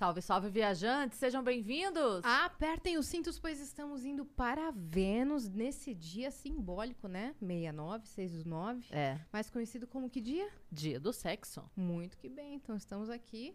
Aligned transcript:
Salve, 0.00 0.22
salve, 0.22 0.48
viajantes! 0.48 1.18
Sejam 1.18 1.44
bem-vindos! 1.44 2.24
Apertem 2.24 2.96
os 2.96 3.04
cintos, 3.04 3.38
pois 3.38 3.60
estamos 3.60 4.02
indo 4.02 4.24
para 4.24 4.70
Vênus 4.74 5.46
nesse 5.46 5.92
dia 5.92 6.30
simbólico, 6.30 7.06
né? 7.06 7.34
69, 7.38 8.08
6 8.08 8.32
dos 8.32 8.44
9. 8.46 8.86
É, 8.92 9.20
Mais 9.30 9.50
conhecido 9.50 9.86
como 9.86 10.08
que 10.08 10.22
dia? 10.22 10.48
dia 10.72 10.98
do 10.98 11.12
sexo. 11.12 11.70
Muito 11.76 12.16
que 12.16 12.30
bem, 12.30 12.54
então 12.54 12.76
estamos 12.76 13.10
aqui 13.10 13.54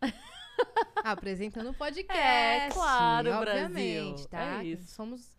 apresentando 1.04 1.68
o 1.68 1.74
podcast. 1.74 2.18
É, 2.18 2.70
claro, 2.70 3.30
obviamente, 3.32 4.26
Brasil. 4.26 4.28
tá? 4.30 4.62
É 4.62 4.64
isso. 4.64 4.94
Somos 4.94 5.36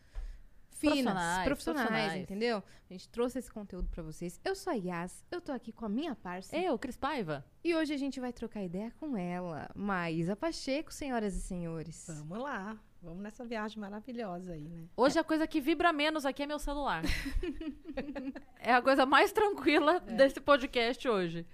finas, 0.91 1.13
Profissionais, 1.13 1.45
profissionais, 1.45 1.87
profissionais. 1.87 2.21
entendeu? 2.21 2.63
A 2.89 2.93
gente 2.93 3.09
trouxe 3.09 3.39
esse 3.39 3.51
conteúdo 3.51 3.89
pra 3.89 4.03
vocês. 4.03 4.39
Eu 4.43 4.55
sou 4.55 4.71
a 4.71 4.75
Yas, 4.75 5.23
eu 5.31 5.41
tô 5.41 5.51
aqui 5.51 5.71
com 5.71 5.85
a 5.85 5.89
minha 5.89 6.15
parça. 6.15 6.55
Eu, 6.55 6.77
Cris 6.77 6.97
Paiva. 6.97 7.43
E 7.63 7.75
hoje 7.75 7.93
a 7.93 7.97
gente 7.97 8.19
vai 8.19 8.31
trocar 8.31 8.63
ideia 8.63 8.91
com 8.99 9.17
ela, 9.17 9.69
Maísa 9.75 10.35
Pacheco, 10.35 10.93
senhoras 10.93 11.35
e 11.35 11.41
senhores. 11.41 12.05
Vamos 12.07 12.39
lá. 12.39 12.77
Vamos 13.01 13.21
nessa 13.21 13.45
viagem 13.45 13.79
maravilhosa 13.79 14.53
aí, 14.53 14.67
né? 14.67 14.85
Hoje 14.97 15.19
a 15.19 15.23
coisa 15.23 15.45
que 15.45 15.61
vibra 15.61 15.93
menos 15.93 16.25
aqui 16.25 16.41
é 16.41 16.47
meu 16.47 16.57
celular. 16.57 17.03
é 18.59 18.73
a 18.73 18.81
coisa 18.81 19.05
mais 19.05 19.31
tranquila 19.31 19.99
desse 19.99 20.39
podcast 20.39 21.07
hoje. 21.07 21.45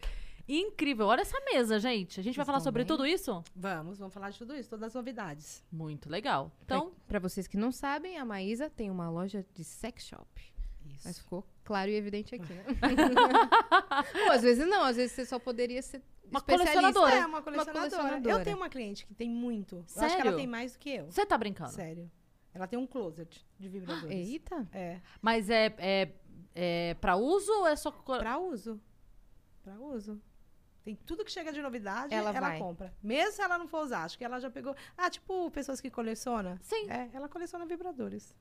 Incrível. 0.48 1.08
Olha 1.08 1.22
essa 1.22 1.38
mesa, 1.54 1.80
gente. 1.80 2.20
A 2.20 2.24
gente 2.24 2.36
vai 2.36 2.44
Vocês 2.44 2.46
falar 2.46 2.58
estão 2.58 2.70
sobre 2.70 2.84
bem? 2.84 2.88
tudo 2.88 3.06
isso? 3.06 3.44
Vamos, 3.56 4.00
vamos 4.00 4.14
falar 4.14 4.30
de 4.32 4.38
tudo 4.38 4.56
isso, 4.56 4.70
todas 4.70 4.84
as 4.88 4.94
novidades. 4.94 5.64
Muito 5.72 6.10
legal. 6.10 6.52
Então, 6.66 6.92
Pra 7.12 7.20
vocês 7.20 7.46
que 7.46 7.58
não 7.58 7.74
sabem, 7.74 8.18
a 8.18 8.24
Maísa 8.24 8.70
tem 8.70 8.90
uma 8.90 9.10
loja 9.10 9.46
de 9.54 9.66
sex 9.66 10.06
shop. 10.06 10.42
Isso. 10.86 11.02
Mas 11.04 11.20
ficou 11.20 11.46
claro 11.62 11.92
e 11.92 11.96
evidente 11.96 12.34
aqui, 12.34 12.54
né? 12.54 12.64
Ou 14.28 14.32
às 14.32 14.42
vezes 14.42 14.66
não, 14.66 14.82
às 14.82 14.96
vezes 14.96 15.12
você 15.12 15.26
só 15.26 15.38
poderia 15.38 15.82
ser 15.82 16.02
Uma 16.24 16.38
especialista. 16.40 16.80
colecionadora. 16.80 17.16
É, 17.16 17.26
uma 17.26 17.42
colecionadora. 17.42 17.90
colecionadora. 17.90 18.36
Eu 18.40 18.44
tenho 18.46 18.56
uma 18.56 18.70
cliente 18.70 19.06
que 19.06 19.14
tem 19.14 19.30
muito. 19.30 19.76
Eu 19.76 19.82
acho 19.82 19.94
que 19.94 20.00
Sério? 20.00 20.28
ela 20.30 20.38
tem 20.38 20.48
mais 20.48 20.72
do 20.72 20.80
que 20.80 20.90
eu. 20.90 21.12
você 21.12 21.26
tá 21.26 21.38
brincando. 21.38 21.72
Sério. 21.72 22.10
Ela 22.54 22.66
tem 22.66 22.80
um 22.80 22.88
closet 22.88 23.46
de 23.60 23.68
vibradores. 23.68 24.30
Eita! 24.30 24.66
É. 24.72 25.02
Mas 25.22 25.50
é, 25.50 25.76
é, 25.80 26.12
é 26.56 26.94
pra 26.94 27.18
uso 27.18 27.52
ou 27.52 27.68
é 27.68 27.76
só... 27.76 27.92
Pra 27.92 28.40
uso. 28.40 28.80
Pra 29.62 29.78
uso. 29.78 30.18
Tem 30.84 30.96
tudo 30.96 31.24
que 31.24 31.32
chega 31.32 31.54
de 31.54 31.62
novidade, 31.62 32.14
Ela 32.14 32.36
ela, 32.36 32.58
compra. 32.58 32.94
Mesmo 33.04 33.34
se 33.34 33.42
ela 33.42 33.58
não 33.58 33.68
for 33.68 33.84
usar. 33.84 34.04
Acho 34.04 34.18
que 34.18 34.26
ela 34.26 34.40
já 34.40 34.50
pegou. 34.50 34.76
Ah, 34.98 35.10
tipo, 35.10 35.50
pessoas 35.52 35.80
que 35.80 35.92
colecionam. 35.92 36.58
Sim. 36.62 36.90
É, 36.90 37.10
ela 37.14 37.30
coleciona 37.30 37.66
vibradores. 37.66 38.34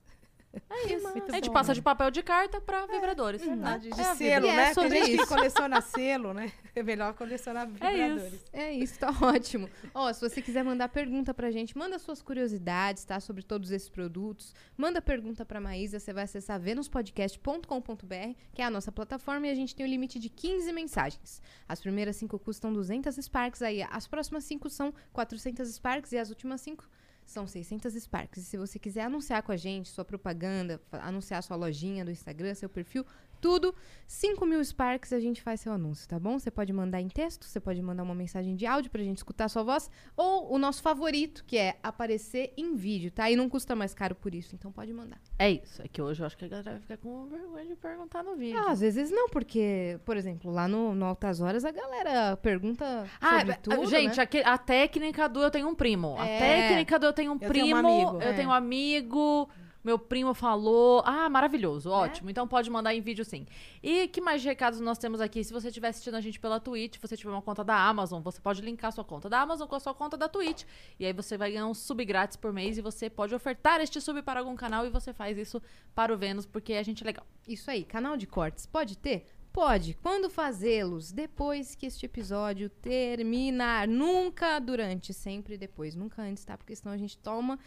É 0.69 0.93
isso. 0.93 1.07
Muito 1.09 1.31
A 1.31 1.35
gente 1.35 1.47
bom, 1.47 1.53
passa 1.53 1.69
né? 1.69 1.73
de 1.75 1.81
papel 1.81 2.11
de 2.11 2.21
carta 2.21 2.59
pra 2.59 2.85
vibradores. 2.85 3.41
né? 3.41 3.47
Verdade, 3.49 3.89
de 3.89 3.99
É 3.99 4.03
a 4.03 4.13
vida. 4.13 4.15
selo, 4.15 4.45
E 4.45 4.49
é 4.49 4.55
né? 4.55 4.73
sobre 4.73 4.89
Tem 4.89 4.99
gente 5.05 5.15
isso. 5.15 5.23
que 5.23 5.29
coleciona 5.29 5.81
selo, 5.81 6.33
né? 6.33 6.51
É 6.73 6.81
melhor 6.81 7.13
colecionar 7.13 7.67
vibradores. 7.67 8.45
É 8.53 8.71
isso, 8.71 8.97
tá 8.97 9.09
ótimo. 9.21 9.69
Ó, 9.93 10.11
se 10.13 10.21
você 10.21 10.41
quiser 10.41 10.63
mandar 10.63 10.87
pergunta 10.87 11.33
pra 11.33 11.51
gente, 11.51 11.77
manda 11.77 11.99
suas 11.99 12.21
curiosidades, 12.21 13.03
tá? 13.03 13.19
Sobre 13.19 13.43
todos 13.43 13.71
esses 13.71 13.89
produtos. 13.89 14.55
Manda 14.77 15.01
pergunta 15.01 15.45
pra 15.45 15.59
Maísa, 15.59 15.99
você 15.99 16.13
vai 16.13 16.23
acessar 16.23 16.57
venuspodcast.com.br, 16.61 18.35
que 18.53 18.61
é 18.61 18.65
a 18.65 18.69
nossa 18.69 18.91
plataforma, 18.91 19.47
e 19.47 19.49
a 19.51 19.55
gente 19.55 19.75
tem 19.75 19.85
o 19.85 19.89
limite 19.89 20.19
de 20.19 20.29
15 20.29 20.71
mensagens. 20.71 21.41
As 21.67 21.79
primeiras 21.81 22.15
cinco 22.15 22.39
custam 22.39 22.71
200 22.71 23.15
Sparks, 23.17 23.61
aí 23.61 23.83
as 23.83 24.07
próximas 24.07 24.43
cinco 24.43 24.69
são 24.69 24.93
400 25.13 25.67
Sparks 25.75 26.11
e 26.11 26.17
as 26.17 26.29
últimas 26.29 26.61
cinco 26.61 26.87
são 27.31 27.47
600 27.47 27.93
Sparks. 27.93 28.43
E 28.43 28.45
se 28.45 28.57
você 28.57 28.77
quiser 28.77 29.03
anunciar 29.03 29.41
com 29.41 29.51
a 29.51 29.57
gente, 29.57 29.89
sua 29.89 30.05
propaganda, 30.05 30.81
anunciar 30.91 31.41
sua 31.41 31.55
lojinha 31.55 32.03
do 32.05 32.11
Instagram, 32.11 32.53
seu 32.53 32.69
perfil, 32.69 33.05
tudo, 33.41 33.73
5 34.07 34.45
mil 34.45 34.63
Sparks 34.63 35.11
a 35.11 35.19
gente 35.19 35.41
faz 35.41 35.59
seu 35.61 35.73
anúncio, 35.73 36.07
tá 36.07 36.19
bom? 36.19 36.37
Você 36.37 36.51
pode 36.51 36.71
mandar 36.71 37.01
em 37.01 37.07
texto, 37.09 37.45
você 37.45 37.59
pode 37.59 37.81
mandar 37.81 38.03
uma 38.03 38.13
mensagem 38.13 38.55
de 38.55 38.65
áudio 38.65 38.91
pra 38.91 39.01
gente 39.03 39.17
escutar 39.17 39.45
a 39.45 39.49
sua 39.49 39.63
voz, 39.63 39.89
ou 40.15 40.53
o 40.53 40.57
nosso 40.59 40.81
favorito, 40.81 41.43
que 41.45 41.57
é 41.57 41.77
aparecer 41.81 42.53
em 42.55 42.75
vídeo, 42.75 43.09
tá? 43.11 43.29
E 43.31 43.35
não 43.35 43.49
custa 43.49 43.75
mais 43.75 43.93
caro 43.93 44.13
por 44.15 44.35
isso, 44.35 44.53
então 44.55 44.71
pode 44.71 44.93
mandar. 44.93 45.19
É 45.39 45.49
isso. 45.49 45.81
É 45.81 45.87
que 45.87 46.01
hoje 46.01 46.21
eu 46.21 46.27
acho 46.27 46.37
que 46.37 46.45
a 46.45 46.47
galera 46.47 46.71
vai 46.71 46.79
ficar 46.81 46.97
com 46.97 47.25
vergonha 47.25 47.65
de 47.65 47.75
perguntar 47.75 48.23
no 48.23 48.35
vídeo. 48.35 48.59
Ah, 48.59 48.71
às 48.71 48.79
vezes 48.81 49.09
não, 49.09 49.27
porque, 49.29 49.99
por 50.05 50.15
exemplo, 50.15 50.51
lá 50.51 50.67
no, 50.67 50.93
no 50.93 51.05
Altas 51.05 51.41
Horas 51.41 51.65
a 51.65 51.71
galera 51.71 52.37
pergunta 52.37 53.07
Ah, 53.19 53.39
sobre 53.39 53.53
é, 53.53 53.57
tudo, 53.57 53.85
gente, 53.87 54.17
né? 54.17 54.27
a 54.45 54.57
técnica 54.57 55.27
do 55.27 55.41
eu 55.41 55.49
tenho 55.49 55.67
um 55.67 55.73
primo. 55.75 56.15
A 56.19 56.27
É. 56.27 56.39
técnica 56.67 56.99
do 56.99 57.05
eu 57.07 57.13
tenho 57.13 57.31
um 57.31 57.37
Eu 57.41 57.47
primo, 57.49 57.65
tenho 57.65 57.75
um 57.75 57.79
amigo. 57.79 58.21
eu 58.21 58.29
É. 58.29 58.33
tenho 58.33 58.49
um 58.49 58.53
amigo, 58.53 59.49
meu 59.83 59.97
primo 59.97 60.33
falou. 60.33 61.01
Ah, 61.05 61.29
maravilhoso, 61.29 61.89
ótimo. 61.89 62.29
Então 62.29 62.47
pode 62.47 62.69
mandar 62.69 62.93
em 62.93 63.01
vídeo 63.01 63.25
sim. 63.25 63.45
E 63.81 64.07
que 64.07 64.21
mais 64.21 64.43
recados 64.43 64.79
nós 64.79 64.97
temos 64.97 65.21
aqui? 65.21 65.43
Se 65.43 65.53
você 65.53 65.67
estiver 65.67 65.89
assistindo 65.89 66.15
a 66.15 66.21
gente 66.21 66.39
pela 66.39 66.59
Twitch, 66.59 66.95
se 66.95 67.01
você 67.01 67.17
tiver 67.17 67.31
uma 67.31 67.41
conta 67.41 67.63
da 67.63 67.75
Amazon, 67.75 68.21
você 68.21 68.39
pode 68.39 68.61
linkar 68.61 68.91
sua 68.91 69.03
conta 69.03 69.29
da 69.29 69.41
Amazon 69.41 69.67
com 69.67 69.75
a 69.75 69.79
sua 69.79 69.93
conta 69.93 70.15
da 70.17 70.29
Twitch. 70.29 70.63
E 70.99 71.05
aí 71.05 71.13
você 71.13 71.37
vai 71.37 71.51
ganhar 71.51 71.67
um 71.67 71.73
sub 71.73 72.03
grátis 72.05 72.37
por 72.37 72.53
mês 72.53 72.77
e 72.77 72.81
você 72.81 73.09
pode 73.09 73.33
ofertar 73.33 73.81
este 73.81 73.99
sub 73.99 74.21
para 74.21 74.39
algum 74.39 74.55
canal 74.55 74.85
e 74.85 74.89
você 74.89 75.13
faz 75.13 75.37
isso 75.37 75.61
para 75.95 76.13
o 76.13 76.17
Vênus, 76.17 76.45
porque 76.45 76.73
a 76.73 76.83
gente 76.83 77.03
é 77.03 77.05
legal. 77.05 77.25
Isso 77.47 77.69
aí, 77.69 77.83
canal 77.83 78.15
de 78.17 78.27
cortes, 78.27 78.65
pode 78.65 78.97
ter? 78.97 79.25
Pode. 79.51 79.95
Quando 79.95 80.29
fazê-los? 80.29 81.11
Depois 81.11 81.75
que 81.75 81.85
este 81.85 82.05
episódio 82.05 82.69
terminar. 82.69 83.85
Nunca 83.85 84.57
durante, 84.59 85.13
sempre 85.13 85.57
depois. 85.57 85.93
Nunca 85.93 86.21
antes, 86.21 86.45
tá? 86.45 86.57
Porque 86.57 86.73
senão 86.73 86.93
a 86.93 86.97
gente 86.97 87.17
toma 87.17 87.59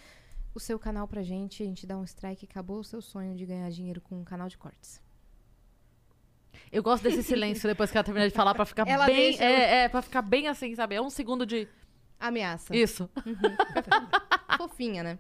o 0.54 0.60
seu 0.60 0.78
canal 0.78 1.06
pra 1.08 1.22
gente, 1.22 1.62
a 1.62 1.66
gente 1.66 1.86
dá 1.86 1.96
um 1.98 2.04
strike 2.04 2.44
acabou 2.44 2.78
o 2.78 2.84
seu 2.84 3.02
sonho 3.02 3.34
de 3.34 3.44
ganhar 3.44 3.68
dinheiro 3.70 4.00
com 4.00 4.20
um 4.20 4.24
canal 4.24 4.48
de 4.48 4.56
cortes. 4.56 5.02
Eu 6.70 6.82
gosto 6.82 7.02
desse 7.02 7.22
silêncio 7.24 7.68
depois 7.68 7.90
que 7.90 7.96
ela 7.96 8.04
terminar 8.04 8.28
de 8.28 8.34
falar 8.34 8.54
pra 8.54 8.64
ficar 8.64 8.86
Ela 8.88 9.06
bem. 9.06 9.16
deixa- 9.30 9.44
É, 9.44 9.84
é, 9.84 9.88
pra 9.88 10.00
ficar 10.02 10.22
bem 10.22 10.48
assim, 10.48 10.74
sabe? 10.74 10.94
É 10.94 11.00
um 11.02 11.10
segundo 11.10 11.44
de. 11.44 11.68
Ameaça. 12.20 12.74
Isso. 12.74 13.10
Fofinha, 14.56 15.02
né? 15.02 15.18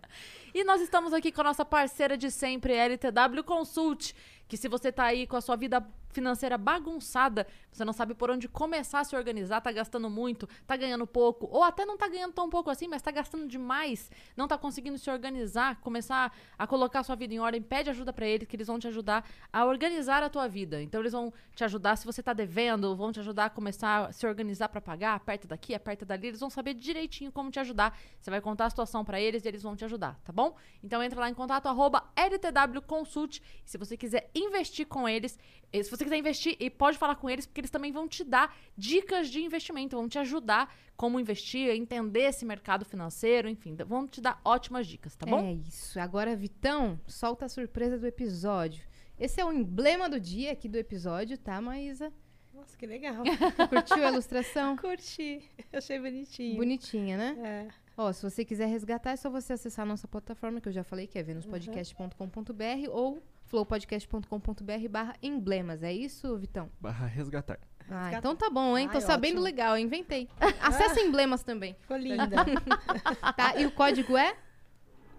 E 0.54 0.62
nós 0.64 0.80
estamos 0.80 1.12
aqui 1.12 1.32
com 1.32 1.40
a 1.40 1.44
nossa 1.44 1.64
parceira 1.64 2.16
de 2.16 2.30
sempre, 2.30 2.72
LTW 2.72 3.42
Consult, 3.44 4.14
que 4.46 4.56
se 4.56 4.68
você 4.68 4.92
tá 4.92 5.04
aí 5.04 5.26
com 5.26 5.36
a 5.36 5.40
sua 5.40 5.56
vida 5.56 5.84
financeira 6.14 6.56
bagunçada, 6.56 7.46
você 7.70 7.84
não 7.84 7.92
sabe 7.92 8.14
por 8.14 8.30
onde 8.30 8.48
começar 8.48 9.00
a 9.00 9.04
se 9.04 9.16
organizar, 9.16 9.60
tá 9.60 9.72
gastando 9.72 10.08
muito, 10.08 10.48
tá 10.66 10.76
ganhando 10.76 11.06
pouco, 11.06 11.48
ou 11.50 11.62
até 11.62 11.84
não 11.84 11.98
tá 11.98 12.08
ganhando 12.08 12.32
tão 12.32 12.48
pouco 12.48 12.70
assim, 12.70 12.86
mas 12.86 13.02
tá 13.02 13.10
gastando 13.10 13.48
demais, 13.48 14.10
não 14.36 14.46
tá 14.46 14.56
conseguindo 14.56 14.96
se 14.96 15.10
organizar, 15.10 15.80
começar 15.80 16.32
a 16.56 16.66
colocar 16.66 17.00
a 17.00 17.02
sua 17.02 17.16
vida 17.16 17.34
em 17.34 17.40
ordem, 17.40 17.60
pede 17.60 17.90
ajuda 17.90 18.12
pra 18.12 18.26
eles, 18.26 18.46
que 18.46 18.54
eles 18.54 18.68
vão 18.68 18.78
te 18.78 18.86
ajudar 18.86 19.28
a 19.52 19.64
organizar 19.64 20.22
a 20.22 20.30
tua 20.30 20.46
vida. 20.48 20.80
Então 20.80 21.00
eles 21.00 21.12
vão 21.12 21.32
te 21.54 21.64
ajudar 21.64 21.96
se 21.96 22.06
você 22.06 22.22
tá 22.22 22.32
devendo, 22.32 22.94
vão 22.94 23.10
te 23.10 23.18
ajudar 23.18 23.46
a 23.46 23.50
começar 23.50 24.06
a 24.06 24.12
se 24.12 24.26
organizar 24.26 24.68
pra 24.68 24.80
pagar, 24.80 25.16
aperta 25.16 25.48
daqui, 25.48 25.74
aperta 25.74 26.06
dali, 26.06 26.28
eles 26.28 26.40
vão 26.40 26.48
saber 26.48 26.74
direitinho 26.74 27.32
como 27.32 27.50
te 27.50 27.58
ajudar. 27.58 27.98
Você 28.20 28.30
vai 28.30 28.40
contar 28.40 28.66
a 28.66 28.70
situação 28.70 29.04
pra 29.04 29.20
eles 29.20 29.44
e 29.44 29.48
eles 29.48 29.62
vão 29.62 29.74
te 29.74 29.84
ajudar, 29.84 30.18
tá 30.24 30.32
bom? 30.32 30.54
Então 30.82 31.02
entra 31.02 31.18
lá 31.18 31.28
em 31.28 31.34
contato 31.34 31.66
arroba 31.66 32.04
LTW 32.14 32.80
Consult. 32.86 33.40
E 33.66 33.70
se 33.70 33.76
você 33.76 33.96
quiser 33.96 34.30
investir 34.34 34.86
com 34.86 35.08
eles, 35.08 35.38
se 35.72 35.90
você 35.90 36.03
quiser 36.04 36.16
investir, 36.16 36.56
e 36.60 36.70
pode 36.70 36.96
falar 36.96 37.16
com 37.16 37.28
eles, 37.28 37.46
porque 37.46 37.60
eles 37.60 37.70
também 37.70 37.90
vão 37.90 38.06
te 38.06 38.22
dar 38.22 38.56
dicas 38.76 39.28
de 39.28 39.42
investimento, 39.42 39.96
vão 39.96 40.08
te 40.08 40.18
ajudar 40.18 40.74
como 40.96 41.18
investir, 41.18 41.70
a 41.70 41.74
entender 41.74 42.22
esse 42.22 42.44
mercado 42.44 42.84
financeiro, 42.84 43.48
enfim, 43.48 43.74
vão 43.86 44.06
te 44.06 44.20
dar 44.20 44.40
ótimas 44.44 44.86
dicas, 44.86 45.16
tá 45.16 45.26
bom? 45.26 45.40
É 45.40 45.54
isso. 45.54 45.98
Agora, 45.98 46.36
Vitão, 46.36 47.00
solta 47.06 47.46
a 47.46 47.48
surpresa 47.48 47.98
do 47.98 48.06
episódio. 48.06 48.84
Esse 49.18 49.40
é 49.40 49.44
o 49.44 49.52
emblema 49.52 50.08
do 50.08 50.20
dia 50.20 50.52
aqui 50.52 50.68
do 50.68 50.76
episódio, 50.76 51.36
tá, 51.36 51.60
Maísa? 51.60 52.12
Nossa, 52.52 52.76
que 52.76 52.86
legal. 52.86 53.22
Curtiu 53.68 54.04
a 54.04 54.10
ilustração? 54.10 54.76
Curti. 54.78 55.42
Eu 55.72 55.78
achei 55.78 55.98
bonitinho. 55.98 56.56
Bonitinha, 56.56 57.16
né? 57.16 57.68
É. 57.70 57.84
Ó, 57.96 58.12
se 58.12 58.22
você 58.22 58.44
quiser 58.44 58.66
resgatar, 58.66 59.12
é 59.12 59.16
só 59.16 59.30
você 59.30 59.52
acessar 59.52 59.84
a 59.84 59.88
nossa 59.88 60.08
plataforma, 60.08 60.60
que 60.60 60.68
eu 60.68 60.72
já 60.72 60.82
falei, 60.82 61.06
que 61.06 61.18
é 61.18 61.22
venuspodcast.com.br 61.22 62.90
ou 62.90 63.22
flowpodcast.com.br 63.54 64.88
barra 64.90 65.14
emblemas. 65.22 65.82
É 65.82 65.92
isso, 65.92 66.36
Vitão? 66.36 66.68
Barra 66.80 67.06
resgatar. 67.06 67.58
Ah, 67.88 68.04
Resgatar. 68.06 68.18
então 68.18 68.34
tá 68.34 68.50
bom, 68.50 68.76
hein? 68.76 68.88
Tô 68.88 68.94
Ai, 68.96 69.00
sabendo 69.00 69.34
ótimo. 69.34 69.44
legal, 69.44 69.78
inventei. 69.78 70.28
Acessa 70.60 71.00
emblemas 71.04 71.42
também, 71.42 71.76
Ficou 71.82 71.96
linda. 71.96 72.44
tá? 73.36 73.56
E 73.56 73.66
o 73.66 73.70
código 73.70 74.16
é? 74.16 74.34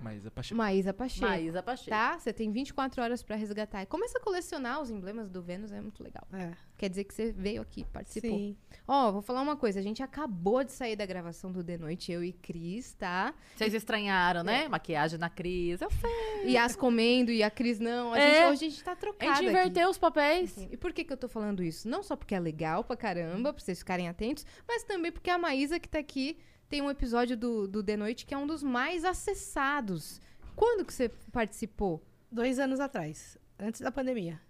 Maísa 0.01 0.29
Pacheco. 0.31 0.57
Maísa 0.57 0.93
Pacheco. 0.93 1.25
Maísa 1.25 1.63
Pacheco. 1.63 1.89
Tá? 1.89 2.17
Você 2.19 2.31
tem 2.33 2.51
24 2.51 3.01
horas 3.01 3.23
pra 3.23 3.35
resgatar. 3.35 3.81
E 3.83 3.85
Começa 3.85 4.17
a 4.17 4.21
colecionar 4.21 4.81
os 4.81 4.89
emblemas 4.89 5.29
do 5.29 5.41
Vênus, 5.41 5.71
é 5.71 5.81
muito 5.81 6.03
legal. 6.03 6.27
É, 6.33 6.51
Quer 6.77 6.89
dizer 6.89 7.05
que 7.05 7.13
você 7.13 7.31
veio 7.31 7.61
aqui, 7.61 7.85
participou. 7.85 8.29
sim. 8.37 8.57
Ó, 8.87 9.11
vou 9.11 9.21
falar 9.21 9.41
uma 9.41 9.55
coisa. 9.55 9.79
A 9.79 9.81
gente 9.83 10.03
acabou 10.03 10.63
de 10.63 10.71
sair 10.71 10.95
da 10.95 11.05
gravação 11.05 11.51
do 11.51 11.63
The 11.63 11.77
Noite, 11.77 12.11
eu 12.11 12.23
e 12.23 12.33
Cris, 12.33 12.93
tá? 12.93 13.33
Vocês 13.55 13.73
estranharam, 13.73 14.41
É. 14.41 14.43
né? 14.43 14.67
Maquiagem 14.67 15.17
na 15.17 15.29
Cris. 15.29 15.81
Eu 15.81 15.89
sei. 15.91 16.45
E 16.51 16.57
as 16.57 16.75
comendo 16.75 17.31
e 17.31 17.41
a 17.41 17.49
Cris 17.49 17.79
não. 17.79 18.13
A 18.13 18.19
É. 18.19 18.33
gente, 18.33 18.45
hoje 18.51 18.65
a 18.65 18.69
gente 18.69 18.83
tá 18.83 18.91
A 18.91 18.95
trocada 18.95 19.35
gente 19.35 19.47
aqui. 19.47 19.57
inverteu 19.57 19.89
os 19.89 19.97
papéis. 19.97 20.67
E 20.69 20.77
por 20.77 20.91
que, 20.93 21.03
que 21.03 21.13
eu 21.13 21.17
tô 21.17 21.27
falando 21.29 21.63
isso? 21.63 21.87
Não 21.87 22.03
só 22.03 22.15
porque 22.15 22.35
é 22.35 22.39
legal 22.39 22.83
pra 22.83 22.95
caramba, 22.97 23.53
pra 23.53 23.63
vocês 23.63 23.79
ficarem 23.79 24.07
atentos, 24.09 24.45
mas 24.67 24.83
também 24.83 25.11
porque 25.11 25.29
a 25.29 25.37
Maísa 25.37 25.79
que 25.79 25.87
tá 25.89 25.99
aqui 25.99 26.37
tem 26.69 26.81
um 26.81 26.89
episódio 26.89 27.37
do, 27.37 27.67
do 27.67 27.83
The 27.83 27.97
Noite 27.97 28.25
que 28.25 28.33
é 28.33 28.37
um 28.37 28.47
dos 28.47 28.63
mais 28.63 29.05
acessados. 29.05 30.19
Quando 30.55 30.85
que 30.85 30.93
você 30.93 31.09
participou? 31.31 32.01
Dois 32.31 32.59
anos 32.59 32.79
atrás, 32.79 33.37
antes 33.59 33.81
da 33.81 33.91
pandemia. 33.91 34.41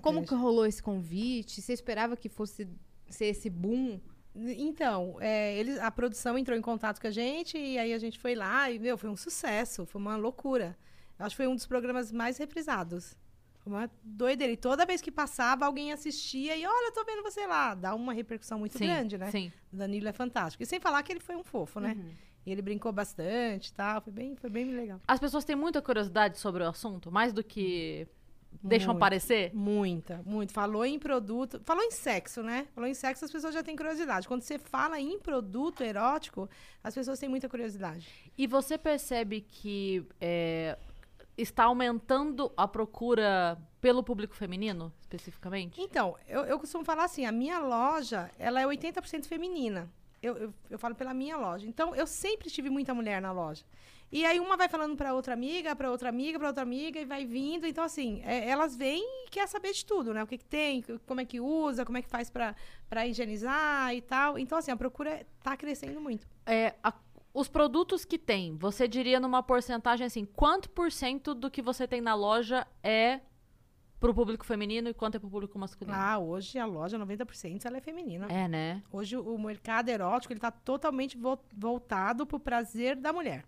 Como 0.00 0.20
Veja. 0.20 0.28
que 0.28 0.34
rolou 0.34 0.66
esse 0.66 0.82
convite? 0.82 1.60
Você 1.60 1.72
esperava 1.72 2.16
que 2.16 2.28
fosse 2.28 2.68
ser 3.08 3.26
esse 3.26 3.48
boom? 3.48 4.00
Então, 4.34 5.16
é, 5.20 5.56
eles, 5.58 5.78
a 5.78 5.90
produção 5.90 6.38
entrou 6.38 6.56
em 6.56 6.62
contato 6.62 7.00
com 7.00 7.06
a 7.06 7.10
gente 7.10 7.58
e 7.58 7.78
aí 7.78 7.92
a 7.92 7.98
gente 7.98 8.18
foi 8.18 8.34
lá 8.34 8.70
e, 8.70 8.78
meu, 8.78 8.96
foi 8.96 9.10
um 9.10 9.16
sucesso, 9.16 9.84
foi 9.86 10.00
uma 10.00 10.16
loucura. 10.16 10.76
Acho 11.18 11.34
que 11.34 11.36
foi 11.36 11.46
um 11.46 11.54
dos 11.54 11.66
programas 11.66 12.10
mais 12.10 12.38
reprisados. 12.38 13.16
Uma 13.64 13.90
doideira. 14.02 14.52
E 14.52 14.56
toda 14.56 14.84
vez 14.84 15.00
que 15.00 15.10
passava, 15.10 15.66
alguém 15.66 15.92
assistia 15.92 16.56
e, 16.56 16.66
olha, 16.66 16.92
tô 16.92 17.04
vendo 17.04 17.22
você 17.22 17.46
lá. 17.46 17.74
Dá 17.74 17.94
uma 17.94 18.12
repercussão 18.12 18.58
muito 18.58 18.76
sim, 18.76 18.84
grande, 18.84 19.16
né? 19.16 19.30
Sim. 19.30 19.52
O 19.72 19.76
Danilo 19.76 20.08
é 20.08 20.12
fantástico. 20.12 20.62
E 20.62 20.66
sem 20.66 20.80
falar 20.80 21.02
que 21.02 21.12
ele 21.12 21.20
foi 21.20 21.36
um 21.36 21.44
fofo, 21.44 21.78
né? 21.78 21.94
Uhum. 21.96 22.10
E 22.44 22.50
ele 22.50 22.60
brincou 22.60 22.92
bastante 22.92 23.68
e 23.68 23.72
tal. 23.72 24.00
Foi 24.00 24.12
bem, 24.12 24.34
foi 24.34 24.50
bem 24.50 24.64
legal. 24.64 25.00
As 25.06 25.20
pessoas 25.20 25.44
têm 25.44 25.54
muita 25.54 25.80
curiosidade 25.80 26.38
sobre 26.38 26.64
o 26.64 26.68
assunto, 26.68 27.10
mais 27.10 27.32
do 27.32 27.44
que 27.44 28.08
deixam 28.62 28.88
Muito. 28.88 29.00
parecer. 29.00 29.54
Muita, 29.54 30.22
muito. 30.24 30.52
Falou 30.52 30.84
em 30.84 30.98
produto, 30.98 31.60
falou 31.64 31.82
em 31.82 31.90
sexo, 31.90 32.42
né? 32.42 32.66
Falou 32.74 32.88
em 32.88 32.94
sexo, 32.94 33.24
as 33.24 33.30
pessoas 33.30 33.54
já 33.54 33.62
têm 33.62 33.76
curiosidade. 33.76 34.26
Quando 34.26 34.42
você 34.42 34.58
fala 34.58 35.00
em 35.00 35.18
produto 35.18 35.82
erótico, 35.82 36.48
as 36.82 36.94
pessoas 36.94 37.18
têm 37.18 37.28
muita 37.28 37.48
curiosidade. 37.48 38.08
E 38.36 38.46
você 38.46 38.76
percebe 38.76 39.40
que 39.40 40.04
é, 40.20 40.76
está 41.36 41.64
aumentando 41.64 42.52
a 42.56 42.68
procura 42.68 43.58
pelo 43.80 44.02
público 44.02 44.34
feminino, 44.34 44.92
especificamente? 45.00 45.80
Então, 45.80 46.16
eu, 46.28 46.42
eu 46.44 46.58
costumo 46.58 46.84
falar 46.84 47.04
assim, 47.04 47.24
a 47.24 47.32
minha 47.32 47.58
loja, 47.58 48.30
ela 48.38 48.60
é 48.60 48.66
80% 48.66 49.26
feminina. 49.26 49.90
Eu, 50.22 50.36
eu, 50.36 50.54
eu 50.70 50.78
falo 50.78 50.94
pela 50.94 51.12
minha 51.12 51.36
loja. 51.36 51.66
Então, 51.66 51.96
eu 51.96 52.06
sempre 52.06 52.48
tive 52.48 52.70
muita 52.70 52.94
mulher 52.94 53.20
na 53.20 53.32
loja. 53.32 53.64
E 54.10 54.26
aí 54.26 54.38
uma 54.38 54.58
vai 54.58 54.68
falando 54.68 54.94
para 54.94 55.14
outra 55.14 55.32
amiga, 55.32 55.74
para 55.74 55.90
outra 55.90 56.10
amiga, 56.10 56.38
para 56.38 56.48
outra 56.48 56.62
amiga 56.62 57.00
e 57.00 57.04
vai 57.06 57.24
vindo. 57.24 57.66
Então, 57.66 57.82
assim, 57.82 58.20
é, 58.24 58.46
elas 58.46 58.76
vêm 58.76 59.02
e 59.26 59.30
quer 59.30 59.48
saber 59.48 59.72
de 59.72 59.84
tudo, 59.86 60.12
né? 60.12 60.22
O 60.22 60.26
que, 60.26 60.36
que 60.36 60.44
tem, 60.44 60.84
como 61.06 61.20
é 61.22 61.24
que 61.24 61.40
usa, 61.40 61.84
como 61.84 61.96
é 61.96 62.02
que 62.02 62.10
faz 62.10 62.30
para 62.30 63.06
higienizar 63.06 63.94
e 63.94 64.02
tal. 64.02 64.38
Então, 64.38 64.58
assim, 64.58 64.70
a 64.70 64.76
procura 64.76 65.26
tá 65.42 65.56
crescendo 65.56 65.98
muito. 65.98 66.26
É, 66.44 66.74
a- 66.84 66.92
os 67.34 67.48
produtos 67.48 68.04
que 68.04 68.18
tem, 68.18 68.56
você 68.56 68.86
diria 68.86 69.18
numa 69.20 69.42
porcentagem 69.42 70.06
assim, 70.06 70.24
quanto 70.24 70.68
por 70.70 70.92
cento 70.92 71.34
do 71.34 71.50
que 71.50 71.62
você 71.62 71.86
tem 71.88 72.00
na 72.00 72.14
loja 72.14 72.66
é 72.82 73.20
pro 73.98 74.12
público 74.12 74.44
feminino 74.44 74.88
e 74.88 74.94
quanto 74.94 75.14
é 75.14 75.18
pro 75.18 75.30
público 75.30 75.58
masculino? 75.58 75.96
Ah, 75.96 76.18
hoje 76.18 76.58
a 76.58 76.66
loja, 76.66 76.98
90% 76.98 77.64
ela 77.64 77.76
é 77.76 77.80
feminina. 77.80 78.26
É, 78.30 78.48
né? 78.48 78.82
Hoje 78.92 79.16
o 79.16 79.34
o 79.34 79.38
mercado 79.40 79.88
erótico 79.88 80.32
ele 80.32 80.38
está 80.38 80.50
totalmente 80.50 81.16
vo- 81.16 81.38
voltado 81.56 82.26
para 82.26 82.36
o 82.36 82.40
prazer 82.40 82.96
da 82.96 83.12
mulher. 83.12 83.44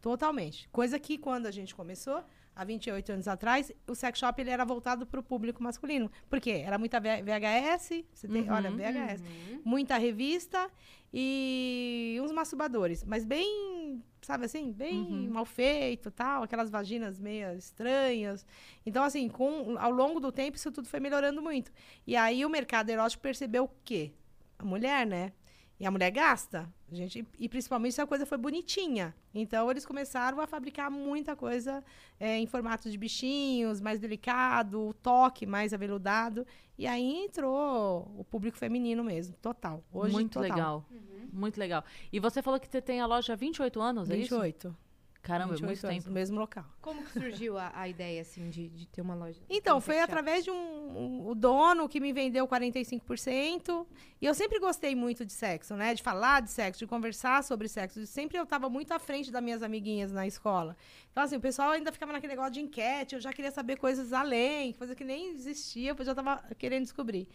Totalmente. 0.00 0.68
Coisa 0.70 0.98
que 0.98 1.16
quando 1.16 1.46
a 1.46 1.50
gente 1.50 1.74
começou, 1.74 2.22
há 2.56 2.64
28 2.64 3.12
anos 3.12 3.28
atrás, 3.28 3.72
o 3.86 3.94
sex 3.94 4.18
shop 4.18 4.40
ele 4.40 4.50
era 4.50 4.64
voltado 4.64 5.06
para 5.06 5.20
o 5.20 5.22
público 5.22 5.62
masculino. 5.62 6.10
Por 6.28 6.40
quê? 6.40 6.62
Era 6.64 6.78
muita 6.78 7.00
VHS, 7.00 8.04
você 8.12 8.28
tem, 8.28 8.50
olha, 8.50 8.70
Uhum, 8.70 8.76
VHS, 8.76 9.22
muita 9.64 9.96
revista 9.98 10.70
e 11.12 12.18
uns 12.22 12.32
masturbadores, 12.32 13.04
mas 13.04 13.24
bem, 13.24 14.02
sabe 14.20 14.44
assim, 14.46 14.72
bem 14.72 15.00
Uhum. 15.00 15.30
mal 15.30 15.44
feito, 15.44 16.10
tal, 16.10 16.42
aquelas 16.42 16.70
vaginas 16.70 17.20
meio 17.20 17.54
estranhas. 17.56 18.44
Então 18.84 19.02
assim, 19.04 19.28
com 19.28 19.76
ao 19.78 19.90
longo 19.90 20.18
do 20.20 20.32
tempo 20.32 20.56
isso 20.56 20.72
tudo 20.72 20.88
foi 20.88 21.00
melhorando 21.00 21.40
muito. 21.40 21.72
E 22.06 22.16
aí 22.16 22.44
o 22.44 22.48
mercado 22.50 22.90
erótico 22.90 23.22
percebeu 23.22 23.64
o 23.64 23.70
quê? 23.84 24.12
A 24.58 24.64
mulher, 24.64 25.06
né? 25.06 25.32
E 25.78 25.84
a 25.86 25.90
mulher 25.90 26.10
gasta. 26.10 26.72
Gente, 26.90 27.26
e 27.38 27.48
principalmente 27.48 27.94
se 27.94 28.00
a 28.00 28.06
coisa 28.06 28.24
foi 28.24 28.38
bonitinha. 28.38 29.14
Então, 29.34 29.68
eles 29.70 29.84
começaram 29.84 30.40
a 30.40 30.46
fabricar 30.46 30.90
muita 30.90 31.34
coisa 31.34 31.82
é, 32.20 32.38
em 32.38 32.46
formato 32.46 32.88
de 32.88 32.96
bichinhos, 32.96 33.80
mais 33.80 33.98
delicado, 33.98 34.88
o 34.88 34.94
toque 34.94 35.44
mais 35.44 35.74
aveludado. 35.74 36.46
E 36.78 36.86
aí 36.86 37.24
entrou 37.24 38.14
o 38.16 38.24
público 38.24 38.56
feminino 38.56 39.02
mesmo, 39.02 39.34
total. 39.42 39.82
Hoje, 39.92 40.12
Muito 40.12 40.34
total. 40.34 40.48
legal. 40.48 40.84
Muito 41.32 41.58
legal. 41.58 41.84
E 42.12 42.20
você 42.20 42.40
falou 42.40 42.60
que 42.60 42.68
você 42.68 42.80
tem 42.80 43.00
a 43.00 43.06
loja 43.06 43.32
há 43.32 43.36
28 43.36 43.80
anos, 43.80 44.08
é 44.08 44.16
isso? 44.16 44.40
28. 44.40 44.76
Caramba, 45.20 45.54
é 45.54 45.56
28 45.56 45.66
muito 45.66 45.84
anos, 45.86 45.96
tempo. 45.96 46.08
no 46.08 46.14
mesmo 46.14 46.38
local. 46.38 46.64
Como 46.84 47.02
que 47.02 47.12
surgiu 47.12 47.56
a, 47.56 47.72
a 47.74 47.88
ideia, 47.88 48.20
assim, 48.20 48.50
de, 48.50 48.68
de 48.68 48.86
ter 48.86 49.00
uma 49.00 49.14
loja? 49.14 49.40
Então, 49.48 49.80
foi 49.80 49.94
shop? 49.94 50.04
através 50.04 50.44
de 50.44 50.50
um, 50.50 50.54
um- 50.54 51.28
o 51.28 51.34
dono 51.34 51.88
que 51.88 51.98
me 51.98 52.12
vendeu 52.12 52.46
45%. 52.46 53.86
E 54.20 54.26
eu 54.26 54.34
sempre 54.34 54.58
gostei 54.58 54.94
muito 54.94 55.24
de 55.24 55.32
sexo, 55.32 55.74
né? 55.76 55.94
De 55.94 56.02
falar 56.02 56.42
de 56.42 56.50
sexo, 56.50 56.78
de 56.80 56.86
conversar 56.86 57.42
sobre 57.42 57.68
sexo. 57.68 58.06
Sempre 58.06 58.38
eu 58.38 58.44
estava 58.44 58.68
muito 58.68 58.92
à 58.92 58.98
frente 58.98 59.30
das 59.30 59.42
minhas 59.42 59.62
amiguinhas 59.62 60.12
na 60.12 60.26
escola. 60.26 60.76
Então, 61.10 61.22
assim, 61.22 61.36
o 61.36 61.40
pessoal 61.40 61.70
ainda 61.70 61.90
ficava 61.90 62.12
naquele 62.12 62.32
negócio 62.32 62.52
de 62.52 62.60
enquete. 62.60 63.14
Eu 63.14 63.20
já 63.20 63.32
queria 63.32 63.50
saber 63.50 63.76
coisas 63.76 64.12
além, 64.12 64.72
coisa 64.74 64.94
que 64.94 65.04
nem 65.04 65.28
existia, 65.30 65.94
eu 65.98 66.04
já 66.04 66.12
estava 66.12 66.42
querendo 66.58 66.82
descobrir. 66.82 67.26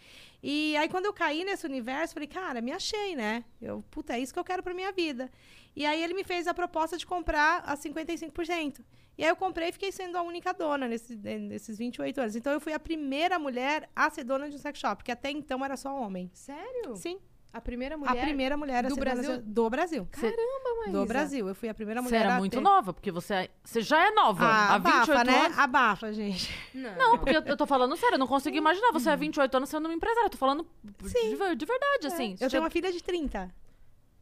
E 0.44 0.76
aí, 0.78 0.88
quando 0.90 1.06
eu 1.06 1.14
caí 1.14 1.44
nesse 1.44 1.66
universo, 1.66 2.14
falei, 2.14 2.28
cara, 2.28 2.62
me 2.62 2.72
achei, 2.72 3.16
né? 3.16 3.44
Eu, 3.62 3.84
puta, 3.90 4.14
é 4.14 4.20
isso 4.20 4.32
que 4.34 4.40
eu 4.40 4.44
quero 4.44 4.62
pra 4.64 4.74
minha 4.74 4.92
vida. 4.92 5.30
E 5.76 5.86
aí 5.86 6.04
ele 6.04 6.14
me 6.14 6.24
fez 6.24 6.48
a 6.48 6.54
proposta 6.54 6.98
de 6.98 7.06
comprar 7.06 7.64
a 7.66 7.76
55%. 7.78 8.82
E 9.20 9.24
aí 9.24 9.30
eu 9.30 9.36
comprei 9.36 9.68
e 9.68 9.72
fiquei 9.74 9.92
sendo 9.92 10.18
a 10.18 10.22
única 10.22 10.54
dona 10.54 10.88
nesse, 10.88 11.14
nesses 11.16 11.78
28 11.78 12.22
anos. 12.22 12.36
Então 12.38 12.54
eu 12.54 12.60
fui 12.62 12.72
a 12.72 12.80
primeira 12.80 13.38
mulher 13.38 13.90
a 13.94 14.10
ser 14.10 14.24
dona 14.24 14.50
de 14.50 14.56
um 14.56 14.60
sex 14.60 14.80
shop, 14.80 14.96
porque 14.98 15.12
até 15.12 15.30
então 15.30 15.64
era 15.66 15.76
só 15.76 15.94
homem. 15.94 16.32
Sério? 16.34 16.96
Sim, 16.96 17.20
A 17.52 17.60
primeira 17.60 17.98
mulher? 17.98 18.18
a 18.18 18.22
primeira 18.26 18.56
mulher 18.56 18.86
a 18.86 18.88
do 18.88 18.94
ser 18.96 19.00
dona 19.02 19.14
Brasil? 19.16 19.38
de- 19.38 19.44
do 19.44 19.70
Brasil. 19.70 20.08
Caramba, 20.10 20.76
Maísa. 20.80 20.92
Do 20.98 21.06
Brasil. 21.06 21.48
Eu 21.50 21.54
fui 21.56 21.68
a 21.68 21.74
primeira 21.74 22.02
Você 22.02 22.06
mulher 22.06 22.22
era 22.26 22.36
a 22.36 22.38
muito 22.38 22.54
ter... 22.54 22.62
nova, 22.62 22.94
porque 22.94 23.12
você, 23.12 23.50
você 23.62 23.82
já 23.82 24.08
é 24.08 24.12
nova. 24.12 24.46
Ah, 24.46 24.76
há 24.76 24.78
28 24.78 25.12
abafa, 25.12 25.24
né? 25.26 25.40
anos. 25.48 25.58
Abafa, 25.60 26.14
gente. 26.14 26.50
Não, 26.74 26.96
Não, 26.98 27.18
porque 27.18 27.36
eu, 27.36 27.42
eu 27.42 27.58
tô 27.58 27.66
falando 27.68 27.98
sério, 27.98 28.16
eu 28.16 28.20
não 28.20 28.28
consigo 28.28 28.56
imaginar 28.56 28.94
você 28.94 29.10
há 29.10 29.18
28 29.18 29.54
anos 29.58 29.68
sendo 29.70 29.86
uma 29.88 29.94
empresária. 29.94 30.28
Eu 30.28 30.32
tô 30.32 30.38
falando 30.38 30.66
Sim. 31.04 31.36
de, 31.36 31.56
de 31.56 31.66
verdade, 31.66 32.08
assim. 32.08 32.38
Eu 32.40 32.50
tenho 32.50 32.64
uma 32.64 32.70
filha 32.70 32.90
de 32.90 33.04
30. 33.04 33.54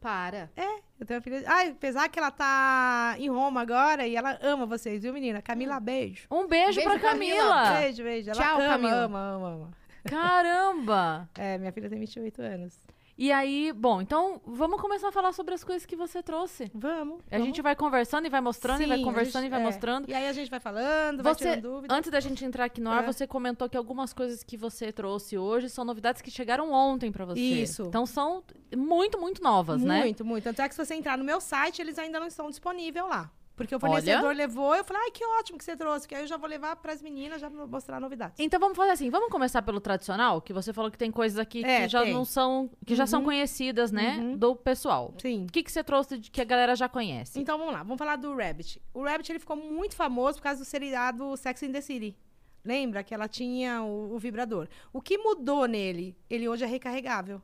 Para. 0.08 0.50
Eu 0.98 1.06
tenho 1.06 1.18
uma 1.20 1.22
filha. 1.22 1.44
Ai, 1.46 1.72
apesar 1.72 2.08
que 2.08 2.18
ela 2.18 2.32
tá 2.32 3.16
em 3.20 3.30
Roma 3.30 3.60
agora 3.60 4.08
e 4.08 4.16
ela 4.16 4.40
ama 4.42 4.66
vocês, 4.66 5.04
viu, 5.04 5.12
menina? 5.12 5.42
Camila, 5.42 5.82
beijo. 5.82 6.28
Um 6.32 6.48
beijo, 6.48 6.76
Beijo, 6.80 6.90
pra 6.90 6.98
Camila. 6.98 7.38
Camila. 7.44 7.80
Beijo, 7.82 8.04
beijo. 8.04 8.30
Ela 8.30 8.42
Tchau, 8.42 8.56
ama, 8.56 8.68
Camila. 8.70 9.04
ama, 9.04 9.20
ama, 9.20 9.48
ama. 9.50 9.72
Caramba! 10.10 11.30
É, 11.38 11.58
minha 11.58 11.74
filha 11.74 11.90
tem 11.90 12.00
28 12.00 12.42
anos. 12.42 12.80
E 13.18 13.32
aí, 13.32 13.74
bom, 13.74 14.00
então 14.00 14.40
vamos 14.46 14.80
começar 14.80 15.08
a 15.10 15.12
falar 15.12 15.34
sobre 15.34 15.56
as 15.56 15.64
coisas 15.64 15.88
que 15.88 15.96
você 15.96 16.22
trouxe. 16.22 16.70
Vamos. 16.74 17.20
A 17.32 17.40
gente 17.40 17.62
vai 17.64 17.76
conversando 17.76 18.28
e 18.28 18.30
vai 18.30 18.40
mostrando, 18.42 18.84
e 18.84 18.86
vai 18.86 18.98
Sim, 19.00 19.04
conversando 19.04 19.42
gente- 19.42 19.48
e 19.48 19.56
vai 19.56 19.62
é. 19.62 19.64
mostrando. 19.64 20.08
E 20.10 20.14
aí 20.14 20.28
a 20.28 20.34
gente 20.34 20.52
vai 20.52 20.60
falando, 20.60 21.24
vai 21.24 21.34
Você, 21.34 21.46
tirando 21.50 21.62
dúvidas. 21.64 21.98
antes 21.98 22.12
da 22.12 22.20
gente 22.20 22.46
entrar 22.46 22.66
aqui 22.66 22.80
no 22.80 22.92
ar, 22.92 23.04
É. 23.04 23.08
você 23.08 23.26
comentou 23.26 23.68
que 23.68 23.76
algumas 23.76 24.14
coisas 24.14 24.44
que 24.44 24.56
você 24.56 24.92
trouxe 24.92 25.36
hoje 25.36 25.68
são 25.68 25.84
novidades 25.84 26.22
que 26.22 26.30
chegaram 26.30 26.72
ontem 26.72 27.12
pra 27.12 27.26
você. 27.26 27.40
Isso. 27.40 27.84
Então 27.84 28.06
são 28.06 28.44
muito, 28.76 29.20
muito 29.20 29.42
novas, 29.42 29.82
né? 29.82 30.02
Muito, 30.02 30.24
muito. 30.24 30.44
Tanto 30.44 30.62
é 30.62 30.70
que 30.70 30.76
se 30.76 30.86
você 30.86 30.94
entrar 30.94 31.18
no 31.18 31.24
meu 31.24 31.42
site, 31.42 31.82
eles 31.82 31.98
ainda 31.98 32.20
não 32.20 32.28
estão 32.28 32.50
disponíveis 32.52 33.04
lá. 33.04 33.32
Porque 33.58 33.76
o 33.76 33.80
fornecedor 33.80 34.34
levou, 34.36 34.76
eu 34.76 34.84
falei, 34.84 35.02
ai, 35.06 35.12
que 35.12 35.26
ótimo 35.26 35.58
que 35.58 35.64
você 35.66 35.76
trouxe, 35.76 36.08
que 36.08 36.14
aí 36.16 36.22
eu 36.22 36.28
já 36.28 36.38
vou 36.38 36.48
levar 36.48 36.76
pras 36.76 37.02
meninas, 37.02 37.42
já 37.42 37.50
vou 37.50 37.68
mostrar 37.68 38.00
novidades. 38.00 38.36
Então 38.40 38.60
vamos 38.60 38.78
fazer 38.78 38.92
assim, 38.92 39.10
vamos 39.10 39.30
começar 39.30 39.64
pelo 39.64 39.82
tradicional, 39.82 40.40
que 40.40 40.54
você 40.54 40.72
falou 40.72 40.92
que 40.92 40.98
tem 40.98 41.12
coisas 41.12 41.40
aqui 41.40 41.66
É, 41.66 41.82
que 41.82 41.88
já 41.90 42.04
tem. 42.04 42.14
não 42.14 42.24
são, 42.24 42.70
que 42.86 42.94
já 42.96 43.08
são 43.08 43.20
Uhum. 43.22 43.26
conhecidas, 43.26 43.92
né, 43.92 44.18
Uhum. 44.20 44.38
do 44.38 44.56
pessoal. 44.56 45.12
Sim. 45.20 45.46
O 45.50 45.52
que, 45.52 45.64
que 45.64 45.72
você 45.72 45.84
trouxe 45.84 46.20
de 46.20 46.30
que 46.30 46.40
a 46.40 46.46
galera 46.46 46.76
já 46.76 46.88
conhece? 46.88 47.40
Então 47.40 47.58
vamos 47.58 47.74
lá, 47.74 47.82
vamos 47.82 47.98
falar 47.98 48.16
do 48.16 48.34
Rabbit. 48.36 48.80
O 48.94 49.04
Rabbit 49.04 49.32
ele 49.32 49.40
ficou 49.40 49.58
muito 49.58 49.96
famoso 49.96 50.38
por 50.38 50.44
causa 50.44 50.60
do 50.62 50.66
seriado 50.66 51.36
Sex 51.36 51.64
in 51.64 51.72
the 51.72 51.82
City. 51.82 52.16
Lembra 52.64 53.04
que 53.04 53.14
ela 53.14 53.28
tinha 53.28 53.82
o, 53.82 54.14
o 54.14 54.20
vibrador? 54.20 54.68
O 54.94 55.02
que 55.02 55.18
mudou 55.18 55.66
nele? 55.66 56.16
Ele 56.30 56.48
hoje 56.48 56.64
é 56.64 56.68
recarregável. 56.68 57.42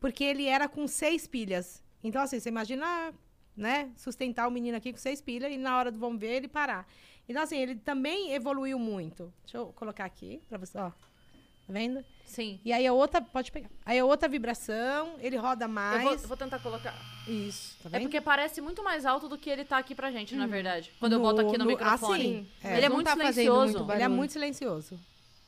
Porque 0.00 0.24
ele 0.24 0.46
era 0.46 0.66
com 0.68 0.86
seis 0.88 1.26
pilhas. 1.26 1.82
Então, 2.02 2.22
assim, 2.22 2.40
você 2.40 2.48
imagina, 2.48 3.12
né, 3.56 3.90
sustentar 3.96 4.48
o 4.48 4.50
menino 4.50 4.76
aqui 4.76 4.92
com 4.92 4.98
seis 4.98 5.20
pilhas 5.20 5.52
e 5.52 5.56
na 5.56 5.76
hora 5.76 5.90
do 5.90 5.98
vamos 5.98 6.18
ver 6.20 6.36
ele 6.36 6.48
parar. 6.48 6.86
Então, 7.28 7.42
assim, 7.42 7.56
ele 7.58 7.76
também 7.76 8.32
evoluiu 8.32 8.78
muito. 8.78 9.32
Deixa 9.44 9.58
eu 9.58 9.66
colocar 9.76 10.04
aqui 10.04 10.40
pra 10.48 10.58
você, 10.58 10.76
ó. 10.78 10.90
Tá 10.90 11.72
vendo? 11.72 12.04
Sim. 12.26 12.58
E 12.64 12.72
aí 12.72 12.84
a 12.86 12.92
outra, 12.92 13.20
pode 13.20 13.52
pegar. 13.52 13.68
Aí 13.86 13.96
a 13.98 14.04
outra 14.04 14.28
vibração, 14.28 15.14
ele 15.20 15.36
roda 15.36 15.66
Eu 15.66 15.68
mais. 15.68 16.02
vou, 16.02 16.18
vou 16.28 16.36
tentar 16.36 16.58
colocar. 16.58 16.92
Isso, 17.28 17.76
tá 17.82 17.88
É 17.88 17.92
vendo? 17.92 18.02
porque 18.02 18.20
parece 18.20 18.60
muito 18.60 18.82
mais 18.82 19.06
alto 19.06 19.28
do 19.28 19.38
que 19.38 19.48
ele 19.48 19.64
tá 19.64 19.78
aqui 19.78 19.94
pra 19.94 20.10
gente, 20.10 20.34
na 20.34 20.46
verdade. 20.46 20.90
Quando 20.98 21.12
eu 21.12 21.20
boto 21.20 21.40
aqui 21.42 21.52
no, 21.56 21.64
no- 21.64 21.70
microfone. 21.70 22.20
ah, 22.20 22.64
sim. 22.64 22.68
É. 22.68 22.76
Ele 22.78 22.86
é 22.86 22.88
muito 22.88 23.06
tá 23.06 23.12
silencioso. 23.16 23.78
muito 23.78 23.92
Ele 23.92 24.02
é 24.02 24.08
muito 24.08 24.32
silencioso. 24.32 24.98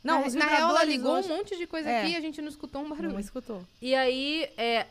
Não, 0.04 0.24
os 0.26 0.34
na 0.34 0.44
real, 0.46 0.70
ela 0.70 0.84
ligou 0.84 1.14
hoje- 1.16 1.32
um 1.32 1.36
monte 1.38 1.56
de 1.56 1.66
coisa 1.66 1.88
É. 1.90 2.02
aqui 2.02 2.12
e 2.12 2.16
a 2.16 2.20
gente 2.20 2.40
não 2.40 2.48
escutou 2.48 2.82
um 2.82 2.88
barulho. 2.90 3.12
Não 3.14 3.18
escutou. 3.18 3.64
E 3.82 3.94
aí, 3.94 4.48
é, 4.56 4.86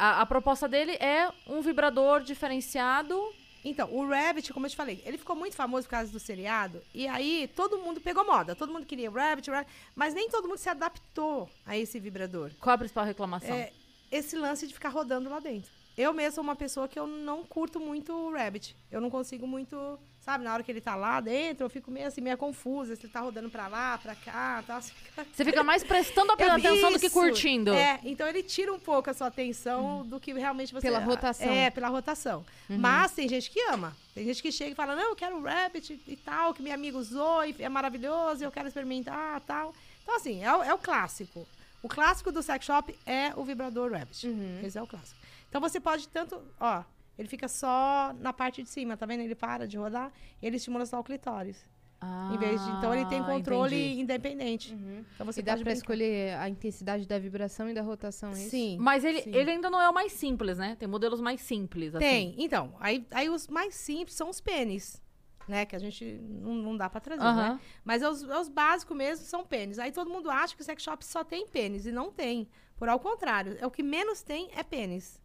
a, 0.00 0.22
a 0.22 0.26
proposta 0.26 0.66
dele 0.66 0.92
é 0.92 1.30
um 1.46 1.60
vibrador 1.60 2.22
diferenciado. 2.22 3.14
Então, 3.62 3.92
o 3.92 4.08
Rabbit, 4.08 4.50
como 4.50 4.64
eu 4.64 4.70
te 4.70 4.76
falei, 4.76 5.02
ele 5.04 5.18
ficou 5.18 5.36
muito 5.36 5.54
famoso 5.54 5.86
por 5.86 5.90
causa 5.90 6.10
do 6.10 6.18
seriado. 6.18 6.82
E 6.94 7.06
aí, 7.06 7.50
todo 7.54 7.78
mundo 7.78 8.00
pegou 8.00 8.24
moda. 8.24 8.56
Todo 8.56 8.72
mundo 8.72 8.86
queria 8.86 9.10
o 9.10 9.14
Rabbit, 9.14 9.50
o 9.50 9.52
Rabbit. 9.52 9.70
Mas 9.94 10.14
nem 10.14 10.30
todo 10.30 10.48
mundo 10.48 10.56
se 10.56 10.70
adaptou 10.70 11.50
a 11.66 11.76
esse 11.76 12.00
vibrador. 12.00 12.50
Qual 12.58 12.72
a 12.72 12.78
principal 12.78 13.04
reclamação? 13.04 13.54
É, 13.54 13.74
esse 14.10 14.36
lance 14.36 14.66
de 14.66 14.72
ficar 14.72 14.88
rodando 14.88 15.28
lá 15.28 15.38
dentro. 15.38 15.70
Eu 15.98 16.14
mesmo 16.14 16.36
sou 16.36 16.44
uma 16.44 16.56
pessoa 16.56 16.88
que 16.88 16.98
eu 16.98 17.06
não 17.06 17.44
curto 17.44 17.78
muito 17.78 18.10
o 18.10 18.32
Rabbit. 18.32 18.74
Eu 18.90 19.02
não 19.02 19.10
consigo 19.10 19.46
muito, 19.46 19.98
sabe, 20.20 20.44
na 20.44 20.52
hora 20.52 20.62
que 20.62 20.70
ele 20.70 20.80
tá 20.80 20.94
lá 20.94 21.20
dentro, 21.20 21.64
eu 21.64 21.70
fico 21.70 21.90
meio 21.90 22.06
assim, 22.06 22.20
meio 22.20 22.36
confusa, 22.36 22.94
se 22.94 23.02
ele 23.06 23.12
tá 23.12 23.20
rodando 23.20 23.48
pra 23.50 23.66
lá, 23.68 23.96
pra 23.98 24.14
cá, 24.14 24.62
tal. 24.66 24.76
assim, 24.78 24.92
Você 25.32 25.44
fica 25.44 25.62
mais 25.62 25.82
prestando 25.82 26.32
Eu- 26.38 26.52
atenção 26.52 26.92
do 26.92 26.98
que 27.00 27.06
Isso. 27.06 27.14
curtindo. 27.14 27.72
É, 27.72 27.98
então 28.04 28.26
ele 28.28 28.42
tira 28.42 28.72
um 28.72 28.78
pouco 28.78 29.08
a 29.10 29.14
sua 29.14 29.28
atenção 29.28 30.04
do 30.06 30.20
que 30.20 30.32
realmente 30.32 30.72
você... 30.72 30.82
Pela 30.86 30.98
rotação. 31.00 31.48
É, 31.50 31.70
pela 31.70 31.88
rotação. 31.88 32.44
Mas 32.68 33.12
tem 33.12 33.28
gente 33.28 33.50
que 33.50 33.60
ama. 33.70 33.96
Tem 34.14 34.24
gente 34.24 34.42
que 34.42 34.52
chega 34.52 34.72
e 34.72 34.74
fala, 34.74 34.94
não, 34.94 35.10
eu 35.10 35.16
quero 35.16 35.36
o 35.36 35.42
Rabbit 35.42 36.00
e 36.06 36.16
tal, 36.16 36.52
que 36.52 36.62
meu 36.62 36.74
amigo 36.74 36.98
usou 36.98 37.44
e 37.44 37.54
é 37.58 37.68
maravilhoso, 37.68 38.44
eu 38.44 38.50
quero 38.52 38.68
experimentar 38.68 39.40
tal. 39.40 39.74
Então, 40.02 40.16
assim, 40.16 40.44
é, 40.44 40.54
o- 40.54 40.62
é 40.62 40.74
o 40.74 40.78
clássico. 40.78 41.46
O 41.82 41.88
clássico 41.88 42.30
do 42.30 42.42
sex 42.42 42.66
shop 42.66 42.94
é 43.06 43.32
o 43.36 43.42
vibrador 43.44 43.90
Rabbit. 43.92 44.28
Esse 44.62 44.76
é 44.76 44.82
o 44.82 44.86
clássico. 44.86 45.18
Então 45.48 45.60
você 45.60 45.80
pode 45.80 46.06
tanto, 46.08 46.40
ó, 46.60 46.82
ele 47.20 47.28
fica 47.28 47.48
só 47.48 48.14
na 48.18 48.32
parte 48.32 48.62
de 48.62 48.68
cima, 48.70 48.96
tá 48.96 49.04
vendo? 49.04 49.20
Ele 49.20 49.34
para 49.34 49.68
de 49.68 49.76
rodar, 49.76 50.10
ele 50.40 50.56
estimula 50.56 50.86
só 50.86 50.98
o 50.98 51.04
clitóris. 51.04 51.68
Ah, 52.00 52.32
em 52.34 52.38
vez 52.38 52.64
de, 52.64 52.70
então 52.70 52.94
ele 52.94 53.04
tem 53.10 53.22
controle 53.22 53.76
entendi. 53.76 54.00
independente. 54.00 54.72
Então 55.14 55.26
você 55.26 55.40
e 55.40 55.42
dá 55.42 55.54
brincar. 55.54 55.72
escolher 55.72 56.34
a 56.38 56.48
intensidade 56.48 57.06
da 57.06 57.18
vibração 57.18 57.68
e 57.68 57.74
da 57.74 57.82
rotação, 57.82 58.30
é 58.30 58.32
isso? 58.32 58.48
Sim. 58.48 58.78
Mas 58.80 59.04
ele, 59.04 59.20
Sim. 59.20 59.34
ele 59.34 59.50
ainda 59.50 59.68
não 59.68 59.78
é 59.78 59.86
o 59.90 59.92
mais 59.92 60.12
simples, 60.12 60.56
né? 60.56 60.76
Tem 60.76 60.88
modelos 60.88 61.20
mais 61.20 61.42
simples. 61.42 61.94
assim. 61.94 62.02
Tem. 62.02 62.34
Então, 62.38 62.74
aí, 62.80 63.06
aí 63.10 63.28
os 63.28 63.46
mais 63.48 63.74
simples 63.74 64.16
são 64.16 64.30
os 64.30 64.40
pênis. 64.40 65.02
Né, 65.46 65.66
que 65.66 65.74
a 65.74 65.80
gente 65.80 66.04
não, 66.22 66.54
não 66.54 66.76
dá 66.76 66.88
pra 66.88 67.00
trazer, 67.00 67.22
Aham. 67.22 67.54
né? 67.54 67.60
Mas 67.84 68.02
é 68.02 68.08
os, 68.08 68.22
é 68.22 68.38
os 68.38 68.48
básicos 68.48 68.96
mesmo 68.96 69.26
são 69.26 69.44
pênis. 69.44 69.78
Aí 69.80 69.90
todo 69.90 70.08
mundo 70.08 70.30
acha 70.30 70.54
que 70.54 70.62
o 70.62 70.64
sex 70.64 70.80
shop 70.82 71.04
só 71.04 71.24
tem 71.24 71.46
pênis. 71.46 71.84
E 71.86 71.92
não 71.92 72.10
tem. 72.10 72.48
Por 72.76 72.88
ao 72.88 73.00
contrário, 73.00 73.56
é 73.60 73.66
o 73.66 73.70
que 73.70 73.82
menos 73.82 74.22
tem 74.22 74.48
é 74.54 74.62
pênis. 74.62 75.20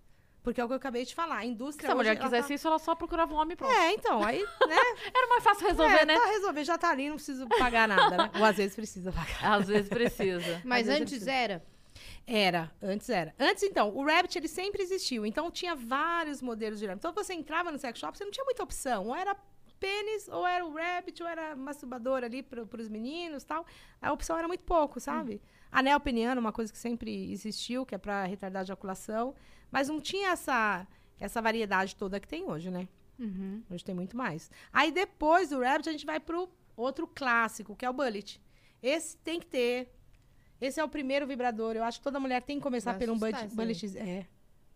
Porque 0.45 0.61
é 0.61 0.63
o 0.63 0.67
que 0.67 0.73
eu 0.73 0.77
acabei 0.77 1.03
de 1.03 1.15
falar. 1.15 1.37
A 1.37 1.45
indústria. 1.45 1.87
Se 1.87 1.91
a 1.91 1.95
mulher 1.95 2.11
hoje, 2.11 2.19
ela 2.19 2.29
quisesse 2.29 2.47
tá- 2.49 2.53
isso, 2.53 2.67
ela 2.67 2.77
só 2.77 2.93
procurava 2.93 3.33
um 3.33 3.37
homem 3.37 3.57
pronto. 3.57 3.73
É, 3.73 3.93
então, 3.93 4.23
aí, 4.23 4.39
né? 4.69 4.77
Era 5.13 5.27
mais 5.27 5.43
fácil 5.43 5.67
resolver, 5.67 6.01
é, 6.01 6.05
né? 6.05 6.19
Tá 6.19 6.25
resolver, 6.27 6.63
já 6.63 6.77
tá 6.77 6.91
ali, 6.91 7.09
não 7.09 7.15
preciso 7.15 7.47
pagar 7.47 7.87
nada, 7.87 8.15
né? 8.15 8.31
Ou 8.37 8.45
às 8.45 8.55
vezes 8.55 8.75
precisa 8.75 9.11
pagar. 9.11 9.55
Às 9.59 9.67
vezes 9.67 9.89
precisa. 9.89 10.61
Mas 10.63 10.85
vezes 10.85 11.01
antes 11.01 11.13
precisa. 11.13 11.31
era. 11.31 11.63
Era, 12.27 12.71
antes 12.81 13.09
era. 13.09 13.33
Antes, 13.39 13.63
então, 13.63 13.89
o 13.89 14.05
Rabbit, 14.05 14.37
ele 14.37 14.47
sempre 14.47 14.83
existiu. 14.83 15.25
Então, 15.25 15.49
tinha 15.49 15.75
vários 15.75 16.43
modelos 16.43 16.77
de 16.77 16.85
Rabbit. 16.85 16.99
Então, 16.99 17.11
você 17.11 17.33
entrava 17.33 17.71
no 17.71 17.79
sex 17.79 17.97
shop, 17.97 18.15
você 18.15 18.23
não 18.23 18.31
tinha 18.31 18.45
muita 18.45 18.61
opção. 18.61 19.07
Ou 19.07 19.15
era 19.15 19.35
pênis, 19.79 20.27
ou 20.27 20.45
era 20.45 20.63
o 20.63 20.71
Rabbit, 20.71 21.23
ou 21.23 21.27
era 21.27 21.55
masturbador 21.55 22.23
ali 22.23 22.43
para 22.43 22.61
os 22.61 22.87
meninos 22.87 23.43
tal. 23.43 23.65
A 23.99 24.11
opção 24.11 24.37
era 24.37 24.47
muito 24.47 24.63
pouco, 24.63 24.99
sabe? 24.99 25.41
Anel 25.71 25.99
peniano, 25.99 26.39
uma 26.39 26.51
coisa 26.51 26.71
que 26.71 26.77
sempre 26.77 27.31
existiu, 27.31 27.85
que 27.85 27.95
é 27.95 27.97
para 27.97 28.25
retardar 28.25 28.61
a 28.61 28.63
ejaculação. 28.63 29.35
Mas 29.71 29.87
não 29.89 29.99
tinha 29.99 30.29
essa, 30.29 30.87
essa 31.19 31.41
variedade 31.41 31.95
toda 31.95 32.19
que 32.19 32.27
tem 32.27 32.43
hoje, 32.45 32.69
né? 32.71 32.87
Uhum. 33.19 33.61
Hoje 33.69 33.83
tem 33.83 33.95
muito 33.95 34.15
mais. 34.17 34.49
Aí, 34.73 34.91
depois 34.91 35.49
do 35.49 35.59
Rabbit, 35.61 35.87
a 35.89 35.91
gente 35.91 36.05
vai 36.05 36.19
pro 36.19 36.49
outro 36.75 37.07
clássico, 37.07 37.75
que 37.75 37.85
é 37.85 37.89
o 37.89 37.93
Bullet. 37.93 38.41
Esse 38.83 39.17
tem 39.17 39.39
que 39.39 39.45
ter. 39.45 39.91
Esse 40.59 40.79
é 40.79 40.83
o 40.83 40.89
primeiro 40.89 41.25
vibrador. 41.27 41.75
Eu 41.75 41.83
acho 41.83 41.99
que 41.99 42.03
toda 42.03 42.19
mulher 42.19 42.41
tem 42.41 42.57
que 42.57 42.63
começar 42.63 42.91
Vai 42.91 42.99
pelo 42.99 43.13
um 43.13 43.17
bullet. 43.19 43.47
bullet 43.55 43.97
é. 43.97 44.25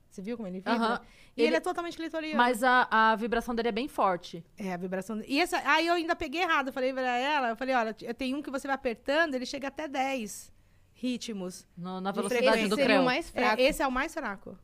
Você 0.10 0.22
viu 0.22 0.36
como 0.36 0.48
ele 0.48 0.58
vibra? 0.58 0.74
Aham. 0.74 1.02
E 1.38 1.42
ele... 1.42 1.50
Ele- 1.50 1.56
é 1.58 1.60
totalmente 1.60 1.96
clitoriano. 1.96 2.36
Mas 2.36 2.64
a, 2.64 2.88
a 2.90 3.16
vibração 3.16 3.54
dele 3.54 3.68
é 3.70 3.72
bem 3.72 3.88
forte. 3.88 4.44
É, 4.58 4.74
a 4.74 4.78
vibração. 4.78 5.22
E 5.28 5.40
essa... 5.40 5.62
aí 5.70 5.86
eu 5.88 5.94
ainda 5.94 6.16
peguei 6.16 6.42
errado. 6.42 6.68
Eu 6.68 6.74
falei 6.74 6.92
pra 6.92 7.18
ela, 7.18 7.50
eu 7.50 7.56
falei, 7.56 7.76
olha, 7.76 7.94
tem 7.94 8.34
um 8.34 8.42
que 8.42 8.50
você 8.50 8.68
vai 8.68 8.76
apertando, 8.76 9.36
ele 9.36 9.46
chega 9.46 9.68
até 9.68 9.88
10 9.88 10.52
ritmos. 10.94 11.68
no- 11.78 12.02
na 12.02 12.12
De 12.12 12.16
velocidade 12.18 12.48
frequência. 12.48 12.70
do 12.70 12.76
creu. 12.84 13.02
o 13.02 13.06
mais 13.06 13.30
É, 13.30 13.32
fraco. 13.42 13.62
esse 13.62 13.82
é 13.84 13.88
o 13.88 13.92
mais 13.92 14.14
fraco. 14.14 14.58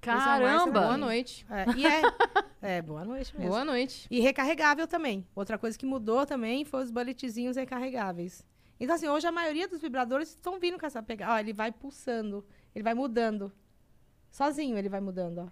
Caramba! 0.00 0.80
Boa 0.80 0.96
noite. 0.96 1.46
É, 1.50 1.76
e 1.76 1.86
é... 1.86 2.02
é, 2.78 2.82
boa 2.82 3.04
noite 3.04 3.34
mesmo. 3.36 3.50
Boa 3.50 3.64
noite. 3.64 4.06
E 4.10 4.20
recarregável 4.20 4.86
também. 4.86 5.26
Outra 5.34 5.58
coisa 5.58 5.78
que 5.78 5.84
mudou 5.86 6.24
também 6.26 6.64
foi 6.64 6.82
os 6.82 6.90
bulletzinhos 6.90 7.56
recarregáveis. 7.56 8.44
Então, 8.78 8.94
assim, 8.96 9.08
hoje 9.08 9.26
a 9.26 9.32
maioria 9.32 9.68
dos 9.68 9.80
vibradores 9.80 10.28
estão 10.30 10.58
vindo 10.58 10.78
com 10.78 10.86
essa 10.86 11.02
pegada. 11.02 11.32
Ó, 11.34 11.38
ele 11.38 11.52
vai 11.52 11.70
pulsando, 11.70 12.44
ele 12.74 12.82
vai 12.82 12.94
mudando. 12.94 13.52
Sozinho 14.30 14.78
ele 14.78 14.88
vai 14.88 15.00
mudando, 15.00 15.38
ó. 15.38 15.48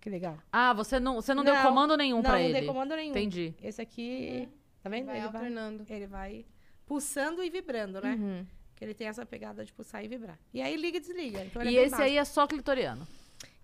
Que 0.00 0.08
legal. 0.08 0.38
Ah, 0.50 0.72
você 0.72 0.98
não, 0.98 1.16
você 1.16 1.34
não, 1.34 1.44
deu 1.44 1.54
Não, 1.54 1.62
comando 1.62 1.96
nenhum 1.96 2.16
não, 2.16 2.22
pra 2.22 2.32
não 2.32 2.38
ele. 2.40 2.52
dei 2.54 2.66
comando 2.66 2.96
nenhum. 2.96 3.10
Entendi. 3.10 3.54
Esse 3.62 3.80
aqui, 3.82 4.48
tá 4.82 4.88
vendo? 4.88 5.06
Vai 5.06 5.18
ele, 5.18 5.28
vai, 5.28 5.36
alternando. 5.42 5.86
ele 5.88 6.06
vai 6.06 6.44
pulsando 6.86 7.42
e 7.44 7.50
vibrando, 7.50 8.00
né? 8.00 8.14
Uhum. 8.18 8.46
Que 8.74 8.84
ele 8.84 8.94
tem 8.94 9.06
essa 9.06 9.24
pegada 9.24 9.64
de 9.64 9.72
pulsar 9.72 10.04
e 10.04 10.08
vibrar. 10.08 10.38
E 10.52 10.60
aí 10.60 10.74
liga 10.76 10.96
e 10.96 11.00
desliga. 11.00 11.44
Então, 11.44 11.62
ele 11.62 11.70
E 11.70 11.74
é 11.74 11.76
bem 11.76 11.82
esse 11.86 11.90
básico. 11.92 12.08
aí 12.08 12.16
é 12.16 12.24
só 12.24 12.46
clitoriano. 12.48 13.06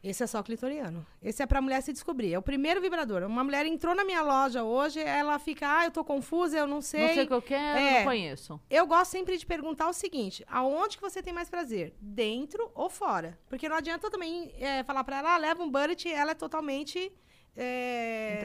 Esse 0.03 0.23
é 0.23 0.27
só 0.27 0.43
clitoriano. 0.43 1.05
Esse 1.21 1.43
é 1.43 1.47
pra 1.47 1.61
mulher 1.61 1.83
se 1.83 1.93
descobrir. 1.93 2.33
É 2.33 2.39
o 2.39 2.43
primeiro 2.43 2.81
vibrador. 2.81 3.25
Uma 3.25 3.43
mulher 3.43 3.67
entrou 3.67 3.95
na 3.95 4.05
minha 4.05 4.23
loja 4.23 4.63
hoje, 4.63 5.01
ela 5.01 5.39
fica, 5.39 5.79
ah, 5.79 5.85
eu 5.87 5.91
tô 5.91 6.05
confusa, 6.05 6.57
eu 6.57 6.67
não 6.67 6.81
sei. 6.81 7.09
Não 7.09 7.15
sei 7.15 7.25
o 7.25 7.27
que 7.27 7.35
eu 7.35 7.43
quero, 7.43 7.79
É. 7.79 7.99
não 7.99 8.05
conheço. 8.05 8.61
Eu 8.71 8.87
gosto 8.87 9.11
sempre 9.11 9.37
de 9.37 9.45
perguntar 9.45 9.89
o 9.89 9.93
seguinte: 9.93 10.45
aonde 10.49 10.97
que 10.97 11.03
você 11.03 11.21
tem 11.23 11.33
mais 11.33 11.51
prazer? 11.51 11.95
Dentro 12.01 12.71
ou 12.75 12.89
fora? 12.89 13.39
Porque 13.49 13.69
não 13.69 13.77
adianta 13.77 14.11
também 14.11 14.53
é, 14.59 14.83
falar 14.85 15.03
pra 15.03 15.19
ela, 15.19 15.35
ah, 15.35 15.39
leva 15.39 15.63
um 15.63 15.71
bullet, 15.71 16.09
ela 16.11 16.31
é 16.31 16.35
totalmente. 16.35 17.13
É, 17.57 18.39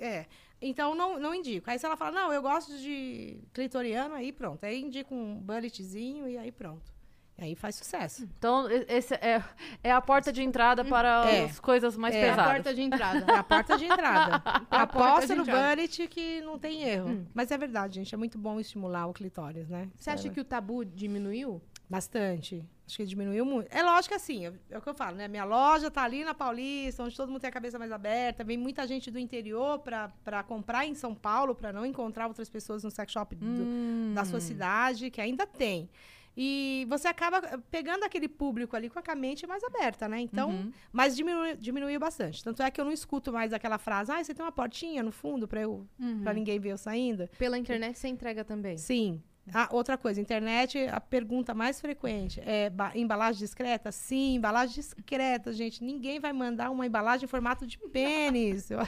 é. 0.00 0.26
Então 0.60 0.94
não, 0.94 1.18
não 1.18 1.34
indico. 1.34 1.68
Aí 1.68 1.76
se 1.78 1.84
ela 1.84 1.96
fala, 1.96 2.12
não, 2.12 2.32
eu 2.32 2.40
gosto 2.40 2.78
de 2.78 3.40
clitoriano, 3.52 4.14
aí 4.14 4.30
pronto. 4.32 4.64
Aí 4.64 4.80
indico 4.80 5.12
um 5.12 5.34
bulletzinho 5.40 6.28
e 6.28 6.38
aí 6.38 6.52
pronto. 6.52 6.92
E 7.38 7.44
aí 7.44 7.54
faz 7.56 7.74
sucesso. 7.76 8.28
Então, 8.38 8.68
esse 8.88 9.14
é, 9.14 9.42
é 9.82 9.90
a 9.90 10.00
porta 10.00 10.32
de 10.32 10.42
entrada 10.42 10.84
para 10.84 11.28
É. 11.30 11.44
as 11.46 11.58
coisas 11.58 11.96
mais 11.96 12.14
É. 12.14 12.20
É 12.20 12.24
a 12.24 12.30
pesadas. 12.30 12.52
porta 12.52 12.74
de 12.74 12.82
entrada. 12.82 13.32
É 13.32 13.36
a 13.36 13.42
porta 13.42 13.78
de 13.78 13.84
entrada. 13.86 14.42
É 14.70 14.76
a 14.76 14.86
porta 14.86 15.08
Aposta 15.12 15.34
no 15.34 15.44
bullet 15.44 16.08
que 16.08 16.40
não 16.42 16.58
tem 16.58 16.82
erro. 16.82 17.26
Mas 17.34 17.50
é 17.50 17.58
verdade, 17.58 17.94
gente. 17.96 18.14
É 18.14 18.18
muito 18.18 18.38
bom 18.38 18.60
estimular 18.60 19.06
o 19.06 19.12
clitóris, 19.12 19.68
né? 19.68 19.88
Você 19.98 20.10
acha 20.10 20.28
que 20.28 20.40
o 20.40 20.44
tabu 20.44 20.84
diminuiu? 20.84 21.60
Bastante. 21.88 22.64
Acho 22.86 22.96
que 22.98 23.04
diminuiu 23.06 23.44
muito. 23.44 23.68
É 23.70 23.82
lógico 23.82 24.08
que 24.08 24.14
assim, 24.14 24.46
é, 24.46 24.52
é 24.70 24.78
o 24.78 24.82
que 24.82 24.88
eu 24.88 24.94
falo, 24.94 25.16
né? 25.16 25.26
Minha 25.28 25.44
loja 25.44 25.90
tá 25.90 26.02
ali 26.02 26.24
na 26.24 26.34
Paulista, 26.34 27.02
onde 27.02 27.16
todo 27.16 27.28
mundo 27.30 27.40
tem 27.40 27.48
a 27.48 27.52
cabeça 27.52 27.78
mais 27.78 27.90
aberta. 27.92 28.44
Vem 28.44 28.56
muita 28.58 28.86
gente 28.86 29.10
do 29.10 29.18
interior 29.18 29.78
para 29.78 30.42
comprar 30.42 30.86
em 30.86 30.94
São 30.94 31.14
Paulo, 31.14 31.54
para 31.54 31.72
não 31.72 31.84
encontrar 31.86 32.26
outras 32.28 32.48
pessoas 32.50 32.82
no 32.84 32.90
sex 32.90 33.12
shop 33.12 33.34
do- 33.36 33.44
Hum. 33.46 34.12
da 34.14 34.24
sua 34.24 34.40
cidade, 34.40 35.10
que 35.10 35.20
ainda 35.20 35.46
tem. 35.46 35.88
E 36.36 36.86
você 36.88 37.08
acaba 37.08 37.38
eh, 37.38 37.58
pegando 37.70 38.04
aquele 38.04 38.26
público 38.28 38.74
ali 38.74 38.88
com 38.88 38.98
a 39.06 39.14
mente 39.14 39.46
mais 39.46 39.62
aberta, 39.64 40.08
né? 40.08 40.20
Então, 40.20 40.50
Uhum. 40.50 40.72
mas 40.92 41.14
diminuiu, 41.14 41.56
diminuiu 41.56 42.00
bastante. 42.00 42.42
Tanto 42.42 42.62
é 42.62 42.70
que 42.70 42.80
eu 42.80 42.84
não 42.84 42.92
escuto 42.92 43.32
mais 43.32 43.52
aquela 43.52 43.78
frase, 43.78 44.10
ah, 44.12 44.22
você 44.22 44.32
tem 44.34 44.44
uma 44.44 44.52
portinha 44.52 45.02
no 45.02 45.12
fundo 45.12 45.46
para 45.46 45.60
eu, 45.60 45.86
para 46.22 46.32
ninguém 46.32 46.58
ver 46.58 46.70
eu 46.70 46.78
saindo. 46.78 47.28
Pela 47.38 47.58
internet 47.58 47.98
você 47.98 48.08
entrega 48.08 48.44
também. 48.44 48.76
Sim. 48.78 49.22
Ah, 49.52 49.68
outra 49.72 49.98
coisa, 49.98 50.20
internet, 50.20 50.78
a 50.86 51.00
pergunta 51.00 51.52
mais 51.52 51.80
frequente 51.80 52.40
é 52.46 52.70
ba- 52.70 52.92
embalagem 52.94 53.40
discreta? 53.40 53.90
Sim, 53.90 54.36
embalagem 54.36 54.76
discreta, 54.76 55.52
gente. 55.52 55.82
Ninguém 55.82 56.20
vai 56.20 56.32
mandar 56.32 56.70
uma 56.70 56.86
embalagem 56.86 57.24
em 57.24 57.28
formato 57.28 57.66
de 57.66 57.76
pênis. 57.78 58.68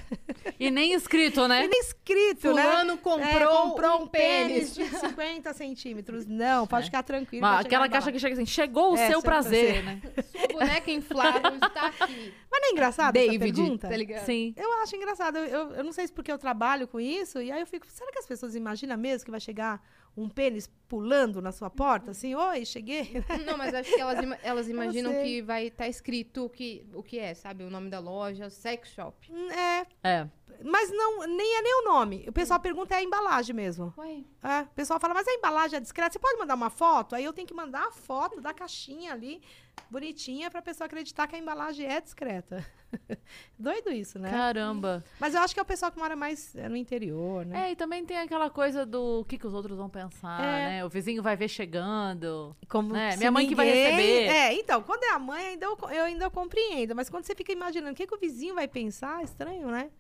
E 0.61 0.71
nem 0.71 0.93
escrito, 0.93 1.49
né? 1.49 1.65
E 1.65 1.69
nem 1.69 1.81
escrito, 1.81 2.53
né? 2.55 2.63
Fulano 2.63 2.97
comprou, 2.99 3.25
É, 3.27 3.45
comprou 3.47 4.03
um 4.03 4.07
pênis. 4.07 4.73
de 4.75 4.85
50 4.85 5.53
centímetros. 5.53 6.27
Não, 6.27 6.65
pode 6.67 6.87
ficar 6.87 7.03
tranquilo. 7.03 7.45
Chegar 7.45 7.61
aquela 7.61 7.89
caixa 7.89 8.13
que 8.13 8.19
chega 8.21 8.35
assim, 8.35 8.47
chegou 8.47 8.93
o 8.93 8.95
É, 8.95 8.99
seu 9.07 9.11
seu 9.15 9.23
prazer, 9.23 9.83
prazer. 9.83 9.85
né? 9.85 10.01
Sua 10.31 10.49
boneca 10.49 10.91
inflável 10.93 11.55
está 11.57 11.87
aqui. 11.89 12.33
Mas 12.51 12.61
não 12.61 12.69
é 12.69 12.73
engraçado 12.73 13.17
essa 13.17 13.27
David, 13.27 13.53
pergunta? 13.53 13.89
tá 13.89 13.97
ligado? 13.97 14.25
Sim. 14.27 14.55
Eu 14.57 14.73
acho 14.83 14.95
engraçado. 14.95 15.37
Eu, 15.39 15.45
eu, 15.45 15.75
eu 15.75 15.85
não 15.85 15.93
sei 15.93 16.07
se 16.07 16.13
porque 16.13 16.31
eu 16.31 16.39
trabalho 16.39 16.87
com 16.87 17.01
isso, 17.01 17.41
e 17.43 17.51
aí 17.51 17.61
eu 17.61 17.67
fico, 17.67 17.87
será 17.89 18.13
que 18.13 18.19
as 18.19 18.27
pessoas 18.27 18.55
imaginam 18.55 18.97
mesmo 18.97 19.25
que 19.25 19.31
vai 19.31 19.41
chegar 19.41 19.83
um 20.17 20.29
pênis 20.29 20.69
pulando 20.89 21.43
na 21.43 21.51
sua 21.51 21.69
porta? 21.71 22.13
Assim, 22.13 22.35
oi, 22.35 22.65
cheguei. 22.65 23.25
Não, 23.45 23.57
mas 23.59 23.75
acho 23.75 23.93
que 23.93 24.01
elas, 24.01 24.23
ima- 24.23 24.39
elas 24.43 24.69
imaginam 24.71 25.13
que 25.23 25.43
vai 25.43 25.67
estar 25.67 25.89
escrito 25.89 26.45
o 26.45 26.49
que, 26.49 26.87
o 26.95 27.03
que 27.03 27.19
é, 27.19 27.35
sabe? 27.35 27.65
O 27.65 27.71
nome 27.71 27.91
da 27.91 27.99
loja, 27.99 28.49
sex 28.51 28.91
shop. 28.91 29.31
É, 29.53 29.87
É. 30.09 30.29
Mas 30.63 30.91
não, 30.91 31.27
nem 31.27 31.57
é 31.59 31.63
nem 31.63 31.81
o 31.81 31.85
nome. 31.85 32.25
O 32.29 32.33
pessoal 32.33 32.61
pergunta 32.61 32.95
é 32.95 32.99
a 32.99 33.03
embalagem 33.03 33.55
mesmo. 33.55 33.93
Ué, 33.99 34.23
É, 34.43 34.63
o 34.63 34.67
pessoal 34.75 35.01
fala, 35.01 35.15
mas 35.15 35.27
a 35.27 35.33
embalagem 35.33 35.77
é 35.77 35.81
discreta, 35.81 36.13
você 36.13 36.19
pode 36.19 36.39
mandar 36.39 36.55
uma 36.55 36.71
foto? 36.71 37.15
Aí 37.15 37.25
eu 37.25 37.33
tenho 37.33 37.47
que 37.49 37.55
mandar 37.55 37.87
a 37.87 37.91
foto 37.91 38.41
da 38.41 38.53
caixinha 38.55 39.13
ali, 39.13 39.43
bonitinha, 39.91 40.51
pra 40.51 40.63
pessoa 40.63 40.87
acreditar 40.87 41.27
que 41.27 41.35
a 41.35 41.39
embalagem 41.39 41.87
é 41.87 42.01
discreta. 42.01 42.65
Doido 43.59 43.91
isso, 43.91 44.19
né? 44.19 44.31
Caramba. 44.31 45.05
Mas 45.19 45.35
eu 45.35 45.41
acho 45.41 45.53
que 45.53 45.59
é 45.61 45.63
o 45.63 45.67
pessoal 45.67 45.91
que 45.91 45.99
mora 45.99 46.15
mais 46.15 46.55
é, 46.55 46.69
no 46.69 46.77
interior, 46.77 47.45
né? 47.45 47.69
É, 47.69 47.73
e 47.73 47.77
também 47.77 48.05
tem 48.05 48.19
aquela 48.19 48.49
coisa 48.51 48.87
do 48.87 49.21
o 49.21 49.25
que, 49.25 49.37
que 49.39 49.47
os 49.47 49.55
outros 49.55 49.77
vão 49.77 49.89
pensar, 49.89 50.41
É. 50.43 50.69
né? 50.69 50.85
O 50.85 50.89
vizinho 50.89 51.23
vai 51.23 51.37
ver 51.37 51.49
chegando. 51.49 52.57
Como 52.69 52.93
né? 52.93 53.17
Minha 53.17 53.31
mãe 53.33 53.49
que 53.49 53.55
vai 53.55 53.67
ninguém- 53.67 53.85
receber. 53.91 54.27
É, 54.29 54.53
então, 54.55 54.83
quando 54.83 55.05
é 55.05 55.11
a 55.11 55.19
mãe, 55.19 55.47
ainda 55.49 55.67
eu, 55.67 55.77
eu 55.91 56.05
ainda 56.05 56.31
compreendo. 56.31 56.95
Mas 56.95 57.11
quando 57.11 57.25
você 57.25 57.35
fica 57.35 57.53
imaginando 57.53 57.93
o 57.93 57.97
que, 57.97 58.07
que 58.07 58.15
o 58.15 58.19
vizinho 58.19 58.55
vai 58.55 58.69
pensar, 58.69 59.23
estranho, 59.25 59.69
né? 59.69 59.91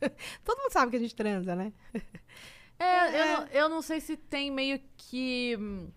Todo 0.44 0.58
mundo 0.58 0.72
sabe 0.72 0.90
que 0.90 0.96
a 0.96 1.00
gente 1.00 1.14
transa, 1.14 1.54
né? 1.54 1.72
É, 2.78 3.20
Eu, 3.20 3.26
não, 3.26 3.46
eu 3.48 3.68
não 3.68 3.82
sei 3.82 4.00
se 4.00 4.16
tem 4.16 4.50
meio 4.50 4.80
que 4.96 5.56
hum, 5.60 5.88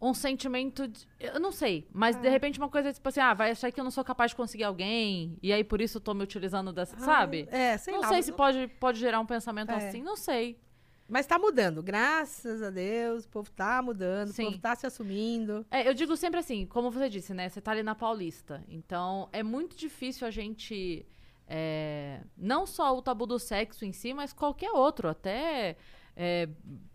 um 0.00 0.14
sentimento 0.14 0.86
de, 0.86 1.06
Eu 1.18 1.40
não 1.40 1.50
sei, 1.50 1.88
mas 1.92 2.16
É. 2.16 2.20
de 2.20 2.28
repente 2.28 2.58
uma 2.58 2.68
coisa 2.68 2.92
tipo 2.92 3.08
assim, 3.08 3.20
ah, 3.20 3.34
vai 3.34 3.50
achar 3.50 3.72
que 3.72 3.80
eu 3.80 3.84
não 3.84 3.90
sou 3.90 4.04
capaz 4.04 4.30
de 4.30 4.36
conseguir 4.36 4.64
alguém, 4.64 5.36
e 5.42 5.52
aí 5.52 5.64
por 5.64 5.80
isso 5.80 5.96
eu 5.98 6.00
tô 6.00 6.14
me 6.14 6.22
utilizando 6.22 6.72
dessa, 6.72 6.96
sabe? 6.98 7.48
É, 7.50 7.76
sei 7.76 7.92
não 7.94 8.02
lá. 8.02 8.08
sei 8.08 8.22
se 8.22 8.32
pode, 8.32 8.68
pode 8.78 9.00
gerar 9.00 9.18
um 9.20 9.26
pensamento 9.26 9.70
É. 9.72 9.88
assim, 9.88 10.02
não 10.02 10.16
sei. 10.16 10.60
Mas 11.08 11.24
tá 11.24 11.38
mudando, 11.38 11.84
graças 11.84 12.60
a 12.62 12.68
Deus. 12.70 13.24
O 13.26 13.28
povo 13.28 13.48
tá 13.52 13.80
mudando, 13.80 14.32
Sim. 14.32 14.42
o 14.42 14.46
povo 14.46 14.58
tá 14.58 14.74
se 14.74 14.86
assumindo. 14.88 15.64
É, 15.70 15.88
eu 15.88 15.94
digo 15.94 16.16
sempre 16.16 16.40
assim, 16.40 16.66
como 16.66 16.90
você 16.90 17.08
disse, 17.08 17.32
né? 17.32 17.48
Você 17.48 17.60
tá 17.60 17.70
ali 17.70 17.82
na 17.84 17.94
Paulista. 17.94 18.64
Então, 18.68 19.28
é 19.32 19.40
muito 19.40 19.76
difícil 19.76 20.26
a 20.26 20.32
gente. 20.32 21.06
É, 21.46 22.20
não 22.36 22.66
só 22.66 22.96
o 22.96 23.02
tabu 23.02 23.26
do 23.26 23.38
sexo 23.38 23.84
em 23.84 23.92
si, 23.92 24.12
mas 24.12 24.32
qualquer 24.32 24.72
outro, 24.72 25.08
até. 25.08 25.76
é, 26.16 26.48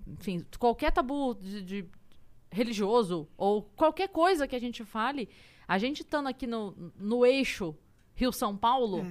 enfim, 0.08 0.46
qualquer 0.60 0.92
tabu 0.92 1.36
de, 1.36 1.62
de 1.62 1.86
religioso 2.52 3.30
ou 3.38 3.64
qualquer 3.76 4.10
coisa 4.10 4.48
que 4.48 4.56
a 4.56 4.60
gente 4.60 4.84
fale, 4.84 5.30
a 5.68 5.78
gente 5.78 6.02
estando 6.02 6.28
aqui 6.28 6.46
no, 6.46 6.92
no 6.98 7.26
eixo 7.26 7.76
Rio-São 8.14 8.56
Paulo. 8.58 9.06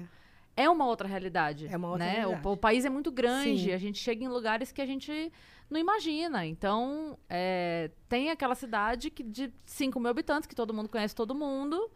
É. 0.56 0.68
uma 0.68 0.86
outra 0.86 1.08
realidade. 1.08 1.66
É 1.68 1.76
uma 1.76 1.88
outra 1.92 2.04
né? 2.04 2.12
O- 2.12 2.30
realidade. 2.30 2.48
O, 2.48 2.56
país 2.56 2.84
é 2.84 2.90
muito 2.90 3.10
grande, 3.10 3.64
Sim. 3.64 3.72
a 3.72 3.78
gente 3.78 3.98
chega 3.98 4.22
em 4.22 4.28
lugares 4.28 4.70
que 4.70 4.82
a 4.82 4.86
gente 4.86 5.32
não 5.70 5.80
imagina. 5.80 6.44
Então, 6.44 7.18
é, 7.30 7.90
tem 8.08 8.30
aquela 8.30 8.54
cidade 8.54 9.10
que, 9.10 9.22
de 9.22 9.50
5 9.64 9.98
mil 9.98 10.10
habitantes, 10.10 10.46
que 10.46 10.54
todo 10.54 10.74
mundo 10.74 10.88
conhece 10.88 11.14
todo 11.14 11.34
mundo. 11.34 11.90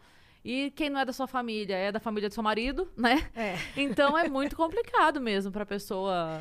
E 0.45 0.71
quem 0.73 0.91
não 0.91 1.01
é 1.01 1.05
da 1.05 1.13
sua 1.13 1.27
família 1.27 1.75
é 1.75 1.91
da 1.91 1.99
família 1.99 2.29
do 2.29 2.33
seu 2.35 2.43
marido, 2.43 2.89
né? 2.97 3.31
É. 3.35 3.57
Então 3.77 4.17
é 4.19 4.29
muito 4.29 4.55
complicado 4.55 5.21
mesmo 5.21 5.51
pra 5.51 5.65
pessoa. 5.65 6.39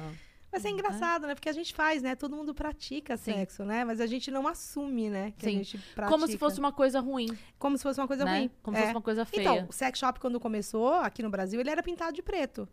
Mas 0.51 0.65
é 0.65 0.69
engraçado, 0.69 1.25
né? 1.25 1.33
Porque 1.33 1.50
a 1.50 1.53
gente 1.53 1.74
faz, 1.74 2.01
né? 2.03 2.13
Todo 2.15 2.36
mundo 2.36 2.53
pratica 2.53 3.17
Sim. 3.17 3.33
sexo, 3.33 3.63
né? 3.63 3.83
Mas 3.86 4.00
a 4.01 4.05
gente 4.05 4.29
não 4.29 4.48
assume, 4.48 5.10
né? 5.10 5.33
Que 5.38 5.45
Sim. 5.45 5.50
a 5.50 5.53
gente 5.63 5.77
pratica. 5.95 6.07
Como 6.13 6.27
se 6.27 6.38
fosse 6.38 6.60
uma 6.60 6.72
coisa 6.72 7.00
ruim, 7.00 7.27
Como 7.57 7.75
se 7.77 7.81
fosse 7.83 8.00
uma 8.00 8.05
coisa 8.07 8.24
né? 8.25 8.38
ruim. 8.38 8.51
Como 8.62 8.75
É. 8.77 8.79
se 8.81 8.86
fosse 8.88 8.95
uma 8.95 9.01
coisa 9.01 9.25
feia. 9.25 9.41
Então, 9.41 9.67
o 9.69 9.74
sex 9.74 9.98
shop, 9.98 10.19
quando 10.19 10.39
começou 10.39 10.93
aqui 10.95 11.24
no 11.24 11.29
Brasil, 11.29 11.60
ele 11.60 11.69
era 11.72 11.81
pintado 11.81 12.13
de 12.13 12.22
preto. 12.22 12.67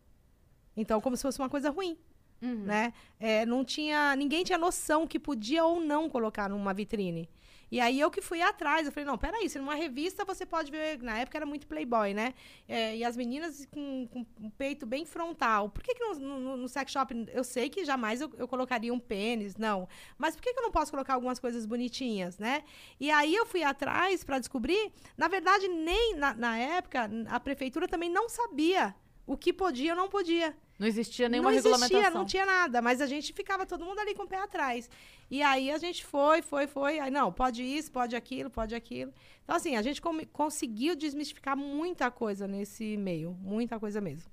Então, 0.77 1.01
como 1.01 1.17
se 1.17 1.23
fosse 1.23 1.39
uma 1.39 1.49
coisa 1.49 1.71
ruim, 1.71 1.97
Uhum. 2.43 2.65
né? 2.65 2.93
É, 3.19 3.47
não 3.47 3.65
tinha... 3.65 4.15
Ninguém 4.17 4.43
tinha 4.45 4.59
noção 4.59 5.07
que 5.07 5.19
podia 5.19 5.65
ou 5.65 5.81
não 5.81 6.09
colocar 6.11 6.49
numa 6.51 6.75
vitrine. 6.75 7.31
E 7.71 7.79
aí, 7.81 8.01
eu 8.01 8.11
que 8.11 8.21
fui 8.21 8.43
atrás. 8.43 8.87
Eu 8.87 8.93
falei, 8.93 9.07
não, 9.07 9.17
peraí. 9.17 9.49
Se 9.49 9.59
numa 9.59 9.75
revista 9.75 10.25
você 10.25 10.45
pode 10.45 10.71
ver... 10.71 11.01
Na 11.03 11.19
época 11.19 11.39
era 11.39 11.47
muito 11.47 11.67
Playboy, 11.67 12.13
né? 12.15 12.35
É, 12.69 12.97
e 12.97 13.05
as 13.05 13.17
meninas 13.17 13.67
com, 13.67 14.09
com 14.09 14.27
um 14.41 14.51
peito 14.51 14.85
bem 14.87 15.05
frontal. 15.05 15.69
Por 15.71 15.83
que, 15.83 15.95
que 15.95 16.05
no, 16.05 16.15
no- 16.19 16.57
no 16.57 16.69
sex 16.69 16.91
shop... 16.91 17.15
Eu 17.33 17.45
sei 17.45 17.69
que 17.71 17.85
jamais 17.85 18.21
eu, 18.21 18.31
eu 18.37 18.49
colocaria 18.49 18.93
um 18.93 18.99
pênis, 18.99 19.57
não. 19.57 19.89
Mas 20.19 20.35
por 20.35 20.43
que, 20.43 20.53
que 20.53 20.59
eu 20.59 20.65
não 20.65 20.73
posso 20.73 20.91
colocar 20.91 21.15
algumas 21.15 21.39
coisas 21.39 21.65
bonitinhas, 21.67 22.39
né? 22.39 22.65
E 22.99 23.11
aí 23.11 23.35
eu 23.35 23.47
fui 23.47 23.63
atrás 23.63 24.25
para 24.25 24.39
descobrir. 24.39 24.93
Na 25.17 25.29
verdade, 25.29 25.69
nem 25.69 26.17
na, 26.17 26.35
na 26.35 26.59
época, 26.59 27.09
a 27.29 27.39
prefeitura 27.39 27.87
também 27.87 28.11
não 28.11 28.29
sabia 28.29 28.95
o 29.27 29.37
que 29.37 29.53
podia 29.53 29.93
ou 29.93 29.97
não 29.97 30.09
podia. 30.09 30.57
Não 30.81 30.87
existia 30.87 31.29
nenhuma 31.29 31.51
não 31.51 31.59
existia, 31.59 31.77
regulamentação. 31.77 32.21
não 32.21 32.27
tinha 32.27 32.47
nada, 32.47 32.81
mas 32.81 33.03
a 33.03 33.07
gente 33.07 33.35
ficava 33.35 33.67
todo 33.67 33.85
mundo 33.85 33.99
ali 33.99 34.15
com 34.15 34.23
o 34.23 34.27
pé 34.27 34.39
atrás. 34.39 34.89
E 35.31 35.43
aí 35.43 35.71
a 35.71 35.77
gente 35.77 36.07
foi, 36.07 36.41
foi, 36.41 36.67
foi. 36.67 36.99
Aí, 36.99 37.11
não, 37.11 37.31
pode 37.31 37.63
isso, 37.63 37.93
pode 37.93 38.17
aquilo, 38.17 38.49
pode 38.49 38.75
aquilo. 38.75 39.13
Então, 39.45 39.55
assim, 39.55 39.77
a 39.77 39.83
gente 39.83 40.01
conseguiu 40.33 40.97
desmistificar 40.97 41.55
muita 41.55 42.11
coisa 42.11 42.49
nesse 42.49 42.97
meio, 42.97 43.37
muita 43.43 43.79
coisa 43.79 44.01
mesmo. 44.01 44.31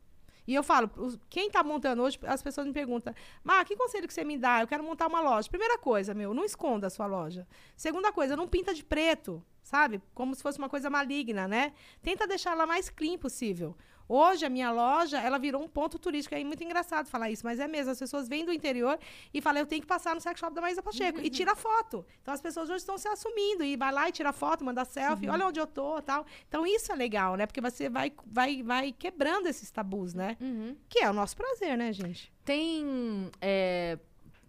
E 0.48 0.56
eu 0.56 0.64
falo, 0.64 0.90
quem 1.30 1.52
tá 1.52 1.62
montando 1.62 2.02
hoje, 2.02 2.18
as 2.24 2.42
pessoas 2.42 2.66
me 2.66 2.72
perguntam, 2.72 3.14
Mar, 3.44 3.66
que 3.66 3.76
conselho 3.76 4.08
que 4.08 4.14
você 4.14 4.24
me 4.24 4.38
dá? 4.38 4.62
Eu 4.62 4.68
quero 4.68 4.82
montar 4.82 5.08
uma 5.08 5.20
loja. 5.20 5.50
Primeira 5.50 5.78
coisa, 5.78 6.14
meu, 6.14 6.34
não 6.34 6.46
esconda 6.46 6.88
a 6.88 6.90
sua 6.90 7.08
loja. 7.08 7.46
Segunda 7.76 8.14
coisa, 8.14 8.38
não 8.38 8.48
pinta 8.48 8.74
de 8.74 8.86
preto, 8.86 9.44
sabe? 9.62 10.02
Como 10.14 10.34
se 10.34 10.42
fosse 10.42 10.58
uma 10.58 10.70
coisa 10.70 10.90
maligna, 10.90 11.46
né? 11.46 11.74
Tenta 12.02 12.26
deixar 12.26 12.52
ela 12.52 12.66
mais 12.66 12.90
clean 12.90 13.18
possível. 13.18 13.76
Hoje, 14.10 14.46
a 14.46 14.50
minha 14.50 14.72
loja, 14.72 15.20
ela 15.20 15.38
virou 15.38 15.62
um 15.62 15.68
ponto 15.68 16.00
turístico. 16.00 16.34
É 16.34 16.44
muito 16.44 16.64
engraçado 16.64 17.08
falar 17.08 17.30
isso, 17.30 17.46
mas 17.46 17.60
é 17.60 17.68
mesmo. 17.68 17.92
As 17.92 18.00
pessoas 18.00 18.28
vêm 18.28 18.46
do 18.46 18.54
interior 18.54 18.98
e 19.34 19.42
falam, 19.42 19.60
eu 19.62 19.66
tenho 19.66 19.82
que 19.82 19.88
passar 19.88 20.16
no 20.16 20.22
sex 20.22 20.40
shop 20.40 20.54
da 20.54 20.62
Maísa 20.62 20.82
Pacheco. 20.82 21.20
E 21.20 21.30
tira 21.30 21.56
foto. 21.56 22.06
Então, 22.22 22.34
as 22.34 22.42
pessoas 22.42 22.70
hoje 22.70 22.80
estão 22.80 22.98
se 22.98 23.08
assumindo. 23.08 23.64
E 23.64 23.76
vai 23.76 23.92
lá 23.92 24.08
e 24.08 24.12
tira 24.12 24.32
foto, 24.32 24.64
manda 24.64 24.86
selfie. 24.86 25.28
Olha 25.30 25.48
onde 25.48 25.60
eu 25.60 25.68
tô, 25.68 26.02
tal. 26.02 26.26
Então, 26.48 26.66
isso 26.66 26.92
é 26.92 26.96
legal, 26.96 27.36
né? 27.36 27.46
Porque 27.46 27.62
você 27.62 27.90
vai, 27.90 28.12
vai, 28.26 28.64
vai 28.64 28.92
quebrando 28.92 29.48
esses 29.48 29.70
tabus, 29.70 30.14
né? 30.14 30.38
Uhum. 30.40 30.76
Que 30.88 31.00
é 31.00 31.10
o 31.10 31.14
nosso 31.14 31.36
prazer, 31.36 31.78
né, 31.78 31.92
gente? 31.92 32.32
Tem 32.46 33.30
é, 33.42 34.00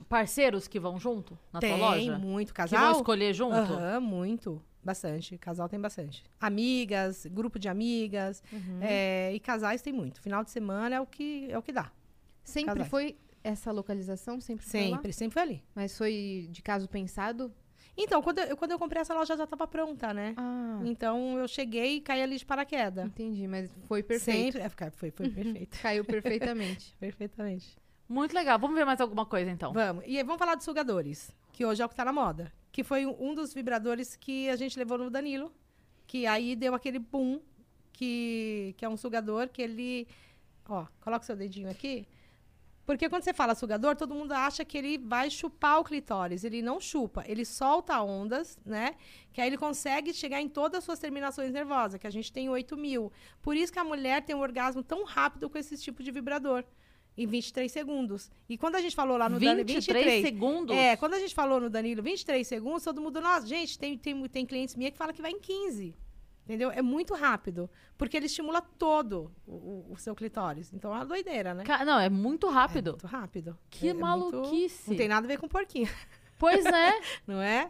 parceiros 0.08 0.68
que 0.68 0.78
vão 0.78 0.98
junto 0.98 1.38
na 1.52 1.60
tem 1.60 1.76
tua 1.76 1.88
loja? 1.90 2.18
muito 2.18 2.54
Que 2.54 2.60
vão 2.60 2.68
casal. 2.70 2.92
escolher 2.92 3.34
junto? 3.34 3.54
Aham, 3.56 4.00
muito. 4.00 4.62
Bastante. 4.82 5.36
Casal 5.38 5.68
tem 5.68 5.80
bastante. 5.80 6.24
Amigas, 6.40 7.26
grupo 7.26 7.58
de 7.58 7.68
amigas. 7.68 8.42
Uhum. 8.52 8.78
é, 8.80 9.32
e 9.34 9.40
casais 9.40 9.82
tem 9.82 9.92
muito. 9.92 10.20
Final 10.20 10.44
de 10.44 10.50
semana 10.50 10.96
é 10.96 11.00
o 11.00 11.06
que, 11.06 11.48
é 11.50 11.58
o 11.58 11.62
que 11.62 11.72
dá. 11.72 11.90
Sempre 12.44 12.74
Casais. 12.74 12.88
foi 12.88 13.16
essa 13.44 13.70
localização? 13.70 14.40
Sempre 14.40 14.64
foi 14.64 14.88
lá? 14.88 14.96
Sempre, 14.96 15.12
sempre 15.12 15.34
foi 15.34 15.42
ali. 15.42 15.64
Mas 15.74 15.96
foi 15.96 16.48
de 16.50 16.62
caso 16.62 16.88
pensado? 16.88 17.52
Então, 18.00 18.22
quando 18.22 18.38
eu, 18.38 18.56
quando 18.56 18.70
eu 18.70 18.78
comprei 18.78 19.02
essa 19.02 19.12
loja 19.12 19.36
já 19.36 19.42
estava 19.44 19.66
pronta, 19.66 20.14
né? 20.14 20.32
Ah, 20.36 20.80
Então 20.84 21.36
eu 21.36 21.48
cheguei 21.48 21.96
e 21.96 22.00
caí 22.00 22.22
ali 22.22 22.36
de 22.38 22.46
paraquedas. 22.46 23.04
entendi. 23.06 23.46
Mas 23.48 23.68
foi 23.88 24.02
perfeito. 24.04 24.56
Sempre. 24.56 24.60
é, 24.60 24.90
Foi, 24.90 25.10
foi 25.10 25.28
perfeito. 25.28 25.78
Caiu 25.82 26.04
perfeitamente. 26.04 26.94
Perfeitamente. 27.00 27.76
Muito 28.08 28.32
legal. 28.32 28.58
Vamos 28.58 28.76
ver 28.76 28.86
mais 28.86 29.00
alguma 29.00 29.26
coisa 29.26 29.50
então. 29.50 29.72
Vamos. 29.72 30.04
E 30.06 30.16
aí, 30.16 30.22
vamos 30.22 30.38
falar 30.38 30.54
dos 30.54 30.64
sugadores, 30.64 31.30
que 31.52 31.66
hoje 31.66 31.82
é 31.82 31.84
o 31.84 31.88
que 31.88 31.94
tá 31.96 32.04
na 32.04 32.12
moda. 32.12 32.50
Que 32.70 32.84
foi 32.84 33.06
um 33.06 33.34
dos 33.34 33.52
vibradores 33.54 34.16
que 34.16 34.48
a 34.48 34.56
gente 34.56 34.78
levou 34.78 34.98
no 34.98 35.10
Danilo. 35.10 35.52
Que 36.06 36.26
aí 36.26 36.56
deu 36.56 36.74
aquele 36.74 36.98
boom, 36.98 37.40
que, 37.92 38.74
que 38.76 38.84
é 38.84 38.88
um 38.88 38.96
sugador 38.96 39.48
que 39.48 39.60
ele. 39.60 40.06
Ó, 40.68 40.86
coloca 41.00 41.24
seu 41.24 41.36
dedinho 41.36 41.70
aqui. 41.70 42.06
Porque 42.88 43.06
quando 43.06 43.22
você 43.22 43.34
fala 43.34 43.54
sugador, 43.54 43.94
todo 43.96 44.14
mundo 44.14 44.32
acha 44.32 44.64
que 44.64 44.78
ele 44.78 44.96
vai 44.96 45.28
chupar 45.28 45.78
o 45.78 45.84
clitóris. 45.84 46.42
Ele 46.42 46.62
não 46.62 46.80
chupa, 46.80 47.22
ele 47.26 47.44
solta 47.44 48.00
ondas, 48.00 48.58
né? 48.64 48.94
Que 49.30 49.42
aí 49.42 49.48
ele 49.48 49.58
consegue 49.58 50.14
chegar 50.14 50.40
em 50.40 50.48
todas 50.48 50.78
as 50.78 50.84
suas 50.84 50.98
terminações 50.98 51.52
nervosas, 51.52 52.00
que 52.00 52.06
a 52.06 52.10
gente 52.10 52.32
tem 52.32 52.48
8 52.48 52.78
mil. 52.78 53.12
Por 53.42 53.54
isso 53.54 53.70
que 53.70 53.78
a 53.78 53.84
mulher 53.84 54.24
tem 54.24 54.34
um 54.34 54.40
orgasmo 54.40 54.82
tão 54.82 55.04
rápido 55.04 55.50
com 55.50 55.58
esse 55.58 55.76
tipo 55.76 56.02
de 56.02 56.10
vibrador. 56.10 56.64
Em 57.18 57.26
23 57.26 57.70
segundos. 57.72 58.30
E 58.48 58.56
quando 58.56 58.76
a 58.76 58.80
gente 58.80 58.94
falou 58.94 59.16
lá 59.16 59.28
no 59.28 59.40
Danilo, 59.40 59.66
23 59.66 60.22
segundos? 60.22 60.76
É, 60.76 60.96
quando 60.96 61.14
a 61.14 61.18
gente 61.18 61.34
falou 61.34 61.60
no 61.60 61.68
Danilo 61.68 62.00
23 62.02 62.46
segundos, 62.46 62.84
todo 62.84 63.00
mundo, 63.00 63.20
nossa, 63.20 63.44
gente, 63.46 63.76
tem, 63.78 63.98
tem, 63.98 64.28
tem 64.28 64.46
clientes 64.46 64.76
minha 64.76 64.90
que 64.90 64.96
fala 64.96 65.12
que 65.12 65.20
vai 65.20 65.32
em 65.32 65.40
15. 65.40 65.96
Entendeu? 66.44 66.70
É 66.70 66.80
muito 66.80 67.12
rápido. 67.14 67.68
Porque 67.98 68.16
ele 68.16 68.24
estimula 68.26 68.62
todo 68.62 69.30
o, 69.46 69.84
o- 69.90 69.96
seu 69.98 70.14
clitóris. 70.14 70.72
Então 70.72 70.90
é 70.92 70.98
uma 70.98 71.04
doideira, 71.04 71.52
né? 71.52 71.62
Não, 71.84 71.98
é 72.00 72.08
muito 72.08 72.46
É 72.46 72.50
rápido. 72.52 72.92
muito 72.92 73.06
rápido. 73.06 73.58
Que 73.68 73.88
É- 73.88 73.90
é 73.90 73.92
muito- 73.92 74.06
maluquice. 74.06 74.88
Não 74.88 74.96
tem 74.96 75.08
nada 75.08 75.26
a 75.26 75.28
ver 75.28 75.38
com 75.38 75.46
porquinho, 75.48 75.90
Pois 76.38 76.64
é. 76.64 76.92
não 77.26 77.42
é? 77.42 77.68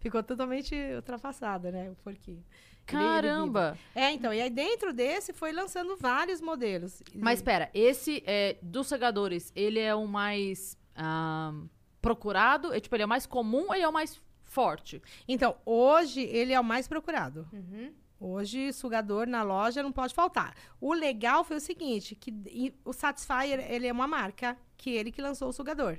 Ficou 0.00 0.20
totalmente 0.22 0.74
ultrapassada, 0.96 1.70
né? 1.70 1.90
O 1.90 1.94
porquinho. 1.94 2.44
Caramba. 2.90 3.78
É, 3.94 4.10
então, 4.12 4.32
e 4.32 4.40
aí 4.40 4.50
dentro 4.50 4.92
desse 4.92 5.32
foi 5.32 5.52
lançando 5.52 5.96
vários 5.96 6.40
modelos. 6.40 7.02
Mas 7.14 7.38
espera, 7.38 7.70
esse 7.74 8.22
é, 8.26 8.56
dos 8.62 8.86
segadores, 8.86 9.52
ele 9.54 9.78
é 9.78 9.94
o 9.94 10.06
mais 10.06 10.78
ah, 10.96 11.52
procurado? 12.00 12.72
É, 12.72 12.80
tipo, 12.80 12.94
ele 12.94 13.02
é 13.02 13.06
o 13.06 13.08
mais 13.08 13.26
comum 13.26 13.66
ou 13.68 13.74
ele 13.74 13.84
é 13.84 13.88
o 13.88 13.92
mais 13.92 14.20
forte? 14.44 15.00
Então, 15.28 15.56
hoje 15.64 16.20
ele 16.20 16.52
é 16.52 16.60
o 16.60 16.64
mais 16.64 16.88
procurado. 16.88 17.48
Uhum. 17.52 17.92
Hoje, 18.18 18.70
sugador 18.74 19.26
na 19.26 19.42
loja 19.42 19.82
não 19.82 19.90
pode 19.90 20.12
faltar. 20.12 20.54
O 20.78 20.92
legal 20.92 21.42
foi 21.42 21.56
o 21.56 21.60
seguinte, 21.60 22.14
que 22.14 22.30
e- 22.46 22.74
o 22.84 22.92
Satisfyer, 22.92 23.64
ele 23.72 23.86
é 23.86 23.92
uma 23.92 24.06
marca, 24.06 24.58
que 24.76 24.90
ele 24.90 25.10
que 25.10 25.22
lançou 25.22 25.48
o 25.48 25.52
sugador. 25.52 25.98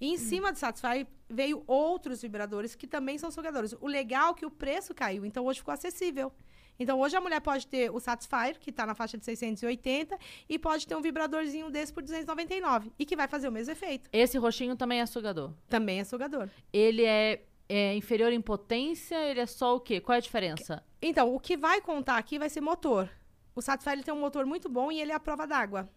E 0.00 0.12
em 0.12 0.16
cima 0.16 0.52
do 0.52 0.58
Satisfyer 0.58 1.06
veio 1.28 1.62
outros 1.66 2.22
vibradores 2.22 2.74
que 2.74 2.86
também 2.86 3.18
são 3.18 3.30
sugadores. 3.30 3.74
O 3.80 3.86
legal 3.86 4.32
é 4.32 4.34
que 4.34 4.46
o 4.46 4.50
preço 4.50 4.94
caiu, 4.94 5.24
então 5.24 5.44
hoje 5.44 5.60
ficou 5.60 5.74
acessível. 5.74 6.32
Então 6.78 7.00
hoje 7.00 7.16
a 7.16 7.20
mulher 7.20 7.40
pode 7.40 7.66
ter 7.66 7.90
o 7.90 7.98
Satisfyer, 7.98 8.58
que 8.58 8.70
está 8.70 8.84
na 8.86 8.94
faixa 8.94 9.16
de 9.16 9.24
680, 9.24 10.18
e 10.48 10.58
pode 10.58 10.86
ter 10.86 10.94
um 10.94 11.00
vibradorzinho 11.00 11.70
desse 11.70 11.92
por 11.92 12.02
299, 12.02 12.92
e 12.98 13.04
que 13.04 13.16
vai 13.16 13.26
fazer 13.26 13.48
o 13.48 13.52
mesmo 13.52 13.72
efeito. 13.72 14.08
Esse 14.12 14.38
roxinho 14.38 14.76
também 14.76 15.00
é 15.00 15.06
sugador. 15.06 15.52
Também 15.68 16.00
é 16.00 16.04
sugador. 16.04 16.48
Ele 16.72 17.04
é, 17.04 17.42
é 17.68 17.94
inferior 17.96 18.32
em 18.32 18.40
potência? 18.40 19.16
Ele 19.16 19.40
é 19.40 19.46
só 19.46 19.76
o 19.76 19.80
quê? 19.80 20.00
Qual 20.00 20.14
é 20.14 20.18
a 20.18 20.20
diferença? 20.20 20.84
Então, 21.00 21.34
o 21.34 21.40
que 21.40 21.56
vai 21.56 21.80
contar 21.80 22.18
aqui 22.18 22.38
vai 22.38 22.50
ser 22.50 22.60
motor. 22.60 23.08
O 23.54 23.62
Satisfyer 23.62 24.04
tem 24.04 24.12
um 24.12 24.20
motor 24.20 24.44
muito 24.44 24.68
bom 24.68 24.92
e 24.92 25.00
ele 25.00 25.12
é 25.12 25.14
a 25.14 25.20
prova 25.20 25.46
d'água. 25.46 25.88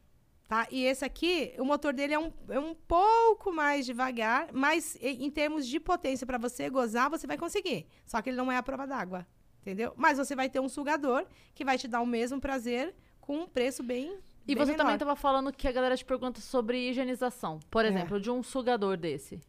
Tá? 0.49 0.67
E 0.71 0.83
esse 0.83 1.05
aqui, 1.05 1.53
o 1.59 1.63
motor 1.63 1.93
dele 1.93 2.15
é 2.15 2.19
um, 2.19 2.33
é 2.49 2.59
um 2.59 2.73
pouco 2.73 3.53
mais 3.53 3.85
devagar, 3.85 4.49
mas 4.51 4.97
em 4.99 5.29
termos 5.29 5.67
de 5.67 5.79
potência 5.79 6.25
para 6.25 6.39
você 6.39 6.67
gozar, 6.71 7.07
você 7.07 7.27
vai 7.27 7.37
conseguir. 7.37 7.85
Só 8.03 8.19
que 8.19 8.31
ele 8.31 8.37
não 8.37 8.51
é 8.51 8.57
a 8.57 8.63
prova 8.63 8.87
d'água. 8.87 9.27
Entendeu? 9.61 9.93
Mas 9.95 10.17
você 10.17 10.35
vai 10.35 10.49
ter 10.49 10.59
um 10.59 10.67
sugador 10.67 11.23
que 11.53 11.63
vai 11.63 11.77
te 11.77 11.87
dar 11.87 12.01
o 12.01 12.05
mesmo 12.05 12.41
prazer 12.41 12.95
com 13.21 13.41
um 13.41 13.47
preço 13.47 13.83
bem. 13.83 14.17
E 14.47 14.55
bem 14.55 14.65
você 14.65 14.71
menor. 14.71 14.77
também 14.77 14.95
estava 14.95 15.15
falando 15.15 15.53
que 15.53 15.67
a 15.67 15.71
galera 15.71 15.95
te 15.95 16.03
pergunta 16.03 16.41
sobre 16.41 16.89
higienização. 16.89 17.59
Por 17.69 17.85
É. 17.85 17.89
exemplo, 17.89 18.19
de 18.19 18.31
um 18.31 18.41
sugador 18.41 18.97
desse. 18.97 19.39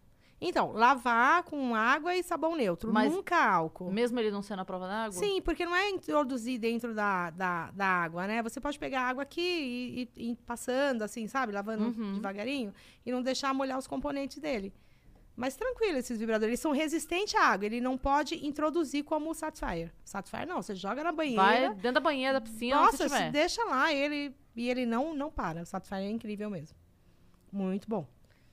Então, 0.40 0.72
lavar 0.72 1.42
com 1.42 1.74
água 1.74 2.14
e 2.16 2.22
sabão 2.22 2.56
neutro, 2.56 2.90
Mas- 2.92 3.12
nunca 3.12 3.36
álcool. 3.36 3.90
Mesmo 3.92 4.18
ele 4.18 4.30
não 4.30 4.40
sendo 4.42 4.60
a 4.60 4.64
prova 4.64 4.86
d'água? 4.88 5.12
Sim, 5.12 5.42
porque 5.42 5.66
não 5.66 5.76
é 5.76 5.90
introduzir 5.90 6.58
dentro 6.58 6.94
da, 6.94 7.28
da, 7.30 7.70
da 7.72 7.86
água, 7.86 8.26
né? 8.26 8.42
Você 8.42 8.58
pode 8.58 8.78
pegar 8.78 9.02
água 9.02 9.22
aqui 9.22 9.40
e, 9.40 10.02
e- 10.02 10.08
e 10.16 10.30
ir 10.32 10.36
passando, 10.46 11.02
assim, 11.02 11.26
sabe? 11.26 11.52
Lavando 11.52 11.84
Uhum. 11.84 12.14
devagarinho 12.14 12.72
e 13.04 13.12
não 13.12 13.20
deixar 13.22 13.52
molhar 13.52 13.78
os 13.78 13.86
componentes 13.86 14.38
dele. 14.38 14.72
Mas 15.36 15.56
tranquilo, 15.56 15.96
esses 15.98 16.18
vibradores. 16.18 16.48
Eles 16.50 16.60
são 16.60 16.72
resistentes 16.72 17.34
à 17.34 17.44
água. 17.48 17.64
Ele 17.66 17.80
não 17.80 17.96
pode 17.98 18.34
introduzir 18.46 19.04
como 19.04 19.30
o 19.30 19.34
Satisfyer. 19.34 19.92
Satisfyer 20.04 20.46
não, 20.46 20.60
você 20.62 20.74
joga 20.74 21.04
na 21.04 21.12
banheira. 21.12 21.42
Vai 21.42 21.68
dentro 21.74 21.92
da 21.92 22.00
banheira, 22.00 22.34
da 22.34 22.40
piscina, 22.40 22.76
Nossa, 22.76 23.08
se 23.08 23.30
deixa 23.30 23.62
lá 23.64 23.92
ele 23.92 24.34
e 24.56 24.68
ele 24.68 24.84
não, 24.86 25.14
não 25.14 25.30
para. 25.30 25.62
O 25.62 25.66
Satisfyer 25.66 26.00
é 26.02 26.10
incrível 26.10 26.50
mesmo. 26.50 26.76
Muito 27.52 27.88
bom. 27.88 28.06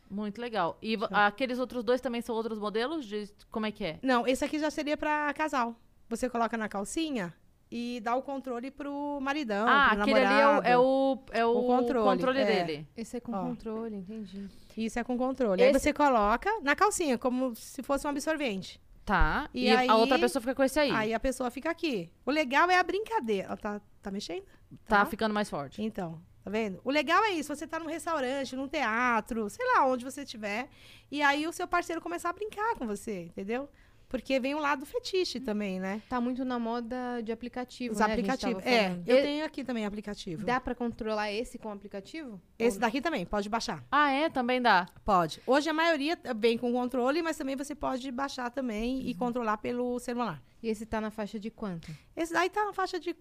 Muito 0.09 0.39
legal. 0.41 0.77
E 0.81 0.95
vo- 0.95 1.07
aqueles 1.11 1.59
outros 1.59 1.83
dois 1.83 1.99
também 2.01 2.21
são 2.21 2.35
outros 2.35 2.57
modelos? 2.59 3.05
De 3.05 3.29
como 3.51 3.65
é 3.65 3.71
que 3.71 3.83
é? 3.83 3.99
Não, 4.01 4.25
esse 4.27 4.43
aqui 4.45 4.57
já 4.59 4.69
seria 4.71 4.95
pra 4.97 5.33
casal. 5.33 5.75
Você 6.09 6.29
coloca 6.29 6.55
na 6.57 6.69
calcinha 6.69 7.33
e 7.69 7.99
dá 8.01 8.15
o 8.15 8.21
controle 8.21 8.71
pro 8.71 9.19
maridão, 9.21 9.67
ah, 9.67 9.89
pro 9.91 10.01
aquele 10.03 10.19
ali 10.23 10.25
é 10.33 10.37
o, 10.37 10.39
namorado. 10.49 10.67
é 10.67 10.77
o, 10.77 11.19
é 11.31 11.45
o 11.45 11.49
O 11.57 11.65
controle, 11.67 12.05
controle, 12.09 12.39
é. 12.39 12.45
dele. 12.45 12.87
Esse 12.95 13.17
é 13.17 13.19
com 13.19 13.33
Ó. 13.33 13.41
controle, 13.43 13.95
entendi. 13.97 14.47
Isso 14.77 14.97
é 14.97 15.03
com 15.03 15.17
controle. 15.17 15.61
Aí 15.61 15.71
Esse- 15.71 15.79
você 15.79 15.93
coloca 15.93 16.49
na 16.61 16.75
calcinha, 16.75 17.17
como 17.17 17.53
se 17.55 17.83
fosse 17.83 18.07
um 18.07 18.09
absorvente. 18.09 18.79
Tá. 19.03 19.49
E, 19.53 19.65
E 19.65 19.69
a 19.69 19.79
aí- 19.79 19.89
outra 19.89 20.17
pessoa 20.19 20.41
fica 20.41 20.55
com 20.55 20.63
esse 20.63 20.79
aí. 20.79 20.91
Aí 20.91 21.13
a 21.13 21.19
pessoa 21.19 21.49
fica 21.51 21.69
aqui. 21.69 22.09
O 22.25 22.31
legal 22.31 22.69
é 22.69 22.77
a 22.77 22.83
brincadeira. 22.83 23.47
Ela 23.47 23.57
tá, 23.57 23.81
tá 24.01 24.11
mexendo? 24.11 24.43
tá 24.85 24.99
tá. 24.99 25.05
ficando 25.05 25.33
mais 25.33 25.49
forte. 25.49 25.81
Então, 25.81 26.21
tá 26.47 26.51
vendo? 26.51 26.79
O 26.83 26.89
legal 26.91 27.23
é 27.25 27.31
isso. 27.31 27.53
Você 27.55 27.67
tá 27.67 27.77
num 27.79 27.87
restaurante, 27.87 28.55
num 28.55 28.67
teatro, 28.67 29.49
sei 29.49 29.65
lá 29.73 29.85
onde 29.85 30.05
você 30.05 30.21
estiver. 30.23 30.69
E 31.11 31.21
aí 31.21 31.45
o 31.45 31.51
seu 31.51 31.67
parceiro 31.67 32.01
começar 32.01 32.29
a 32.29 32.33
brincar 32.33 32.75
com 32.75 32.87
você, 32.87 33.23
entendeu? 33.23 33.69
Porque 34.09 34.39
vem 34.39 34.55
o 34.55 34.59
lado 34.59 34.85
fetiche 34.85 35.37
também, 35.37 35.81
né? 35.81 36.01
Tá 36.07 36.21
muito 36.21 36.45
na 36.45 36.57
moda 36.57 37.21
de 37.21 37.29
aplicativo, 37.33 37.93
Os 37.93 37.99
né? 37.99 38.05
aplicativos. 38.05 38.65
É, 38.65 38.93
eu 39.05 39.21
tenho 39.21 39.45
aqui 39.45 39.65
também 39.65 39.85
aplicativo. 39.85 40.45
Dá 40.45 40.61
pra 40.61 40.73
controlar 40.73 41.29
esse 41.33 41.57
com 41.57 41.69
aplicativo? 41.69 42.39
Esse 42.57 42.79
daqui 42.79 43.01
também, 43.01 43.25
pode 43.25 43.49
baixar. 43.49 43.83
Ah, 43.91 44.09
é? 44.09 44.29
Também 44.29 44.61
dá. 44.61 44.85
Pode. 45.03 45.41
Hoje 45.45 45.69
a 45.69 45.73
maioria 45.73 46.17
vem 46.37 46.57
com 46.57 46.71
controle, 46.71 47.21
mas 47.21 47.35
também 47.35 47.57
você 47.57 47.75
pode 47.75 48.09
baixar 48.09 48.49
também 48.49 48.95
Uhum. 48.95 49.07
e 49.07 49.13
controlar 49.13 49.57
pelo 49.57 49.99
celular. 49.99 50.41
E 50.63 50.69
esse 50.69 50.85
tá 50.85 51.01
na 51.01 51.11
faixa 51.11 51.37
de 51.37 51.51
quanto? 51.51 51.91
Esse 52.15 52.31
daí 52.31 52.49
tá 52.49 52.63
na 52.63 52.71
faixa 52.71 52.97
de 52.97 53.13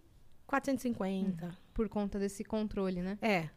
450. 0.46 1.65
Por 1.76 1.90
conta 1.90 2.18
desse 2.18 2.42
controle, 2.42 3.02
né? 3.02 3.18
É. 3.20 3.50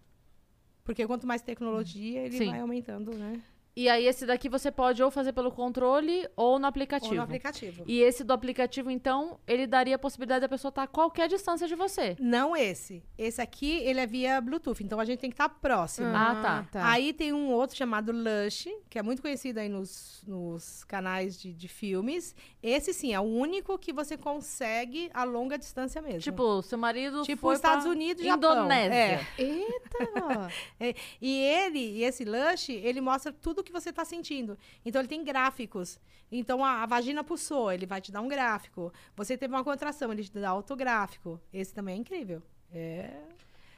Porque 0.84 1.08
quanto 1.08 1.26
mais 1.26 1.42
tecnologia, 1.42 2.26
ele 2.26 2.38
Sim. 2.38 2.50
vai 2.50 2.60
aumentando, 2.60 3.18
né? 3.18 3.42
E 3.76 3.88
aí 3.88 4.06
esse 4.06 4.26
daqui 4.26 4.50
você 4.50 4.72
pode 4.72 5.02
ou 5.02 5.10
fazer 5.10 5.32
pelo 5.34 5.52
controle 5.52 6.28
ou 6.36 6.60
no 6.60 6.68
aplicativo. 6.68 7.12
Ou 7.12 7.18
no 7.18 7.24
aplicativo. 7.24 7.84
E 7.88 8.02
esse 8.02 8.24
do 8.24 8.34
aplicativo, 8.34 8.90
então, 8.90 9.40
ele 9.48 9.66
daria 9.66 9.96
a 9.96 10.00
possibilidade 10.00 10.42
da 10.42 10.50
pessoa 10.50 10.70
estar 10.70 10.84
a 10.84 10.88
qualquer 10.88 11.30
distância 11.30 11.68
de 11.68 11.76
você. 11.76 12.16
Não 12.20 12.56
esse. 12.56 13.04
Esse 13.18 13.42
aqui, 13.42 13.78
ele 13.84 14.00
é 14.00 14.08
via 14.08 14.42
Bluetooth, 14.42 14.84
então 14.84 15.00
a 15.00 15.06
gente 15.06 15.20
tem 15.20 15.30
que 15.30 15.36
estar 15.36 15.50
próximo. 15.50 16.08
Ah, 16.14 16.66
tá. 16.72 16.90
Aí 16.90 17.14
tem 17.14 17.32
um 17.32 17.52
outro 17.52 17.76
chamado 17.78 18.12
Lush, 18.12 18.68
que 18.90 19.00
é 19.00 19.02
muito 19.02 19.22
conhecido 19.22 19.60
aí 19.60 19.70
nos, 19.70 20.24
nos 20.28 20.84
canais 20.84 21.40
de, 21.40 21.54
de 21.54 21.68
filmes. 21.68 22.36
Esse 22.62 22.94
sim, 22.94 23.14
é 23.14 23.20
o 23.20 23.24
único 23.24 23.78
que 23.78 23.94
você 23.94 24.18
consegue 24.18 25.10
a 25.14 25.24
longa 25.24 25.58
distância 25.58 26.02
mesmo. 26.02 26.20
Tipo, 26.20 26.62
seu 26.62 26.78
marido 26.78 27.22
Tipo 27.24 27.42
foi 27.42 27.54
os 27.54 27.60
Estados 27.60 27.84
pra 27.84 27.92
Unidos 27.92 28.24
e 28.24 28.28
Japão. 28.28 28.52
Indonésia. 28.52 28.94
É. 28.94 29.26
Eita! 29.38 30.50
E 31.22 31.42
ele, 31.42 31.80
e 31.80 32.04
esse 32.04 32.24
Lush, 32.24 32.70
ele 32.70 33.02
mostra 33.02 33.32
tudo 33.32 33.59
o 33.62 33.64
que 33.64 33.72
você 33.72 33.90
está 33.90 34.06
sentindo. 34.06 34.58
Então, 34.86 35.02
ele 35.02 35.08
tem 35.08 35.24
gráficos. 35.24 36.00
Então, 36.32 36.64
a, 36.64 36.84
a 36.84 36.86
vagina 36.86 37.24
pulsou, 37.24 37.72
ele 37.72 37.86
vai 37.86 38.02
te 38.02 38.12
dar 38.12 38.22
um 38.22 38.28
gráfico. 38.28 38.94
Você 39.16 39.38
teve 39.38 39.54
uma 39.54 39.64
contração, 39.64 40.12
ele 40.12 40.24
te 40.24 40.32
dá 40.32 40.54
outro 40.54 40.76
gráfico. 40.76 41.40
Esse 41.52 41.74
também 41.74 41.96
é 41.96 41.98
incrível. 41.98 42.42
É... 42.72 43.12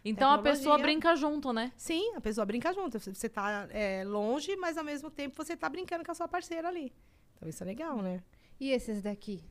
Então 0.03 0.31
a 0.31 0.37
pessoa 0.39 0.77
brinca 0.79 1.15
junto, 1.15 1.53
né? 1.53 1.71
Sim, 1.77 2.15
a 2.15 2.21
pessoa 2.21 2.43
brinca 2.43 2.73
junto. 2.73 2.99
Você- 2.99 3.27
está 3.27 3.67
longe, 4.05 4.55
mas 4.55 4.77
ao 4.77 4.83
mesmo 4.83 5.11
tempo 5.11 5.35
você 5.35 5.53
está 5.53 5.69
brincando 5.69 6.03
com 6.03 6.11
a 6.11 6.15
sua 6.15 6.27
parceira 6.27 6.67
ali. 6.67 6.91
Então, 7.35 7.47
isso 7.47 7.63
é 7.63 7.65
legal, 7.65 8.01
né? 8.01 8.23
E 8.59 8.71
esses 8.71 9.01
daqui? 9.01 9.43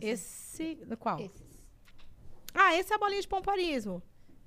Esse... 0.00 0.78
Qual? 0.98 1.20
Esses. 1.20 1.60
Ah, 2.54 2.74
esse 2.76 2.92
é 2.92 2.96
a 2.96 2.98
bolinha 2.98 3.20
de 3.20 3.28
pompoarismo, 3.28 4.02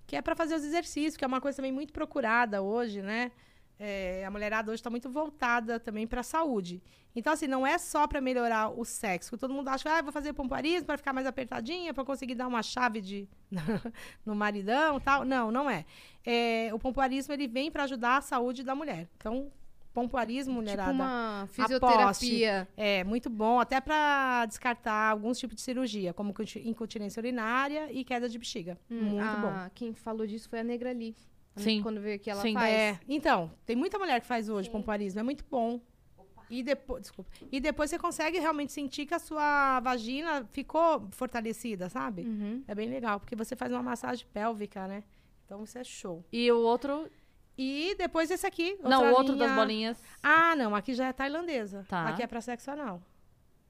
que 0.06 0.15
é 0.15 0.22
para 0.22 0.36
fazer 0.36 0.56
os 0.56 0.63
exercícios, 0.63 1.15
que 1.15 1.24
é 1.24 1.28
uma 1.28 1.39
coisa 1.39 1.56
também 1.56 1.72
muito 1.72 1.93
procurada 1.93 2.62
hoje, 2.62 3.02
né? 3.02 3.32
É, 3.79 4.23
a 4.25 4.31
mulherada 4.31 4.71
hoje 4.71 4.79
está 4.79 4.89
muito 4.89 5.09
voltada 5.09 5.79
também 5.79 6.05
para 6.07 6.21
a 6.21 6.23
saúde. 6.23 6.81
Então, 7.15 7.33
assim, 7.33 7.47
não 7.47 7.65
é 7.67 7.77
só 7.77 8.07
para 8.07 8.19
melhorar 8.21 8.69
o 8.69 8.83
sexo. 8.86 9.31
que 9.31 9.38
Todo 9.38 9.53
mundo 9.53 9.67
acha 9.67 9.83
que 9.83 9.89
ah, 9.89 10.01
vou 10.01 10.12
fazer 10.12 10.33
pompoarismo 10.33 10.86
para 10.88 10.97
ficar 10.97 11.13
mais 11.13 11.27
apertadinha, 11.27 11.93
para 11.93 12.03
conseguir 12.05 12.33
dar 12.36 12.47
uma 12.47 12.63
chave 12.63 13.01
de 13.01 13.27
no 14.25 14.36
maridão 14.36 14.99
tal. 14.99 15.23
Não, 15.25 15.51
não 15.51 15.69
é. 15.69 15.86
É, 16.25 16.69
o 16.73 16.79
pompoarismo 16.79 17.33
ele 17.33 17.47
vem 17.47 17.69
para 17.71 17.83
ajudar 17.83 18.17
a 18.17 18.21
saúde 18.21 18.63
da 18.63 18.73
mulher. 18.73 19.07
Então, 19.17 19.51
pompoarismo, 19.93 20.53
mulherada. 20.55 20.91
Tipo 20.91 21.03
uma 21.03 21.47
fisioterapia. 21.51 22.67
É, 22.75 23.03
muito 23.03 23.29
bom, 23.29 23.59
até 23.59 23.79
para 23.79 24.45
descartar 24.47 25.12
alguns 25.12 25.38
tipos 25.38 25.55
de 25.55 25.62
cirurgia, 25.62 26.13
como 26.13 26.33
conti- 26.33 26.67
incontinência 26.67 27.19
urinária 27.19 27.91
e 27.91 28.03
queda 28.03 28.27
de 28.27 28.38
bexiga. 28.39 28.77
Hum, 28.89 29.01
muito 29.01 29.38
bom. 29.41 29.47
a- 29.49 29.69
Quem 29.75 29.93
falou 29.93 30.25
disso 30.25 30.49
foi 30.49 30.59
a 30.59 30.63
Negra 30.63 30.91
Lee. 30.91 31.15
Né? 31.55 31.61
Sim. 31.63 31.81
Quando 31.81 31.99
veio 32.01 32.15
aqui, 32.15 32.29
ela 32.29 32.41
Sim. 32.41 32.53
faz. 32.53 32.73
É, 32.73 32.99
então, 33.07 33.51
tem 33.65 33.75
muita 33.75 33.97
mulher 33.99 34.19
que 34.21 34.27
faz 34.27 34.49
hoje 34.49 34.69
pompoarismo, 34.69 35.19
é 35.19 35.23
muito 35.23 35.43
bom. 35.49 35.79
E 36.49 36.61
depois, 36.61 37.01
desculpa. 37.01 37.31
E 37.51 37.59
depois 37.59 37.89
você 37.89 37.97
consegue 37.97 38.37
realmente 38.37 38.71
sentir 38.71 39.05
que 39.07 39.13
a 39.13 39.19
sua 39.19 39.79
vagina 39.79 40.45
ficou 40.51 41.07
fortalecida, 41.11 41.89
sabe? 41.89 42.23
Uhum. 42.23 42.63
É 42.67 42.75
bem 42.75 42.89
legal, 42.89 43.19
porque 43.19 43.35
você 43.35 43.55
faz 43.55 43.71
uma 43.71 43.81
massagem 43.81 44.25
pélvica, 44.31 44.87
né? 44.87 45.03
Então 45.45 45.63
isso 45.63 45.77
é 45.77 45.83
show. 45.83 46.23
E 46.31 46.51
o 46.51 46.59
outro. 46.59 47.09
E 47.57 47.95
depois 47.97 48.29
esse 48.29 48.45
aqui. 48.45 48.77
não, 48.83 49.01
o 49.01 49.05
outra 49.05 49.17
outro 49.19 49.35
das 49.35 49.47
linha- 49.47 49.55
bolinhas. 49.59 50.03
Ah, 50.21 50.55
não, 50.55 50.75
aqui 50.75 50.93
já 50.93 51.07
é 51.07 51.13
tailandesa. 51.13 51.85
Tá. 51.87 52.09
Aqui 52.09 52.21
é 52.21 52.27
pra 52.27 52.41
sexo 52.41 52.69
anal. 52.71 53.01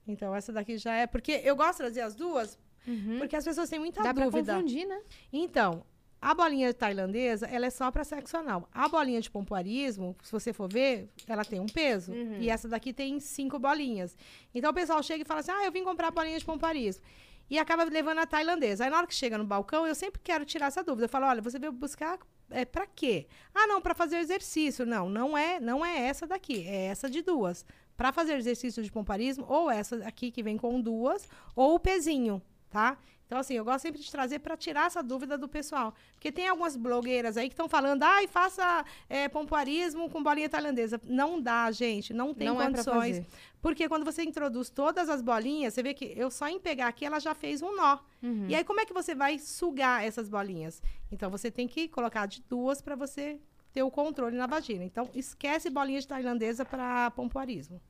Então 0.06 0.34
essa 0.34 0.52
daqui 0.52 0.76
já 0.76 0.92
é. 0.94 1.06
Porque 1.06 1.40
eu 1.44 1.56
gosto 1.56 1.72
de 1.72 1.78
trazer 1.84 2.00
as 2.02 2.14
duas, 2.14 2.58
Uhum. 2.86 3.18
porque 3.18 3.36
as 3.36 3.44
pessoas 3.44 3.68
têm 3.70 3.78
muita 3.78 4.02
Dá 4.02 4.12
pra 4.12 4.24
dúvida. 4.26 4.54
confundir, 4.54 4.86
né? 4.86 5.00
Então, 5.32 5.84
a 6.24 6.32
bolinha 6.32 6.72
tailandesa, 6.72 7.46
ela 7.48 7.66
é 7.66 7.70
só 7.70 7.90
para 7.90 8.02
sexo 8.02 8.34
anal. 8.38 8.66
A 8.72 8.88
bolinha 8.88 9.20
de 9.20 9.30
pompoarismo, 9.30 10.16
se 10.22 10.32
você 10.32 10.54
for 10.54 10.72
ver, 10.72 11.10
ela 11.28 11.44
tem 11.44 11.60
um 11.60 11.66
peso. 11.66 12.12
Uhum. 12.12 12.38
E 12.40 12.48
essa 12.48 12.66
daqui 12.66 12.94
tem 12.94 13.20
cinco 13.20 13.58
bolinhas. 13.58 14.16
Então, 14.54 14.70
o 14.70 14.74
pessoal 14.74 15.02
chega 15.02 15.22
e 15.22 15.26
fala 15.26 15.40
assim, 15.40 15.50
ah, 15.50 15.66
eu 15.66 15.70
vim 15.70 15.84
comprar 15.84 16.08
a 16.08 16.10
bolinha 16.10 16.38
de 16.38 16.44
pompoarismo. 16.46 17.04
E 17.50 17.58
acaba 17.58 17.84
levando 17.84 18.20
a 18.20 18.26
tailandesa. 18.26 18.84
Aí, 18.84 18.90
na 18.90 18.96
hora 18.96 19.06
que 19.06 19.14
chega 19.14 19.36
no 19.36 19.44
balcão, 19.44 19.86
eu 19.86 19.94
sempre 19.94 20.18
quero 20.24 20.46
tirar 20.46 20.68
essa 20.68 20.82
dúvida. 20.82 21.04
Eu 21.04 21.10
falo, 21.10 21.26
olha, 21.26 21.42
você 21.42 21.58
veio 21.58 21.72
buscar 21.72 22.18
é, 22.48 22.64
para 22.64 22.86
quê? 22.86 23.26
Ah, 23.54 23.66
não, 23.66 23.82
para 23.82 23.94
fazer 23.94 24.16
exercício. 24.16 24.86
Não, 24.86 25.10
não 25.10 25.36
é, 25.36 25.60
não 25.60 25.84
é 25.84 26.06
essa 26.06 26.26
daqui. 26.26 26.66
É 26.66 26.86
essa 26.86 27.10
de 27.10 27.20
duas. 27.20 27.66
Para 27.98 28.14
fazer 28.14 28.32
exercício 28.38 28.82
de 28.82 28.90
pompoarismo, 28.90 29.44
ou 29.46 29.70
essa 29.70 29.96
aqui 30.06 30.30
que 30.30 30.42
vem 30.42 30.56
com 30.56 30.80
duas, 30.80 31.28
ou 31.54 31.74
o 31.74 31.78
pezinho, 31.78 32.40
tá? 32.70 32.96
Então, 33.26 33.38
assim, 33.38 33.54
eu 33.54 33.64
gosto 33.64 33.82
sempre 33.82 34.00
de 34.00 34.10
trazer 34.10 34.38
para 34.38 34.56
tirar 34.56 34.86
essa 34.86 35.02
dúvida 35.02 35.38
do 35.38 35.48
pessoal. 35.48 35.94
Porque 36.12 36.30
tem 36.30 36.46
algumas 36.46 36.76
blogueiras 36.76 37.36
aí 37.36 37.48
que 37.48 37.54
estão 37.54 37.68
falando, 37.68 38.02
ai, 38.02 38.26
faça 38.26 38.84
é, 39.08 39.28
pompoarismo 39.28 40.10
com 40.10 40.22
bolinha 40.22 40.48
tailandesa. 40.48 41.00
Não 41.04 41.40
dá, 41.40 41.70
gente, 41.70 42.12
não 42.12 42.34
tem 42.34 42.48
Não 42.48 42.60
é 42.60 42.66
condições. 42.66 43.16
fazer. 43.16 43.26
porque 43.62 43.88
quando 43.88 44.04
você 44.04 44.22
introduz 44.22 44.68
todas 44.68 45.08
as 45.08 45.22
bolinhas, 45.22 45.72
você 45.72 45.82
vê 45.82 45.94
que 45.94 46.12
eu 46.16 46.30
só 46.30 46.48
em 46.48 46.60
pegar 46.60 46.88
aqui, 46.88 47.04
ela 47.06 47.18
já 47.18 47.34
fez 47.34 47.62
um 47.62 47.74
nó. 47.74 47.98
Uhum. 48.22 48.46
E 48.48 48.54
aí, 48.54 48.62
como 48.62 48.80
é 48.80 48.84
que 48.84 48.92
você 48.92 49.14
vai 49.14 49.38
sugar 49.38 50.04
essas 50.04 50.28
bolinhas? 50.28 50.82
Então, 51.10 51.30
você 51.30 51.50
tem 51.50 51.66
que 51.66 51.88
colocar 51.88 52.26
de 52.26 52.42
duas 52.42 52.82
para 52.82 52.94
você 52.94 53.40
ter 53.72 53.82
o 53.82 53.90
controle 53.90 54.36
na 54.36 54.46
vagina. 54.46 54.84
Então, 54.84 55.08
esquece 55.14 55.70
bolinha 55.70 56.00
de 56.00 56.06
tailandesa 56.06 56.64
para 56.64 57.10
pompoarismo. 57.10 57.80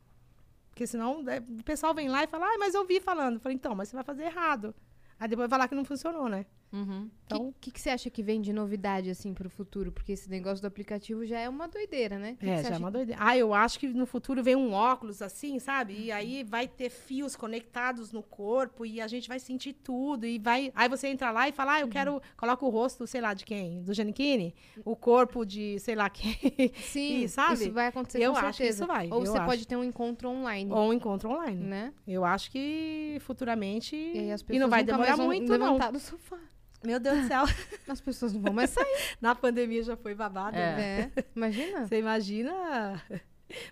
Porque 0.71 0.87
senão 0.87 1.23
é, 1.29 1.39
o 1.39 1.63
pessoal 1.63 1.95
vem 1.95 2.09
lá 2.09 2.25
e 2.25 2.27
fala, 2.27 2.47
ah, 2.47 2.59
mas 2.59 2.75
eu 2.75 2.85
vi 2.85 3.01
falando. 3.01 3.35
Eu 3.35 3.41
falei, 3.41 3.57
então, 3.57 3.75
mas 3.75 3.89
você 3.89 3.97
vai 3.97 4.05
fazer 4.05 4.25
errado. 4.25 4.75
Aí 5.19 5.29
depois 5.29 5.49
vai 5.49 5.59
falar 5.59 5.69
que 5.69 5.75
não 5.75 5.85
funcionou, 5.85 6.29
né? 6.29 6.47
Uhum. 6.75 7.03
O 7.05 7.11
Então, 7.27 7.53
que, 7.53 7.61
que, 7.61 7.71
que 7.71 7.81
você 7.81 7.91
acha 7.91 8.11
que 8.11 8.21
vem 8.23 8.41
de 8.43 8.53
novidade, 8.53 9.09
assim, 9.09 9.33
pro 9.33 9.49
futuro? 9.49 9.93
Porque 9.93 10.11
esse 10.13 10.29
negócio 10.29 10.61
do 10.61 10.67
aplicativo 10.67 11.25
já 11.25 11.39
é 11.39 11.49
uma 11.49 11.69
doideira, 11.69 12.19
né? 12.19 12.37
Que 12.39 12.47
é, 12.51 12.63
já 12.63 12.69
é 12.69 12.73
acha 12.73 12.79
uma 12.81 12.91
doideira. 12.91 13.21
Ah, 13.25 13.37
eu 13.39 13.55
acho 13.55 13.79
que 13.79 13.87
no 13.87 14.05
futuro 14.07 14.43
vem 14.43 14.57
um 14.57 14.73
óculos 14.73 15.23
assim, 15.23 15.59
sabe? 15.61 15.95
E 15.97 16.11
aí 16.13 16.43
vai 16.43 16.67
ter 16.67 16.91
fios 16.91 17.37
conectados 17.37 18.11
no 18.13 18.23
corpo 18.23 18.85
e 18.85 19.01
a 19.01 19.07
gente 19.07 19.29
vai 19.29 19.39
sentir 19.39 19.73
tudo. 19.73 20.27
E 20.27 20.39
vai. 20.39 20.73
Aí 20.75 20.89
você 20.89 21.07
entra 21.09 21.31
lá 21.31 21.49
e 21.49 21.53
fala, 21.53 21.75
ah, 21.75 21.81
eu 21.81 21.89
quero. 21.89 22.21
Coloca 22.37 22.65
o 22.67 22.69
rosto, 22.69 23.07
sei 23.07 23.21
lá, 23.21 23.33
de 23.35 23.45
quem? 23.45 23.83
Do 23.83 23.95
Giannichini? 23.95 24.55
O 24.85 24.97
corpo 24.97 25.45
de 25.47 25.79
sei 25.79 25.95
lá 25.95 26.11
quem. 26.11 26.37
Sim, 26.83 27.23
E, 27.25 27.29
sabe? 27.29 27.55
isso 27.55 27.73
vai 27.73 27.87
acontecer 27.87 28.21
Eu 28.21 28.33
com 28.33 28.39
acho 28.39 28.49
que 28.51 28.57
certeza. 28.65 28.79
isso 28.85 28.87
vai, 28.87 29.09
Ou 29.11 29.21
eu 29.21 29.27
você 29.27 29.39
acho. 29.39 29.47
pode 29.47 29.67
ter 29.69 29.77
um 29.77 29.85
encontro 29.85 30.29
online, 30.29 30.71
Ou 30.73 30.89
um 30.89 30.93
encontro 30.93 31.31
online. 31.31 31.57
né? 31.65 31.93
Eu 32.07 32.25
acho 32.25 32.51
que 32.51 33.17
futuramente. 33.21 33.95
E 33.95 34.35
E 34.51 34.59
não 34.59 34.69
vai 34.69 34.83
demorar 34.83 35.17
muito, 35.17 35.57
não. 35.57 35.75
levantar 35.75 35.93
do 35.93 36.01
sofá. 36.01 36.39
Meu 36.85 37.01
Deus 37.01 37.23
do 37.23 37.27
céu. 37.29 37.45
As 37.89 38.01
pessoas 38.01 38.33
não 38.33 38.41
vão 38.41 38.53
mais 38.53 38.71
sair. 38.71 39.17
Na 39.21 39.35
pandemia 39.35 39.83
já 39.83 39.97
foi 39.97 40.15
babado. 40.15 40.57
É. 40.57 40.77
né? 40.77 41.13
é. 41.17 41.25
Imagina. 41.35 41.87
Você 41.87 41.99
imagina 41.99 43.03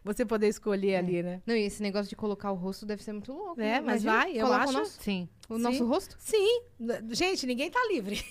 você 0.05 0.25
poder 0.25 0.49
escolher 0.49 0.97
ali, 0.97 1.23
né? 1.23 1.43
Não, 1.47 1.55
e 1.57 1.63
esse 1.63 1.83
negócio 1.83 2.09
de 2.09 2.15
colocar 2.17 2.53
o 2.53 2.55
rosto 2.55 2.87
deve 2.87 3.03
ser 3.03 3.13
muito 3.13 3.33
louco. 3.33 3.61
É, 3.61 3.65
né? 3.65 3.81
mas 3.81 4.03
Imagina, 4.05 4.13
vai, 4.25 4.33
eu 4.33 4.47
coloca 4.47 4.65
acho- 4.65 4.73
O 4.73 4.79
nosso, 4.79 5.03
Sim. 5.03 5.29
o 5.49 5.57
Sim. 5.57 5.63
nosso 5.63 5.87
rosto? 5.87 6.17
Sim. 6.19 6.63
Gente, 7.11 7.47
ninguém 7.47 7.71
tá 7.71 7.81
livre. 7.91 8.25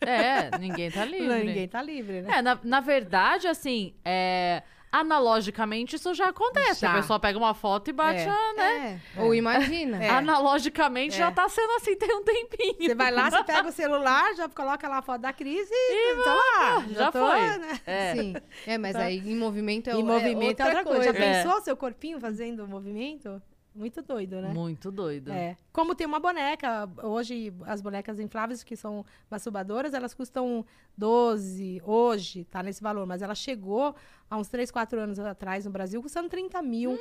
É, 0.00 0.56
ninguém 0.58 0.90
tá 0.90 1.04
livre. 1.06 1.28
Não, 1.28 1.38
ninguém 1.38 1.68
tá 1.68 1.82
livre, 1.82 2.22
né? 2.22 2.38
É, 2.38 2.42
na, 2.42 2.58
na 2.62 2.80
verdade, 2.80 3.46
assim, 3.48 3.94
é, 4.04 4.62
analogicamente 4.92 5.96
isso 5.96 6.12
já 6.14 6.28
acontece. 6.28 6.80
Já. 6.82 6.92
A 6.92 6.94
pessoa 6.96 7.18
pega 7.18 7.38
uma 7.38 7.54
foto 7.54 7.88
e 7.88 7.92
bate, 7.92 8.20
É. 8.20 8.28
a, 8.28 8.52
né? 8.54 9.00
É. 9.16 9.20
Ou 9.22 9.34
imagina. 9.34 10.02
É. 10.04 10.08
Analogicamente 10.10 11.14
É. 11.14 11.18
já 11.18 11.32
tá 11.32 11.48
sendo 11.48 11.72
assim 11.72 11.96
tem 11.96 12.14
um 12.14 12.22
tempinho. 12.22 12.76
Você 12.78 12.94
vai 12.94 13.10
lá, 13.10 13.30
você 13.30 13.42
pega 13.44 13.68
o 13.68 13.72
celular, 13.72 14.34
já 14.34 14.48
coloca 14.48 14.86
lá 14.88 14.98
a 14.98 15.02
foto 15.02 15.22
da 15.22 15.32
crise 15.32 15.72
e 15.72 16.16
tá 16.22 16.34
lá. 16.34 16.84
já 16.90 17.10
tô, 17.10 17.18
foi. 17.26 17.40
né? 17.58 17.80
É. 17.86 18.14
Sim. 18.14 18.34
É, 18.66 18.78
mas 18.78 18.92
Tá. 18.92 19.02
aí 19.04 19.18
em 19.18 19.34
movimento 19.36 19.88
é 19.88 19.94
Em 19.94 20.02
o- 20.02 20.06
movimento 20.06 20.60
é 20.60 20.64
outra 20.66 20.84
coisa. 20.84 21.04
Já 21.04 21.10
É. 21.10 21.42
pensou 21.42 21.60
seu 21.62 21.76
corpinho 21.76 22.20
fazendo 22.20 22.66
movimento? 22.68 23.40
Muito 23.74 24.02
doido, 24.02 24.40
né? 24.40 24.52
Muito 24.52 24.90
doido. 24.90 25.32
É. 25.32 25.56
Como 25.72 25.94
tem 25.94 26.06
uma 26.06 26.20
boneca, 26.20 26.88
hoje 27.02 27.52
as 27.62 27.80
bonecas 27.80 28.20
infláveis 28.20 28.62
que 28.62 28.76
são 28.76 29.04
masturbadoras, 29.30 29.94
elas 29.94 30.12
custam 30.12 30.64
12, 30.96 31.80
hoje 31.84 32.44
tá 32.44 32.62
nesse 32.62 32.82
valor, 32.82 33.06
mas 33.06 33.22
ela 33.22 33.34
chegou 33.34 33.94
há 34.30 34.36
uns 34.36 34.48
3, 34.48 34.70
4 34.70 35.00
anos 35.00 35.18
atrás 35.18 35.64
no 35.64 35.70
Brasil 35.70 36.02
custando 36.02 36.28
30 36.28 36.60
mil. 36.62 36.98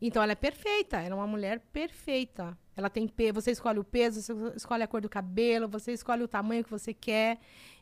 Então 0.00 0.22
ela 0.22 0.32
é 0.32 0.36
perfeita, 0.36 0.98
ela 0.98 1.14
é 1.14 1.14
uma 1.14 1.26
mulher 1.26 1.60
perfeita. 1.72 2.56
Ela 2.76 2.88
tem 2.88 3.08
peso, 3.08 3.40
você 3.40 3.50
escolhe 3.50 3.78
o 3.80 3.84
peso, 3.84 4.22
você 4.22 4.32
escolhe 4.56 4.82
a 4.82 4.86
cor 4.86 5.00
do 5.00 5.08
cabelo, 5.08 5.68
você 5.68 5.92
escolhe 5.92 6.22
o 6.22 6.28
tamanho 6.28 6.62
que 6.62 6.70
você 6.70 6.94
quer. 6.94 7.38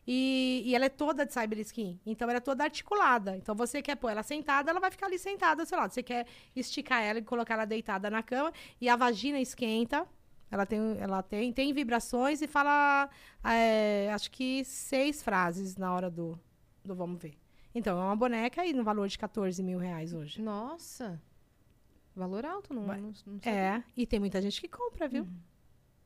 E, 0.07 0.63
e 0.65 0.75
ela 0.75 0.85
é 0.85 0.89
toda 0.89 1.27
de 1.27 1.33
cyber 1.33 1.59
skin. 1.61 1.99
Então 2.07 2.29
ela 2.29 2.39
é 2.39 2.41
toda 2.41 2.63
articulada. 2.65 3.37
Então 3.37 3.55
você 3.55 3.83
quer 3.83 3.97
pôr 3.97 4.11
ela 4.11 4.23
sentada, 4.23 4.71
ela 4.71 4.79
vai 4.79 4.91
ficar 4.91 5.07
ali 5.07 5.19
sentada 5.19 5.63
ao 5.63 5.67
seu 5.67 5.77
lado. 5.77 5.93
Você 5.93 6.03
quer 6.03 6.27
esticar 6.55 7.03
ela 7.03 7.19
e 7.19 7.23
colocar 7.23 7.55
ela 7.55 7.65
deitada 7.65 8.09
na 8.09 8.23
cama. 8.23 8.53
E 8.81 8.89
a 8.89 8.97
vagina 8.97 9.41
esquenta. 9.41 10.07
Ela 10.49 10.65
tem, 10.65 10.79
ela 11.01 11.23
tem, 11.23 11.53
tem 11.53 11.73
vibrações 11.73 12.41
e 12.41 12.47
fala, 12.47 13.11
é, 13.43 14.13
acho 14.13 14.31
que 14.31 14.65
seis 14.65 15.21
frases 15.21 15.77
na 15.77 15.93
hora 15.93 16.09
do, 16.09 16.39
do 16.85 16.95
vamos 16.95 17.21
ver. 17.21 17.37
Então, 17.75 18.01
é 18.01 18.05
uma 18.05 18.17
boneca 18.17 18.63
aí 18.63 18.73
no 18.73 18.85
valor 18.85 19.09
de 19.09 19.19
14 19.19 19.61
mil 19.63 19.79
reais 19.79 20.15
hoje. 20.15 20.41
Nossa. 20.41 21.21
Valor 22.15 22.47
alto, 22.47 22.73
não, 22.73 22.87
não, 22.87 23.13
não 23.27 23.41
sei. 23.43 23.53
É, 23.53 23.85
e 23.95 24.07
tem 24.07 24.19
muita 24.19 24.41
gente 24.41 24.61
que 24.61 24.69
compra, 24.69 25.07
viu? 25.09 25.27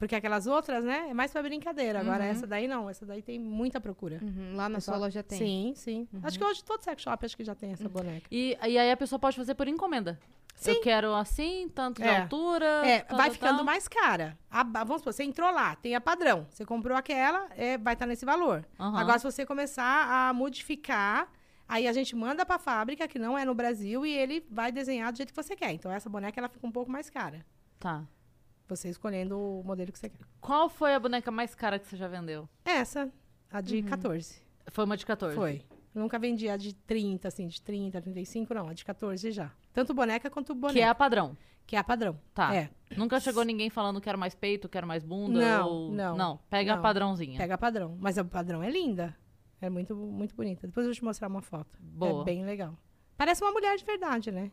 Porque 0.01 0.15
aquelas 0.17 0.47
outras, 0.47 0.83
né, 0.83 1.09
é 1.11 1.15
mais 1.15 1.31
pra 1.31 1.43
brincadeira. 1.43 2.01
Agora, 2.01 2.25
Uhum. 2.25 2.31
essa 2.31 2.47
daí 2.47 2.67
não, 2.67 2.89
essa 2.89 3.05
daí 3.05 3.21
tem 3.21 3.39
muita 3.39 3.79
procura. 3.81 4.19
Uhum, 4.23 4.57
Lá 4.57 4.67
na 4.69 4.79
Pessoal- 4.79 4.97
sua 4.97 5.05
loja 5.07 5.23
tem. 5.23 5.39
Sim, 5.39 5.73
sim. 5.77 6.09
Acho 6.23 6.39
que 6.39 6.45
hoje 6.45 6.65
todo 6.65 6.81
sex 6.83 7.03
shop 7.03 7.25
acho 7.27 7.37
que 7.37 7.45
já 7.45 7.55
tem 7.55 7.73
essa 7.73 7.87
boneca. 7.89 8.27
E, 8.31 8.57
e 8.67 8.79
aí 8.79 8.91
a 8.91 8.97
pessoa 8.97 9.19
pode 9.19 9.37
fazer 9.37 9.55
por 9.55 9.69
encomenda. 9.69 10.19
Sim. 10.57 10.71
Eu 10.73 10.81
quero 10.81 11.15
assim, 11.15 11.69
tanto 11.75 12.01
de 12.03 12.09
É. 12.09 12.21
altura. 12.23 12.65
É, 12.87 13.01
tal, 13.01 13.17
vai 13.19 13.27
tal, 13.27 13.35
ficando 13.35 13.57
tal. 13.57 13.65
mais 13.65 13.87
cara. 13.89 14.39
A 14.51 14.63
vamos 14.65 15.01
supor, 15.03 15.13
você 15.13 15.23
entrou 15.23 15.51
lá, 15.53 15.77
tem 15.77 15.95
a 15.95 16.01
padrão. 16.01 16.47
Você 16.51 16.65
comprou 16.65 16.97
aquela, 16.97 17.49
é, 17.55 17.77
vai 17.77 17.93
estar 17.93 18.07
nesse 18.07 18.25
valor. 18.25 18.67
Agora, 18.79 19.19
se 19.19 19.25
você 19.25 19.45
começar 19.45 20.29
a 20.29 20.33
modificar, 20.33 21.31
aí 21.69 21.87
a 21.87 21.93
gente 21.93 22.17
manda 22.17 22.45
pra 22.47 22.59
fábrica, 22.59 23.07
que 23.07 23.19
não 23.19 23.37
é 23.39 23.45
no 23.45 23.55
Brasil, 23.55 24.05
e 24.07 24.13
ele 24.17 24.45
vai 24.51 24.73
desenhar 24.73 25.13
do 25.13 25.17
jeito 25.19 25.31
que 25.33 25.37
você 25.43 25.55
quer. 25.55 25.73
Então, 25.73 25.93
essa 25.93 26.09
boneca, 26.09 26.41
ela 26.41 26.49
fica 26.49 26.67
um 26.67 26.73
pouco 26.73 26.91
mais 26.91 27.09
cara. 27.11 27.45
Tá. 27.79 28.03
Você 28.71 28.89
escolhendo 28.89 29.39
o 29.39 29.65
modelo 29.65 29.91
que 29.93 29.99
você 29.99 30.09
quer. 30.09 30.19
Qual 30.41 30.69
foi 30.69 30.95
a 30.95 31.01
boneca 31.01 31.31
mais 31.31 31.55
cara 31.55 31.79
que 31.79 31.87
você 31.87 31.97
já 31.97 32.07
vendeu? 32.07 32.49
Essa, 32.65 33.13
a 33.51 33.61
de 33.61 33.83
14. 33.83 34.41
Foi 34.69 34.85
uma 34.85 34.97
de 34.97 35.05
14. 35.05 35.35
Foi. 35.35 35.65
Eu 35.95 36.03
nunca 36.03 36.19
vendi 36.19 36.49
a 36.49 36.57
de 36.57 36.73
30, 36.73 37.27
assim, 37.27 37.49
de 37.49 37.61
30, 37.61 38.01
35, 38.01 38.55
não. 38.55 38.69
A 38.69 38.73
de 38.73 38.85
14 38.85 39.33
já. 39.33 39.51
Tanto 39.73 39.93
boneca 39.93 40.31
quanto 40.31 40.55
boneca. 40.55 40.79
Que 40.79 40.83
é 40.83 40.89
a 40.89 40.95
padrão. 40.95 41.37
Que 41.67 41.75
é 41.75 41.79
a 41.79 41.85
padrão. 41.85 42.19
Tá. 42.33 42.55
É. 42.55 42.71
Nunca 42.97 43.19
chegou 43.19 43.45
ninguém 43.45 43.71
falando 43.71 44.01
quero 44.01 44.19
mais 44.19 44.35
peito, 44.35 44.69
quero 44.69 44.87
mais 44.87 45.05
bunda? 45.05 45.41
Não, 45.41 45.69
ou... 45.69 45.93
não, 45.93 46.17
Não, 46.17 46.41
pega 46.49 46.73
a 46.73 46.77
não. 46.77 46.83
padrãozinha. 46.83 47.39
Pega 47.39 47.55
a 47.55 47.59
padrão. 47.59 47.97
Mas 47.99 48.19
a 48.19 48.25
padrão 48.25 48.63
é 48.63 48.71
linda. 48.71 49.17
É 49.61 49.69
muito, 49.69 49.95
muito 49.97 50.35
bonita. 50.35 50.67
Depois 50.67 50.85
eu 50.85 50.91
vou 50.91 50.95
te 50.95 51.05
mostrar 51.05 51.29
uma 51.29 51.43
foto. 51.43 51.79
Boa. 51.81 52.23
É 52.23 52.25
bem 52.25 52.45
legal. 52.45 52.79
Parece 53.17 53.43
uma 53.43 53.53
mulher 53.53 53.77
de 53.77 53.85
verdade, 53.85 54.31
né? 54.31 54.51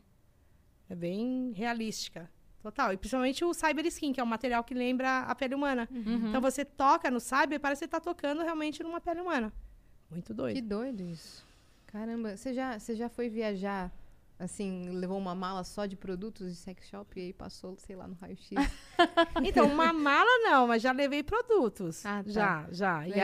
É 0.89 0.95
bem 0.95 1.51
realística. 1.53 2.30
Total. 2.67 2.91
E 2.91 2.97
principalmente 2.97 3.45
o 3.45 3.53
Cyber 3.53 3.86
Skin, 3.86 4.12
que 4.12 4.19
é 4.19 4.23
um 4.23 4.27
material 4.27 4.62
que 4.62 4.73
lembra 4.73 5.19
a 5.21 5.34
pele 5.34 5.56
humana. 5.56 5.88
Uhum. 5.89 6.27
Então 6.30 6.41
você 6.41 6.65
toca 6.65 7.10
no 7.10 7.19
Cyber, 7.19 7.60
parece 7.62 7.80
que 7.80 7.86
você 7.86 7.88
tá 7.91 7.99
tocando 7.99 8.41
realmente 8.41 8.84
numa 8.84 8.99
pele 8.99 9.21
humana. 9.21 9.53
Muito 10.12 10.27
Que 10.27 10.34
doido. 10.34 10.67
doido 10.67 11.01
isso. 11.03 11.45
Caramba, 11.86 12.36
você 12.36 12.53
já, 12.53 12.77
você 12.77 12.93
já 12.93 13.08
foi 13.08 13.30
viajar, 13.30 13.89
assim, 14.39 14.89
levou 14.91 15.17
uma 15.17 15.34
mala 15.34 15.63
só 15.63 15.86
de 15.86 15.95
produtos 15.95 16.52
de 16.52 16.56
sex 16.58 16.88
shop 16.88 17.19
e 17.19 17.23
aí 17.26 17.34
passou, 17.34 17.76
sei 17.78 17.95
lá, 17.95 18.08
no 18.08 18.15
raio-x? 18.15 18.50
Então, 19.43 19.67
uma 19.67 19.91
mala 19.93 20.30
não, 20.43 20.67
mas 20.67 20.82
já 20.82 20.91
levei 20.91 21.21
produtos. 21.23 22.06
Ah, 22.06 22.23
tá. 22.23 22.30
Já, 22.32 22.65
já. 22.71 23.08
E 23.08 23.13
Aí- 23.13 23.21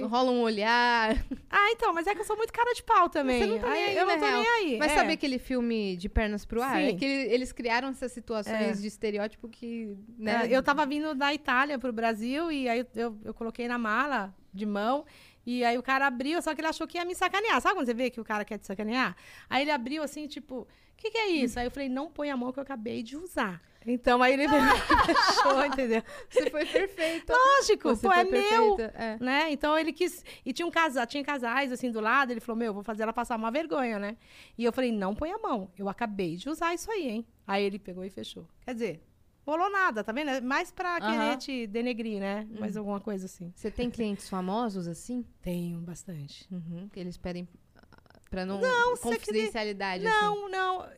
aí. 0.00 0.02
Rola 0.08 0.30
um 0.30 0.40
olhar. 0.42 1.14
Ah, 1.56 1.70
então, 1.70 1.94
mas 1.94 2.06
é 2.08 2.14
que 2.14 2.20
eu 2.20 2.24
sou 2.24 2.36
muito 2.36 2.52
cara 2.52 2.74
de 2.74 2.82
pau 2.82 3.08
também. 3.08 3.38
Você 3.40 3.46
não 3.46 3.58
tá 3.60 3.70
nem 3.70 3.84
aí, 3.84 3.96
Eu 3.96 4.06
não 4.06 4.18
tô 4.18 4.24
real. 4.26 4.40
nem 4.40 4.48
aí. 4.48 4.76
Mas 4.78 4.90
é. 4.90 4.94
sabe 4.96 5.12
aquele 5.12 5.38
filme 5.38 5.96
de 5.96 6.08
pernas 6.08 6.44
pro 6.44 6.60
ar? 6.60 6.76
Sim. 6.78 6.88
É 6.88 6.94
que 6.94 7.04
ele- 7.04 7.32
eles 7.32 7.52
criaram 7.52 7.88
essas 7.88 8.10
situações 8.10 8.78
É. 8.78 8.80
de 8.80 8.86
estereótipo 8.88 9.48
que, 9.48 9.96
né? 10.18 10.46
É, 10.46 10.56
eu 10.56 10.62
tava 10.64 10.84
vindo 10.84 11.14
da 11.14 11.32
Itália 11.32 11.78
pro 11.78 11.92
Brasil 11.92 12.50
e 12.50 12.68
aí 12.68 12.84
eu, 12.96 13.16
eu 13.24 13.32
coloquei 13.32 13.68
na 13.68 13.78
mala 13.78 14.34
de 14.52 14.66
mão. 14.66 15.04
E 15.46 15.64
aí 15.64 15.76
o 15.76 15.82
cara 15.82 16.06
abriu, 16.06 16.40
só 16.40 16.54
que 16.54 16.60
ele 16.60 16.68
achou 16.68 16.86
que 16.86 16.98
ia 16.98 17.04
me 17.04 17.14
sacanear. 17.14 17.60
Sabe 17.60 17.74
quando 17.74 17.86
você 17.86 17.94
vê 17.94 18.10
que 18.10 18.20
o 18.20 18.24
cara 18.24 18.44
quer 18.44 18.58
te 18.58 18.66
sacanear? 18.66 19.16
Aí 19.48 19.62
ele 19.62 19.70
abriu 19.70 20.02
assim, 20.02 20.26
tipo, 20.26 20.60
o 20.60 20.66
que, 20.96 21.10
que 21.10 21.18
é 21.18 21.28
isso? 21.28 21.58
Aí 21.58 21.66
eu 21.66 21.70
falei, 21.70 21.88
não 21.88 22.10
põe 22.10 22.30
a 22.30 22.36
mão 22.36 22.52
que 22.52 22.58
eu 22.58 22.62
acabei 22.62 23.02
de 23.02 23.16
usar. 23.16 23.60
Então 23.86 24.22
aí 24.22 24.32
ele 24.32 24.48
fechou, 24.48 25.64
entendeu? 25.66 26.02
Você 26.30 26.50
foi 26.50 26.64
perfeita. 26.64 27.34
Lógico, 27.34 27.90
Você 27.90 28.06
pô, 28.06 28.12
foi 28.14 28.20
é 28.20 28.24
meu. 28.24 28.76
perfeita, 28.76 28.94
é. 28.96 29.18
Né? 29.20 29.52
Então 29.52 29.78
ele 29.78 29.92
quis. 29.92 30.24
E 30.44 30.52
tinha 30.52 30.66
um 30.66 30.70
casal, 30.70 31.06
tinha 31.06 31.22
casais 31.22 31.70
assim 31.70 31.90
do 31.90 32.00
lado, 32.00 32.30
ele 32.30 32.40
falou: 32.40 32.58
Meu, 32.58 32.72
vou 32.72 32.82
fazer 32.82 33.02
ela 33.02 33.12
passar 33.12 33.36
uma 33.36 33.50
vergonha, 33.50 33.98
né? 33.98 34.16
E 34.56 34.64
eu 34.64 34.72
falei: 34.72 34.90
Não 34.90 35.14
põe 35.14 35.30
a 35.32 35.38
mão. 35.38 35.70
Eu 35.76 35.88
acabei 35.88 36.36
de 36.36 36.48
usar 36.48 36.72
isso 36.72 36.90
aí, 36.90 37.08
hein? 37.08 37.26
Aí 37.46 37.62
ele 37.62 37.78
pegou 37.78 38.04
e 38.04 38.08
fechou. 38.08 38.48
Quer 38.64 38.72
dizer, 38.72 39.02
rolou 39.46 39.70
nada, 39.70 40.02
tá 40.02 40.12
vendo? 40.12 40.30
É 40.30 40.40
mais 40.40 40.70
pra 40.70 40.96
Aham. 40.96 41.10
querer 41.10 41.36
te 41.36 41.66
denegrir, 41.66 42.20
né? 42.20 42.46
Mais 42.58 42.76
alguma 42.76 43.00
coisa 43.00 43.26
assim. 43.26 43.52
Você 43.54 43.70
tem 43.70 43.90
clientes 43.90 44.28
famosos 44.28 44.88
assim? 44.88 45.24
Tenho 45.42 45.78
bastante. 45.80 46.46
Uhum, 46.50 46.88
que 46.92 46.98
eles 46.98 47.16
pedem 47.16 47.46
ah, 47.76 48.18
pra 48.30 48.44
não. 48.44 48.60
Não, 48.60 48.96
você 48.96 49.02
confidencialidade, 49.02 50.06
assim. 50.06 50.20
Não, 50.20 50.48
não. 50.48 50.88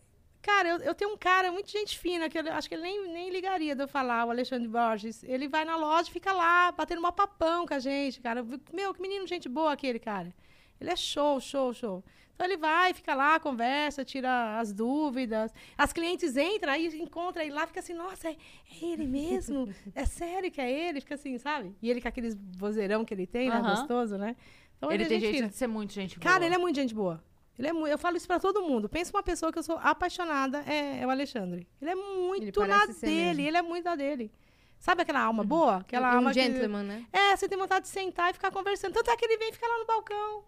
Cara, 0.40 0.68
eu, 0.68 0.78
eu 0.78 0.94
tenho 0.94 1.12
um 1.12 1.16
cara 1.16 1.50
muito 1.50 1.68
gente 1.68 1.98
fina, 1.98 2.28
que 2.28 2.38
eu 2.38 2.52
acho 2.52 2.68
que 2.68 2.76
ele 2.76 2.82
nem, 2.82 3.12
nem 3.12 3.30
ligaria 3.30 3.74
de 3.74 3.82
eu 3.82 3.88
falar, 3.88 4.24
o 4.24 4.30
Alexandre 4.30 4.68
Borges. 4.68 5.24
Ele 5.24 5.48
vai 5.48 5.64
na 5.64 5.76
loja 5.76 6.08
e 6.08 6.12
fica 6.12 6.32
lá, 6.32 6.70
batendo 6.70 7.00
uma 7.00 7.10
papão 7.10 7.66
com 7.66 7.74
a 7.74 7.80
gente, 7.80 8.20
cara. 8.20 8.46
Meu, 8.72 8.94
que 8.94 9.02
menino 9.02 9.26
gente 9.26 9.48
boa 9.48 9.72
aquele, 9.72 9.98
cara. 9.98 10.32
Ele 10.80 10.90
é 10.90 10.94
show, 10.94 11.40
show, 11.40 11.74
show. 11.74 12.04
Então 12.36 12.46
ele 12.46 12.58
vai, 12.58 12.92
fica 12.92 13.14
lá, 13.14 13.40
conversa, 13.40 14.04
tira 14.04 14.58
as 14.60 14.70
dúvidas. 14.72 15.52
As 15.76 15.90
clientes 15.90 16.36
entram, 16.36 16.70
aí 16.70 16.86
encontra 17.00 17.42
ele 17.42 17.54
lá, 17.54 17.66
fica 17.66 17.80
assim, 17.80 17.94
nossa, 17.94 18.28
é, 18.28 18.32
é 18.32 18.84
ele 18.84 19.06
mesmo? 19.06 19.68
É 19.94 20.04
sério 20.04 20.50
que 20.50 20.60
é 20.60 20.70
ele? 20.70 21.00
Fica 21.00 21.14
assim, 21.14 21.38
sabe? 21.38 21.74
E 21.80 21.88
ele 21.90 21.98
com 22.00 22.08
aqueles 22.08 22.36
vozeirão 22.58 23.06
que 23.06 23.14
ele 23.14 23.26
tem, 23.26 23.48
né? 23.48 23.56
Aham. 23.56 23.70
Gostoso, 23.76 24.18
né? 24.18 24.36
Então 24.76 24.92
Ele 24.92 25.04
é 25.04 25.06
tem 25.08 25.18
gente 25.18 25.32
jeito 25.38 25.48
de 25.48 25.56
ser 25.56 25.66
muito 25.66 25.94
gente 25.94 26.18
boa. 26.18 26.30
Cara, 26.30 26.44
ele 26.44 26.54
é 26.54 26.58
muito 26.58 26.76
gente 26.76 26.94
boa. 26.94 27.24
Ele 27.58 27.68
é 27.68 27.72
mu- 27.72 27.86
eu 27.86 27.96
falo 27.96 28.18
isso 28.18 28.26
pra 28.26 28.38
todo 28.38 28.60
mundo. 28.62 28.86
Pensa 28.86 29.10
uma 29.16 29.22
pessoa 29.22 29.50
que 29.50 29.58
eu 29.58 29.62
sou 29.62 29.78
apaixonada, 29.82 30.62
é, 30.66 31.00
é 31.00 31.06
o 31.06 31.10
Alexandre. 31.10 31.66
Ele 31.80 31.90
é 31.90 31.94
muito 31.94 32.60
na 32.60 32.66
parece 32.80 32.92
ser 33.00 33.06
dele, 33.06 33.46
ele 33.46 33.56
é 33.56 33.62
muito 33.62 33.86
na 33.86 33.96
dele. 33.96 34.30
Sabe 34.78 35.00
aquela 35.00 35.20
alma 35.22 35.42
boa? 35.42 35.78
Aquela 35.88 36.08
E 36.10 36.12
um 36.12 36.16
alma 36.18 36.32
que- 36.34 36.42
gentleman, 36.42 36.82
né? 36.82 37.06
É, 37.10 37.34
você 37.34 37.48
tem 37.48 37.56
vontade 37.56 37.84
de 37.86 37.88
sentar 37.88 38.28
e 38.28 38.34
ficar 38.34 38.50
conversando. 38.50 38.92
Tanto 38.92 39.10
é 39.10 39.16
que 39.16 39.24
ele 39.24 39.38
vem 39.38 39.50
ficar 39.50 39.66
lá 39.68 39.78
no 39.78 39.86
balcão. 39.86 40.44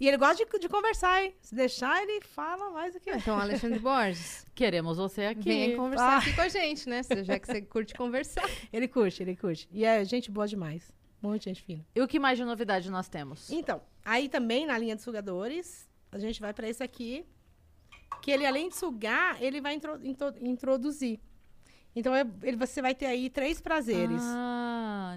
E 0.00 0.06
ele 0.06 0.16
gosta 0.16 0.44
de, 0.44 0.58
de 0.60 0.68
conversar, 0.68 1.24
hein? 1.24 1.34
Se 1.40 1.54
deixar, 1.54 2.00
ele 2.02 2.20
fala 2.20 2.70
mais 2.70 2.94
do 2.94 3.00
que 3.00 3.10
eu. 3.10 3.16
Então, 3.16 3.38
Alexandre 3.38 3.78
Borges, 3.80 4.46
Queremos 4.54 4.96
você 4.96 5.24
aqui. 5.24 5.42
venha 5.42 5.76
conversar 5.76 6.14
Ah. 6.14 6.18
aqui 6.18 6.32
com 6.34 6.40
a 6.40 6.48
gente, 6.48 6.88
né? 6.88 7.00
Já 7.24 7.38
que 7.38 7.46
você 7.46 7.62
curte 7.62 7.94
conversar. 7.94 8.48
Ele 8.72 8.86
curte, 8.86 9.22
ele 9.22 9.34
curte. 9.36 9.68
E 9.72 9.84
é 9.84 10.04
gente 10.04 10.30
boa 10.30 10.46
demais. 10.46 10.92
Muita 11.20 11.44
gente 11.44 11.62
fina. 11.62 11.84
E 11.96 12.00
o 12.00 12.06
que 12.06 12.18
mais 12.20 12.38
de 12.38 12.44
novidade 12.44 12.88
nós 12.90 13.08
temos? 13.08 13.50
Então, 13.50 13.80
aí 14.04 14.28
também 14.28 14.66
na 14.66 14.78
linha 14.78 14.94
de 14.94 15.02
sugadores, 15.02 15.88
a 16.12 16.18
gente 16.18 16.40
vai 16.40 16.52
para 16.54 16.68
esse 16.68 16.82
aqui, 16.82 17.24
que 18.22 18.30
ele 18.30 18.46
além 18.46 18.68
de 18.68 18.76
sugar, 18.76 19.36
ele 19.42 19.60
vai 19.60 19.74
intro- 19.74 19.98
intro- 20.04 20.34
introduzir. 20.40 21.18
Então, 21.96 22.14
é- 22.14 22.24
ele, 22.42 22.56
você 22.56 22.80
vai 22.80 22.94
ter 22.94 23.06
aí 23.06 23.28
três 23.28 23.60
prazeres. 23.60 24.22
Ah, 24.22 24.67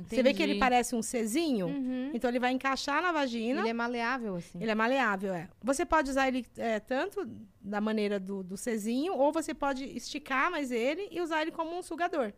você 0.05 0.23
vê 0.23 0.33
que 0.33 0.41
ele 0.41 0.59
parece 0.59 0.95
um 0.95 1.01
Czinho? 1.01 1.67
Uhum. 1.67 2.11
Então, 2.13 2.29
ele 2.29 2.39
vai 2.39 2.51
encaixar 2.51 3.01
na 3.01 3.11
vagina. 3.11 3.61
Ele 3.61 3.69
é 3.69 3.73
maleável, 3.73 4.35
assim. 4.35 4.61
Ele 4.61 4.71
é 4.71 4.75
maleável, 4.75 5.33
é. 5.33 5.49
Você 5.63 5.85
pode 5.85 6.09
usar 6.09 6.27
ele 6.27 6.45
é, 6.57 6.79
tanto 6.79 7.27
da 7.59 7.81
maneira 7.81 8.19
do, 8.19 8.43
do 8.43 8.55
Czinho, 8.57 9.13
ou 9.13 9.31
você 9.31 9.53
pode 9.53 9.85
esticar 9.85 10.49
mais 10.51 10.71
ele 10.71 11.07
e 11.11 11.21
usar 11.21 11.41
ele 11.41 11.51
como 11.51 11.77
um 11.77 11.81
sugador. 11.81 12.33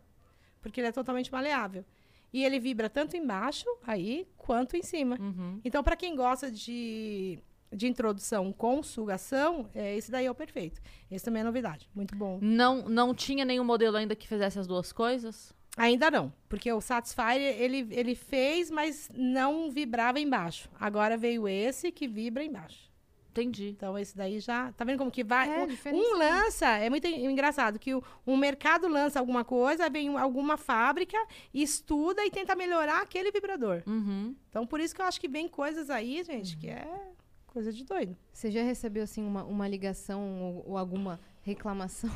Porque 0.61 0.79
ele 0.79 0.87
é 0.87 0.91
totalmente 0.91 1.31
maleável. 1.31 1.85
E 2.33 2.43
ele 2.43 2.59
vibra 2.59 2.89
tanto 2.89 3.15
embaixo, 3.15 3.65
aí, 3.85 4.27
quanto 4.37 4.75
em 4.75 4.81
cima. 4.81 5.17
Uhum. 5.19 5.61
Então, 5.63 5.83
para 5.83 5.95
quem 5.95 6.15
gosta 6.15 6.49
de, 6.49 7.37
de 7.71 7.87
introdução 7.87 8.51
com 8.51 8.81
sugação, 8.81 9.69
é, 9.75 9.95
esse 9.95 10.09
daí 10.09 10.25
é 10.25 10.31
o 10.31 10.35
perfeito. 10.35 10.81
Esse 11.11 11.23
também 11.23 11.41
é 11.41 11.43
novidade. 11.43 11.87
Muito 11.93 12.15
bom. 12.15 12.39
Não, 12.41 12.89
não 12.89 13.13
tinha 13.13 13.45
nenhum 13.45 13.63
modelo 13.63 13.97
ainda 13.97 14.15
que 14.15 14.27
fizesse 14.27 14.57
as 14.57 14.65
duas 14.65 14.91
coisas? 14.91 15.53
Ainda 15.75 16.11
não, 16.11 16.31
porque 16.47 16.71
o 16.71 16.79
Satisfyer, 16.79 17.59
ele, 17.59 17.87
ele 17.91 18.13
fez, 18.15 18.69
mas 18.69 19.09
não 19.13 19.71
vibrava 19.71 20.19
embaixo. 20.19 20.69
Agora 20.79 21.17
veio 21.17 21.47
esse 21.47 21.91
que 21.91 22.07
vibra 22.07 22.43
embaixo. 22.43 22.91
Entendi. 23.31 23.69
Então, 23.69 23.97
esse 23.97 24.15
daí 24.15 24.39
já. 24.39 24.71
Tá 24.73 24.85
vendo 24.85 24.99
como 24.99 25.09
que 25.09 25.23
vai? 25.23 25.49
É, 25.49 25.63
Um- 25.91 25.95
um 25.95 26.17
lança, 26.19 26.67
é 26.77 26.87
muito 26.87 27.07
en- 27.07 27.25
engraçado, 27.31 27.79
que 27.79 27.95
o, 27.95 28.03
um 28.27 28.37
mercado 28.37 28.87
lança 28.87 29.17
alguma 29.19 29.43
coisa, 29.43 29.89
vem 29.89 30.07
um- 30.11 30.19
alguma 30.19 30.55
fábrica, 30.55 31.17
estuda 31.51 32.23
e 32.23 32.29
tenta 32.29 32.55
melhorar 32.55 33.01
aquele 33.01 33.31
vibrador. 33.31 33.81
Uhum. 33.87 34.35
Então, 34.49 34.67
por 34.67 34.79
isso 34.79 34.93
que 34.93 35.01
eu 35.01 35.05
acho 35.07 35.19
que 35.19 35.27
vem 35.27 35.47
coisas 35.47 35.89
aí, 35.89 36.23
gente, 36.23 36.55
que 36.55 36.69
é 36.69 36.87
coisa 37.47 37.73
de 37.73 37.83
doido. 37.83 38.15
Você 38.31 38.51
já 38.51 38.61
recebeu, 38.61 39.01
assim, 39.03 39.23
uma, 39.25 39.43
uma 39.43 39.67
ligação 39.67 40.39
ou, 40.39 40.63
ou 40.73 40.77
alguma 40.77 41.19
reclamação 41.41 42.11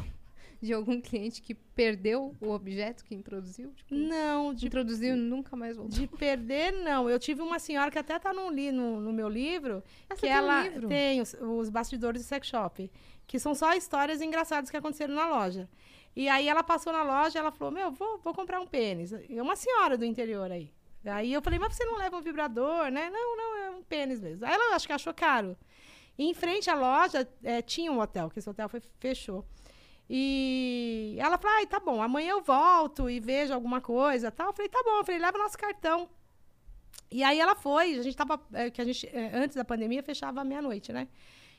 de 0.61 0.73
algum 0.73 0.99
cliente 1.01 1.41
que 1.41 1.53
perdeu 1.53 2.35
o 2.41 2.49
objeto 2.49 3.03
que 3.05 3.13
introduziu? 3.13 3.71
Tipo, 3.75 3.93
Não, 3.93 4.53
de, 4.53 4.65
introduziu 4.67 5.15
e 5.15 5.17
nunca 5.19 5.55
mais 5.55 5.77
voltou. 5.77 5.97
de 5.97 6.07
perder, 6.07 6.71
não. 6.71 7.09
Eu 7.09 7.19
tive 7.19 7.41
uma 7.41 7.59
senhora 7.59 7.91
que 7.91 7.99
até 7.99 8.17
tá 8.17 8.33
no, 8.33 8.49
li, 8.49 8.71
no, 8.71 8.99
no 8.99 9.13
meu 9.13 9.29
livro, 9.29 9.83
Ah, 10.09 10.15
você 10.15 10.15
que 10.15 10.21
tem 10.21 10.31
um 10.31 10.37
ela 10.37 10.63
tem 10.87 11.21
os, 11.21 11.33
os 11.39 11.69
bastidores 11.69 12.21
do 12.21 12.25
sex 12.27 12.47
shop, 12.47 12.91
que 13.25 13.39
são 13.39 13.53
só 13.53 13.73
histórias 13.73 14.21
engraçadas 14.21 14.69
que 14.69 14.77
aconteceram 14.77 15.13
na 15.13 15.27
loja. 15.29 15.69
E 16.15 16.27
aí 16.27 16.47
ela 16.47 16.63
passou 16.63 16.91
na 16.91 17.03
loja, 17.03 17.37
ela 17.37 17.51
falou: 17.51 17.71
"Meu, 17.71 17.91
vou, 17.91 18.17
vou 18.17 18.33
comprar 18.33 18.59
um 18.59 18.65
pênis". 18.65 19.11
E 19.29 19.39
uma 19.39 19.55
senhora 19.55 19.95
do 19.97 20.03
interior 20.05 20.51
aí. 20.51 20.71
Aí 21.05 21.31
eu 21.31 21.41
falei: 21.43 21.59
"Mas 21.59 21.75
você 21.75 21.85
não 21.85 21.97
leva 21.97 22.17
um 22.17 22.21
vibrador, 22.21 22.89
né?". 22.89 23.09
"Não, 23.11 23.37
não, 23.37 23.57
é 23.57 23.69
um 23.69 23.83
pênis 23.83 24.19
mesmo". 24.19 24.43
Aí 24.45 24.51
ela 24.53 24.75
acho 24.75 24.87
que 24.87 24.93
achou 24.93 25.13
caro. 25.13 25.55
E 26.17 26.23
em 26.25 26.33
frente 26.33 26.67
à 26.67 26.73
loja 26.73 27.27
eh, 27.43 27.61
tinha 27.61 27.91
um 27.91 27.99
hotel, 27.99 28.31
que 28.31 28.39
esse 28.39 28.49
hotel 28.49 28.67
foi, 28.67 28.81
fechou. 28.99 29.45
E 30.09 31.15
ela 31.19 31.37
falou: 31.37 31.57
"Ai, 31.57 31.67
tá 31.67 31.79
bom, 31.79 32.01
amanhã 32.01 32.31
eu 32.31 32.41
volto 32.41 33.09
e 33.09 33.19
vejo 33.19 33.53
alguma 33.53 33.81
coisa", 33.81 34.31
tal. 34.31 34.47
Eu 34.47 34.53
falei: 34.53 34.69
"Tá 34.69 34.81
bom". 34.83 34.97
Eu 34.99 35.05
falei: 35.05 35.19
"Leva 35.19 35.37
nosso 35.37 35.57
cartão". 35.57 36.09
E 37.09 37.23
aí 37.23 37.39
ela 37.39 37.55
foi, 37.55 37.95
a 37.99 38.01
gente 38.01 38.15
tava, 38.17 38.39
é, 38.53 38.69
que 38.69 38.81
a 38.81 38.85
gente, 38.85 39.07
é, 39.07 39.31
antes 39.33 39.55
da 39.55 39.63
pandemia, 39.63 40.03
fechava 40.03 40.43
meia-noite, 40.43 40.91
né? 40.91 41.07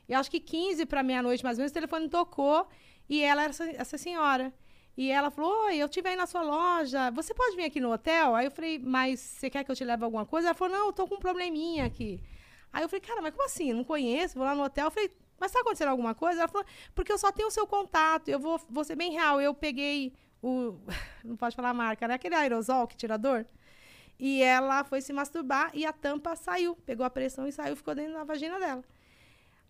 E 0.08 0.14
acho 0.14 0.30
que 0.30 0.40
15 0.40 0.86
para 0.86 1.02
meia-noite, 1.02 1.42
mais 1.44 1.58
ou 1.58 1.62
menos, 1.62 1.70
o 1.70 1.74
telefone 1.74 2.08
tocou 2.08 2.66
e 3.08 3.22
ela 3.22 3.42
era 3.42 3.50
essa, 3.50 3.64
essa 3.70 3.98
senhora. 3.98 4.52
E 4.96 5.10
ela 5.10 5.30
falou, 5.30 5.66
oi, 5.66 5.76
eu 5.76 5.86
estive 5.86 6.08
aí 6.08 6.16
na 6.16 6.26
sua 6.26 6.42
loja, 6.42 7.10
você 7.12 7.32
pode 7.32 7.54
vir 7.56 7.64
aqui 7.64 7.80
no 7.80 7.92
hotel? 7.92 8.34
Aí 8.34 8.46
eu 8.46 8.50
falei, 8.50 8.78
mas 8.78 9.20
você 9.20 9.48
quer 9.48 9.64
que 9.64 9.70
eu 9.70 9.76
te 9.76 9.84
leve 9.84 10.04
alguma 10.04 10.26
coisa? 10.26 10.48
Ela 10.48 10.54
falou, 10.54 10.76
não, 10.76 10.86
eu 10.86 10.92
tô 10.92 11.06
com 11.06 11.14
um 11.14 11.18
probleminha 11.18 11.84
aqui. 11.84 12.20
Aí 12.72 12.82
eu 12.82 12.88
falei, 12.88 13.00
cara, 13.00 13.22
mas 13.22 13.30
como 13.32 13.44
assim? 13.44 13.72
Não 13.72 13.84
conheço, 13.84 14.36
vou 14.36 14.44
lá 14.44 14.54
no 14.54 14.64
hotel. 14.64 14.86
Eu 14.86 14.90
falei, 14.90 15.10
mas 15.38 15.52
tá 15.52 15.60
acontecendo 15.60 15.88
alguma 15.88 16.14
coisa? 16.14 16.40
Ela 16.40 16.48
falou, 16.48 16.66
porque 16.94 17.12
eu 17.12 17.18
só 17.18 17.30
tenho 17.30 17.48
o 17.48 17.50
seu 17.50 17.66
contato, 17.66 18.28
eu 18.28 18.38
vou, 18.38 18.60
vou 18.68 18.84
ser 18.84 18.96
bem 18.96 19.12
real. 19.12 19.40
Eu 19.40 19.54
peguei 19.54 20.12
o, 20.42 20.74
não 21.24 21.36
pode 21.36 21.54
falar 21.56 21.70
a 21.70 21.74
marca, 21.74 22.08
né? 22.08 22.14
Aquele 22.14 22.34
aerosol 22.34 22.86
que 22.86 22.96
tira 22.96 23.16
dor. 23.16 23.46
E 24.18 24.42
ela 24.42 24.82
foi 24.82 25.00
se 25.00 25.12
masturbar 25.12 25.70
e 25.74 25.86
a 25.86 25.92
tampa 25.92 26.34
saiu. 26.34 26.74
Pegou 26.84 27.06
a 27.06 27.10
pressão 27.10 27.46
e 27.46 27.52
saiu, 27.52 27.76
ficou 27.76 27.94
dentro 27.94 28.14
da 28.14 28.24
vagina 28.24 28.58
dela. 28.58 28.82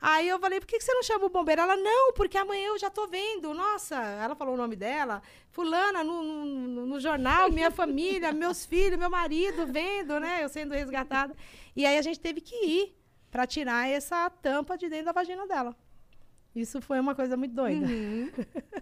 Aí 0.00 0.28
eu 0.28 0.38
falei, 0.38 0.60
por 0.60 0.66
que 0.66 0.80
você 0.80 0.94
não 0.94 1.02
chama 1.02 1.26
o 1.26 1.28
bombeiro? 1.28 1.60
Ela, 1.60 1.76
não, 1.76 2.12
porque 2.12 2.38
amanhã 2.38 2.68
eu 2.68 2.78
já 2.78 2.88
tô 2.88 3.08
vendo. 3.08 3.52
Nossa, 3.52 3.96
ela 3.96 4.36
falou 4.36 4.54
o 4.54 4.56
nome 4.56 4.76
dela. 4.76 5.20
Fulana, 5.50 6.04
no, 6.04 6.22
no, 6.22 6.86
no 6.86 7.00
jornal, 7.00 7.50
minha 7.50 7.70
família, 7.70 8.32
meus 8.32 8.64
filhos, 8.64 8.98
meu 8.98 9.10
marido 9.10 9.66
vendo, 9.66 10.20
né? 10.20 10.44
Eu 10.44 10.48
sendo 10.48 10.72
resgatada. 10.72 11.34
E 11.74 11.84
aí 11.84 11.98
a 11.98 12.02
gente 12.02 12.20
teve 12.20 12.40
que 12.40 12.54
ir 12.64 12.96
para 13.30 13.46
tirar 13.46 13.88
essa 13.88 14.28
tampa 14.30 14.76
de 14.76 14.88
dentro 14.88 15.06
da 15.06 15.12
vagina 15.12 15.46
dela. 15.46 15.74
Isso 16.56 16.80
foi 16.80 16.98
uma 16.98 17.14
coisa 17.14 17.36
muito 17.36 17.54
doida. 17.54 17.86
Uhum. 17.86 18.30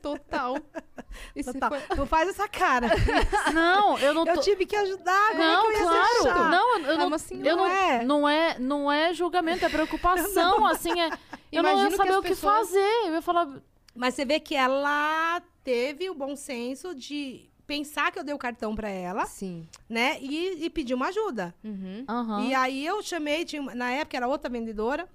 Total. 0.01 0.57
Total. 1.45 1.71
foi- 1.71 1.97
Não 1.97 2.07
faz 2.07 2.29
essa 2.29 2.49
cara. 2.49 2.89
Não, 3.53 3.99
eu 3.99 4.15
não 4.15 4.25
tô... 4.25 4.31
Eu 4.33 4.41
tive 4.41 4.65
que 4.65 4.77
ajudar. 4.77 5.31
como 5.33 5.43
é 5.43 5.47
Não, 5.47 5.67
que 5.67 5.73
ia 5.73 5.83
claro. 5.83 6.51
Não, 6.51 6.79
eu 6.79 6.91
É 6.93 6.97
não, 6.97 7.07
uma 7.09 7.17
eu 7.45 7.57
não, 7.57 7.67
É. 7.67 8.05
não 8.05 8.29
é, 8.29 8.59
não 8.59 8.93
é 8.93 9.13
julgamento, 9.13 9.65
é 9.65 9.69
preocupação, 9.69 10.65
assim, 10.67 10.99
é. 11.01 11.11
Eu 11.53 11.63
não 11.63 11.71
Imagino 11.71 11.83
ia 11.87 11.91
que 11.91 11.97
saber 11.97 12.11
as 12.13 12.17
o 12.19 12.23
que 12.23 12.29
pessoas- 12.29 12.69
fazer. 12.69 13.07
Eu 13.07 13.13
ia 13.15 13.23
falar, 13.23 13.49
Mas 13.95 14.15
você 14.15 14.25
vê 14.25 14.39
que 14.41 14.55
ela 14.55 15.43
teve 15.65 16.09
o 16.09 16.15
bom 16.15 16.37
senso 16.37 16.95
de 16.95 17.49
pensar 17.67 18.13
que 18.13 18.19
eu 18.19 18.25
dei 18.25 18.35
o 18.35 18.39
cartão 18.39 18.75
para 18.75 18.89
ela, 18.89 19.27
Sim. 19.27 19.67
né? 19.89 20.19
E, 20.21 20.65
e 20.65 20.71
pedir 20.71 20.95
uma 20.95 21.09
ajuda. 21.09 21.55
Uhum. 21.65 22.05
aham. 22.09 22.45
E 22.45 22.55
aí 22.55 22.85
eu 22.87 23.03
chamei, 23.03 23.45
tinha 23.45 23.61
uma- 23.63 23.75
na 23.75 23.91
época 23.91 24.17
era 24.17 24.29
outra 24.29 24.49
vendedora, 24.49 25.09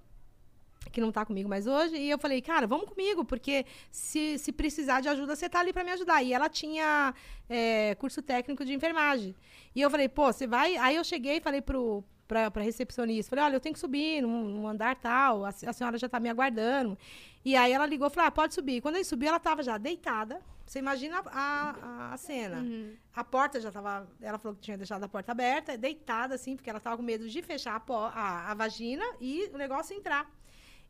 que 0.92 1.00
não 1.00 1.12
tá 1.12 1.26
comigo 1.26 1.48
mais 1.48 1.68
hoje, 1.68 1.96
e 1.96 2.10
eu 2.10 2.18
falei, 2.20 2.42
cara, 2.42 2.68
vamos 2.68 2.90
comigo, 2.90 3.24
porque 3.24 3.66
se, 3.90 4.38
se 4.38 4.52
precisar 4.52 5.00
de 5.00 5.08
ajuda, 5.08 5.36
você 5.36 5.48
tá 5.48 5.60
ali 5.62 5.72
para 5.72 5.84
me 5.86 5.92
ajudar. 5.92 6.22
E 6.22 6.34
ela 6.34 6.50
tinha 6.50 7.14
é, 7.50 7.96
curso 7.96 8.22
técnico 8.22 8.66
de 8.66 8.74
enfermagem. 8.74 9.34
E 9.74 9.80
eu 9.82 9.90
falei, 9.90 10.10
pô, 10.10 10.34
você 10.34 10.46
vai. 10.46 10.76
Aí 10.78 10.96
eu 10.98 11.04
cheguei 11.04 11.38
e 11.38 11.42
falei 11.42 11.62
pro. 11.62 12.04
Pra, 12.28 12.50
pra 12.50 12.64
recepcionista, 12.64 13.30
falei, 13.32 13.44
olha, 13.44 13.56
eu 13.58 13.60
tenho 13.60 13.74
que 13.74 13.80
subir 13.80 14.22
num, 14.22 14.46
num 14.46 14.66
andar 14.66 14.96
tal, 14.96 15.44
a, 15.44 15.50
a 15.50 15.74
senhora 15.74 15.98
já 15.98 16.08
tá 16.08 16.18
me 16.18 16.30
aguardando. 16.30 16.98
E 17.44 17.58
aí 17.58 17.74
ela 17.74 17.86
ligou 17.86 18.08
e 18.08 18.10
falou, 18.10 18.26
ah, 18.30 18.32
pode 18.32 18.54
subir. 18.54 18.80
Quando 18.80 18.96
ele 18.96 19.04
subiu, 19.04 19.28
ela 19.28 19.38
tava 19.40 19.62
já 19.62 19.78
deitada. 19.78 20.40
Você 20.72 20.80
imagina 20.80 21.22
a, 21.26 21.76
a, 21.82 22.14
a 22.14 22.18
cena. 22.18 22.60
Uhum. 22.60 22.96
A 23.14 23.26
porta 23.26 23.60
já 23.60 23.70
tava. 23.70 24.08
Ela 24.22 24.40
falou 24.40 24.56
que 24.56 24.62
tinha 24.62 24.78
deixado 24.78 25.04
a 25.04 25.10
porta 25.10 25.34
aberta, 25.34 25.78
deitada, 25.78 26.36
assim, 26.36 26.56
porque 26.56 26.70
ela 26.70 26.80
tava 26.80 26.96
com 26.96 27.04
medo 27.04 27.28
de 27.28 27.42
fechar 27.42 27.76
a, 27.76 27.94
a, 27.94 28.52
a 28.52 28.54
vagina 28.54 29.04
e 29.20 29.50
o 29.54 29.58
negócio 29.58 29.94
entrar. 29.94 30.32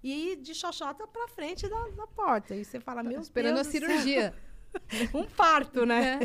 E 0.03 0.35
de 0.35 0.53
xoxota 0.53 1.07
pra 1.07 1.27
frente 1.29 1.67
da, 1.67 1.87
da 1.87 2.05
porta. 2.05 2.55
E 2.55 2.63
você 2.63 2.79
fala, 2.79 3.01
meu 3.01 3.19
Esperando 3.21 3.55
Deus 3.55 3.67
a 3.67 3.71
cirurgia. 3.71 4.35
Um 5.15 5.25
parto, 5.25 5.83
né? 5.83 6.19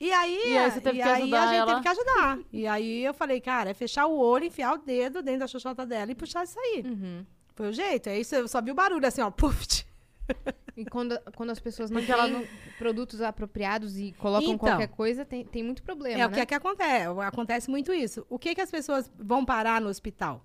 E 0.00 0.12
aí, 0.12 0.52
E 0.52 0.58
aí 0.58 1.30
e 1.30 1.34
aí 1.34 1.36
a 1.36 1.46
gente 1.46 1.54
ela? 1.54 1.66
teve 1.70 1.82
que 1.82 1.88
ajudar. 1.88 2.38
E 2.52 2.66
aí 2.66 3.04
eu 3.04 3.14
falei, 3.14 3.40
cara, 3.40 3.70
é 3.70 3.74
fechar 3.74 4.06
o 4.06 4.18
olho, 4.18 4.44
enfiar 4.46 4.74
o 4.74 4.78
dedo 4.78 5.22
dentro 5.22 5.40
da 5.40 5.46
xoxota 5.46 5.86
dela 5.86 6.10
e 6.10 6.14
puxar 6.16 6.42
isso 6.42 6.58
aí. 6.58 6.82
Uhum. 6.84 7.24
Foi 7.54 7.68
o 7.68 7.72
jeito. 7.72 8.10
Aí 8.10 8.24
você 8.24 8.46
só 8.48 8.60
viu 8.60 8.72
o 8.72 8.76
barulho 8.76 9.06
assim, 9.06 9.20
ó, 9.20 9.30
puf. 9.32 9.81
E 10.74 10.86
quando, 10.86 11.20
quando 11.36 11.50
as 11.50 11.60
pessoas 11.60 11.90
não 11.90 12.00
Porque 12.00 12.14
têm 12.14 12.48
produtos 12.78 13.20
apropriados 13.20 13.98
e 13.98 14.12
colocam 14.12 14.54
Então. 14.54 14.58
qualquer 14.58 14.86
coisa, 14.88 15.22
tem, 15.22 15.44
tem 15.44 15.62
muito 15.62 15.82
problema, 15.82 16.18
É 16.22 16.26
o 16.26 16.30
né? 16.30 16.34
que 16.34 16.40
é 16.40 16.46
que 16.46 16.54
acontece. 16.54 17.06
Acontece 17.20 17.70
muito 17.70 17.92
isso. 17.92 18.26
O 18.30 18.38
que 18.38 18.54
que 18.54 18.60
as 18.62 18.70
pessoas 18.70 19.12
vão 19.18 19.44
parar 19.44 19.82
no 19.82 19.88
hospital? 19.90 20.42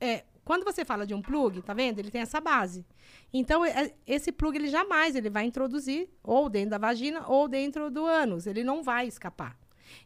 É, 0.00 0.24
quando 0.42 0.64
você 0.64 0.86
fala 0.86 1.06
de 1.06 1.12
um 1.12 1.20
plug, 1.20 1.60
tá 1.60 1.74
vendo? 1.74 1.98
Ele 1.98 2.10
tem 2.10 2.22
essa 2.22 2.40
base. 2.40 2.86
Então, 3.30 3.62
é- 3.62 3.92
esse 4.06 4.32
plug, 4.32 4.56
ele 4.56 4.68
jamais 4.68 5.14
ele 5.14 5.28
vai 5.28 5.44
introduzir 5.44 6.08
ou 6.22 6.48
dentro 6.48 6.70
da 6.70 6.78
vagina 6.78 7.28
ou 7.28 7.46
dentro 7.46 7.90
do 7.90 8.06
ânus. 8.06 8.46
Ele 8.46 8.64
não 8.64 8.82
vai 8.82 9.06
escapar. 9.06 9.54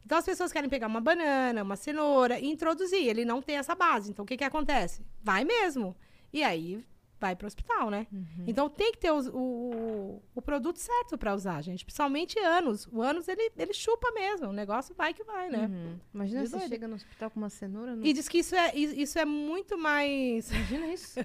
Então, 0.05 0.18
as 0.18 0.25
pessoas 0.25 0.53
querem 0.53 0.68
pegar 0.68 0.88
uma 0.88 1.01
banana, 1.01 1.62
uma 1.62 1.77
cenoura 1.77 2.40
e 2.40 2.46
introduzir. 2.48 3.07
Ele 3.07 3.25
não 3.25 3.40
tem 3.40 3.57
essa 3.59 3.77
base. 3.77 4.11
Então, 4.11 4.25
o 4.25 4.27
que 4.27 4.37
que 4.37 4.44
acontece? 4.44 5.03
Vai 5.22 5.44
mesmo. 5.44 5.94
E 6.33 6.42
aí, 6.42 6.85
vai 7.22 7.37
para 7.37 7.44
o 7.44 7.46
hospital, 7.46 7.88
né? 7.88 8.06
Então, 8.46 8.68
tem 8.68 8.90
que 8.92 8.98
ter 8.98 9.12
os- 9.12 9.28
o, 9.28 9.32
o, 9.38 10.22
o 10.35 10.42
produto 10.42 10.76
certo 10.78 11.16
para 11.16 11.32
usar, 11.35 11.62
gente. 11.62 11.85
Principalmente 11.85 12.38
ânus. 12.40 12.87
O 12.88 13.00
ânus, 13.00 13.28
ele, 13.28 13.50
ele 13.56 13.72
chupa 13.72 14.11
mesmo. 14.12 14.48
O 14.48 14.52
negócio 14.52 14.94
vai 14.94 15.14
que 15.14 15.22
vai, 15.22 15.48
né? 15.48 15.66
Uhum. 15.70 15.98
Imagina 16.12 16.42
doido. 16.48 16.68
chega 16.68 16.88
no 16.88 16.96
hospital 16.96 17.30
com 17.30 17.38
uma 17.40 17.48
cenoura. 17.48 17.94
Não... 17.96 18.04
E 18.04 18.12
diz 18.12 18.28
que 18.28 18.38
isso 18.38 18.54
é, 18.56 18.74
isso 18.76 19.18
é 19.18 19.24
muito 19.24 19.78
mais. 19.78 20.50
Imagina 20.50 20.87
isso. 20.88 21.20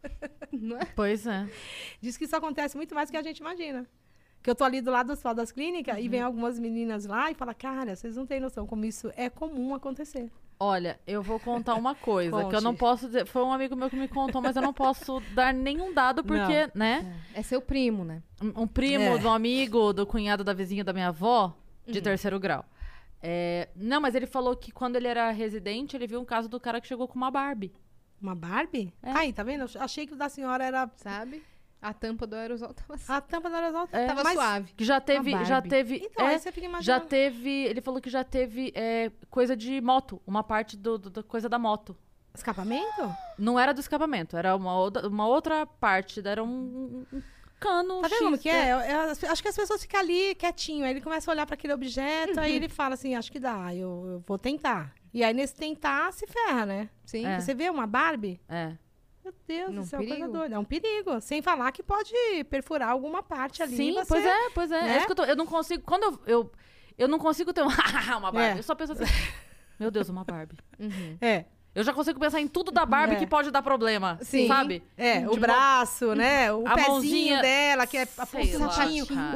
não 0.52 0.76
é? 0.76 0.84
Pois 0.94 1.26
é. 1.26 1.48
Diz 2.00 2.16
que 2.16 2.24
isso 2.26 2.36
acontece 2.36 2.76
muito 2.76 2.94
mais 2.94 3.08
do 3.08 3.12
que 3.12 3.16
a 3.18 3.22
gente 3.22 3.38
imagina. 3.38 3.86
Que 4.42 4.50
eu 4.50 4.54
tô 4.54 4.64
ali 4.64 4.80
do 4.80 4.90
lado 4.90 5.06
do 5.08 5.12
hospital 5.14 5.34
das 5.34 5.50
clínicas 5.50 5.98
e 5.98 6.08
vem 6.08 6.20
algumas 6.20 6.58
meninas 6.58 7.04
lá 7.06 7.30
e 7.30 7.34
fala, 7.34 7.52
cara, 7.54 7.96
vocês 7.96 8.16
não 8.16 8.24
têm 8.26 8.38
noção 8.38 8.66
como 8.66 8.84
isso 8.84 9.10
é 9.16 9.28
comum 9.28 9.74
acontecer. 9.74 10.30
Olha, 10.60 10.98
eu 11.06 11.22
vou 11.22 11.38
contar 11.38 11.74
uma 11.76 11.94
coisa 11.94 12.44
que 12.46 12.54
eu 12.56 12.60
não 12.60 12.72
Conte. 12.72 12.80
posso 12.80 13.06
dizer. 13.06 13.26
Foi 13.26 13.42
um 13.42 13.52
amigo 13.52 13.76
meu 13.76 13.88
que 13.88 13.94
me 13.96 14.08
contou, 14.08 14.42
mas 14.42 14.56
eu 14.56 14.62
não 14.62 14.72
posso 14.72 15.20
dar 15.32 15.54
nenhum 15.54 15.94
dado 15.94 16.24
porque, 16.24 16.68
né? 16.74 17.14
É 17.32 17.42
seu 17.42 17.60
primo, 17.60 18.04
né? 18.04 18.22
Um 18.42 18.62
um 18.62 18.66
primo 18.66 19.04
É. 19.04 19.18
do 19.18 19.28
amigo, 19.28 19.92
do 19.92 20.04
cunhado 20.06 20.42
da 20.42 20.52
vizinha 20.52 20.82
da 20.82 20.92
minha 20.92 21.08
avó, 21.08 21.56
Uhum. 21.86 21.92
de 21.92 22.02
terceiro 22.02 22.40
grau. 22.40 22.64
É, 23.22 23.68
não, 23.76 24.00
mas 24.00 24.14
ele 24.14 24.26
falou 24.26 24.56
que 24.56 24.70
quando 24.72 24.96
ele 24.96 25.06
era 25.08 25.30
residente, 25.30 25.96
ele 25.96 26.06
viu 26.06 26.20
um 26.20 26.24
caso 26.24 26.48
do 26.48 26.58
cara 26.60 26.80
que 26.80 26.86
chegou 26.88 27.06
com 27.08 27.14
uma 27.16 27.30
Barbie. 27.30 27.72
Uma 28.20 28.34
Barbie? 28.34 28.92
É. 29.02 29.12
Aí, 29.12 29.32
tá 29.32 29.42
vendo? 29.44 29.64
Eu 29.72 29.80
achei 29.80 30.06
que 30.06 30.12
o 30.12 30.16
da 30.16 30.28
senhora 30.28 30.64
era 30.64 30.90
Sabe? 30.96 31.42
A 31.80 31.92
tampa 31.94 32.26
do 32.26 32.34
aerosol 32.34 32.74
tava, 32.74 32.98
a 33.08 33.20
tampa 33.20 33.48
da 33.48 33.56
aerosol. 33.58 33.88
É. 33.92 34.06
tava 34.06 34.24
mas- 34.24 34.34
suave. 34.34 34.72
Que 34.76 34.84
já 34.84 35.00
teve. 35.00 35.44
Já 35.44 35.62
teve. 35.62 35.96
Então, 36.04 36.26
é, 36.26 36.30
aí 36.32 36.38
você 36.38 36.50
fica 36.50 36.66
já 36.66 36.70
imaginando. 36.70 37.06
teve. 37.06 37.50
Ele 37.50 37.80
falou 37.80 38.00
que 38.00 38.10
já 38.10 38.24
teve 38.24 38.72
é, 38.74 39.12
coisa 39.30 39.56
de 39.56 39.80
moto, 39.80 40.20
uma 40.26 40.42
parte 40.42 40.76
do, 40.76 40.98
do- 40.98 41.10
da 41.10 41.22
coisa 41.22 41.48
da 41.48 41.58
moto. 41.58 41.96
Escapamento? 42.34 43.14
Não 43.38 43.58
era 43.58 43.72
do 43.72 43.80
escapamento, 43.80 44.36
era 44.36 44.54
uma 44.54 44.76
outra, 44.76 45.08
uma 45.08 45.26
outra 45.26 45.66
parte, 45.66 46.20
era 46.26 46.42
um, 46.42 47.04
um- 47.12 47.22
cano. 47.58 48.00
Tá 48.02 48.08
vendo 48.08 48.18
como 48.24 48.38
que 48.38 48.48
é? 48.48 48.72
Eu- 48.72 48.78
eu- 48.80 49.00
as- 49.10 49.24
acho 49.24 49.42
que 49.42 49.48
as 49.48 49.56
pessoas 49.56 49.82
ficam 49.82 49.98
ali 50.00 50.34
quietinho, 50.36 50.84
aí 50.84 50.90
ele 50.92 51.00
começa 51.00 51.30
a 51.30 51.32
olhar 51.32 51.46
para 51.46 51.54
aquele 51.54 51.72
objeto, 51.72 52.38
aí 52.38 52.54
ele 52.54 52.68
fala 52.68 52.94
assim, 52.94 53.14
acho 53.16 53.32
que 53.32 53.40
dá, 53.40 53.74
eu, 53.74 54.04
eu 54.06 54.24
vou 54.26 54.38
tentar. 54.38 54.94
E 55.12 55.24
aí 55.24 55.32
nesse 55.34 55.54
tentar 55.54 56.12
se 56.12 56.26
ferra, 56.26 56.64
né? 56.66 56.90
Sim. 57.04 57.24
É. 57.26 57.40
Você 57.40 57.54
vê 57.54 57.68
uma 57.70 57.86
Barbie? 57.86 58.40
É. 58.48 58.76
Meu 59.28 59.34
Deus 59.46 59.74
Não, 59.74 59.82
do 59.82 59.88
céu, 59.88 59.98
coisa 60.00 60.14
perigo. 60.14 60.32
doida. 60.32 60.54
É 60.54 60.58
um 60.58 60.64
perigo. 60.64 61.20
Sem 61.20 61.42
falar 61.42 61.70
que 61.72 61.82
pode 61.82 62.12
perfurar 62.48 62.90
alguma 62.90 63.22
parte 63.22 63.62
ali. 63.62 63.76
Sim, 63.76 63.92
você- 63.92 64.06
pois 64.06 64.24
é, 64.24 64.50
pois 64.54 64.70
é. 64.72 64.80
né? 64.82 64.94
É 64.94 64.96
isso 64.98 65.06
que 65.06 65.12
eu, 65.12 65.16
tô- 65.16 65.24
eu 65.24 65.36
não 65.36 65.46
consigo. 65.46 65.82
Quando 65.84 66.02
eu, 66.04 66.20
eu. 66.26 66.52
eu 66.96 67.08
não 67.08 67.18
consigo 67.18 67.52
ter 67.52 67.62
um, 67.62 67.66
uma 68.18 68.32
Barbie. 68.32 68.38
É. 68.56 68.58
Eu 68.58 68.62
só 68.62 68.74
penso 68.74 68.92
assim. 68.92 69.04
Meu 69.78 69.90
Deus, 69.90 70.08
uma 70.08 70.24
Barbie. 70.24 70.56
Uhum. 70.78 71.16
É, 71.20 71.44
Eu 71.74 71.84
já 71.84 71.92
consigo 71.92 72.18
pensar 72.18 72.40
em 72.40 72.48
tudo 72.48 72.72
da 72.72 72.84
Barbie 72.84 73.14
É. 73.14 73.18
que 73.18 73.26
pode 73.26 73.50
dar 73.52 73.62
problema. 73.62 74.18
Sim. 74.22 74.48
Sabe? 74.48 74.82
é, 74.96 75.28
o 75.28 75.36
braço, 75.36 76.14
né? 76.14 76.50
O 76.52 76.64
pezinho 76.64 76.88
mãozinha- 76.90 77.42
dela, 77.42 77.86
que 77.86 77.96
é 77.98 78.02
a 78.02 78.26
Sei 78.26 78.56
lá, 78.56 78.66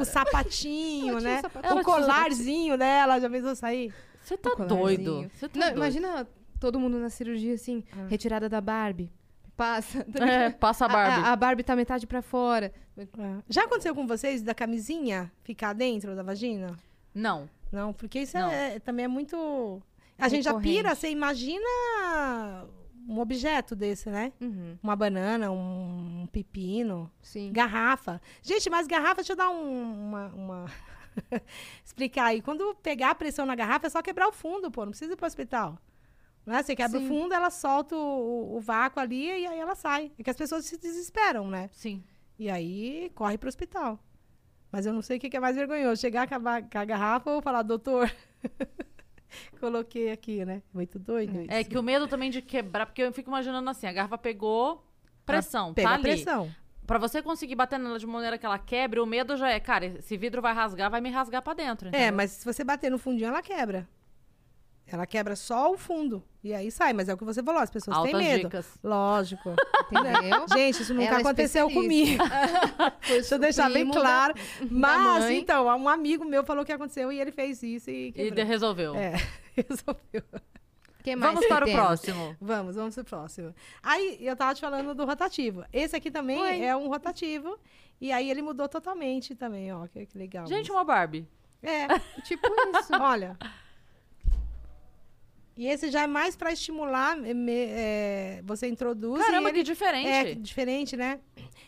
o 0.01 0.05
sapatinho, 0.05 1.19
né? 1.21 1.41
sapatinho. 1.41 1.79
O 1.79 1.83
colarzinho 1.83 2.77
dela, 2.77 3.19
já 3.21 3.29
pensou 3.29 3.55
sair? 3.55 3.93
Você 4.21 4.35
tá 4.37 4.49
doido. 4.55 5.29
Você 5.33 5.47
tá 5.47 5.59
Não, 5.59 5.67
doido. 5.67 5.77
imagina 5.77 6.27
todo 6.59 6.79
mundo 6.79 6.97
na 6.99 7.09
cirurgia 7.09 7.53
assim, 7.55 7.83
Ah. 7.93 8.07
retirada 8.09 8.49
da 8.49 8.59
Barbie. 8.59 9.09
Passa. 9.55 10.05
É, 10.19 10.49
passa 10.49 10.85
a 10.85 10.87
Barbie. 10.87 11.27
A, 11.27 11.31
a 11.31 11.35
Barbie 11.35 11.63
tá 11.63 11.75
metade 11.75 12.07
pra 12.07 12.21
fora. 12.21 12.73
É. 12.97 13.05
Já 13.49 13.63
aconteceu 13.65 13.93
com 13.93 14.07
vocês 14.07 14.41
da 14.41 14.53
camisinha 14.55 15.31
ficar 15.43 15.73
dentro 15.73 16.15
da 16.15 16.23
vagina? 16.23 16.75
Não. 17.13 17.49
Não, 17.71 17.93
porque 17.93 18.19
isso 18.19 18.37
Não. 18.37 18.49
é, 18.51 18.79
também 18.79 19.05
é 19.05 19.07
muito. 19.07 19.81
A 20.17 20.27
gente 20.29 20.43
já 20.43 20.53
pira, 20.59 20.93
você 20.95 21.09
imagina 21.09 21.65
um 23.07 23.19
objeto 23.19 23.75
desse, 23.75 24.09
né? 24.09 24.31
Uhum, 24.39 24.77
Uma 24.81 24.95
banana, 24.95 25.51
um 25.51 26.27
pepino, 26.31 27.11
sim. 27.21 27.51
garrafa. 27.51 28.21
Gente, 28.41 28.69
mas 28.69 28.87
garrafa, 28.87 29.15
deixa 29.15 29.33
eu 29.33 29.37
dar 29.37 29.49
um- 29.49 30.07
uma. 30.07 30.27
uma- 30.29 30.65
Explicar 31.83 32.25
aí. 32.27 32.41
Quando 32.41 32.75
pegar 32.81 33.11
a 33.11 33.15
pressão 33.15 33.45
na 33.45 33.55
garrafa, 33.55 33.87
é 33.87 33.89
só 33.89 34.01
quebrar 34.01 34.27
o 34.27 34.31
fundo, 34.31 34.71
pô. 34.71 34.83
Não 34.85 34.91
precisa 34.91 35.13
ir 35.13 35.15
pro 35.15 35.25
hospital. 35.27 35.77
Né? 36.45 36.61
Você 36.61 36.75
quebra 36.75 36.99
Sim. 36.99 37.05
o 37.05 37.07
fundo, 37.07 37.33
ela 37.33 37.49
solta 37.49 37.95
o, 37.95 38.57
o 38.57 38.59
vácuo 38.59 38.99
ali 38.99 39.25
e 39.27 39.47
aí 39.47 39.59
ela 39.59 39.75
sai. 39.75 40.11
É 40.17 40.23
que 40.23 40.29
as 40.29 40.35
pessoas 40.35 40.65
se 40.65 40.77
desesperam, 40.77 41.47
né? 41.47 41.69
Sim. 41.71 42.03
E 42.37 42.49
aí 42.49 43.11
corre 43.15 43.37
pro 43.37 43.47
hospital. 43.47 43.99
Mas 44.71 44.85
eu 44.85 44.93
não 44.93 45.01
sei 45.01 45.17
o 45.17 45.19
que 45.19 45.29
que 45.29 45.37
é 45.37 45.39
mais 45.39 45.55
vergonhoso, 45.55 46.01
chegar 46.01 46.27
com 46.27 46.35
a, 46.35 46.61
com 46.61 46.77
a 46.77 46.85
garrafa 46.85 47.29
ou 47.29 47.41
falar, 47.41 47.61
doutor, 47.61 48.11
coloquei 49.59 50.11
aqui, 50.11 50.43
né? 50.43 50.63
Muito 50.73 50.97
doido 50.97 51.41
isso. 51.41 51.51
É 51.51 51.63
que 51.63 51.77
o 51.77 51.83
medo 51.83 52.07
também 52.07 52.29
de 52.29 52.41
quebrar, 52.41 52.87
porque 52.87 53.03
eu 53.03 53.13
fico 53.13 53.29
imaginando 53.29 53.69
assim, 53.69 53.85
a 53.85 53.93
garrafa 53.93 54.17
pegou 54.17 54.83
pressão, 55.25 55.73
Pega 55.73 55.89
tá 55.89 55.93
ali. 55.93 56.03
pressão. 56.03 56.53
Pra 56.85 56.97
você 56.97 57.21
conseguir 57.21 57.55
bater 57.55 57.79
nela 57.79 57.97
de 57.97 58.05
maneira 58.05 58.37
que 58.37 58.45
ela 58.45 58.59
quebre, 58.59 58.99
o 58.99 59.05
medo 59.05 59.37
já 59.37 59.49
é, 59.49 59.59
cara, 59.59 59.85
esse 59.85 60.17
vidro 60.17 60.41
vai 60.41 60.53
rasgar, 60.53 60.91
vai 60.91 60.99
me 60.99 61.09
rasgar 61.09 61.41
pra 61.41 61.53
dentro. 61.53 61.87
É, 61.87 61.91
entendeu? 61.91 62.13
mas 62.13 62.31
se 62.31 62.45
você 62.45 62.63
bater 62.63 62.91
no 62.91 62.97
fundinho, 62.97 63.27
ela 63.27 63.41
quebra. 63.41 63.87
Ela 64.93 65.07
quebra 65.07 65.35
só 65.35 65.71
o 65.71 65.77
fundo. 65.77 66.23
E 66.43 66.53
aí 66.53 66.69
sai, 66.69 66.93
mas 66.93 67.09
é 67.09 67.13
o 67.15 67.17
que 67.17 67.23
você 67.25 67.41
falou, 67.41 67.59
as 67.59 67.69
pessoas 67.71 67.97
Altas 67.97 68.11
têm 68.11 68.21
medo. 68.21 68.43
dicas. 68.43 68.77
Lógico. 68.83 69.55
Entendeu? 69.91 70.45
Gente, 70.53 70.83
isso 70.83 70.93
nunca 70.93 71.07
Ela 71.07 71.17
é 71.17 71.21
aconteceu 71.21 71.67
comigo. 71.71 72.23
Deixa 73.07 73.33
eu 73.35 73.39
deixar 73.39 73.63
bem 73.71 73.85
primo 73.87 73.93
da- 73.95 73.99
claro. 74.01 74.33
Mas, 74.69 75.23
mãe. 75.23 75.39
então, 75.39 75.65
um 75.65 75.89
amigo 75.89 76.23
meu 76.23 76.43
falou 76.43 76.63
que 76.63 76.71
aconteceu 76.71 77.11
e 77.11 77.19
ele 77.19 77.31
fez 77.31 77.63
isso 77.63 77.89
e 77.89 78.09
E 78.09 78.11
quebrou. 78.11 78.35
de- 78.35 78.43
resolveu. 78.43 78.95
É, 78.95 79.13
resolveu. 79.57 80.23
Que 81.03 81.15
mais 81.15 81.33
Vamos 81.33 81.41
que 81.47 81.47
para 81.53 81.65
o 81.65 81.67
temos? 81.67 81.81
próximo. 81.81 82.35
Vamos, 82.39 82.75
vamos 82.75 82.95
pro 82.95 83.03
próximo. 83.03 83.53
Aí, 83.81 84.17
eu 84.21 84.35
tava 84.35 84.53
te 84.53 84.61
falando 84.61 84.93
do 84.93 85.05
rotativo. 85.05 85.65
Esse 85.73 85.95
aqui 85.95 86.11
também 86.11 86.39
Oi. 86.39 86.61
é 86.63 86.75
um 86.75 86.87
rotativo. 86.87 87.57
E 87.99 88.11
aí, 88.11 88.29
ele 88.29 88.41
mudou 88.43 88.69
totalmente 88.69 89.33
também, 89.33 89.73
ó. 89.73 89.87
Que, 89.87 90.05
que 90.05 90.17
legal. 90.17 90.45
Gente, 90.45 90.71
uma 90.71 90.83
Barbie. 90.83 91.27
É, 91.63 91.87
Tipo 92.23 92.47
isso. 92.77 92.93
olha. 93.01 93.37
E 95.55 95.67
esse 95.67 95.91
já 95.91 96.01
é 96.03 96.07
mais 96.07 96.35
pra 96.35 96.51
estimular, 96.51 97.15
é, 97.47 98.41
você 98.43 98.67
introduz 98.67 99.23
Caramba, 99.23 99.51
que 99.51 99.61
diferente. 99.61 100.07
É, 100.09 100.33
diferente, 100.35 100.97
né? 100.97 101.19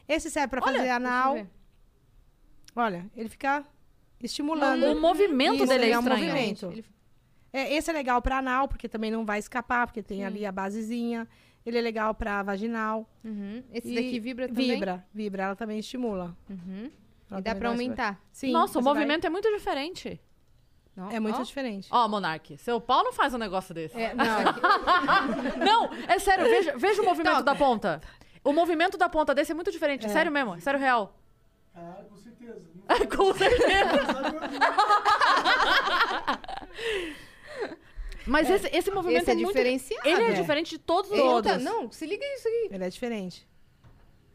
Esse 0.07 0.29
serve 0.31 0.47
pra 0.49 0.61
Olha, 0.65 0.77
fazer 0.79 0.89
anal. 0.89 1.45
Olha, 2.75 3.05
ele 3.15 3.29
fica 3.29 3.63
estimulando. 4.21 4.83
O 4.85 4.99
movimento 5.01 5.55
Isso, 5.57 5.67
dele 5.67 5.85
é 5.85 5.91
é 5.91 5.97
um 5.97 6.01
estranho. 6.01 6.25
movimento. 6.25 6.65
Ele- 6.71 6.85
É, 7.53 7.73
esse 7.73 7.89
é 7.89 7.93
legal 7.93 8.21
para 8.21 8.39
anal, 8.39 8.67
porque 8.67 8.89
também 8.89 9.09
não 9.09 9.25
vai 9.25 9.39
escapar, 9.39 9.87
porque 9.87 10.03
tem 10.03 10.17
Sim. 10.17 10.23
ali 10.25 10.45
a 10.45 10.51
basezinha. 10.51 11.25
Ele 11.65 11.77
é 11.77 11.81
legal 11.81 12.13
para 12.13 12.43
vaginal. 12.43 13.09
Uhum. 13.23 13.63
Esse 13.71 13.91
E 13.91 13.95
daqui 13.95 14.19
vibra 14.19 14.47
também? 14.49 14.71
Vibra, 14.73 15.05
vibra, 15.13 15.43
ela 15.43 15.55
também 15.55 15.79
estimula. 15.79 16.35
Uhum. 16.49 16.91
Ela 17.31 17.39
E 17.39 17.43
dá 17.43 17.51
esse- 17.53 17.65
aumentar. 17.65 18.21
Sim. 18.31 18.51
Nossa, 18.51 18.77
o 18.77 18.81
você 18.81 18.83
vai- 18.85 18.93
movimento 18.93 19.25
é 19.25 19.29
muito 19.29 19.49
diferente. 19.51 20.19
Ó, 20.97 21.09
é 21.11 21.19
muito 21.19 21.39
ó. 21.39 21.43
diferente. 21.43 21.87
Ó, 21.91 22.07
Monark, 22.07 22.57
seu 22.57 22.79
pau 22.79 23.03
não 23.03 23.11
faz 23.13 23.33
um 23.33 23.37
negócio 23.37 23.73
desse. 23.73 23.99
É, 23.99 24.13
não, 24.13 24.25
é 24.25 24.45
Não, 25.65 25.89
é 26.07 26.19
sério, 26.19 26.45
veja, 26.45 26.77
veja 26.77 27.01
o 27.01 27.05
movimento 27.05 27.33
Toca. 27.33 27.43
da 27.43 27.55
ponta. 27.55 28.01
O 28.43 28.53
movimento 28.53 28.97
da 28.97 29.09
ponta 29.09 29.33
desse 29.35 29.51
é 29.51 29.55
muito 29.55 29.71
diferente. 29.71 30.09
Sério 30.09 30.31
mesmo, 30.31 30.59
sério 30.61 30.79
real. 30.79 31.15
Ah, 31.75 31.97
com 32.09 32.15
certeza. 32.17 32.61
Com 33.17 33.33
certeza. 33.33 33.95
Mas 38.27 38.49
esse, 38.49 38.67
esse 38.75 38.91
movimento 38.91 39.21
Esse 39.23 39.31
é, 39.31 39.33
é, 39.33 39.37
muito... 39.37 39.47
diferenciado. 39.49 40.07
Ele 40.07 40.21
é, 40.23 40.29
É. 40.29 40.33
diferente 40.33 40.69
de 40.71 40.77
todos 40.79 41.11
os 41.11 41.19
outros. 41.19 41.53
tá- 41.53 41.59
Não, 41.59 41.91
se 41.91 42.05
liga 42.05 42.23
isso 42.35 42.47
aqui. 42.47 42.69
ele 42.71 42.83
é 42.83 42.89
diferente. 42.89 43.47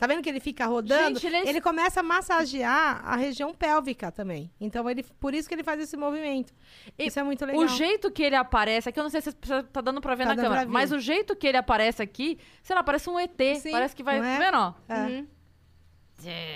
Tá 0.01 0.07
vendo 0.07 0.23
que 0.23 0.31
ele 0.31 0.41
fica 0.41 0.65
rodando? 0.65 1.21
Gente, 1.21 1.27
ele 1.27 1.37
é- 1.37 1.49
ele 1.51 1.61
começa 1.61 2.01
a 2.01 2.03
massagear 2.03 3.03
a 3.07 3.17
região 3.17 3.53
pélvica 3.55 4.11
também. 4.11 4.51
Então, 4.59 4.89
ele, 4.89 5.03
por 5.03 5.35
isso 5.35 5.47
que 5.47 5.55
ele 5.55 5.63
faz 5.63 5.79
esse 5.79 5.95
movimento. 5.95 6.55
E 6.99 7.07
isso 7.07 7.21
é 7.21 7.23
muito 7.23 7.45
legal. 7.45 7.61
O 7.61 7.69
jeito 7.69 8.11
que 8.11 8.23
ele 8.23 8.35
aparece 8.35 8.89
aqui, 8.89 8.99
eu 8.99 9.03
não 9.05 9.11
sei 9.11 9.21
se 9.21 9.31
você 9.31 9.63
tá 9.65 9.83
dando 9.83 10.01
pra 10.01 10.15
ver 10.15 10.25
Tá 10.27 10.35
na 10.35 10.43
câmera, 10.43 10.67
mas 10.67 10.91
o 10.91 10.99
jeito 10.99 11.37
que 11.37 11.47
ele 11.47 11.59
aparece 11.59 12.03
aqui, 12.03 12.39
sei 12.63 12.75
lá, 12.75 12.83
parece 12.83 13.11
um 13.11 13.19
ET. 13.21 13.39
Sim. 13.61 13.73
Parece 13.73 13.95
que 13.95 14.03
vai. 14.03 14.19
Não 14.19 14.25
é? 14.27 14.39
Tá 14.39 14.45
vendo, 14.47 14.57
ó? 14.57 14.75
É. 14.89 15.01
Uhum. 15.07 15.27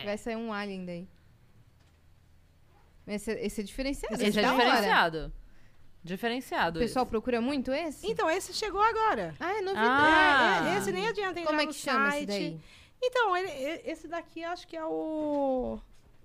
Vai 0.07 0.17
sair 0.17 0.37
um 0.37 0.51
alien 0.51 0.87
daí. 0.87 1.09
Esse, 3.07 3.31
esse 3.33 3.61
é 3.61 3.65
diferenciado. 3.65 4.15
Esse 4.15 4.39
é 4.39 4.43
da 4.43 4.55
hora. 4.55 4.65
diferenciado. 4.65 5.33
Diferenciado. 6.03 6.79
O 6.79 6.83
pessoal 6.83 7.07
procura 7.07 7.41
muito 7.41 7.73
esse? 7.73 8.07
Então, 8.07 8.29
esse 8.31 8.53
chegou 8.53 8.81
agora. 8.81 9.35
Ah, 9.41 9.53
é 9.59 9.61
novidade. 9.61 9.89
Ah. 9.89 10.73
É, 10.75 10.79
esse 10.79 10.93
nem 10.93 11.07
adianta 11.09 11.41
entrar 11.41 11.51
Como 11.51 11.61
é 11.61 11.67
no 11.67 11.73
que 11.73 11.79
chama 11.79 12.11
site. 12.11 12.17
esse 12.19 12.27
daí? 12.51 12.61
Então, 13.03 13.37
ele- 13.37 13.83
esse 13.85 14.09
daqui 14.09 14.43
acho 14.45 14.67
que 14.67 14.77
é 14.77 14.85
o. 14.85 15.79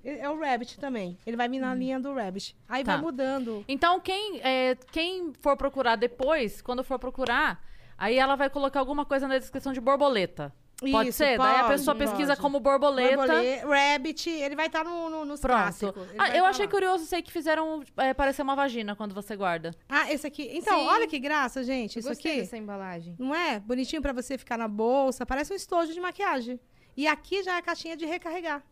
É 0.04 0.30
o 0.30 0.40
Rabbit 0.40 0.80
também. 0.80 1.18
Ele 1.28 1.36
vai 1.36 1.50
vir 1.50 1.60
na 1.60 1.76
linha 1.76 2.00
do 2.00 2.14
Rabbit. 2.14 2.56
Aí 2.70 2.84
Tá. 2.86 2.94
vai 2.94 3.02
mudando. 3.02 3.66
Então, 3.68 4.00
quem, 4.00 4.40
é, 4.42 4.76
quem 4.94 5.34
for 5.34 5.58
procurar 5.58 5.98
depois, 5.98 6.62
quando 6.62 6.86
for 6.86 6.98
procurar, 6.98 7.62
aí 7.98 8.18
ela 8.18 8.36
vai 8.38 8.50
colocar 8.50 8.80
alguma 8.80 9.04
coisa 9.06 9.28
na 9.28 9.38
descrição 9.38 9.74
de 9.74 9.82
borboleta. 9.82 10.54
Pode 10.80 11.10
Isso, 11.10 11.18
ser? 11.18 11.38
Daí 11.38 11.56
a 11.56 11.64
pode, 11.64 11.70
pessoa 11.74 11.94
pesquisa 11.96 12.28
pode. 12.30 12.42
como 12.42 12.60
borboleta. 12.60 13.18
Borbolê, 13.18 13.56
Rabbit, 13.58 14.30
ele 14.30 14.56
vai 14.56 14.68
estar 14.68 14.84
no, 14.86 15.10
no, 15.10 15.26
nos 15.26 15.42
Pronto. 15.42 15.94
Ah, 16.18 16.30
eu 16.38 16.44
tá 16.44 16.50
achei 16.50 16.66
lá. 16.66 16.72
curioso, 16.72 17.06
sei 17.06 17.22
que 17.22 17.32
fizeram 17.32 17.84
é, 17.98 18.14
parecer 18.14 18.42
uma 18.44 18.56
vagina 18.56 18.96
quando 18.96 19.14
você 19.14 19.36
guarda. 19.36 19.72
Ah, 19.90 20.10
esse 20.12 20.26
aqui. 20.26 20.50
Então, 20.54 20.80
Sim. 20.80 20.86
olha 20.88 21.06
que 21.06 21.20
graça, 21.20 21.64
gente. 21.64 21.98
Eu 21.98 22.00
Isso 22.00 22.12
aqui. 22.12 22.38
dessa 22.38 22.56
embalagem. 22.56 23.14
Não 23.20 23.36
é? 23.36 23.60
Bonitinho 23.60 24.02
pra 24.02 24.14
você 24.14 24.38
ficar 24.38 24.58
na 24.58 24.68
bolsa. 24.70 25.26
Parece 25.26 25.52
um 25.52 25.56
estojo 25.56 25.94
de 25.94 26.00
maquiagem. 26.00 26.60
E 26.96 27.08
aqui 27.08 27.44
já 27.44 27.56
é 27.56 27.58
a 27.58 27.62
caixinha 27.62 27.98
de 27.98 28.06
recarregar. 28.06 28.64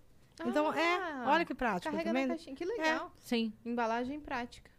Então, 0.45 0.72
Ah, 0.72 0.80
é. 0.80 1.30
Olha 1.30 1.43
que 1.45 1.53
prático, 1.55 1.91
Carrega 1.91 2.10
tá 2.10 2.14
na 2.14 2.20
vendo? 2.22 2.30
caixinha. 2.30 2.55
Que 2.55 2.64
legal. 2.64 3.12
Sim. 3.20 3.51
Embalagem 3.66 4.20
prática. 4.20 4.70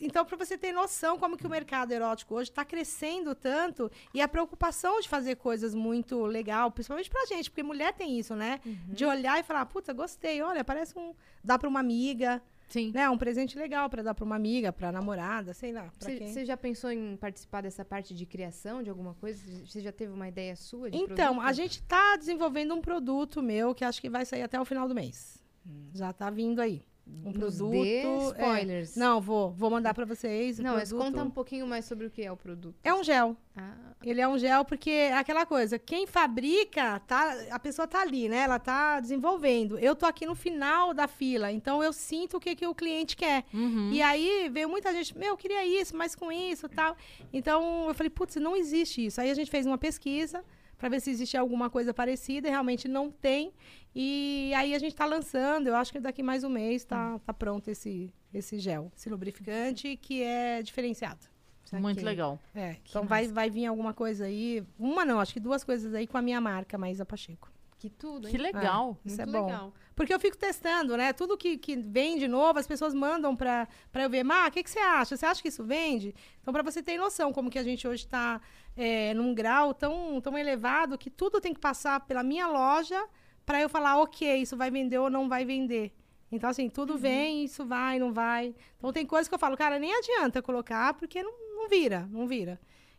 Então, 0.00 0.24
para 0.24 0.36
você 0.36 0.56
ter 0.56 0.72
noção 0.72 1.18
como 1.18 1.36
que 1.36 1.46
o 1.46 1.50
mercado 1.50 1.92
erótico 1.92 2.34
hoje 2.34 2.50
está 2.50 2.64
crescendo 2.64 3.34
tanto 3.34 3.90
e 4.14 4.20
a 4.20 4.28
preocupação 4.28 5.00
de 5.00 5.08
fazer 5.08 5.36
coisas 5.36 5.74
muito 5.74 6.24
legal, 6.24 6.70
principalmente 6.70 7.10
pra 7.10 7.26
gente, 7.26 7.50
porque 7.50 7.62
mulher 7.62 7.92
tem 7.92 8.18
isso, 8.18 8.34
né? 8.34 8.60
Uhum. 8.64 8.76
De 8.88 9.04
olhar 9.04 9.38
e 9.38 9.42
falar, 9.42 9.66
puta, 9.66 9.92
gostei, 9.92 10.40
olha, 10.42 10.64
parece 10.64 10.98
um. 10.98 11.14
dá 11.42 11.58
para 11.58 11.68
uma 11.68 11.80
amiga, 11.80 12.42
Sim. 12.68 12.90
Né? 12.90 13.06
Um 13.10 13.18
presente 13.18 13.58
legal 13.58 13.90
pra 13.90 14.02
dar 14.02 14.14
pra 14.14 14.24
uma 14.24 14.34
amiga, 14.34 14.72
pra 14.72 14.90
namorada, 14.90 15.52
sei 15.52 15.72
lá. 15.72 15.92
Você 16.00 16.42
já 16.46 16.56
pensou 16.56 16.90
em 16.90 17.18
participar 17.18 17.60
dessa 17.60 17.84
parte 17.84 18.14
de 18.14 18.24
criação 18.24 18.82
de 18.82 18.88
alguma 18.88 19.12
coisa? 19.12 19.38
Você 19.66 19.78
já 19.82 19.92
teve 19.92 20.10
uma 20.10 20.26
ideia 20.26 20.56
sua 20.56 20.90
de 20.90 20.96
Então, 20.96 21.34
produto? 21.34 21.46
a 21.46 21.52
gente 21.52 21.82
tá 21.82 22.16
desenvolvendo 22.16 22.74
um 22.74 22.80
produto 22.80 23.42
meu 23.42 23.74
que 23.74 23.84
acho 23.84 24.00
que 24.00 24.08
vai 24.08 24.24
sair 24.24 24.42
até 24.42 24.58
o 24.58 24.64
final 24.64 24.88
do 24.88 24.94
mês. 24.94 25.36
Já 25.92 26.14
tá 26.14 26.30
vindo 26.30 26.60
aí. 26.60 26.82
Um 27.06 27.32
produto. 27.32 27.74
é, 27.84 28.02
spoilers. 28.28 28.96
Não, 28.96 29.20
vou, 29.20 29.50
vou 29.52 29.70
mandar 29.70 29.92
pra 29.92 30.04
vocês. 30.04 30.58
Não, 30.58 30.74
mas 30.74 30.88
produto. 30.88 31.06
conta 31.06 31.24
um 31.24 31.30
pouquinho 31.30 31.66
mais 31.66 31.84
sobre 31.84 32.06
o 32.06 32.10
que 32.10 32.22
é 32.22 32.32
o 32.32 32.36
produto. 32.36 32.76
É 32.82 32.94
um 32.94 33.02
gel. 33.02 33.36
Ah, 33.56 33.74
Ele 34.02 34.20
é 34.20 34.26
um 34.26 34.38
gel 34.38 34.64
porque 34.64 34.90
é 34.90 35.16
aquela 35.16 35.44
coisa, 35.44 35.78
quem 35.78 36.06
fabrica, 36.06 37.00
tá, 37.00 37.36
a 37.50 37.58
pessoa 37.58 37.86
tá 37.86 38.00
ali, 38.00 38.28
né? 38.28 38.38
Ela 38.38 38.58
tá 38.58 38.98
desenvolvendo. 38.98 39.78
Eu 39.78 39.94
tô 39.94 40.06
aqui 40.06 40.24
no 40.24 40.34
final 40.34 40.94
da 40.94 41.06
fila, 41.06 41.52
então 41.52 41.82
eu 41.82 41.92
sinto 41.92 42.38
o 42.38 42.40
que, 42.40 42.56
que 42.56 42.66
o 42.66 42.74
cliente 42.74 43.16
quer. 43.16 43.44
Uhum. 43.52 43.90
E 43.92 44.00
aí 44.00 44.48
veio 44.50 44.68
muita 44.68 44.92
gente, 44.92 45.16
meu, 45.16 45.30
eu 45.30 45.36
queria 45.36 45.66
isso, 45.66 45.94
mas 45.96 46.14
com 46.14 46.32
isso 46.32 46.68
tal. 46.68 46.96
Então 47.32 47.88
eu 47.88 47.94
falei, 47.94 48.10
putz, 48.10 48.36
não 48.36 48.56
existe 48.56 49.04
isso. 49.04 49.20
Aí 49.20 49.30
a 49.30 49.34
gente 49.34 49.50
fez 49.50 49.66
uma 49.66 49.76
pesquisa 49.78 50.42
para 50.78 50.88
ver 50.88 51.00
se 51.00 51.10
existia 51.10 51.38
alguma 51.38 51.70
coisa 51.70 51.94
parecida 51.94 52.48
e 52.48 52.50
realmente 52.50 52.88
não 52.88 53.08
tem. 53.10 53.52
E 53.94 54.52
aí 54.54 54.74
a 54.74 54.78
gente 54.78 54.94
tá 54.94 55.04
lançando, 55.04 55.66
eu 55.66 55.76
acho 55.76 55.92
que 55.92 56.00
daqui 56.00 56.22
mais 56.22 56.44
um 56.44 56.48
mês 56.48 56.84
tá, 56.84 57.18
tá 57.18 57.32
pronto 57.32 57.68
esse, 57.68 58.12
esse 58.32 58.58
gel, 58.58 58.90
esse 58.96 59.10
lubrificante 59.10 59.96
que 59.96 60.22
é 60.22 60.62
diferenciado. 60.62 61.32
Muito 61.72 62.04
legal. 62.04 62.38
É, 62.54 62.76
então 62.88 63.04
vai, 63.04 63.26
vai 63.28 63.48
vir 63.48 63.66
alguma 63.66 63.94
coisa 63.94 64.26
aí. 64.26 64.62
Uma 64.78 65.04
não, 65.04 65.18
acho 65.20 65.32
que 65.32 65.40
duas 65.40 65.64
coisas 65.64 65.94
aí 65.94 66.06
com 66.06 66.18
a 66.18 66.22
minha 66.22 66.40
marca, 66.40 66.76
Maísa 66.76 67.04
Pacheco. 67.04 67.50
Que 67.78 67.90
tudo, 67.90 68.28
hein? 68.28 68.32
Que 68.32 68.38
legal. 68.38 68.96
Isso 69.04 69.16
Muito 69.16 69.28
é 69.28 69.40
bom. 69.40 69.46
legal. 69.46 69.72
Porque 69.96 70.14
eu 70.14 70.20
fico 70.20 70.36
testando, 70.36 70.96
né? 70.96 71.12
Tudo 71.12 71.36
que, 71.36 71.58
que 71.58 71.76
vem 71.76 72.16
de 72.16 72.28
novo, 72.28 72.58
as 72.58 72.66
pessoas 72.66 72.94
mandam 72.94 73.34
pra, 73.34 73.66
pra 73.90 74.04
eu 74.04 74.10
ver. 74.10 74.22
Má, 74.22 74.46
o 74.46 74.50
que, 74.52 74.62
que 74.62 74.70
você 74.70 74.78
acha? 74.78 75.16
Você 75.16 75.26
acha 75.26 75.42
que 75.42 75.48
isso 75.48 75.64
vende? 75.64 76.14
Então, 76.40 76.52
pra 76.52 76.62
você 76.62 76.82
ter 76.82 76.96
noção 76.96 77.32
como 77.32 77.50
que 77.50 77.58
a 77.58 77.62
gente 77.64 77.88
hoje 77.88 78.06
tá 78.06 78.40
é, 78.76 79.12
num 79.14 79.34
grau 79.34 79.74
tão, 79.74 80.20
tão 80.20 80.38
elevado 80.38 80.96
que 80.96 81.10
tudo 81.10 81.40
tem 81.40 81.52
que 81.52 81.58
passar 81.58 82.00
pela 82.00 82.22
minha 82.22 82.46
loja 82.46 83.02
pra 83.44 83.60
eu 83.60 83.68
falar, 83.68 83.98
ok, 84.00 84.36
isso 84.36 84.56
vai 84.56 84.70
vender 84.70 84.98
ou 84.98 85.10
não 85.10 85.28
vai 85.28 85.44
vender. 85.44 85.92
Então, 86.30 86.48
assim, 86.48 86.68
tudo 86.68 86.96
vem, 86.96 87.44
isso 87.44 87.64
vai, 87.64 87.98
não 87.98 88.12
vai. 88.12 88.54
Então, 88.78 88.92
tem 88.92 89.04
coisas 89.04 89.28
que 89.28 89.34
eu 89.34 89.38
falo, 89.38 89.56
cara, 89.56 89.78
nem 89.78 89.94
adianta 89.94 90.40
colocar, 90.40 90.94
porque 90.94 91.22
não, 91.22 91.32
não 91.56 91.68
vira, 91.68 92.08
não 92.10 92.26
vira. 92.26 92.58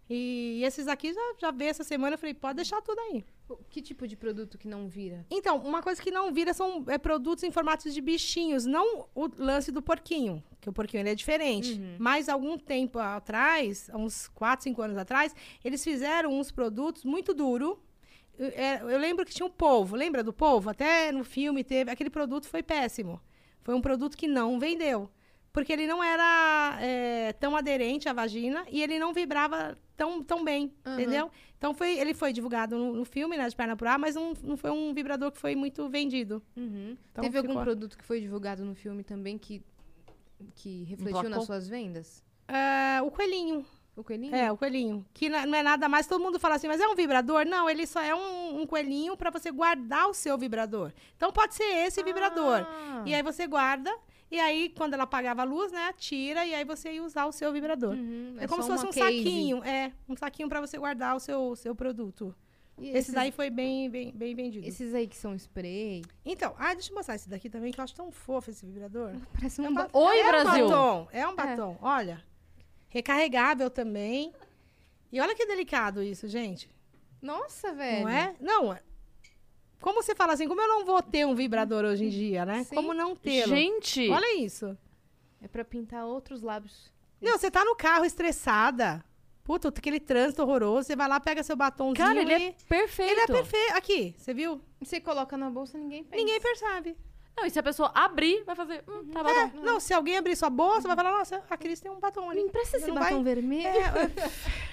E 0.10 0.62
esses 0.64 0.88
aqui 0.88 1.14
já, 1.14 1.22
já 1.40 1.52
veio 1.52 1.70
essa 1.70 1.84
semana, 1.84 2.14
eu 2.16 2.18
falei, 2.20 2.34
pode 2.34 2.58
deixar 2.58 2.82
tudo 2.82 3.00
aí. 3.00 3.24
Que 3.70 3.82
tipo 3.82 4.08
de 4.08 4.16
produto 4.16 4.58
que 4.58 4.68
não 4.68 4.88
vira? 4.88 5.26
Então, 5.32 5.58
uma 5.58 5.82
coisa 5.82 6.02
que 6.02 6.12
não 6.12 6.32
vira 6.34 6.54
são 6.54 6.84
é, 6.88 6.98
produtos 6.98 7.44
em 7.44 7.52
formatos 7.52 7.94
de 7.94 8.02
bichinhos, 8.02 8.66
não 8.66 9.08
o 9.16 9.28
lance 9.38 9.72
do 9.72 9.82
porquinho, 9.82 10.44
que 10.60 10.70
o 10.70 10.74
porquinho 10.74 11.02
ele 11.02 11.10
é 11.10 11.16
diferente. 11.16 11.80
Mas 11.98 12.30
algum 12.30 12.58
tempo 12.58 13.00
atrás, 13.00 13.90
uns 13.94 14.28
4, 14.30 14.64
5 14.64 14.82
anos 14.82 14.98
atrás, 14.98 15.36
eles 15.64 15.84
fizeram 15.84 16.32
uns 16.32 16.52
produtos 16.52 17.04
muito 17.04 17.34
duro. 17.34 17.82
Eu, 18.38 18.48
é, 18.48 18.82
eu 18.82 18.98
lembro 19.00 19.26
que 19.26 19.34
tinha 19.34 19.46
um 19.46 19.50
polvo, 19.52 19.96
lembra 19.96 20.24
do 20.24 20.34
polvo? 20.34 20.70
Até 20.70 21.12
no 21.12 21.24
filme 21.24 21.64
teve, 21.64 21.92
aquele 21.92 22.10
produto 22.10 22.48
foi 22.48 22.64
péssimo. 22.64 23.22
Foi 23.62 23.74
um 23.76 23.82
produto 23.82 24.18
que 24.18 24.28
não 24.28 24.60
vendeu. 24.60 25.10
Porque 25.52 25.72
ele 25.72 25.86
não 25.86 26.04
era 26.04 26.80
é, 26.82 27.32
tão 27.34 27.56
aderente 27.56 28.10
à 28.10 28.14
vagina 28.14 28.66
e 28.72 28.82
ele 28.82 28.98
não 28.98 29.14
vibrava 29.14 29.78
tão, 29.96 30.24
tão 30.24 30.44
bem, 30.44 30.74
Aham. 30.84 30.96
entendeu? 31.00 31.32
Então 31.60 31.76
foi, 31.76 31.98
ele 32.00 32.16
foi 32.16 32.34
divulgado 32.34 32.76
no, 32.76 32.94
no 32.94 33.06
filme, 33.06 33.38
né, 33.38 33.48
de 33.48 33.56
perna 33.56 33.76
pro 33.76 33.88
ar, 33.88 34.00
mas 34.00 34.16
não, 34.16 34.34
não 34.44 34.58
foi 34.58 34.72
um 34.72 34.92
vibrador 34.96 35.32
que 35.32 35.38
foi 35.38 35.56
muito 35.56 35.88
vendido. 35.90 36.42
Uhum. 36.58 36.98
Então 37.12 37.24
Teve 37.24 37.38
algum 37.38 37.50
ficou- 37.52 37.64
produto 37.64 37.98
que 37.98 38.04
foi 38.04 38.20
divulgado 38.20 38.66
no 38.66 38.74
filme 38.74 39.04
também 39.04 39.38
que, 39.38 39.62
que 40.56 40.84
refletiu 40.86 41.30
nas 41.30 41.46
suas 41.46 41.68
vendas? 41.68 42.24
É, 42.48 43.00
o 43.04 43.12
coelhinho. 43.12 43.64
O 43.96 44.04
coelhinho? 44.04 44.36
É, 44.36 44.52
o 44.52 44.58
coelhinho. 44.58 45.06
Que 45.14 45.30
na- 45.30 45.46
não 45.46 45.56
é 45.58 45.62
nada 45.62 45.88
mais, 45.88 46.08
todo 46.08 46.22
mundo 46.22 46.40
fala 46.40 46.56
assim, 46.56 46.68
mas 46.68 46.82
é 46.82 46.88
um 46.88 46.96
vibrador? 46.96 47.46
Não, 47.46 47.70
ele 47.70 47.86
só 47.86 48.02
é 48.02 48.14
um, 48.16 48.62
um 48.62 48.66
coelhinho 48.66 49.16
para 49.16 49.30
você 49.30 49.52
guardar 49.52 50.08
o 50.10 50.14
seu 50.14 50.36
vibrador. 50.38 50.92
Então 51.16 51.32
pode 51.32 51.54
ser 51.54 51.64
esse 51.86 52.02
vibrador. 52.04 52.66
Ah. 52.68 53.04
E 53.06 53.14
aí 53.14 53.22
você 53.22 53.46
guarda, 53.46 53.96
e 54.32 54.40
aí 54.40 54.70
quando 54.76 54.96
ela 54.96 55.04
apagava 55.04 55.42
a 55.44 55.46
luz, 55.46 55.72
né, 55.72 55.94
tira, 55.96 56.44
e 56.44 56.56
aí 56.56 56.66
você 56.66 56.94
ia 56.94 57.04
usar 57.04 57.26
o 57.28 57.32
seu 57.32 57.52
vibrador. 57.54 57.94
Uhum, 57.94 58.36
É, 58.40 58.48
como 58.48 58.64
só 58.64 58.76
se 58.78 58.86
fosse 58.86 59.00
um 59.00 59.04
case. 59.04 59.18
saquinho, 59.18 59.64
é, 59.64 59.92
um 60.10 60.16
saquinho 60.18 60.50
para 60.50 60.60
você 60.60 60.76
guardar 60.78 61.16
o 61.16 61.20
seu, 61.20 61.56
seu 61.56 61.76
produto. 61.76 62.36
E 62.80 62.88
Esse 62.88 62.98
esses, 62.98 63.14
daí 63.14 63.32
foi 63.32 63.52
bem, 63.52 63.88
bem, 63.92 64.12
bem 64.12 64.34
vendido. 64.34 64.68
esses 64.68 64.96
aí 64.96 65.06
que 65.08 65.16
são 65.16 65.36
spray. 65.36 66.02
Então, 66.26 66.56
ah, 66.58 66.74
deixa 66.74 66.90
eu 66.92 66.96
mostrar 66.96 67.14
esse 67.14 67.30
daqui 67.30 67.48
também, 67.48 67.72
que 67.72 67.80
eu 67.80 67.84
acho 67.84 67.94
tão 67.94 68.12
fofo 68.12 68.50
esse 68.50 68.66
vibrador. 68.66 69.12
Parece 69.40 69.62
um. 69.62 69.66
É 69.66 69.70
um 69.70 69.74
ba- 69.76 69.90
Oi, 69.94 70.18
é 70.18 70.28
Brasil! 70.28 70.66
um 70.66 70.70
batom, 70.70 71.08
é 71.12 71.28
um 71.28 71.36
batom, 71.36 71.78
olha. 71.80 72.24
Recarregável 72.94 73.72
também. 73.72 74.32
E 75.12 75.20
olha 75.20 75.34
que 75.34 75.48
delicado 75.48 76.04
isso, 76.04 76.28
gente. 76.28 76.70
Nossa, 77.20 77.74
velho. 77.74 78.04
Não 78.04 78.10
é? 78.10 78.36
Não. 78.40 78.72
é- 78.72 78.84
Como 79.82 80.04
você 80.04 80.14
fala 80.14 80.34
assim, 80.34 80.48
como 80.48 80.62
eu 80.62 80.68
não 80.68 80.86
vou 80.86 81.02
ter 81.02 81.26
um 81.26 81.34
vibrador 81.34 81.84
hoje 81.84 82.06
em 82.06 82.10
dia, 82.10 82.46
né? 82.46 82.64
Sim. 82.64 82.76
Como 82.76 82.94
não 82.94 83.16
tê-lo? 83.16 83.50
Gente, 83.50 84.08
Olha 84.12 84.38
isso. 84.40 84.78
É 85.42 85.48
pra 85.48 85.66
pintar 85.66 86.06
outros 86.06 86.44
lábios. 86.44 86.94
Não, 87.20 87.36
você 87.36 87.50
tá 87.50 87.66
no 87.66 87.76
carro 87.76 88.06
estressada. 88.06 89.04
Puta, 89.44 89.70
aquele 89.70 90.00
trânsito 90.00 90.44
horroroso. 90.44 90.88
Você 90.88 90.96
vai 90.96 91.08
lá, 91.08 91.20
pega 91.20 91.42
seu 91.42 91.56
batomzinho 91.56 91.96
cara, 92.08 92.22
ele 92.22 92.32
e... 92.32 92.48
é 92.50 92.56
perfeito. 92.70 93.12
Ele 93.12 93.22
é 93.22 93.28
perfeito. 93.28 93.76
Aqui, 93.76 94.14
você 94.18 94.36
viu? 94.36 94.62
Você 94.80 95.02
coloca 95.02 95.36
na 95.36 95.50
bolsa, 95.50 95.80
ninguém 95.80 96.04
pensa. 96.04 96.16
Ninguém 96.16 96.40
percebe. 96.40 96.96
Não, 97.36 97.46
e 97.46 97.50
se 97.50 97.58
a 97.58 97.64
pessoa 97.64 97.92
abrir, 97.96 98.44
vai 98.46 98.56
fazer. 98.56 98.84
Hum, 98.88 99.10
tá 99.12 99.22
É, 99.22 99.48
bom. 99.48 99.62
não, 99.64 99.80
se 99.80 99.92
alguém 99.94 100.18
abrir 100.18 100.36
sua 100.36 100.50
bolsa, 100.52 100.88
vai 100.88 100.96
falar, 100.96 101.12
nossa, 101.12 101.42
a 101.50 101.58
Cris 101.58 101.80
tem 101.80 101.92
um 101.92 102.00
batom 102.00 102.30
ali. 102.30 102.42
Me 102.42 102.48
empresta 102.48 102.78
esse 102.78 102.88
Não 102.88 102.96
batom 102.96 103.24
vai- 103.24 103.34
vermelho. 103.34 103.68
É, 103.70 104.30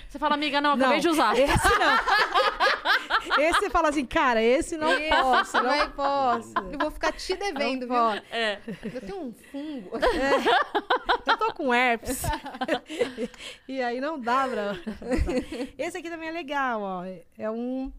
Você 0.09 0.19
fala, 0.19 0.35
amiga, 0.35 0.61
não, 0.61 0.73
acabei 0.75 0.95
Não. 0.97 0.99
de 1.01 1.09
usar. 1.09 1.39
Esse 1.39 1.69
não. 1.79 3.41
esse 3.43 3.61
você 3.61 3.71
fala 3.71 3.89
assim, 3.89 4.05
cara, 4.05 4.43
esse 4.43 4.77
não 4.77 4.89
posso, 5.09 5.57
não 5.57 5.65
vai- 5.65 5.89
posso. 5.91 6.53
Eu 6.73 6.79
vou 6.81 6.91
ficar 6.91 7.13
te 7.13 7.35
devendo, 7.37 7.87
viu? 7.87 7.95
Não 7.97 8.13
É. 8.31 8.59
Eu 8.93 9.01
tenho 9.01 9.21
um 9.23 9.33
fungo. 9.51 9.91
Eu 11.27 11.37
tô 11.39 11.53
com 11.55 11.73
herpes. 11.73 12.23
e 13.69 13.81
aí 13.81 14.01
não 14.01 14.19
dá 14.19 14.49
pra... 14.49 14.77
Esse 15.79 15.99
aqui 15.99 16.11
também 16.11 16.29
é 16.29 16.33
legal, 16.33 16.81
ó. 16.83 17.05
É 17.39 17.51
um... 17.51 17.93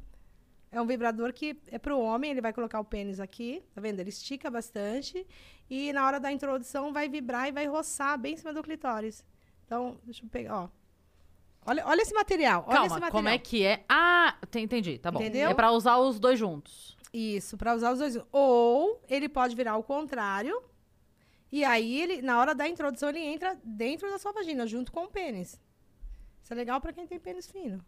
É 0.72 0.80
um 0.80 0.86
vibrador 0.86 1.34
que 1.34 1.60
é 1.68 1.78
pro 1.78 2.00
homem, 2.00 2.32
ele 2.32 2.40
vai 2.40 2.54
colocar 2.54 2.80
o 2.80 2.86
pênis 2.86 3.20
aqui, 3.20 3.62
tá 3.76 3.82
vendo? 3.82 4.00
Ele 4.00 4.10
estica 4.10 4.50
bastante 4.50 5.28
e 5.70 5.92
na 5.92 6.06
hora 6.06 6.18
da 6.18 6.32
introdução 6.32 6.94
vai 6.94 7.10
vibrar 7.10 7.50
e 7.50 7.52
vai 7.52 7.68
roçar 7.68 8.18
bem 8.18 8.36
em 8.36 8.38
cima 8.38 8.54
do 8.54 8.64
clitóris. 8.64 9.26
Então, 9.66 9.98
deixa 10.06 10.24
eu 10.24 10.30
pegar, 10.30 10.64
ó. 10.64 10.70
Olha, 11.66 11.86
olha 11.86 12.02
esse 12.02 12.14
material, 12.14 12.64
olha 12.66 12.80
esse 12.80 12.88
Calma, 12.88 12.90
material. 13.02 13.12
como 13.12 13.28
é 13.28 13.38
que 13.38 13.66
é? 13.66 13.84
Ah, 13.88 14.38
entendi, 14.56 14.98
tá 14.98 15.12
bom. 15.12 15.20
Entendeu? 15.20 15.50
É 15.50 15.54
pra 15.54 15.72
usar 15.72 15.98
os 15.98 16.20
dois 16.20 16.40
juntos. 16.40 16.98
Isso, 17.14 17.58
pra 17.58 17.76
usar 17.76 17.92
os 17.92 18.00
dois. 18.00 18.18
Ou 18.32 19.02
ele 19.10 19.28
pode 19.28 19.56
virar 19.56 19.74
ao 19.74 19.84
contrário. 19.84 20.64
E 21.52 21.66
aí, 21.66 22.00
ele, 22.02 22.22
na 22.22 22.40
hora 22.40 22.56
da 22.56 22.66
introdução, 22.68 23.10
ele 23.10 23.20
entra 23.20 23.60
dentro 23.62 24.10
da 24.10 24.18
sua 24.18 24.32
vagina, 24.32 24.66
junto 24.66 24.90
com 24.90 25.04
o 25.04 25.10
pênis. 25.10 25.60
Isso 26.42 26.54
é 26.54 26.56
legal 26.56 26.80
pra 26.80 26.94
quem 26.94 27.06
tem 27.06 27.20
pênis 27.20 27.52
fino. 27.52 27.84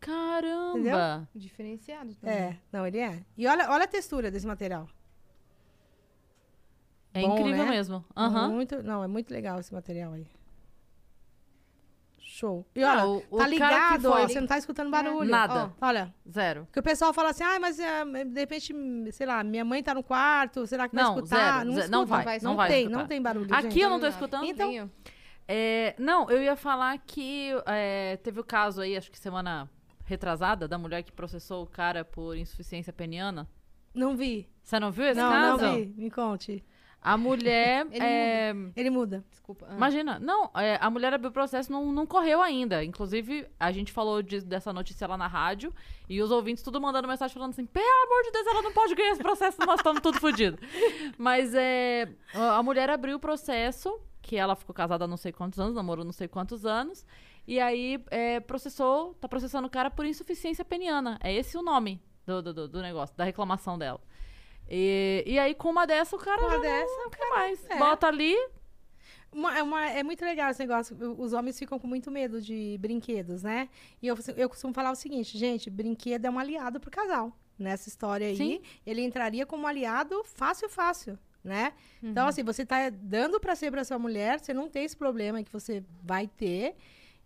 Caramba! 0.00 1.28
Diferenciado 1.34 2.14
também. 2.16 2.34
É, 2.36 2.58
não, 2.72 2.86
ele 2.86 2.98
é. 2.98 3.22
E 3.36 3.46
olha, 3.46 3.68
olha 3.70 3.84
a 3.84 3.88
textura 3.88 4.30
desse 4.30 4.46
material. 4.46 4.88
É 7.14 7.22
Bom, 7.22 7.38
incrível 7.38 7.64
né? 7.64 7.70
mesmo. 7.70 8.04
Aham. 8.16 8.48
Muito, 8.50 8.82
não, 8.82 9.02
é 9.02 9.06
muito 9.08 9.30
legal 9.32 9.58
esse 9.58 9.72
material 9.74 10.12
aí. 10.12 10.26
Show. 12.18 12.64
E 12.74 12.80
Não, 12.80 12.88
olha, 12.90 13.06
o- 13.06 13.34
o 13.34 13.38
tá 13.38 13.44
que 13.44 13.50
ligado, 13.50 14.02
foi- 14.12 14.22
ó, 14.24 14.28
você 14.28 14.40
não 14.40 14.46
tá 14.46 14.58
escutando 14.58 14.90
barulho. 14.90 15.28
Nada. 15.28 15.72
Ó, 15.80 15.86
olha, 15.86 16.14
Zero. 16.30 16.66
porque 16.66 16.78
o 16.78 16.82
pessoal 16.82 17.12
fala 17.12 17.30
assim, 17.30 17.42
ah, 17.42 17.58
mas 17.58 17.80
eh, 17.80 18.04
de 18.26 18.38
repente, 18.38 18.72
sei 19.12 19.26
lá, 19.26 19.42
minha 19.42 19.64
mãe 19.64 19.82
tá 19.82 19.92
no 19.94 20.02
quarto, 20.04 20.64
será 20.66 20.88
que 20.88 20.94
vai 20.94 21.02
Não, 21.02 21.16
escutar? 21.16 21.36
zero, 21.36 21.64
não, 21.70 21.74
zero, 21.74 21.90
não 21.90 22.02
escuta. 22.04 22.22
vai, 22.22 22.38
não 22.38 22.50
não 22.50 22.56
vai 22.56 22.68
tem, 22.68 22.82
escutar. 22.82 22.98
não 23.00 23.06
tem 23.08 23.22
barulho, 23.22 23.52
Aqui 23.54 23.62
gente. 23.62 23.80
eu 23.80 23.90
não 23.90 23.98
tô 23.98 24.06
escutando. 24.06 24.44
Então-. 24.44 24.90
É, 25.48 25.94
não, 25.98 26.30
eu 26.30 26.40
ia 26.42 26.54
falar 26.54 26.96
que 26.98 27.50
é, 27.66 28.18
teve 28.18 28.38
o 28.38 28.44
caso 28.44 28.82
aí, 28.82 28.96
acho 28.96 29.10
que 29.10 29.18
semana 29.18 29.68
retrasada, 30.08 30.66
da 30.66 30.78
mulher 30.78 31.02
que 31.02 31.12
processou 31.12 31.62
o 31.62 31.66
cara 31.66 32.04
por 32.04 32.36
insuficiência 32.36 32.92
peniana. 32.92 33.48
Não 33.94 34.16
vi. 34.16 34.48
Você 34.62 34.80
não 34.80 34.90
viu 34.90 35.06
esse 35.06 35.20
não, 35.20 35.30
caso? 35.30 35.62
não 35.62 35.74
vi. 35.76 35.94
Me 35.96 36.10
conte. 36.10 36.64
A 37.00 37.16
mulher. 37.16 37.86
Ele 37.92 38.04
é, 38.04 38.54
Ele 38.74 38.90
muda. 38.90 39.24
Desculpa. 39.30 39.66
Ah. 39.70 39.74
Imagina, 39.76 40.18
não, 40.18 40.50
é, 40.54 40.78
a 40.80 40.90
mulher 40.90 41.12
abriu 41.12 41.30
o 41.30 41.32
processo, 41.32 41.70
não, 41.70 41.92
não 41.92 42.06
correu 42.06 42.42
ainda. 42.42 42.82
Inclusive, 42.82 43.46
a 43.58 43.70
gente 43.70 43.92
falou 43.92 44.20
de- 44.22 44.40
dessa 44.40 44.72
notícia 44.72 45.06
lá 45.06 45.16
na 45.16 45.26
rádio 45.26 45.72
e 46.08 46.20
os 46.20 46.30
ouvintes 46.30 46.62
tudo 46.62 46.80
mandando 46.80 47.06
mensagem 47.06 47.32
falando 47.34 47.50
assim: 47.50 47.66
pelo 47.66 48.04
amor 48.06 48.22
de 48.24 48.30
Deus, 48.32 48.46
ela 48.46 48.62
não 48.62 48.72
pode 48.72 48.94
ganhar 48.94 49.12
esse 49.12 49.22
processo, 49.22 49.58
nós 49.64 49.78
estamos 49.78 50.00
tudo 50.00 50.18
fodidos. 50.18 50.58
Mas 51.16 51.54
é, 51.54 52.08
a 52.34 52.62
mulher 52.62 52.90
abriu 52.90 53.16
o 53.16 53.20
processo, 53.20 53.98
que 54.28 54.36
ela 54.36 54.54
ficou 54.54 54.74
casada 54.74 55.06
há 55.06 55.08
não 55.08 55.16
sei 55.16 55.32
quantos 55.32 55.58
anos, 55.58 55.74
namorou 55.74 56.04
não 56.04 56.12
sei 56.12 56.28
quantos 56.28 56.66
anos, 56.66 57.04
e 57.46 57.58
aí 57.58 57.98
é, 58.10 58.40
processou, 58.40 59.14
tá 59.14 59.26
processando 59.26 59.66
o 59.66 59.70
cara 59.70 59.90
por 59.90 60.04
insuficiência 60.04 60.64
peniana. 60.64 61.18
É 61.22 61.32
esse 61.34 61.56
o 61.56 61.62
nome 61.62 61.98
do, 62.26 62.42
do, 62.42 62.68
do- 62.68 62.82
negócio, 62.82 63.16
da 63.16 63.24
reclamação 63.24 63.78
dela. 63.78 64.00
E, 64.68 65.24
e 65.26 65.38
aí, 65.38 65.54
com 65.54 65.70
uma 65.70 65.86
dessa, 65.86 66.14
o 66.14 66.18
cara 66.18 66.42
Uma 66.42 66.50
já 66.50 66.58
dessa, 66.58 66.96
não 66.98 67.08
quer 67.10 67.28
mais. 67.30 67.70
é. 67.70 67.78
Bota 67.78 68.06
ali. 68.06 68.36
Uma- 69.32 69.56
é, 69.58 69.62
uma- 69.62 69.90
é 69.90 70.02
muito 70.02 70.22
legal 70.22 70.50
esse 70.50 70.60
negócio. 70.60 70.94
Os 71.18 71.32
homens 71.32 71.58
ficam 71.58 71.78
com 71.78 71.86
muito 71.86 72.10
medo 72.10 72.40
de 72.42 72.76
brinquedos, 72.78 73.42
né? 73.42 73.70
E 74.02 74.06
eu, 74.08 74.16
eu 74.36 74.48
costumo 74.48 74.74
falar 74.74 74.90
o 74.90 74.94
seguinte, 74.94 75.38
gente, 75.38 75.70
brinquedo 75.70 76.26
é 76.26 76.30
um 76.30 76.38
aliado 76.38 76.78
pro 76.78 76.90
casal. 76.90 77.32
Nessa 77.58 77.88
história 77.88 78.26
aí, 78.28 78.36
Sim. 78.36 78.60
ele 78.86 79.02
entraria 79.02 79.44
como 79.44 79.66
aliado 79.66 80.22
fácil, 80.24 80.68
fácil, 80.68 81.18
né? 81.48 81.72
Então, 82.02 82.28
assim, 82.28 82.44
você 82.44 82.64
tá 82.64 82.90
dando 82.90 83.40
pra 83.40 83.56
ser 83.56 83.70
pra 83.70 83.82
sua 83.84 83.98
mulher, 83.98 84.38
você 84.38 84.54
não 84.54 84.68
tem 84.68 84.84
esse 84.84 84.96
problema 84.96 85.42
que 85.42 85.52
você 85.52 85.82
vai 86.04 86.26
ter. 86.26 86.76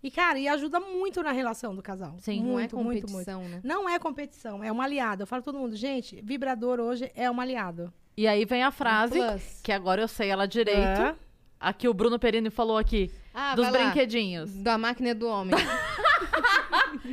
E, 0.03 0.11
cara, 0.11 0.39
e 0.39 0.49
ajuda 0.49 0.81
muito 0.81 1.23
na 1.23 1.31
relação 1.31 1.75
do 1.77 1.83
casal. 1.83 2.17
Sim. 2.19 2.41
Não 2.43 2.59
é 2.59 2.63
muito, 2.63 2.77
muito, 2.77 2.87
muito. 2.87 3.07
competição, 3.07 3.43
né? 3.43 3.61
Não 3.63 3.89
é 3.89 3.99
competição, 3.99 4.65
é 4.65 4.73
um 4.73 4.81
aliado. 4.81 5.23
Eu 5.23 5.27
falo 5.27 5.43
pra 5.43 5.53
todo 5.53 5.61
mundo, 5.61 5.77
gente, 5.77 6.21
vibrador 6.23 6.81
hoje 6.81 7.11
é 7.15 7.31
um 7.31 7.41
aliado. 7.41 7.93
E 8.17 8.27
aí 8.27 8.45
vem 8.45 8.63
a 8.63 8.71
frase, 8.71 9.19
Plus. 9.19 9.61
que 9.63 9.71
agora 9.71 10.03
eu 10.03 10.09
sei 10.09 10.29
ela 10.29 10.47
direito. 10.47 11.01
É. 11.03 11.15
Aqui 11.61 11.87
o 11.87 11.95
Bruno 11.95 12.19
Perini 12.19 12.51
falou 12.51 12.77
aqui. 12.77 13.11
Ah, 13.33 13.55
dos 13.55 13.67
vai 13.67 13.73
lá. 13.81 13.85
brinquedinhos. 13.91 14.53
Da 14.57 14.77
máquina 14.77 15.15
do 15.15 15.29
homem. 15.29 15.55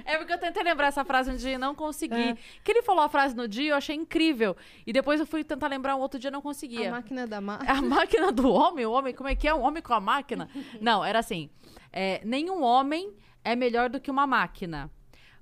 É 0.05 0.17
porque 0.17 0.33
eu 0.33 0.37
tentei 0.37 0.63
lembrar 0.63 0.87
essa 0.87 1.03
frase 1.05 1.31
um 1.31 1.35
dia 1.35 1.53
e 1.53 1.57
não 1.57 1.73
consegui. 1.75 2.15
É. 2.15 2.37
Que 2.63 2.71
ele 2.71 2.81
falou 2.83 3.03
a 3.03 3.09
frase 3.09 3.35
no 3.35 3.47
dia, 3.47 3.71
eu 3.71 3.75
achei 3.75 3.95
incrível. 3.95 4.55
E 4.85 4.93
depois 4.93 5.19
eu 5.19 5.25
fui 5.25 5.43
tentar 5.43 5.67
lembrar 5.67 5.95
um 5.95 5.99
outro 5.99 6.19
dia 6.19 6.29
e 6.29 6.31
não 6.31 6.39
A 6.39 6.43
conseguia. 6.43 6.91
máquina 6.91 7.25
da 7.27 7.39
ma... 7.41 7.59
A 7.67 7.81
máquina 7.81 8.31
do 8.31 8.49
homem? 8.51 8.85
O 8.85 8.91
homem, 8.91 9.13
como 9.13 9.29
é 9.29 9.35
que 9.35 9.47
é? 9.47 9.53
Um 9.53 9.61
homem 9.61 9.81
com 9.81 9.93
a 9.93 9.99
máquina? 9.99 10.49
Não, 10.81 11.03
era 11.03 11.19
assim. 11.19 11.49
é, 11.91 12.21
nenhum 12.23 12.61
homem 12.63 13.13
é 13.43 13.55
melhor 13.55 13.89
do 13.89 13.99
que 13.99 14.09
uma 14.11 14.25
máquina. 14.27 14.89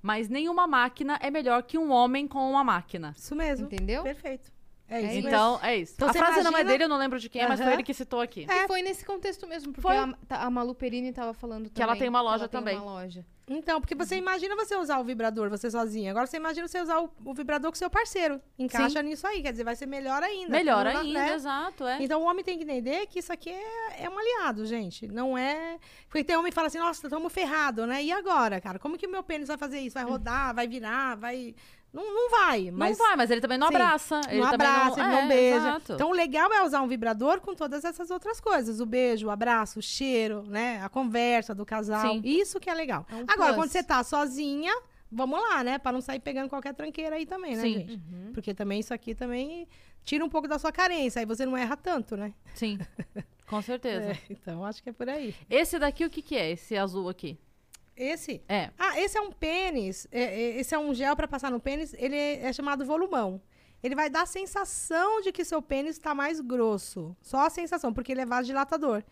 Mas 0.01 0.29
nenhuma 0.29 0.67
máquina 0.67 1.17
é 1.21 1.29
melhor 1.31 1.63
que 1.63 1.77
um 1.77 1.91
homem 1.91 2.27
com 2.27 2.49
uma 2.51 2.63
máquina. 2.63 3.13
Isso 3.17 3.35
mesmo. 3.35 3.65
Entendeu? 3.65 4.03
Perfeito. 4.03 4.51
É 4.87 4.99
É 4.99 5.01
isso 5.01 5.13
mesmo. 5.15 5.27
Então, 5.27 5.59
é 5.61 5.75
isso. 5.75 5.93
Então 5.95 6.07
a 6.09 6.13
frase 6.13 6.37
não 6.37 6.45
é 6.45 6.49
imagina- 6.49 6.71
dele, 6.71 6.83
eu 6.85 6.87
não 6.89 6.97
lembro 6.97 7.19
de 7.19 7.27
quem 7.27 7.41
é, 7.41 7.47
mas 7.47 7.59
foi 7.59 7.73
ele 7.73 7.83
que 7.83 7.93
citou 7.93 8.21
aqui. 8.21 8.45
E 8.49 8.67
foi 8.67 8.81
nesse 8.81 9.03
contexto 9.03 9.45
mesmo, 9.45 9.73
porque 9.73 9.81
Foi. 9.81 9.97
a, 9.97 10.13
tá- 10.27 10.43
a 10.43 10.49
Malu 10.49 10.73
Perini 10.73 11.11
tava 11.11 11.33
falando 11.33 11.63
também. 11.65 11.73
Que 11.73 11.81
ela 11.83 11.95
tem 11.97 12.07
uma 12.07 12.21
loja 12.21 12.43
ela 12.43 12.47
tem 12.47 12.59
também. 12.59 12.77
uma 12.77 12.85
loja. 12.85 13.25
Então, 13.49 13.79
porque 13.79 13.95
você 13.95 14.17
imagina 14.17 14.57
você 14.57 14.75
usar 14.75 14.99
o 14.99 15.05
vibrador, 15.05 15.49
você 15.49 15.71
sozinha. 15.71 16.11
Agora 16.11 16.27
você 16.27 16.35
imagina 16.35 16.67
você 16.67 16.81
usar 16.81 16.99
o, 16.99 17.09
o 17.23 17.33
vibrador 17.33 17.71
com 17.71 17.77
seu 17.77 17.89
parceiro. 17.89 18.41
Encaixa 18.59 19.01
nisso 19.01 19.25
aí, 19.25 19.41
quer 19.41 19.51
dizer, 19.51 19.63
vai 19.63 19.75
ser 19.75 19.85
melhor 19.85 20.21
ainda. 20.21 20.51
Melhor 20.51 20.85
ainda, 20.85 21.19
né? 21.19 21.33
exato, 21.33 21.85
é. 21.85 22.03
Então 22.03 22.21
o 22.21 22.25
homem 22.25 22.43
tem 22.43 22.57
que 22.57 22.65
entender 22.65 23.07
que 23.07 23.19
isso 23.19 23.31
aqui 23.31 23.49
é, 23.49 24.03
é 24.03 24.09
um 24.09 24.19
aliado, 24.19 24.65
gente. 24.65 25.07
Não 25.07 25.37
é. 25.37 25.79
Porque 26.09 26.25
tem 26.25 26.35
homem 26.35 26.51
que 26.51 26.55
fala 26.55 26.67
assim, 26.67 26.77
nossa, 26.77 27.07
estamos 27.07 27.31
ferrados, 27.31 27.87
né? 27.87 28.03
E 28.03 28.11
agora, 28.11 28.59
cara? 28.59 28.79
Como 28.79 28.97
que 28.97 29.07
o 29.07 29.11
meu 29.11 29.23
pênis 29.23 29.47
vai 29.47 29.57
fazer 29.57 29.79
isso? 29.79 29.93
Vai 29.93 30.03
rodar, 30.03 30.53
vai 30.53 30.67
virar, 30.67 31.15
vai. 31.15 31.55
Não, 31.93 32.03
não 32.13 32.29
vai. 32.29 32.69
Mas 32.71 32.97
não 32.97 33.05
vai, 33.05 33.15
mas 33.15 33.31
ele 33.31 33.41
também 33.41 33.57
não 33.57 33.69
Sim. 33.69 33.75
abraça. 33.75 34.21
Ele 34.29 34.41
não 34.41 34.51
também 34.51 34.67
abraça, 34.67 34.99
ele 34.99 35.09
não 35.09 35.19
é, 35.19 35.27
beija. 35.27 35.57
exato. 35.57 35.93
Então, 35.93 36.09
o 36.09 36.13
legal 36.13 36.53
é 36.53 36.63
usar 36.63 36.81
um 36.81 36.87
vibrador 36.87 37.41
com 37.41 37.55
todas 37.55 37.83
essas 37.83 38.11
outras 38.11 38.39
coisas. 38.39 38.79
O 38.79 38.85
beijo, 38.85 39.27
o 39.27 39.29
abraço, 39.29 39.79
o 39.79 39.81
cheiro, 39.81 40.43
né? 40.43 40.81
A 40.83 40.89
conversa 40.89 41.55
do 41.55 41.65
casal. 41.65 42.11
Sim. 42.11 42.21
Isso 42.23 42.59
que 42.59 42.69
é 42.69 42.73
legal. 42.73 43.05
É 43.09 43.15
um 43.15 43.19
Agora, 43.21 43.53
plus. 43.53 43.55
quando 43.55 43.69
você 43.71 43.83
tá 43.83 44.03
sozinha, 44.03 44.71
vamos 45.11 45.39
lá, 45.41 45.63
né? 45.63 45.77
Pra 45.77 45.91
não 45.91 46.01
sair 46.01 46.19
pegando 46.19 46.49
qualquer 46.49 46.73
tranqueira 46.73 47.15
aí 47.15 47.25
também, 47.25 47.55
né, 47.55 47.61
Sim. 47.61 47.73
gente? 47.73 47.93
Uhum. 47.93 48.31
Porque 48.33 48.53
também 48.53 48.79
isso 48.79 48.93
aqui 48.93 49.15
também 49.15 49.67
tira 50.03 50.23
um 50.23 50.29
pouco 50.29 50.47
da 50.47 50.59
sua 50.59 50.71
carência. 50.71 51.19
Aí 51.19 51.25
você 51.25 51.45
não 51.45 51.57
erra 51.57 51.75
tanto, 51.75 52.15
né? 52.15 52.33
Sim, 52.53 52.77
com 53.47 53.61
certeza. 53.61 54.11
É, 54.11 54.17
então, 54.29 54.63
acho 54.63 54.83
que 54.83 54.89
é 54.89 54.93
por 54.93 55.09
aí. 55.09 55.33
Esse 55.49 55.79
daqui, 55.79 56.05
o 56.05 56.09
que 56.09 56.21
que 56.21 56.35
é? 56.35 56.51
Esse 56.51 56.77
azul 56.77 57.09
aqui? 57.09 57.39
Esse? 57.97 58.41
É. 58.47 58.69
Ah, 58.77 58.99
esse 58.99 59.17
é 59.17 59.21
um 59.21 59.31
pênis. 59.31 60.07
é, 60.11 60.23
é, 60.23 60.59
esse 60.59 60.73
é 60.73 60.79
um 60.79 60.93
gel 60.93 61.15
pra 61.15 61.27
passar 61.27 61.51
no 61.51 61.59
pênis. 61.59 61.93
Ele 61.97 62.15
é, 62.15 62.45
é 62.45 62.53
chamado 62.53 62.85
volumão. 62.85 63.41
Ele 63.81 63.95
vai 63.95 64.09
dar 64.09 64.23
a 64.23 64.25
sensação 64.25 65.21
de 65.21 65.31
que 65.31 65.43
seu 65.43 65.61
pênis 65.61 65.97
está 65.97 66.13
mais 66.13 66.39
grosso. 66.39 67.15
Só 67.21 67.45
a 67.45 67.49
sensação, 67.49 67.93
porque 67.93 68.11
ele 68.11 68.21
é 68.21 68.25
vasodilatador. 68.25 69.03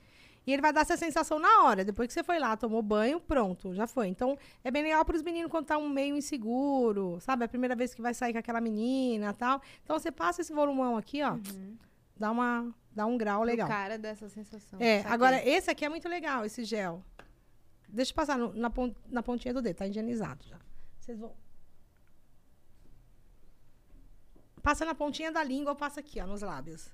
E 0.45 0.53
ele 0.53 0.61
vai 0.61 0.71
dar 0.71 0.81
essa 0.81 0.95
sensação 0.95 1.39
na 1.39 1.63
hora. 1.63 1.83
Depois 1.83 2.07
que 2.07 2.13
você 2.13 2.23
foi 2.23 2.37
lá, 2.37 2.55
tomou 2.55 2.81
banho, 2.81 3.19
pronto, 3.19 3.73
já 3.73 3.87
foi. 3.87 4.07
Então, 4.07 4.37
é 4.63 4.69
bem 4.69 4.83
legal 4.83 5.03
para 5.03 5.15
os 5.15 5.23
meninos 5.23 5.49
quando 5.49 5.65
tá 5.65 5.77
um 5.77 5.89
meio 5.89 6.15
inseguro, 6.15 7.17
sabe? 7.19 7.43
É 7.43 7.45
a 7.45 7.49
primeira 7.49 7.75
vez 7.75 7.93
que 7.95 8.01
vai 8.01 8.13
sair 8.13 8.31
com 8.31 8.39
aquela 8.39 8.61
menina 8.61 9.33
tal. 9.33 9.61
Então, 9.83 9.97
você 9.97 10.11
passa 10.11 10.41
esse 10.41 10.53
volumão 10.53 10.97
aqui, 10.97 11.23
ó. 11.23 11.37
Dá, 12.17 12.31
uma, 12.31 12.73
dá 12.91 13.05
um 13.05 13.17
grau 13.17 13.43
legal. 13.43 13.67
O 13.67 13.69
cara 13.69 13.97
dessa 13.97 14.29
sensação. 14.29 14.79
É, 14.79 15.03
agora 15.07 15.43
esse 15.47 15.69
aqui 15.69 15.83
é 15.83 15.89
muito 15.89 16.07
legal, 16.07 16.45
esse 16.45 16.63
gel. 16.63 17.03
Deixa 17.87 18.11
eu 18.11 18.15
passar 18.15 18.37
no- 18.37 18.53
na, 18.53 18.69
pon- 18.69 18.93
na 19.09 19.21
pontinha 19.23 19.53
do 19.53 19.61
dedo, 19.61 19.75
tá 19.77 19.87
higienizado 19.87 20.43
já. 20.47 20.59
Vocês 20.99 21.17
vão. 21.19 21.33
Passa 24.61 24.83
na 24.85 24.95
pontinha 24.95 25.31
da 25.31 25.43
língua 25.43 25.71
ou 25.73 25.75
passa 25.75 25.99
aqui, 25.99 26.19
ó, 26.19 26.25
nos 26.25 26.41
lábios. 26.41 26.89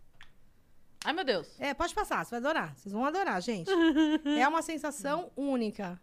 Ai, 1.03 1.13
meu 1.13 1.23
Deus. 1.23 1.59
É, 1.59 1.73
pode 1.73 1.95
passar, 1.95 2.23
você 2.25 2.31
vai 2.31 2.39
adorar. 2.39 2.75
Vocês 2.75 2.91
vão 2.93 3.05
adorar, 3.05 3.41
gente. 3.41 3.69
é 4.39 4.47
uma 4.47 4.61
sensação 4.61 5.31
única. 5.35 5.99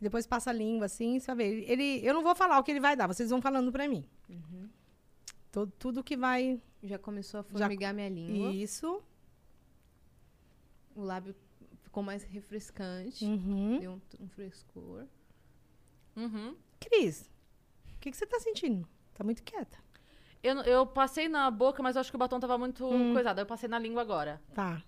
Depois 0.00 0.26
passa 0.26 0.50
a 0.50 0.52
língua 0.52 0.86
assim, 0.86 1.18
você 1.20 1.26
vai 1.26 1.36
ver. 1.36 1.70
Ele, 1.70 2.00
eu 2.04 2.12
não 2.12 2.22
vou 2.22 2.34
falar 2.34 2.58
o 2.58 2.64
que 2.64 2.70
ele 2.70 2.80
vai 2.80 2.96
dar, 2.96 3.06
vocês 3.06 3.30
vão 3.30 3.40
falando 3.40 3.70
pra 3.70 3.86
mim. 3.88 4.04
To- 5.52 5.66
tudo 5.78 6.02
que 6.04 6.16
vai. 6.16 6.60
Já 6.82 6.98
começou 6.98 7.40
a 7.40 7.42
formigar 7.42 7.92
minha 7.94 8.08
língua. 8.08 8.52
Isso. 8.52 9.02
O 10.94 11.02
lábio 11.02 11.34
ficou 11.90 12.04
mais 12.04 12.22
refrescante. 12.22 13.24
Uhum. 13.24 13.78
Deu 13.80 13.92
um, 13.92 14.00
um 14.24 14.28
frescor. 14.28 15.06
Uhum. 16.16 16.54
Cris, 16.78 17.28
o 17.96 17.98
que, 17.98 18.12
que 18.12 18.16
você 18.16 18.24
tá 18.26 18.38
sentindo? 18.38 18.88
Tá 19.12 19.24
muito 19.24 19.42
quieta. 19.42 19.76
Eu, 20.42 20.54
eu 20.62 20.86
passei 20.86 21.28
na 21.28 21.50
boca, 21.50 21.82
mas 21.82 21.96
eu 21.96 22.00
acho 22.00 22.10
que 22.10 22.16
o 22.16 22.18
batom 22.18 22.38
tava 22.38 22.56
muito 22.56 22.86
Hum. 22.86 23.12
coisado. 23.12 23.40
Eu 23.40 23.44
passei 23.46 23.68
na 23.68 23.78
língua 23.78 24.00
agora. 24.00 24.40
Tá. 24.54 24.82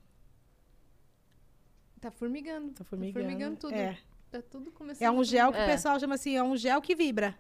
Tá 2.01 2.11
formigando. 2.11 2.73
Tá 2.73 2.85
formigando. 2.85 3.57
tudo. 3.57 3.75
É. 3.75 3.99
Tá 4.31 4.41
tudo 4.41 4.71
começando 4.73 5.03
É 5.07 5.11
um 5.11 5.23
gel 5.25 5.53
que 5.53 5.59
É. 5.59 5.65
o 5.65 5.67
pessoal 5.67 5.99
chama 6.01 6.15
assim, 6.15 6.37
é 6.37 6.43
um 6.43 6.57
gel 6.57 6.81
que 6.81 6.95
vibra. 6.95 7.37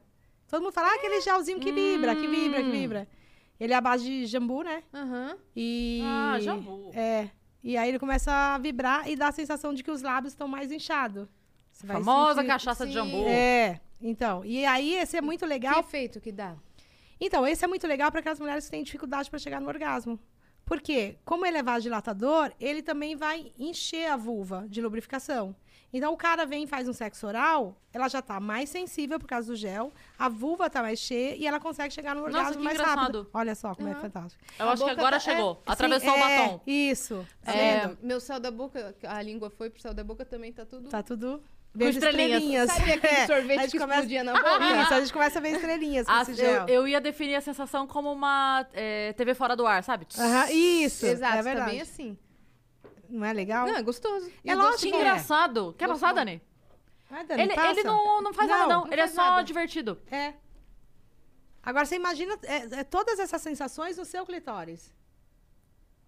Todo 0.48 0.60
mundo 0.62 0.72
fala, 0.72 0.88
ah, 0.88 0.94
aquele 0.96 1.20
gelzinho 1.22 1.58
que 1.58 1.72
vibra, 1.72 2.14
que 2.14 2.26
vibra, 2.28 2.60
que 2.62 2.68
Hum. 2.68 2.72
vibra. 2.72 3.08
Ele 3.58 3.72
é 3.72 3.76
a 3.76 3.80
base 3.80 4.04
de 4.04 4.26
jambu, 4.26 4.62
né? 4.62 4.82
Aham. 4.92 5.38
E... 5.56 6.02
Ah, 6.04 6.38
jambu. 6.40 6.90
É. 6.92 7.30
E 7.62 7.76
aí 7.76 7.88
ele 7.88 7.98
começa 7.98 8.32
a 8.32 8.58
vibrar 8.58 9.08
e 9.08 9.14
dá 9.16 9.28
a 9.28 9.32
sensação 9.32 9.72
de 9.72 9.82
que 9.82 9.90
os 9.90 10.02
lábios 10.02 10.32
estão 10.32 10.48
mais 10.48 10.72
inchados. 10.72 11.28
Você 11.70 11.86
Famosa 11.86 12.34
sentir- 12.36 12.46
cachaça 12.48 12.84
de 12.86 12.92
Sim. 12.92 12.98
jambu. 12.98 13.24
É. 13.28 13.80
Então, 14.00 14.44
e 14.44 14.64
aí 14.66 14.94
esse 14.96 15.16
é 15.16 15.20
muito 15.20 15.40
Que 15.40 15.46
legal. 15.46 15.78
efeito 15.80 16.20
que 16.20 16.32
dá? 16.32 16.56
Então, 17.20 17.46
esse 17.46 17.64
é 17.64 17.68
muito 17.68 17.86
legal 17.86 18.10
para 18.10 18.18
aquelas 18.20 18.40
mulheres 18.40 18.64
que 18.64 18.70
têm 18.72 18.82
dificuldade 18.82 19.30
para 19.30 19.38
chegar 19.38 19.60
no 19.60 19.68
orgasmo. 19.68 20.18
Por 20.64 20.80
quê? 20.80 21.16
Como 21.24 21.46
ele 21.46 21.58
é 21.58 21.62
vasodilatador, 21.62 22.52
ele 22.58 22.82
também 22.82 23.14
vai 23.14 23.52
encher 23.58 24.10
a 24.10 24.16
vulva 24.16 24.66
de 24.68 24.80
lubrificação. 24.82 25.54
Então, 25.92 26.12
o 26.12 26.16
cara 26.16 26.46
vem 26.46 26.64
e 26.64 26.66
faz 26.66 26.88
um 26.88 26.92
sexo 26.92 27.26
oral, 27.26 27.76
ela 27.92 28.08
já 28.08 28.22
tá 28.22 28.40
mais 28.40 28.70
sensível 28.70 29.18
por 29.20 29.26
causa 29.26 29.48
do 29.48 29.56
gel, 29.56 29.92
a 30.18 30.26
vulva 30.28 30.70
tá 30.70 30.80
mais 30.80 30.98
cheia 30.98 31.36
e 31.36 31.46
ela 31.46 31.60
consegue 31.60 31.92
chegar 31.92 32.14
no 32.14 32.22
Nossa, 32.22 32.36
orgasmo 32.38 32.58
que 32.58 32.64
mais 32.64 32.76
engraçado. 32.78 32.98
rápido. 33.00 33.30
Olha 33.34 33.54
só 33.54 33.74
como 33.74 33.88
é 33.88 33.92
Aham. 33.92 34.00
fantástico. 34.00 34.42
Eu 34.58 34.68
A 34.68 34.72
acho 34.72 34.84
que 34.84 34.90
agora 34.90 35.16
tá- 35.16 35.20
chegou. 35.20 35.62
é, 35.66 35.72
Atravessou 35.72 36.14
Sim, 36.14 36.20
o 36.20 36.24
é, 36.24 36.38
batom. 36.46 36.60
Isso. 36.66 37.26
Tá 37.44 37.52
É? 37.54 37.96
Meu 38.02 38.20
céu 38.20 38.40
da 38.40 38.50
boca, 38.50 38.94
a 39.02 39.20
língua 39.22 39.50
foi 39.50 39.68
pro 39.68 39.82
céu 39.82 39.92
da 39.92 40.02
boca 40.02 40.24
também, 40.24 40.50
tá 40.52 40.64
tudo... 40.64 40.88
Tá 40.88 41.02
tudo... 41.02 41.42
Vendo 41.74 41.90
estrelinhas. 41.90 42.70
Sabe 42.70 42.92
aquele 42.92 43.06
É, 43.16 43.22
a 43.22 43.26
sorvete 43.26 43.60
gente 43.62 43.70
que 43.72 43.78
começa- 43.78 44.00
explodia 44.00 44.24
na 44.24 44.32
boca? 44.34 44.58
Isso, 44.82 44.94
a 44.94 45.00
gente 45.00 45.12
começa 45.12 45.38
a 45.38 45.42
ver 45.42 45.48
estrelinhas 45.52 46.06
com 46.06 46.12
Ah, 46.12 46.20
esse 46.22 46.34
gel. 46.34 46.62
eu, 46.62 46.68
eu 46.68 46.88
ia 46.88 47.00
definir 47.00 47.34
a 47.34 47.40
sensação 47.40 47.86
como 47.86 48.12
uma 48.12 48.66
é, 48.74 49.12
TV 49.14 49.32
fora 49.34 49.56
do 49.56 49.66
ar, 49.66 49.82
sabe? 49.82 50.06
Isso, 50.50 51.06
Exato, 51.06 51.32
é 51.32 51.36
tá 51.36 51.42
verdade. 51.42 51.70
bem 51.70 51.80
assim. 51.80 52.18
Não 53.12 53.26
é 53.26 53.32
legal? 53.32 53.66
Não, 53.66 53.76
é 53.76 53.82
gostoso. 53.82 54.30
E 54.42 54.50
É 54.50 54.54
lógico 54.54 54.80
Que 54.90 54.94
é. 54.94 54.98
engraçado. 55.00 55.74
Quer 55.78 55.86
passar. 55.88 56.12
Dani? 56.14 56.40
Vai, 57.10 57.24
Dani, 57.26 57.42
Ele, 57.42 57.52
ele 57.52 57.82
não, 57.84 58.22
não 58.22 58.32
faz 58.32 58.48
nada, 58.48 58.62
Não, 58.62 58.68
não. 58.70 58.84
não 58.86 58.92
Ele 58.92 59.00
é 59.02 59.06
só 59.06 59.22
nada. 59.22 59.44
divertido. 59.44 59.98
É. 60.10 60.32
Agora 61.62 61.84
você 61.84 61.96
imagina 61.96 62.38
é, 62.44 62.80
é 62.80 62.84
todas 62.84 63.18
essas 63.18 63.40
sensações 63.42 63.98
no 63.98 64.04
seu 64.04 64.24
clitóris. 64.24 64.92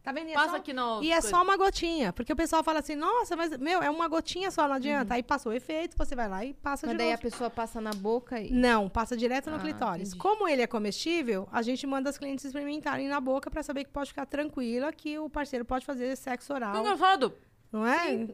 Tá 0.05 0.13
vendo? 0.13 0.29
E 0.29 0.33
é 0.33 0.35
Passa 0.35 0.51
só- 0.51 0.57
aqui 0.57 0.73
no. 0.75 1.03
E 1.03 1.11
é 1.11 1.21
só 1.23 1.43
uma 1.43 1.57
gotinha. 1.57 2.13
Porque 2.13 2.31
o 2.31 2.37
pessoal 2.37 2.63
fala 2.63 2.81
assim, 2.81 2.95
nossa, 2.95 3.35
mas, 3.35 3.57
meu, 3.57 3.83
é 3.83 3.89
uma 3.89 4.07
gotinha 4.07 4.51
só, 4.51 4.69
não 4.69 4.75
adianta. 4.75 5.15
Aí 5.15 5.23
passou 5.23 5.51
o 5.51 5.55
efeito, 5.55 5.97
você 5.97 6.15
vai 6.15 6.29
lá 6.29 6.45
e 6.45 6.53
passa 6.53 6.87
Mas 6.87 6.93
de 6.95 6.99
daí 6.99 7.09
a 7.09 7.11
novo. 7.13 7.23
pessoa 7.23 7.49
passa 7.49 7.81
na 7.81 7.91
boca 7.93 8.39
e... 8.39 8.53
Não, 8.53 8.87
passa 8.91 9.17
direto 9.17 9.49
no 9.49 9.57
Ah, 9.57 9.61
clitóris. 9.61 10.09
entendi. 10.09 10.19
Como 10.23 10.47
ele 10.47 10.61
é 10.61 10.67
comestível, 10.67 11.49
a 11.51 11.63
gente 11.63 11.87
manda 11.87 12.11
as 12.11 12.19
clientes 12.19 12.45
experimentarem 12.45 13.09
na 13.09 13.19
boca 13.19 13.51
pra 13.51 13.63
saber 13.63 13.85
que 13.85 13.91
pode 13.91 14.11
ficar 14.11 14.27
tranquila, 14.27 14.93
que 14.93 15.19
o 15.19 15.31
parceiro 15.31 15.65
pode 15.65 15.87
fazer 15.87 16.15
sexo 16.17 16.53
oral. 16.53 16.77
engraçado. 16.77 17.33
Não 17.75 17.85
é? 17.85 18.29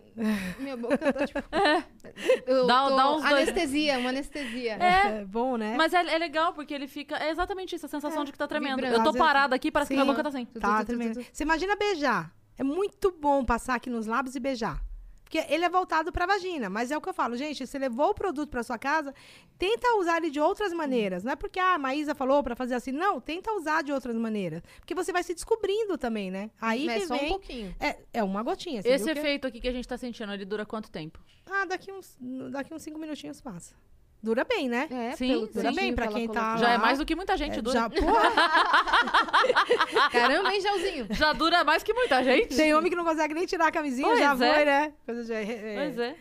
Minha 0.59 0.77
boca 0.77 0.99
tá 0.99 1.27
tipo... 1.27 1.41
Eu 2.47 2.67
Dá- 2.67 2.89
tô... 2.89 2.97
dá 2.97 3.11
uns 3.15 3.23
dois- 3.23 3.49
Anestesia, 3.49 3.99
uma 3.99 4.11
anestesia. 4.11 4.77
É, 4.79 5.25
bom, 5.25 5.57
né? 5.57 5.77
Mas 5.79 5.95
é, 5.95 6.01
é 6.15 6.19
legal 6.19 6.53
porque 6.53 6.75
ele 6.75 6.87
fica. 6.87 7.17
É 7.17 7.31
exatamente 7.31 7.75
isso, 7.75 7.87
a 7.87 7.89
sensação 7.89 8.23
de 8.23 8.33
que 8.33 8.37
tá 8.39 8.47
tremendo. 8.47 8.77
vibrando. 8.77 8.97
Eu 8.99 9.03
tô 9.03 9.15
parada 9.19 9.57
aqui, 9.57 9.71
parece 9.71 9.89
que 9.89 9.95
minha 9.95 10.05
Sim. 10.05 10.11
boca 10.11 10.23
tá 10.23 10.29
assim. 10.29 10.45
Tá, 10.45 10.81
tu, 10.81 10.89
tremendo. 10.89 11.15
tu, 11.15 11.25
tu. 11.25 11.27
Você 11.33 11.43
imagina 11.43 11.75
beijar. 11.75 12.31
É 12.59 12.63
muito 12.63 13.11
bom 13.19 13.43
passar 13.43 13.77
aqui 13.77 13.89
nos 13.89 14.07
lábios 14.07 14.37
e 14.37 14.41
beijar. 14.41 14.83
Porque 15.31 15.47
ele 15.49 15.65
é 15.65 15.69
voltado 15.69 16.11
pra 16.11 16.27
vagina. 16.27 16.69
Mas 16.69 16.91
é 16.91 16.97
o 16.97 17.01
que 17.01 17.09
eu 17.09 17.15
falo, 17.15 17.37
gente, 17.37 17.65
você 17.65 17.79
levou 17.79 18.11
o 18.11 18.15
produto 18.15 18.51
pra 18.51 18.65
sua 18.65 18.77
casa, 18.77 19.15
tenta 19.57 19.95
usar 19.97 20.17
ele 20.17 20.29
de 20.29 20.41
outras 20.41 20.73
maneiras. 20.73 21.23
Não 21.23 21.31
é 21.31 21.37
porque 21.37 21.61
ah, 21.61 21.75
a 21.75 21.79
Maísa 21.79 22.17
falou 22.17 22.43
pra 22.43 22.57
fazer 22.57 22.75
assim. 22.75 22.91
Não, 22.91 23.21
tenta 23.21 23.53
usar 23.53 23.85
de 23.85 23.93
outras 23.93 24.17
maneiras. 24.17 24.61
Porque 24.81 24.93
você 24.93 25.13
vai 25.13 25.23
se 25.23 25.33
descobrindo 25.33 25.97
também, 25.97 26.33
né? 26.33 26.51
Aí 26.61 26.89
é 26.89 26.99
que 26.99 27.07
só 27.07 27.15
um 27.15 27.19
vem... 27.19 27.29
pouquinho. 27.29 27.77
é, 27.79 27.97
é 28.13 28.25
uma 28.25 28.43
gotinha. 28.43 28.83
Esse 28.85 29.05
que- 29.05 29.19
efeito 29.21 29.47
aqui 29.47 29.61
que 29.61 29.69
a 29.69 29.73
gente 29.73 29.87
tá 29.87 29.97
sentindo, 29.97 30.33
ele 30.33 30.45
dura 30.45 30.67
quanto 30.67 30.91
tempo? 30.91 31.21
Ah, 31.49 31.65
daqui 31.65 31.93
uns, 31.93 32.19
daqui 32.51 32.75
uns 32.75 32.83
cinco 32.83 32.99
minutinhos 32.99 33.41
passa. 33.41 33.77
Dura 34.23 34.45
bem, 34.45 34.69
né? 34.69 34.87
É, 34.91 35.13
Sim, 35.17 35.29
pelo 35.29 35.47
dura 35.47 35.63
bem 35.73 35.75
tantinho 35.75 35.95
pra 35.95 36.09
quem 36.09 36.29
tá. 36.29 36.57
Já 36.59 36.71
é 36.71 36.77
lá. 36.77 36.79
mais 36.79 36.99
do 36.99 37.07
que 37.07 37.17
muita 37.17 37.37
gente 37.39 37.59
É, 37.59 37.63
dura. 37.63 37.81
já, 37.81 37.89
porra, 37.91 38.31
Caramba, 40.13 40.53
hein, 40.55 40.61
Gelzinho? 40.61 41.07
Já 41.11 41.33
dura 41.33 41.65
mais 41.65 41.83
que 41.83 41.93
muita 41.95 42.23
gente. 42.23 42.55
tem 42.55 42.75
homem 42.75 42.91
que 42.91 42.97
não 42.97 43.05
consegue 43.05 43.33
nem 43.35 43.47
tirar 43.47 43.69
a 43.69 43.73
camisinha, 43.73 44.07
Pois 44.07 44.19
já 44.21 44.33
é. 44.35 44.37
foi, 44.37 44.65
né? 44.65 44.93
Coisa 45.07 45.25
de, 45.25 45.33
é, 45.33 45.75
Pois 45.77 45.99
é. 45.99 46.17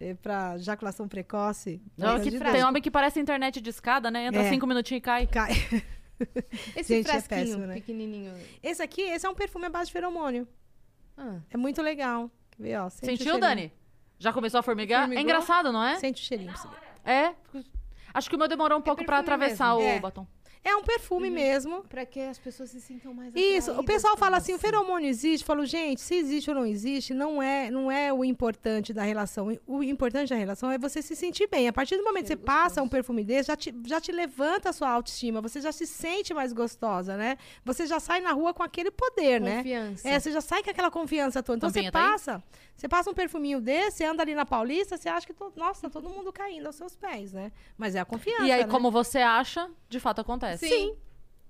é, 0.00 0.14
pra 0.14 0.54
ejaculação 0.56 1.08
precoce. 1.08 1.80
Não, 1.96 2.20
que 2.20 2.30
tem 2.30 2.64
homem 2.64 2.80
que 2.82 2.90
parece 2.90 3.18
internet 3.20 3.60
de 3.60 3.70
escada, 3.70 4.10
né? 4.10 4.26
Entra 4.26 4.42
É. 4.42 4.48
cinco 4.48 4.66
minutinhos 4.66 4.98
e 5.00 5.02
cai. 5.02 5.26
Cai. 5.26 5.50
Esse 6.76 6.94
Gente, 6.94 7.08
é 7.08 7.10
frasquinho 7.12 7.40
péssimo, 7.40 7.66
né? 7.66 7.74
pequenininho. 7.74 8.32
Esse 8.62 8.80
aqui, 8.80 9.02
esse 9.02 9.26
é 9.26 9.28
um 9.28 9.34
perfume 9.34 9.66
à 9.66 9.70
base 9.70 9.86
de 9.86 9.92
feromônio. 9.92 10.46
Ah, 11.16 11.38
É 11.50 11.56
muito 11.56 11.82
legal. 11.82 12.30
Quer 12.56 12.62
ver, 12.62 12.76
ó? 12.80 12.88
Sente 12.88 13.14
o 13.14 13.16
Sentiu. 13.18 13.40
Dani? 13.40 13.72
Já 14.20 14.32
começou 14.32 14.60
a 14.60 14.62
formigar? 14.62 15.00
Formigou? 15.00 15.18
É 15.20 15.22
engraçado, 15.24 15.72
não 15.72 15.82
é? 15.84 15.96
Sente 15.96 16.22
o 16.22 16.24
cheirinho. 16.24 16.52
pra 16.52 16.60
você 16.62 16.68
ver. 16.68 16.91
É. 17.04 17.32
Acho 18.14 18.28
que 18.28 18.36
o 18.36 18.38
meu 18.38 18.48
demorou 18.48 18.78
um 18.78 18.82
pouco 18.82 19.04
pra 19.04 19.22
perfume 19.22 19.34
atravessar 19.44 19.74
mesmo. 19.76 19.88
o 19.90 19.96
É. 19.96 20.00
batom. 20.00 20.26
É 20.64 20.76
um 20.76 20.82
perfume 20.84 21.28
mesmo. 21.28 21.82
pra 21.88 22.06
que 22.06 22.20
as 22.20 22.38
pessoas 22.38 22.70
se 22.70 22.80
sintam 22.80 23.12
mais 23.12 23.32
Isso, 23.34 23.72
o 23.72 23.82
pessoal 23.84 24.16
fala 24.16 24.36
assim, 24.36 24.52
o 24.54 24.56
você. 24.58 24.60
feromônio 24.68 25.08
existe. 25.08 25.44
Falou, 25.44 25.66
gente, 25.66 26.00
se 26.00 26.14
existe 26.14 26.48
ou 26.50 26.54
não 26.56 26.64
existe, 26.64 27.12
não 27.12 27.42
é, 27.42 27.68
não 27.68 27.90
é 27.90 28.12
o 28.12 28.24
importante 28.24 28.92
da 28.92 29.02
relação. 29.02 29.48
O 29.66 29.82
importante 29.82 30.28
da 30.30 30.36
relação 30.36 30.70
é 30.70 30.78
você 30.78 31.02
se 31.02 31.16
sentir 31.16 31.48
bem. 31.48 31.66
A 31.66 31.72
partir 31.72 31.96
do 31.96 32.04
momento 32.04 32.22
que 32.22 32.28
você 32.28 32.36
passa 32.36 32.80
um 32.80 32.88
perfume 32.88 33.24
desse, 33.24 33.48
já 33.48 33.56
te, 33.56 33.74
já 33.86 34.00
te 34.00 34.12
levanta 34.12 34.70
a 34.70 34.72
sua 34.72 34.88
autoestima. 34.90 35.40
Você 35.40 35.60
já 35.60 35.72
se 35.72 35.84
sente 35.84 36.32
mais 36.32 36.52
gostosa, 36.52 37.16
né? 37.16 37.38
Você 37.64 37.84
já 37.86 37.98
sai 37.98 38.20
na 38.20 38.30
rua 38.32 38.54
com 38.54 38.62
aquele 38.62 38.92
poder, 38.92 39.40
né? 39.40 39.56
Confiança. 39.56 40.08
É, 40.08 40.20
você 40.20 40.30
já 40.30 40.40
sai 40.40 40.62
com 40.62 40.70
aquela 40.70 40.90
confiança 40.92 41.42
toda. 41.42 41.56
Então 41.56 41.70
Tampinha 41.70 41.90
você 41.90 41.90
tá 41.92 42.04
aí? 42.04 42.10
passa, 42.12 42.42
você 42.76 42.88
passa 42.88 43.10
um 43.10 43.14
perfuminho 43.14 43.60
desse, 43.60 43.96
você 43.98 44.04
anda 44.04 44.22
ali 44.22 44.34
na 44.34 44.46
Paulista, 44.46 44.96
você 44.96 45.08
acha 45.08 45.26
que, 45.26 45.34
to- 45.34 45.52
nossa, 45.56 45.90
todo 45.90 46.08
mundo 46.08 46.32
caindo 46.32 46.66
aos 46.68 46.76
seus 46.76 46.94
pés, 46.94 47.32
né? 47.32 47.50
Mas 47.76 47.96
é 47.96 48.00
a 48.00 48.04
confiança, 48.04 48.44
E 48.46 48.52
aí, 48.52 48.62
né? 48.64 48.70
como 48.70 48.92
você 48.92 49.18
acha, 49.18 49.68
de 49.88 49.98
fato 49.98 50.20
acontece. 50.20 50.51
Sim. 50.56 50.96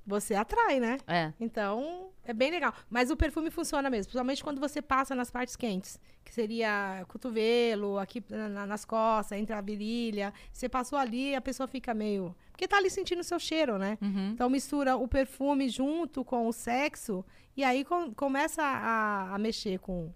Você 0.05 0.35
atrai, 0.35 0.81
né? 0.81 0.99
É. 1.07 1.33
Então, 1.39 2.09
é 2.25 2.33
bem 2.33 2.51
legal. 2.51 2.75
Mas 2.91 3.09
o 3.11 3.17
perfume 3.17 3.51
funciona 3.53 3.89
mesmo, 3.89 4.07
principalmente 4.09 4.43
quando 4.43 4.59
você 4.61 4.83
passa 4.83 5.15
nas 5.15 5.31
partes 5.31 5.55
quentes, 5.55 5.97
que 6.25 6.35
seria 6.35 7.05
cotovelo, 7.07 7.99
aqui 8.01 8.21
na- 8.29 8.67
nas 8.67 8.85
costas, 8.85 9.39
entre 9.39 9.55
a 9.55 9.61
virilha. 9.61 10.35
Você 10.53 10.69
passou 10.69 10.99
ali, 10.99 11.37
a 11.37 11.41
pessoa 11.41 11.69
fica 11.69 11.95
meio. 11.95 12.35
Porque 12.51 12.67
tá 12.67 12.79
ali 12.79 12.91
sentindo 12.91 13.21
o 13.21 13.25
seu 13.25 13.39
cheiro, 13.39 13.79
né? 13.79 13.97
Uhum. 14.03 14.31
Então 14.33 14.51
mistura 14.51 14.97
o 14.97 15.07
perfume 15.07 15.69
junto 15.69 16.25
com 16.25 16.49
o 16.49 16.53
sexo 16.53 17.25
e 17.57 17.63
aí 17.63 17.85
com- 17.85 18.13
começa 18.13 18.61
a, 18.63 19.35
a 19.35 19.39
mexer 19.39 19.79
com. 19.79 20.13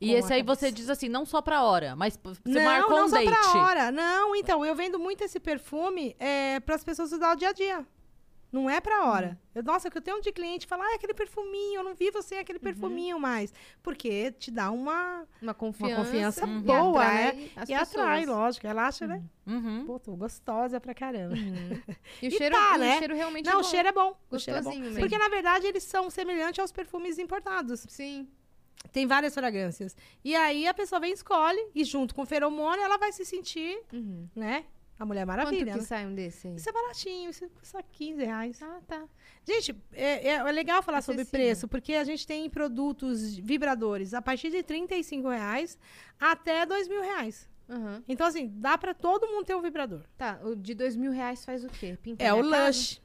E 0.00 0.14
esse 0.14 0.32
aí 0.32 0.42
você 0.42 0.72
diz 0.72 0.88
assim, 0.88 1.08
não 1.08 1.26
só 1.26 1.42
pra 1.42 1.62
hora, 1.62 1.94
mas 1.94 2.18
você 2.22 2.40
não, 2.46 2.62
marcou 2.64 2.96
não 2.96 3.04
um 3.04 3.08
só 3.08 3.16
date. 3.16 3.28
pra 3.28 3.60
hora. 3.60 3.90
Não, 3.92 4.34
então, 4.34 4.64
eu 4.64 4.74
vendo 4.74 4.98
muito 4.98 5.22
esse 5.22 5.38
perfume 5.38 6.16
é, 6.18 6.58
para 6.60 6.74
as 6.74 6.82
pessoas 6.82 7.12
usar 7.12 7.32
o 7.32 7.36
dia 7.36 7.50
a 7.50 7.52
dia. 7.52 7.86
Não 8.52 8.68
é 8.68 8.80
pra 8.80 9.04
hora. 9.04 9.38
Hum. 9.40 9.48
Eu, 9.54 9.62
nossa, 9.62 9.88
que 9.88 9.96
eu 9.96 10.02
tenho 10.02 10.16
um 10.16 10.20
de 10.20 10.32
cliente 10.32 10.66
fala, 10.66 10.82
ah, 10.84 10.94
aquele 10.96 11.14
perfuminho, 11.14 11.76
eu 11.80 11.84
não 11.84 11.94
vi 11.94 12.10
você 12.10 12.36
aquele 12.36 12.58
Uhum. 12.58 12.64
perfuminho 12.64 13.20
mais. 13.20 13.52
Porque 13.80 14.32
te 14.32 14.50
dá 14.50 14.72
uma. 14.72 15.24
Uma 15.40 15.54
confiança. 15.54 15.94
confiança 16.04 16.44
e 16.46 16.60
boa, 16.60 17.00
atrai 17.00 17.32
né? 17.32 17.50
e 17.68 17.74
atrai, 17.74 18.26
lógico. 18.26 18.66
Ela 18.66 18.88
acha, 18.88 19.06
né? 19.06 19.22
Uhum. 19.46 19.84
Pô, 19.86 20.00
tô 20.00 20.16
gostosa 20.16 20.80
pra 20.80 20.92
caramba. 20.94 21.34
E 22.20 22.26
o 22.26 22.28
E 22.28 22.30
cheiro, 22.32 22.56
tá, 22.56 22.72
e 22.72 22.76
o 22.76 22.78
né? 22.80 22.98
cheiro 22.98 23.14
realmente 23.14 23.46
Não, 23.46 23.52
é 23.52 23.56
o 23.56 23.62
bom. 23.62 23.68
cheiro 23.68 23.88
é 23.88 23.92
bom. 23.92 24.16
O 24.30 24.38
cheiro 24.38 24.58
é 24.58 24.62
bom. 24.62 24.70
Gostosinho 24.70 24.84
mesmo. 24.94 25.00
Porque, 25.00 25.16
na 25.18 25.28
verdade, 25.28 25.66
eles 25.68 25.84
são 25.84 26.10
semelhantes 26.10 26.58
aos 26.58 26.72
perfumes 26.72 27.18
importados. 27.20 27.86
Sim. 27.88 28.26
Tem 28.92 29.06
várias 29.06 29.34
fragrâncias. 29.34 29.96
E 30.24 30.34
aí 30.34 30.66
a 30.66 30.74
pessoa 30.74 31.00
vem 31.00 31.10
e 31.10 31.14
escolhe, 31.14 31.68
e 31.74 31.84
junto 31.84 32.14
com 32.14 32.22
o 32.22 32.26
feromônio, 32.26 32.82
ela 32.82 32.98
vai 32.98 33.12
se 33.12 33.24
sentir, 33.24 33.80
Uhum. 33.92 34.28
né? 34.34 34.64
A 34.98 35.04
Mulher 35.06 35.24
Quanto 35.24 35.36
Maravilha. 35.38 35.72
que 35.72 35.78
né? 35.78 35.84
sai 35.84 36.06
um 36.06 36.14
desse 36.14 36.46
aí? 36.48 36.56
Isso 36.56 36.68
é 36.68 36.72
baratinho, 36.72 37.30
isso 37.30 37.48
custa 37.50 37.82
15 37.82 38.22
reais. 38.22 38.60
Ah, 38.62 38.80
tá. 38.86 39.04
Gente, 39.46 39.74
é, 39.94 40.28
é- 40.28 40.34
é 40.34 40.52
legal 40.52 40.82
falar 40.82 41.00
sobre 41.00 41.22
Acessível. 41.22 41.46
preço, 41.46 41.68
porque 41.68 41.94
a 41.94 42.04
gente 42.04 42.26
tem 42.26 42.50
produtos 42.50 43.34
vibradores 43.38 44.12
a 44.12 44.20
partir 44.20 44.50
de 44.50 44.62
35 44.62 45.28
reais 45.30 45.78
até 46.18 46.66
2 46.66 46.86
mil 46.86 47.00
reais. 47.00 47.48
Aham. 47.66 48.02
Então, 48.06 48.26
assim, 48.26 48.52
dá 48.56 48.76
pra 48.76 48.92
todo 48.92 49.26
mundo 49.28 49.46
ter 49.46 49.54
um 49.54 49.62
vibrador. 49.62 50.02
Tá, 50.18 50.38
o 50.44 50.54
de 50.54 50.74
dois 50.74 50.94
mil 50.96 51.12
reais 51.12 51.44
faz 51.46 51.64
o 51.64 51.68
quê? 51.68 51.96
Pinta 52.02 52.22
É 52.22 52.34
o 52.34 52.42
casa? 52.50 52.98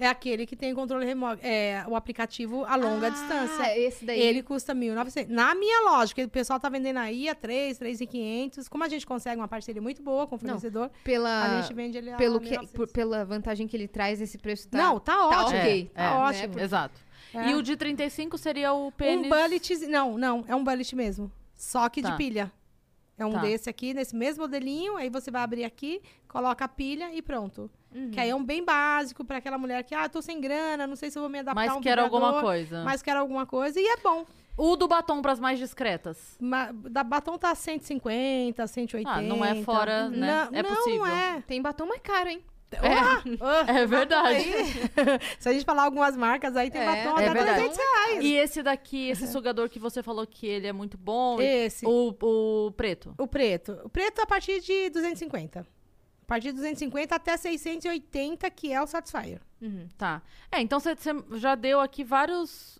É 0.00 0.06
aquele 0.08 0.46
que 0.46 0.56
tem 0.56 0.74
controle 0.74 1.04
remoto. 1.04 1.40
É 1.44 1.84
o 1.86 1.94
aplicativo 1.94 2.64
a 2.64 2.74
longa 2.74 3.06
Ah, 3.08 3.10
distância. 3.10 3.78
esse 3.78 4.04
daí. 4.04 4.18
Ele 4.18 4.42
custa 4.42 4.74
1.900. 4.74 5.28
Na 5.28 5.54
minha 5.54 5.82
loja, 5.90 6.14
que 6.14 6.24
o 6.24 6.28
pessoal 6.28 6.58
tá 6.58 6.68
vendendo 6.70 6.96
aí 6.98 7.28
a 7.28 7.34
3, 7.34 7.78
3.500. 7.78 8.66
Como 8.68 8.82
a 8.82 8.88
gente 8.88 9.06
consegue 9.06 9.40
uma 9.40 9.46
parceria 9.46 9.82
muito 9.82 10.02
boa 10.02 10.26
com 10.26 10.36
o 10.36 10.38
fornecedor, 10.38 10.90
Pela, 11.04 11.58
a 11.58 11.60
gente 11.62 11.74
vende 11.74 11.98
ele 11.98 12.10
a 12.12 12.16
pelo 12.16 12.40
que, 12.40 12.50
1.900. 12.56 12.72
por- 12.72 12.88
pela 12.88 13.24
vantagem 13.24 13.68
que 13.68 13.76
ele 13.76 13.86
traz, 13.86 14.20
esse 14.20 14.38
preço 14.38 14.68
tá... 14.68 14.78
Não, 14.78 14.98
tá 14.98 15.26
ótimo. 15.28 15.58
ok. 15.60 15.90
É, 15.94 15.98
Tá 15.98 16.02
é, 16.04 16.14
ótimo. 16.16 16.54
né? 16.56 16.62
Exato. 16.62 17.00
É. 17.34 17.50
E 17.50 17.54
o 17.54 17.62
de 17.62 17.76
35 17.76 18.36
seria 18.38 18.72
o 18.72 18.90
pênis... 18.90 19.26
Um 19.26 19.28
bullet. 19.28 19.86
Não, 19.86 20.16
não, 20.18 20.44
é 20.48 20.56
um 20.56 20.64
bullet 20.64 20.96
mesmo. 20.96 21.30
Só 21.54 21.88
que 21.88 22.00
Tá. 22.02 22.10
de 22.10 22.16
pilha. 22.16 22.50
É 23.18 23.26
um 23.26 23.32
Tá. 23.32 23.40
desse 23.42 23.68
aqui, 23.68 23.92
nesse 23.92 24.16
mesmo 24.16 24.42
modelinho. 24.44 24.96
Aí 24.96 25.10
você 25.10 25.30
vai 25.30 25.42
abrir 25.42 25.64
aqui, 25.64 26.00
coloca 26.26 26.64
a 26.64 26.68
pilha 26.68 27.14
e 27.14 27.20
pronto. 27.20 27.70
Uhum. 27.94 28.10
Que 28.10 28.20
aí 28.20 28.30
é 28.30 28.34
um 28.34 28.44
bem 28.44 28.64
básico 28.64 29.24
pra 29.24 29.38
aquela 29.38 29.58
mulher 29.58 29.82
que, 29.82 29.94
ah, 29.94 30.08
tô 30.08 30.22
sem 30.22 30.40
grana, 30.40 30.86
não 30.86 30.94
sei 30.96 31.10
se 31.10 31.18
eu 31.18 31.22
vou 31.22 31.30
me 31.30 31.38
adaptar 31.40 31.54
Mas 31.60 31.70
a 31.72 31.76
um 31.76 31.80
quer 31.80 31.98
alguma 31.98 32.40
coisa. 32.40 32.84
Mas 32.84 33.02
quero 33.02 33.18
alguma 33.20 33.46
coisa. 33.46 33.80
E 33.80 33.84
é 33.86 33.96
bom. 33.96 34.24
O 34.56 34.76
do 34.76 34.86
batom 34.86 35.22
pras 35.22 35.40
mais 35.40 35.58
discretas. 35.58 36.36
Ma- 36.40 36.70
da 36.72 37.02
batom 37.02 37.38
tá 37.38 37.54
150, 37.54 38.66
180. 38.66 39.10
Ah, 39.10 39.20
não 39.22 39.44
é 39.44 39.62
fora, 39.62 40.08
né? 40.08 40.48
Não, 40.50 40.58
É 40.58 40.62
não, 40.62 40.70
possível. 40.76 40.98
não 41.00 41.06
é. 41.06 41.40
Tem 41.46 41.60
batom 41.62 41.86
mais 41.86 42.00
caro, 42.02 42.28
hein? 42.28 42.42
Ah, 42.78 43.20
É 43.66 43.84
verdade. 43.84 44.36
aí, 44.36 44.54
se 45.40 45.48
a 45.48 45.52
gente 45.52 45.64
falar 45.64 45.82
algumas 45.84 46.16
marcas 46.16 46.56
aí, 46.56 46.70
tem 46.70 46.80
É, 46.80 46.86
batom 46.86 47.18
é 47.18 47.26
até 47.26 47.32
verdade. 47.32 47.58
300 47.68 47.76
reais. 47.78 48.24
E 48.24 48.34
esse 48.34 48.62
daqui, 48.62 49.08
esse 49.08 49.26
sugador 49.26 49.68
que 49.68 49.78
você 49.80 50.02
falou 50.04 50.24
que 50.26 50.46
ele 50.46 50.68
é 50.68 50.72
muito 50.72 50.96
bom. 50.96 51.40
Esse. 51.40 51.84
O, 51.84 52.14
o 52.22 52.70
preto. 52.72 53.12
O 53.18 53.26
preto. 53.26 53.76
O 53.84 53.88
preto 53.88 54.20
a 54.20 54.26
partir 54.26 54.60
de 54.60 54.88
250. 54.90 55.66
A 56.30 56.34
partir 56.34 56.48
de 56.52 56.58
250 56.58 57.12
até 57.12 57.36
680, 57.36 58.48
que 58.50 58.72
é 58.72 58.80
o 58.80 58.86
Satisfyer. 58.86 59.40
Uhum. 59.60 59.88
Tá. 59.98 60.22
É, 60.52 60.60
então 60.60 60.78
você 60.78 60.94
já 61.34 61.56
deu 61.56 61.80
aqui 61.80 62.04
vários. 62.04 62.78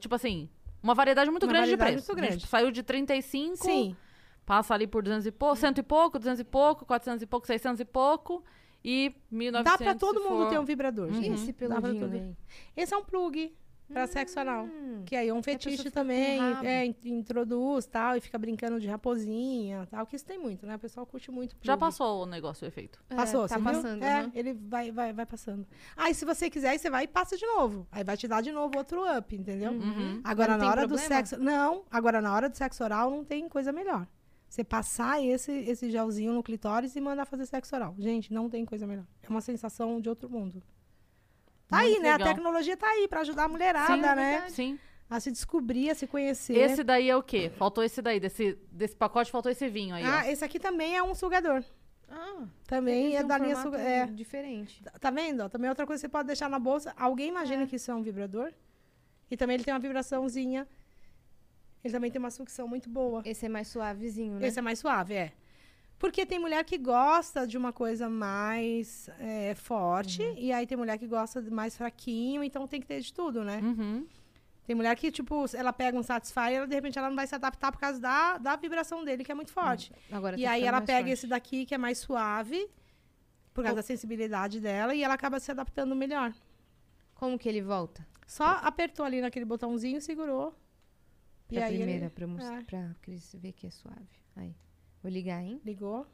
Tipo 0.00 0.16
assim, 0.16 0.48
uma 0.82 0.92
variedade 0.92 1.30
muito 1.30 1.44
Uma 1.44 1.52
grande 1.52 1.76
variedade 1.76 1.90
de 1.92 2.02
preço. 2.02 2.12
muito 2.12 2.22
gente 2.24 2.30
grande. 2.40 2.46
saiu 2.48 2.72
de 2.72 2.82
35, 2.82 3.56
Sim. 3.64 3.96
passa 4.44 4.74
ali 4.74 4.88
por 4.88 5.04
200 5.04 5.24
e 5.24 5.30
pouco, 5.30 5.54
cento 5.54 5.78
e 5.78 5.82
pouco, 5.84 6.18
200 6.18 6.40
e 6.40 6.44
pouco, 6.44 6.84
400 6.84 7.22
e 7.22 7.26
pouco, 7.26 7.46
600 7.46 7.78
e 7.80 7.84
pouco 7.84 8.44
e 8.84 9.14
1.900 9.32 9.62
Dá 9.62 9.78
pra 9.78 9.94
todo 9.94 10.20
mundo 10.24 10.42
for- 10.44 10.48
ter 10.50 10.58
um 10.58 10.64
vibrador. 10.64 11.06
Uhum. 11.10 11.22
Gente. 11.22 11.34
esse 11.42 11.52
peludinho? 11.52 12.36
Esse 12.76 12.92
é 12.92 12.96
um 12.96 13.04
plug 13.04 13.54
pra 13.92 14.06
sexo 14.06 14.38
anal. 14.40 14.64
Hum. 14.66 15.02
Que 15.04 15.16
aí 15.16 15.28
é 15.28 15.34
um 15.34 15.40
pessoa 15.40 15.60
fetiche 15.60 15.90
também, 15.90 16.38
é, 16.64 16.84
in- 16.86 16.94
introduz 17.04 17.86
tal, 17.86 18.16
e 18.16 18.20
fica 18.20 18.36
brincando 18.38 18.78
de 18.78 18.86
raposinha 18.86 19.86
tal, 19.90 20.06
que 20.06 20.14
isso 20.16 20.24
tem 20.24 20.38
muito, 20.38 20.66
né? 20.66 20.76
O 20.76 20.78
pessoal 20.78 21.06
curte 21.06 21.30
muito. 21.30 21.56
Já 21.62 21.76
plug. 21.76 21.80
passou 21.80 22.22
o 22.22 22.26
negócio, 22.26 22.64
o 22.64 22.68
efeito. 22.68 23.02
É, 23.08 23.14
Passou, 23.14 23.48
tá 23.48 23.54
você 23.58 23.62
viu? 23.64 23.64
passando. 23.72 24.02
É, 24.02 24.30
ele 24.34 24.52
vai, 24.54 24.90
vai, 24.92 25.12
vai 25.12 25.26
passando. 25.26 25.66
Aí, 25.96 26.14
se 26.14 26.24
você 26.24 26.48
quiser, 26.50 26.70
aí 26.70 26.78
você 26.78 26.90
vai 26.90 27.04
e 27.04 27.08
passa 27.08 27.36
de 27.36 27.46
novo. 27.46 27.86
Aí 27.90 28.04
vai 28.04 28.16
te 28.16 28.28
dar 28.28 28.40
de 28.42 28.52
novo 28.52 28.76
outro 28.76 29.02
up, 29.16 29.34
entendeu? 29.34 29.72
Uhum. 29.72 30.20
Agora, 30.22 30.52
Mas 30.52 30.62
na 30.62 30.68
hora 30.70 30.80
tem 30.82 30.88
do 30.88 30.94
problema? 30.96 31.14
sexo. 31.26 31.38
Não, 31.42 31.84
agora 31.90 32.20
na 32.20 32.32
hora 32.34 32.48
do 32.48 32.56
sexo 32.56 32.84
oral 32.84 33.10
não 33.10 33.24
tem 33.24 33.48
coisa 33.48 33.72
melhor. 33.72 34.06
Você 34.48 34.64
passar 34.64 35.22
esse, 35.24 35.52
esse 35.52 35.90
gelzinho 35.90 36.32
no 36.32 36.42
clitóris 36.42 36.96
e 36.96 37.00
mandar 37.00 37.24
fazer 37.24 37.46
sexo 37.46 37.74
oral. 37.76 37.94
Gente, 37.98 38.32
não 38.32 38.50
tem 38.50 38.64
coisa 38.64 38.84
melhor. 38.86 39.04
É 39.22 39.28
uma 39.28 39.40
sensação 39.40 40.00
de 40.00 40.08
outro 40.08 40.28
mundo. 40.28 40.60
Tá 41.70 41.78
Muito 41.78 41.94
aí, 41.96 42.00
né? 42.02 42.12
legal. 42.12 42.28
A 42.28 42.30
tecnologia 42.34 42.76
tá 42.76 42.88
aí 42.88 43.06
pra 43.08 43.20
ajudar 43.20 43.44
a 43.44 43.48
mulherada, 43.48 43.94
Sim, 43.94 44.00
né? 44.00 44.48
Sim. 44.50 44.78
A 45.08 45.18
se 45.20 45.30
descobrir, 45.30 45.90
a 45.90 45.94
se 45.94 46.06
conhecer. 46.06 46.56
Esse 46.56 46.84
daí 46.84 47.08
é 47.08 47.16
o 47.16 47.22
quê? 47.22 47.50
Faltou 47.56 47.82
esse 47.82 48.02
daí. 48.02 48.20
Desse, 48.20 48.58
desse 48.70 48.94
pacote 48.94 49.30
faltou 49.30 49.50
esse 49.50 49.68
vinho 49.68 49.94
aí, 49.94 50.04
Ah, 50.04 50.22
ó. 50.24 50.28
esse 50.30 50.44
aqui 50.44 50.58
também 50.58 50.96
é 50.96 51.02
um 51.02 51.14
sugador. 51.14 51.64
Ah, 52.08 52.42
Também 52.66 53.14
é 53.16 53.22
um 53.22 53.26
da 53.26 53.38
linha 53.38 53.54
suga... 53.56 53.78
é. 53.78 54.04
diferente. 54.06 54.82
Tá- 54.82 54.90
Tá 54.98 55.10
vendo? 55.12 55.48
Também 55.48 55.68
é 55.68 55.70
outra 55.70 55.86
coisa 55.86 56.00
que 56.00 56.06
você 56.06 56.08
pode 56.10 56.26
deixar 56.26 56.48
na 56.50 56.58
bolsa. 56.58 56.92
Alguém 56.96 57.28
imagina 57.28 57.66
que 57.68 57.76
isso 57.76 57.88
é 57.90 57.94
um 57.94 58.02
vibrador? 58.02 58.52
E 59.30 59.36
também 59.36 59.54
ele 59.54 59.62
tem 59.64 59.72
uma 59.72 59.78
vibraçãozinha. 59.78 60.66
Ele 61.84 61.92
também 61.94 62.10
tem 62.10 62.18
uma 62.18 62.30
sucção 62.32 62.66
muito 62.66 62.88
boa. 62.90 63.22
Esse 63.24 63.46
é 63.46 63.48
mais 63.48 63.68
suavezinho, 63.68 64.40
né? 64.40 64.46
Esse 64.48 64.58
é 64.58 64.62
mais 64.62 64.80
suave, 64.80 65.14
é. 65.14 65.32
Porque 66.00 66.24
tem 66.24 66.38
mulher 66.38 66.64
que 66.64 66.78
gosta 66.78 67.46
de 67.46 67.56
uma 67.58 67.72
coisa 67.72 68.08
mais 68.08 69.08
é, 69.20 69.54
forte, 69.54 70.22
Uhum. 70.22 70.34
e 70.38 70.50
aí 70.50 70.66
tem 70.66 70.76
mulher 70.76 70.96
que 70.98 71.06
gosta 71.06 71.40
de 71.42 71.50
mais 71.50 71.76
fraquinho, 71.76 72.42
então 72.42 72.66
tem 72.66 72.80
que 72.80 72.86
ter 72.86 73.00
de 73.02 73.12
tudo, 73.12 73.44
né? 73.44 73.58
Uhum. 73.62 74.06
Tem 74.66 74.74
mulher 74.74 74.96
que, 74.96 75.12
tipo, 75.12 75.44
ela 75.54 75.72
pega 75.74 75.98
um 75.98 76.02
Satisfyer, 76.02 76.52
ela, 76.54 76.66
de 76.66 76.74
repente 76.74 76.98
ela 76.98 77.08
não 77.10 77.16
vai 77.16 77.26
se 77.26 77.34
adaptar 77.34 77.70
por 77.70 77.78
causa 77.78 78.00
da, 78.00 78.38
da 78.38 78.56
vibração 78.56 79.04
dele, 79.04 79.22
que 79.24 79.30
é 79.30 79.34
muito 79.34 79.52
forte. 79.52 79.92
Agora 80.10 80.38
E 80.40 80.46
aí 80.46 80.62
ela 80.64 80.80
pega 80.80 81.00
forte. 81.00 81.12
esse 81.12 81.26
daqui, 81.26 81.66
que 81.66 81.74
é 81.74 81.78
mais 81.78 81.98
suave, 81.98 82.66
por 83.52 83.62
causa 83.62 83.76
da 83.76 83.82
sensibilidade 83.82 84.58
dela, 84.58 84.94
e 84.94 85.02
ela 85.02 85.14
acaba 85.14 85.38
se 85.38 85.50
adaptando 85.50 85.94
melhor. 85.94 86.32
Como 87.14 87.38
que 87.38 87.46
ele 87.48 87.60
volta? 87.60 88.06
Só 88.26 88.44
apertou 88.62 89.04
ali 89.04 89.20
naquele 89.20 89.44
botãozinho, 89.44 90.00
segurou. 90.00 90.54
E 91.50 91.56
Pra 91.56 91.66
aí 91.66 91.74
ele 91.74 91.82
primeira, 91.84 92.10
pra, 92.10 92.26
mostrar, 92.26 92.60
é. 92.60 92.64
pra 92.64 92.94
Cris 93.02 93.34
ver 93.38 93.52
que 93.52 93.66
é 93.66 93.70
suave. 93.70 94.08
Aí. 94.36 94.54
Vou 95.02 95.10
ligar, 95.10 95.42
hein? 95.42 95.60
ligou. 95.64 96.06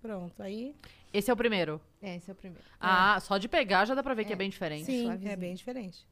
Pronto. 0.00 0.40
Aí. 0.42 0.74
Esse 1.12 1.30
é 1.30 1.34
o 1.34 1.36
primeiro. 1.36 1.80
É, 2.00 2.16
esse 2.16 2.30
é 2.30 2.32
o 2.32 2.36
primeiro. 2.36 2.64
Ah, 2.80 3.18
só 3.20 3.36
de 3.38 3.48
pegar 3.48 3.84
já 3.84 3.94
dá 3.94 4.02
pra 4.02 4.14
ver 4.14 4.24
que 4.24 4.32
é 4.32 4.34
É. 4.34 4.36
bem 4.36 4.48
diferente. 4.48 4.84
Sim, 4.84 5.04
suavezinho. 5.04 5.30
é 5.32 5.36
bem 5.36 5.54
diferente. 5.54 6.06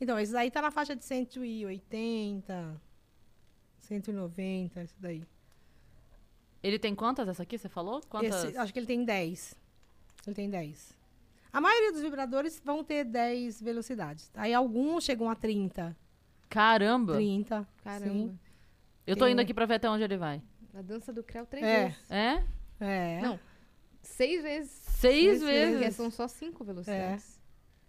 Então, 0.00 0.18
esse 0.18 0.32
daí 0.32 0.50
tá 0.50 0.62
na 0.62 0.70
faixa 0.70 0.96
de 0.96 1.04
180, 1.04 2.80
190, 3.80 4.82
isso 4.82 4.94
daí. 4.98 5.22
Ele 6.62 6.78
tem 6.78 6.94
quantas 6.94 7.28
essa 7.28 7.42
aqui, 7.42 7.58
você 7.58 7.68
falou? 7.68 8.00
Quantas? 8.08 8.44
Esse, 8.44 8.56
acho 8.56 8.72
que 8.72 8.78
ele 8.78 8.86
tem 8.86 9.04
10. 9.04 9.54
Ele 10.26 10.34
tem 10.34 10.48
10. 10.48 10.94
A 11.52 11.60
maioria 11.60 11.92
dos 11.92 12.00
vibradores 12.00 12.60
vão 12.64 12.82
ter 12.82 13.04
10 13.04 13.60
velocidades. 13.60 14.30
Aí 14.34 14.52
alguns 14.54 15.04
chegam 15.04 15.28
a 15.28 15.34
30. 15.34 15.94
Caramba! 16.48 17.14
30. 17.14 17.68
Caramba. 17.82 18.12
Sim. 18.12 18.38
Eu 19.06 19.14
tô 19.16 19.24
Tem 19.24 19.34
indo 19.34 19.40
um- 19.40 19.42
aqui 19.42 19.52
pra 19.52 19.66
ver 19.66 19.74
até 19.74 19.88
onde 19.90 20.02
ele 20.02 20.16
vai. 20.16 20.40
A 20.74 20.82
dança 20.82 21.12
do 21.12 21.22
Creu 21.22 21.46
três 21.46 21.64
É. 21.64 21.84
vezes. 21.84 22.10
É? 22.10 22.44
É. 22.80 23.20
Não. 23.22 23.38
Seis 24.02 24.42
vezes. 24.42 24.70
Seis 24.70 25.38
Seis 25.38 25.42
vezes. 25.42 25.76
Porque 25.76 25.90
são 25.92 26.10
só 26.10 26.26
cinco 26.28 26.64
velocidades. 26.64 27.40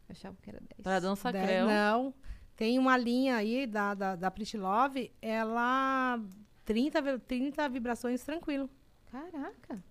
Eu 0.07 0.13
achava 0.13 0.37
que 0.41 0.49
era 0.49 0.59
dez. 0.59 0.81
Pra 0.83 0.99
dança 0.99 1.31
Dez- 1.31 1.45
creu. 1.45 1.65
Não. 1.67 2.13
Tem 2.55 2.77
uma 2.79 2.95
linha 2.95 3.35
aí 3.35 3.65
da, 3.67 3.93
da, 3.93 4.15
da 4.15 4.31
Pretty 4.31 4.57
Love, 4.57 5.11
ela. 5.21 6.19
30, 6.63 7.01
ve- 7.01 7.19
30 7.19 7.67
vibrações 7.69 8.23
tranquilo. 8.23 8.69
Caraca. 9.11 9.83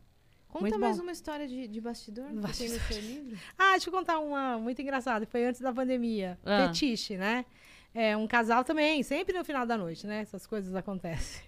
Conta 0.48 0.60
Muito 0.60 0.78
mais 0.78 0.96
bom. 0.96 1.02
uma 1.02 1.12
história 1.12 1.46
de, 1.48 1.66
de 1.68 1.80
bastidor 1.80 2.26
que 2.26 2.56
tem 2.58 2.68
no 2.68 2.78
seu 2.80 3.00
livro. 3.00 3.36
Ah, 3.58 3.72
deixa 3.72 3.88
eu 3.88 3.92
contar 3.92 4.18
uma 4.20 4.56
muito 4.58 4.80
engraçada. 4.80 5.26
Foi 5.26 5.44
antes 5.44 5.60
da 5.60 5.72
pandemia. 5.72 6.38
Ah. 6.44 6.68
Fetiche, 6.68 7.16
né? 7.16 7.44
É, 7.92 8.16
um 8.16 8.26
casal 8.26 8.64
também, 8.64 9.02
sempre 9.02 9.36
no 9.36 9.44
final 9.44 9.66
da 9.66 9.76
noite, 9.76 10.06
né? 10.06 10.20
Essas 10.20 10.46
coisas 10.46 10.74
acontecem. 10.74 11.42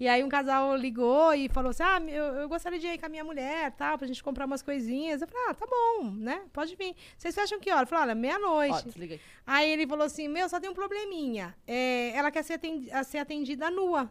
E 0.00 0.08
aí 0.08 0.24
um 0.24 0.28
casal 0.30 0.74
ligou 0.74 1.34
e 1.34 1.46
falou 1.50 1.70
assim: 1.70 1.82
Ah, 1.82 2.00
eu, 2.08 2.24
eu 2.40 2.48
gostaria 2.48 2.78
de 2.78 2.86
ir 2.86 2.98
com 2.98 3.04
a 3.04 3.08
minha 3.10 3.22
mulher, 3.22 3.70
tal, 3.72 3.98
pra 3.98 4.06
gente 4.06 4.24
comprar 4.24 4.46
umas 4.46 4.62
coisinhas. 4.62 5.20
Eu 5.20 5.28
falei, 5.28 5.44
ah, 5.50 5.54
tá 5.54 5.66
bom, 5.66 6.10
né? 6.10 6.40
Pode 6.54 6.74
vir. 6.74 6.96
Vocês 7.18 7.34
fecham 7.34 7.60
que 7.60 7.70
hora? 7.70 7.82
Eu 7.82 7.86
falei, 7.86 8.04
olha, 8.04 8.14
meia-noite. 8.14 8.72
aí. 8.86 9.20
Aí 9.46 9.70
ele 9.70 9.86
falou 9.86 10.06
assim: 10.06 10.26
Meu, 10.26 10.48
só 10.48 10.58
tem 10.58 10.70
um 10.70 10.74
probleminha. 10.74 11.54
É, 11.66 12.12
ela 12.16 12.30
quer 12.30 12.42
ser 12.42 12.54
atendi- 12.54 12.90
a 12.90 13.04
ser 13.04 13.18
atendida 13.18 13.70
nua. 13.70 14.10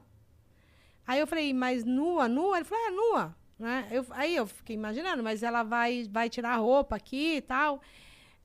Aí 1.08 1.20
eu 1.20 1.26
falei, 1.26 1.52
mas 1.56 1.84
nua, 1.84 2.28
nua? 2.28 2.58
Ele 2.58 2.66
falou, 2.66 2.86
é, 2.86 2.92
nua. 2.92 3.36
Né? 3.58 3.88
Eu, 3.90 4.06
aí 4.12 4.36
eu 4.36 4.46
fiquei 4.46 4.76
imaginando, 4.76 5.24
mas 5.24 5.42
ela 5.42 5.64
vai, 5.64 6.08
vai 6.08 6.30
tirar 6.30 6.52
a 6.54 6.58
roupa 6.58 6.96
aqui 6.96 7.38
e 7.38 7.42
tal. 7.42 7.82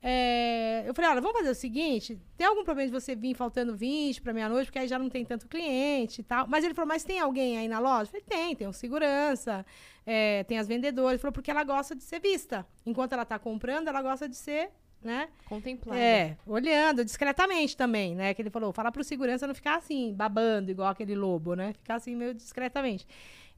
É, 0.07 0.83
eu 0.85 0.93
falei, 0.93 1.09
olha, 1.09 1.19
vamos 1.19 1.35
fazer 1.35 1.49
o 1.49 1.55
seguinte: 1.55 2.21
tem 2.37 2.45
algum 2.45 2.63
problema 2.63 2.87
de 2.87 2.93
você 2.93 3.15
vir 3.15 3.33
faltando 3.33 3.75
20 3.75 4.21
para 4.21 4.33
meia-noite, 4.33 4.67
porque 4.67 4.77
aí 4.77 4.87
já 4.87 4.99
não 4.99 5.09
tem 5.09 5.25
tanto 5.25 5.47
cliente 5.47 6.21
e 6.21 6.23
tal. 6.23 6.45
Mas 6.47 6.63
ele 6.63 6.75
falou, 6.75 6.87
mas 6.87 7.03
tem 7.03 7.19
alguém 7.19 7.57
aí 7.57 7.67
na 7.67 7.79
loja? 7.79 8.03
Eu 8.03 8.07
falei, 8.07 8.23
tem, 8.23 8.55
tem 8.55 8.67
um 8.67 8.71
segurança, 8.71 9.65
é, 10.05 10.43
tem 10.43 10.59
as 10.59 10.67
vendedoras. 10.67 11.13
Ele 11.13 11.17
falou, 11.17 11.33
porque 11.33 11.49
ela 11.49 11.63
gosta 11.63 11.95
de 11.95 12.03
ser 12.03 12.19
vista. 12.19 12.67
Enquanto 12.85 13.13
ela 13.13 13.25
tá 13.25 13.39
comprando, 13.39 13.87
ela 13.87 13.99
gosta 14.03 14.29
de 14.29 14.35
ser, 14.35 14.69
né? 15.01 15.27
Contemplada. 15.45 15.99
É, 15.99 16.37
olhando 16.45 17.03
discretamente 17.03 17.75
também, 17.75 18.13
né? 18.13 18.35
Que 18.35 18.43
ele 18.43 18.51
falou, 18.51 18.71
fala 18.71 18.91
pro 18.91 19.03
segurança 19.03 19.47
não 19.47 19.55
ficar 19.55 19.77
assim, 19.77 20.13
babando, 20.13 20.69
igual 20.69 20.89
aquele 20.89 21.15
lobo, 21.15 21.55
né? 21.55 21.73
Ficar 21.73 21.95
assim 21.95 22.15
meio 22.15 22.35
discretamente. 22.35 23.07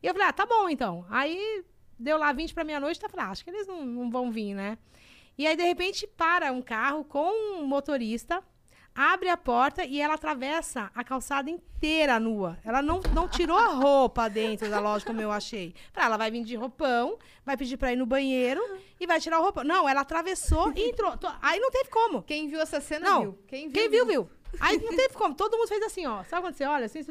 E 0.01 0.07
eu 0.07 0.13
falei, 0.13 0.29
ah, 0.29 0.31
tá 0.31 0.45
bom 0.45 0.69
então. 0.69 1.05
Aí 1.09 1.65
deu 1.99 2.17
lá 2.17 2.31
20 2.31 2.53
pra 2.53 2.63
meia-noite, 2.63 3.01
tá? 3.01 3.09
Falei, 3.09 3.25
ah, 3.25 3.31
acho 3.31 3.43
que 3.43 3.49
eles 3.49 3.67
não, 3.67 3.85
não 3.85 4.09
vão 4.09 4.31
vir, 4.31 4.53
né? 4.53 4.77
E 5.37 5.45
aí, 5.45 5.55
de 5.55 5.63
repente, 5.63 6.07
para 6.07 6.51
um 6.51 6.61
carro 6.61 7.03
com 7.03 7.59
um 7.59 7.65
motorista, 7.65 8.43
abre 8.95 9.29
a 9.29 9.37
porta 9.37 9.85
e 9.85 10.01
ela 10.01 10.15
atravessa 10.15 10.89
a 10.95 11.03
calçada 11.03 11.47
inteira 11.49 12.19
nua. 12.19 12.57
Ela 12.65 12.81
não, 12.81 12.99
não 13.13 13.27
tirou 13.27 13.55
a 13.55 13.67
roupa 13.67 14.27
dentro 14.27 14.67
da 14.67 14.79
loja, 14.79 15.05
como 15.05 15.21
eu 15.21 15.31
achei. 15.31 15.75
Falei, 15.93 16.07
ela 16.07 16.17
vai 16.17 16.31
vir 16.31 16.43
de 16.43 16.55
roupão, 16.55 17.19
vai 17.45 17.55
pedir 17.55 17.77
pra 17.77 17.93
ir 17.93 17.95
no 17.95 18.07
banheiro 18.07 18.59
e 18.99 19.05
vai 19.05 19.19
tirar 19.19 19.39
o 19.39 19.43
roupão. 19.43 19.63
Não, 19.63 19.87
ela 19.87 20.01
atravessou 20.01 20.73
e 20.75 20.89
entrou. 20.89 21.13
Aí 21.39 21.59
não 21.59 21.69
teve 21.69 21.89
como. 21.89 22.23
Quem 22.23 22.47
viu 22.47 22.59
essa 22.59 22.81
cena 22.81 23.07
Não. 23.07 23.21
viu. 23.21 23.39
Quem 23.47 23.67
viu, 23.69 23.73
Quem 23.73 23.89
viu, 23.89 24.05
viu. 24.07 24.29
Aí 24.59 24.79
não 24.79 24.95
teve 24.95 25.13
como. 25.13 25.35
Todo 25.35 25.55
mundo 25.55 25.67
fez 25.67 25.83
assim, 25.83 26.07
ó. 26.07 26.23
Sabe 26.23 26.41
quando 26.41 26.55
você 26.55 26.65
olha 26.65 26.85
assim? 26.85 27.05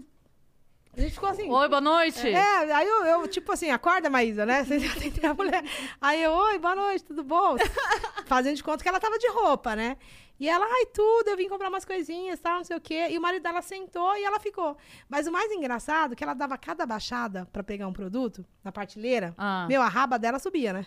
A 0.96 1.00
gente 1.00 1.12
ficou 1.12 1.28
assim. 1.28 1.50
Oi, 1.50 1.68
boa 1.68 1.80
noite. 1.80 2.26
É, 2.26 2.72
aí 2.72 2.86
eu, 2.88 3.04
eu, 3.04 3.28
tipo 3.28 3.52
assim, 3.52 3.70
acorda, 3.70 4.08
Maísa, 4.08 4.46
né? 4.46 4.64
Você 4.64 4.78
já 4.78 4.94
tem 4.94 5.12
a 5.28 5.34
mulher. 5.34 5.62
Aí 6.00 6.22
eu, 6.22 6.32
oi, 6.32 6.58
boa 6.58 6.74
noite, 6.74 7.04
tudo 7.04 7.22
bom? 7.22 7.56
Fazendo 8.24 8.56
de 8.56 8.64
conta 8.64 8.82
que 8.82 8.88
ela 8.88 8.98
tava 8.98 9.18
de 9.18 9.28
roupa, 9.28 9.76
né? 9.76 9.98
E 10.40 10.48
ela, 10.48 10.64
ai, 10.64 10.86
tudo, 10.86 11.28
eu 11.28 11.36
vim 11.36 11.48
comprar 11.50 11.68
umas 11.68 11.84
coisinhas, 11.84 12.40
tal, 12.40 12.56
não 12.58 12.64
sei 12.64 12.76
o 12.76 12.80
quê. 12.80 13.08
E 13.10 13.18
o 13.18 13.20
marido 13.20 13.42
dela 13.42 13.60
sentou 13.60 14.16
e 14.16 14.24
ela 14.24 14.40
ficou. 14.40 14.76
Mas 15.06 15.26
o 15.26 15.32
mais 15.32 15.52
engraçado 15.52 16.12
é 16.12 16.16
que 16.16 16.24
ela 16.24 16.34
dava 16.34 16.56
cada 16.56 16.86
baixada 16.86 17.46
pra 17.52 17.62
pegar 17.62 17.86
um 17.86 17.92
produto 17.92 18.44
na 18.64 18.72
partilheira. 18.72 19.34
Ah. 19.36 19.66
Meu, 19.68 19.82
a 19.82 19.88
raba 19.88 20.18
dela 20.18 20.38
subia, 20.38 20.72
né? 20.72 20.86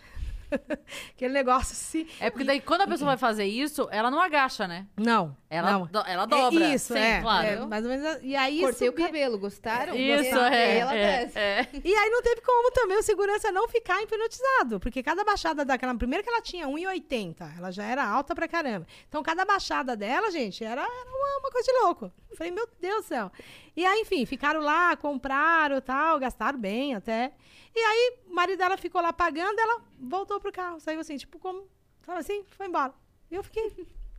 Aquele 1.13 1.33
negócio 1.33 1.73
assim. 1.73 2.07
É 2.19 2.29
porque 2.29 2.43
daí 2.43 2.59
quando 2.59 2.81
a 2.81 2.87
pessoa 2.87 3.09
vai 3.09 3.17
fazer 3.17 3.45
isso, 3.45 3.87
ela 3.91 4.09
não 4.09 4.19
agacha, 4.19 4.67
né? 4.67 4.87
Não. 4.97 5.35
Ela, 5.51 5.71
não. 5.71 5.85
do- 5.87 5.99
ela 6.05 6.27
dobra. 6.27 6.63
É 6.63 6.75
isso, 6.75 6.93
Sim, 6.93 6.99
é. 6.99 7.21
claro. 7.21 7.47
é, 7.47 7.65
mais 7.65 7.83
ou 7.83 7.89
menos. 7.89 8.19
E 8.21 8.35
aí 8.35 8.61
Cortei 8.61 8.87
subia- 8.87 9.03
o 9.03 9.07
cabelo, 9.07 9.39
gostaram? 9.39 9.95
Isso, 9.95 10.23
Gostaram? 10.29 10.53
é. 10.53 10.67
E 10.67 10.71
aí 10.71 10.77
ela 10.79 10.93
é, 10.95 11.25
desce. 11.25 11.39
é. 11.39 11.67
E 11.83 11.95
aí 11.95 12.09
não 12.11 12.21
teve 12.21 12.41
como 12.41 12.71
também 12.71 12.97
o 12.99 13.01
segurança 13.01 13.51
não 13.51 13.67
ficar 13.67 13.99
hipnotizado, 14.03 14.79
porque 14.79 15.01
cada 15.01 15.23
baixada 15.23 15.65
daquela, 15.65 15.95
primeiro 15.95 16.23
que 16.23 16.29
ela 16.29 16.39
tinha 16.41 16.67
1,80, 16.67 17.51
ela 17.57 17.71
já 17.71 17.83
era 17.83 18.05
alta 18.05 18.35
pra 18.35 18.47
caramba. 18.47 18.85
Então 19.07 19.23
cada 19.23 19.43
baixada 19.43 19.95
dela, 19.97 20.29
gente, 20.29 20.63
era, 20.63 20.81
era 20.81 21.09
uma, 21.09 21.39
uma 21.39 21.51
coisa 21.51 21.65
de 21.73 21.79
louco. 21.79 22.11
Eu 22.29 22.37
falei, 22.37 22.51
meu 22.51 22.69
Deus 22.79 23.05
do 23.05 23.07
céu. 23.07 23.31
E 23.75 23.83
aí, 23.83 24.01
enfim, 24.01 24.25
ficaram 24.27 24.61
lá, 24.61 24.95
compraram, 24.97 25.81
tal, 25.81 26.19
gastaram 26.19 26.59
bem 26.59 26.93
até. 26.93 27.33
E 27.75 27.79
aí 27.79 28.17
o 28.27 28.35
marido 28.35 28.59
dela 28.59 28.77
ficou 28.77 29.01
lá 29.01 29.11
pagando, 29.11 29.57
ela 29.59 29.81
voltou 29.99 30.39
pro 30.39 30.51
carro, 30.51 30.79
saiu 30.79 30.99
assim, 30.99 31.17
tipo 31.17 31.39
como, 31.39 31.67
sabe 32.05 32.19
assim, 32.19 32.43
foi 32.49 32.67
embora. 32.67 32.93
E 33.31 33.35
eu 33.35 33.41
fiquei, 33.43 33.71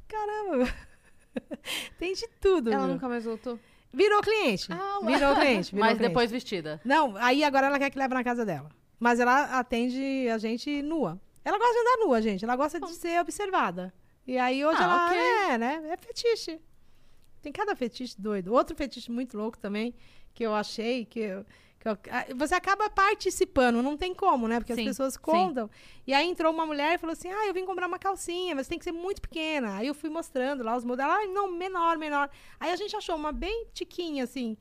caramba. 0.09 0.67
Tem 1.99 2.13
de 2.15 2.27
tudo. 2.41 2.73
Ela 2.73 2.85
viu? 2.85 2.95
nunca 2.95 3.09
mais 3.09 3.25
voltou? 3.25 3.59
Virou 3.93 4.21
cliente. 4.23 4.69
Ah, 4.73 4.99
virou 5.05 5.35
cliente. 5.35 5.71
Virou 5.75 5.87
Mas 5.87 5.97
cliente. 5.97 6.09
depois 6.09 6.31
vestida. 6.31 6.81
Não, 6.85 7.17
aí 7.17 7.43
agora 7.43 7.67
ela 7.67 7.79
quer 7.79 7.91
que 7.91 7.99
leve 7.99 8.15
na 8.15 8.23
casa 8.23 8.45
dela. 8.45 8.71
Mas 8.99 9.19
ela 9.19 9.59
atende 9.59 10.29
a 10.29 10.39
gente 10.39 10.83
nua. 10.83 11.21
Ela 11.45 11.59
gosta 11.59 11.73
de 11.73 11.79
andar 11.81 12.07
nua, 12.07 12.23
gente. 12.23 12.45
Ela 12.45 12.55
gosta 12.57 12.79
de 12.79 12.93
ser 12.95 13.19
observada. 13.21 13.93
E 14.27 14.39
aí 14.39 14.65
hoje 14.65 14.79
Ah, 14.81 14.85
ela 14.85 15.07
ok. 15.07 15.19
é, 15.19 15.59
né? 15.59 15.83
É 15.91 15.97
fetiche. 15.97 16.61
Tem 17.43 17.51
cada 17.51 17.75
fetiche 17.75 18.15
doido. 18.21 18.53
Outro 18.53 18.77
fetiche 18.77 19.11
muito 19.11 19.37
louco 19.37 19.59
também, 19.59 19.95
que 20.35 20.45
eu 20.45 20.55
achei, 20.55 21.05
que, 21.07 21.21
eu- 21.21 21.45
você 22.37 22.55
acaba 22.55 22.91
participando, 22.91 23.83
não 23.83 23.97
tem 23.97 24.15
como, 24.15 24.47
né? 24.47 24.61
Porque 24.61 24.75
Sim, 24.75 24.83
as 24.83 24.89
pessoas 24.89 25.15
sim. 25.15 25.21
contam. 25.21 25.71
E 26.07 26.13
aí 26.13 26.29
entrou 26.29 26.53
uma 26.53 26.67
mulher 26.67 26.95
e 26.95 26.99
falou 26.99 27.13
assim: 27.13 27.31
Ah, 27.31 27.47
eu 27.47 27.55
vim 27.55 27.65
comprar 27.65 27.87
uma 27.87 27.99
calcinha, 27.99 28.55
mas 28.55 28.69
tem 28.69 28.79
que 28.79 28.85
ser 28.85 28.93
muito 28.93 29.23
pequena. 29.23 29.77
Aí 29.77 29.87
eu 29.87 29.95
fui 29.95 30.11
mostrando 30.11 30.63
lá 30.63 30.77
os 30.77 30.85
modelos. 30.85 31.13
Ah, 31.13 31.27
não, 31.27 31.51
menor, 31.51 31.97
menor. 31.97 32.29
Aí 32.59 32.71
a 32.71 32.77
gente 32.77 32.95
achou 32.95 33.17
uma 33.17 33.33
bem 33.33 33.67
tiquinha, 33.73 34.25
assim. 34.25 34.59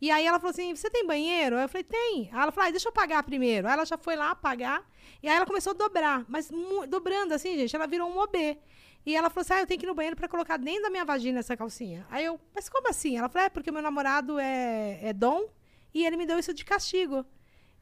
E 0.00 0.10
aí 0.10 0.26
ela 0.26 0.38
falou 0.38 0.50
assim: 0.50 0.74
Você 0.74 0.90
tem 0.90 1.06
banheiro? 1.06 1.56
Aí 1.56 1.64
eu 1.64 1.68
falei: 1.68 1.84
Tem. 1.84 2.28
Aí 2.30 2.42
ela 2.42 2.52
falou: 2.52 2.68
ah, 2.68 2.70
Deixa 2.70 2.88
eu 2.88 2.92
pagar 2.92 3.22
primeiro. 3.22 3.66
Aí 3.66 3.72
ela 3.72 3.86
já 3.86 3.96
foi 3.96 4.14
lá 4.14 4.34
pagar. 4.34 4.86
E 5.22 5.28
aí 5.28 5.36
ela 5.36 5.46
começou 5.46 5.70
a 5.70 5.74
dobrar. 5.74 6.26
Mas 6.28 6.50
dobrando 6.88 7.32
assim, 7.32 7.56
gente, 7.56 7.74
ela 7.74 7.86
virou 7.86 8.10
um 8.10 8.18
OB. 8.18 8.58
E 9.06 9.16
ela 9.16 9.30
falou 9.30 9.40
assim: 9.40 9.54
Ah, 9.54 9.60
eu 9.60 9.66
tenho 9.66 9.80
que 9.80 9.86
ir 9.86 9.88
no 9.88 9.94
banheiro 9.94 10.16
pra 10.16 10.28
colocar 10.28 10.58
dentro 10.58 10.82
da 10.82 10.90
minha 10.90 11.04
vagina 11.06 11.38
essa 11.38 11.56
calcinha. 11.56 12.06
Aí 12.10 12.26
eu: 12.26 12.38
Mas 12.54 12.68
como 12.68 12.88
assim? 12.88 13.16
Ela 13.16 13.28
falou: 13.30 13.46
É, 13.46 13.48
porque 13.48 13.72
meu 13.72 13.80
namorado 13.80 14.38
é, 14.38 14.98
é 15.02 15.12
Dom 15.14 15.48
e 15.94 16.04
ele 16.06 16.16
me 16.16 16.26
deu 16.26 16.38
isso 16.38 16.52
de 16.54 16.64
castigo. 16.64 17.24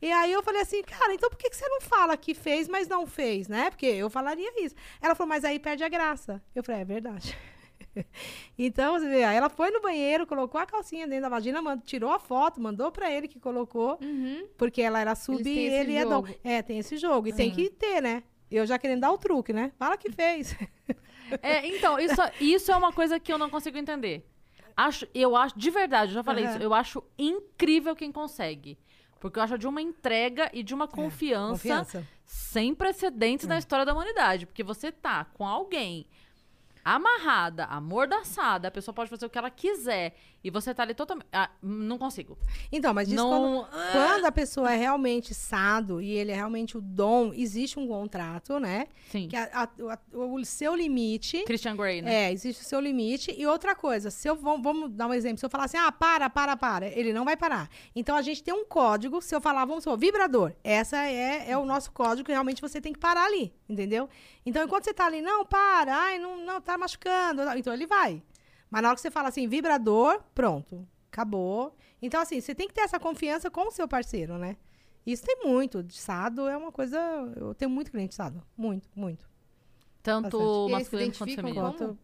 E 0.00 0.12
aí 0.12 0.30
eu 0.32 0.42
falei 0.42 0.61
assim, 0.61 0.82
cara, 0.82 1.14
então 1.14 1.30
por 1.30 1.38
que, 1.38 1.48
que 1.48 1.57
você 1.57 1.66
não 1.68 1.80
fala 1.80 2.16
que 2.16 2.34
fez, 2.34 2.68
mas 2.68 2.86
não 2.86 3.07
fez, 3.07 3.48
né? 3.48 3.70
Porque 3.70 3.86
eu 3.86 4.11
falaria 4.11 4.52
isso. 4.64 4.74
Ela 5.00 5.14
falou, 5.14 5.28
mas 5.28 5.44
aí 5.44 5.59
perde 5.59 5.82
a 5.84 5.88
graça. 5.88 6.42
Eu 6.54 6.62
falei, 6.62 6.82
é 6.82 6.84
verdade. 6.84 7.36
então, 8.59 8.98
você 8.98 9.09
vê, 9.09 9.20
ela 9.20 9.48
foi 9.48 9.70
no 9.70 9.80
banheiro, 9.80 10.26
colocou 10.26 10.61
a 10.61 10.66
calcinha 10.66 11.07
dentro 11.07 11.22
da 11.22 11.28
vagina, 11.30 11.62
mand- 11.62 11.80
tirou 11.84 12.11
a 12.12 12.18
foto, 12.18 12.61
mandou 12.61 12.90
pra 12.92 13.11
ele 13.11 13.26
que 13.26 13.40
colocou, 13.40 13.98
Uhum. 14.02 14.46
porque 14.59 14.82
ela 14.82 15.00
era 15.00 15.14
sub 15.14 15.42
e 15.48 15.59
ele 15.59 15.94
é 15.94 16.04
dom. 16.04 16.24
É, 16.44 16.61
tem 16.62 16.78
esse 16.78 16.96
jogo. 16.98 17.28
E 17.28 17.32
tem 17.32 17.50
que 17.50 17.70
ter, 17.70 18.02
né? 18.02 18.22
Eu 18.50 18.66
já 18.66 18.78
querendo 18.78 19.00
dar 19.00 19.12
o 19.12 19.18
truque, 19.18 19.52
né? 19.52 19.72
Fala 19.78 19.96
que 19.96 20.12
fez. 20.12 20.54
É, 21.42 21.66
então, 21.66 21.98
isso, 21.98 22.20
isso 22.40 22.70
é 22.70 22.76
uma 22.76 22.92
coisa 22.92 23.18
que 23.18 23.32
eu 23.32 23.38
não 23.38 23.50
consigo 23.50 23.76
entender. 23.78 24.24
Acho, 24.77 25.07
eu 25.14 25.35
acho, 25.35 25.59
de 25.59 25.70
verdade, 25.70 26.11
eu 26.11 26.14
já 26.16 26.22
falei 26.22 26.45
Aham. 26.45 26.55
isso, 26.55 26.62
eu 26.62 26.74
acho 26.74 27.03
incrível 27.18 27.97
quem 27.97 28.12
consegue. 28.12 28.79
Porque 29.18 29.39
eu 29.39 29.43
acho 29.43 29.57
de 29.59 29.66
uma 29.66 29.81
entrega 29.81 30.51
e 30.53 30.62
de 30.62 30.74
uma 30.74 30.87
confiança, 30.87 31.53
Confiança. 31.53 32.07
sem 32.24 32.74
precedentes 32.74 33.47
É. 33.47 33.49
na 33.49 33.57
história 33.59 33.85
da 33.87 33.93
humanidade. 33.95 34.45
Porque 34.47 34.62
você 34.62 34.93
tá 34.93 35.24
com 35.24 35.47
alguém 35.47 36.07
amarrada, 36.85 37.64
amordaçada, 37.64 38.68
a 38.68 38.70
pessoa 38.70 38.95
pode 38.95 39.11
fazer 39.11 39.27
o 39.27 39.31
que 39.31 39.39
ela 39.39 39.51
quiser 39.51 40.14
e 40.47 40.51
você 40.51 40.72
tá 40.72 40.82
ali 40.84 40.94
totalmente. 40.94 41.26
Ah, 41.32 41.51
não 41.62 41.99
consigo. 41.99 42.38
Então, 42.70 42.94
mas 42.94 43.09
diz 43.09 43.16
Não- 43.16 43.28
quando, 43.28 43.68
quando 43.92 44.24
a 44.26 44.32
pessoa 44.32 44.72
é 44.72 44.76
realmente 44.76 45.34
sado 45.34 46.01
e 46.01 46.11
ele 46.11 46.30
é 46.30 46.34
realmente 46.36 46.78
o 46.78 46.80
dom, 46.80 47.32
existe 47.34 47.78
um 47.78 47.88
contrato, 47.88 48.61
né? 48.61 48.86
Sim. 49.11 49.26
Que 49.28 49.36
a- 49.36 49.51
a- 49.53 49.92
a- 49.94 49.99
o 50.16 50.44
seu 50.44 50.74
limite. 50.74 51.42
Christian 51.44 51.76
Grey, 51.76 52.01
né? 52.01 52.26
É, 52.28 52.32
existe 52.32 52.62
o 52.62 52.64
seu 52.64 52.78
limite. 52.80 53.34
E 53.36 53.47
outra 53.47 53.74
coisa, 53.74 54.11
se 54.11 54.28
eu 54.28 54.36
vamos, 54.36 54.62
vamos 54.62 54.90
dar 54.92 55.09
um 55.09 55.14
exemplo, 55.14 55.38
se 55.38 55.44
eu 55.44 55.51
falar 55.51 55.64
assim, 55.64 55.76
ah, 55.78 55.90
para, 55.90 56.30
para, 56.30 56.57
para, 56.57 56.86
ele 56.86 57.12
não 57.12 57.24
vai 57.24 57.36
parar. 57.36 57.68
Então 57.94 58.14
a 58.16 58.22
gente 58.22 58.42
tem 58.42 58.55
um 58.55 58.64
código, 58.64 59.20
se 59.20 59.34
eu 59.34 59.40
falar, 59.40 59.64
vamos 59.64 59.82
supor, 59.82 59.99
vibrador. 59.99 60.53
Essa 60.62 60.97
é, 60.99 61.51
é 61.51 61.57
o 61.59 61.64
nosso 61.64 61.90
código 61.90 62.24
que 62.26 62.32
realmente 62.32 62.61
você 62.62 62.80
tem 62.80 62.92
que 62.92 62.99
parar 62.99 63.24
ali, 63.26 63.53
entendeu? 63.68 64.09
Então 64.44 64.62
enquanto 64.64 64.84
você 64.84 64.94
tá 64.94 65.07
ali, 65.07 65.20
não, 65.20 65.44
para, 65.44 65.94
ai, 65.97 66.18
não, 66.18 66.38
não, 66.44 66.61
tá 66.61 66.78
machucando. 66.78 67.42
Então 67.57 67.72
ele 67.74 67.86
vai. 67.86 68.22
Mas 68.71 68.83
na 68.83 68.89
hora 68.89 68.97
que 68.97 69.01
você 69.01 69.11
fala 69.11 69.29
assim, 69.29 69.49
vibrador, 69.49 70.23
pronto, 70.35 70.87
acabou. 71.11 71.77
Então, 72.01 72.21
assim, 72.21 72.41
você 72.41 72.55
tem 72.55 72.69
que 72.69 72.75
ter 72.75 72.83
essa 72.83 72.99
confiança 72.99 73.51
com 73.51 73.69
o 73.69 73.71
seu 73.71 73.89
parceiro, 73.89 74.37
né? 74.39 74.57
Isso 75.07 75.25
tem 75.25 75.45
muito. 75.45 75.83
De 75.83 75.97
Sado 75.97 76.49
é 76.49 76.57
uma 76.57 76.73
coisa. 76.73 76.99
Eu 77.37 77.55
tenho 77.55 77.71
muito 77.71 77.91
cliente 77.93 78.14
sado. 78.14 78.43
Muito, 78.57 78.89
muito. 78.95 79.29
Tanto 80.03 80.39
Bastante. 80.39 80.73
Masculino 80.73 81.12
quanto 81.14 81.35
feminino. 81.35 81.61
Quanto 81.61 81.99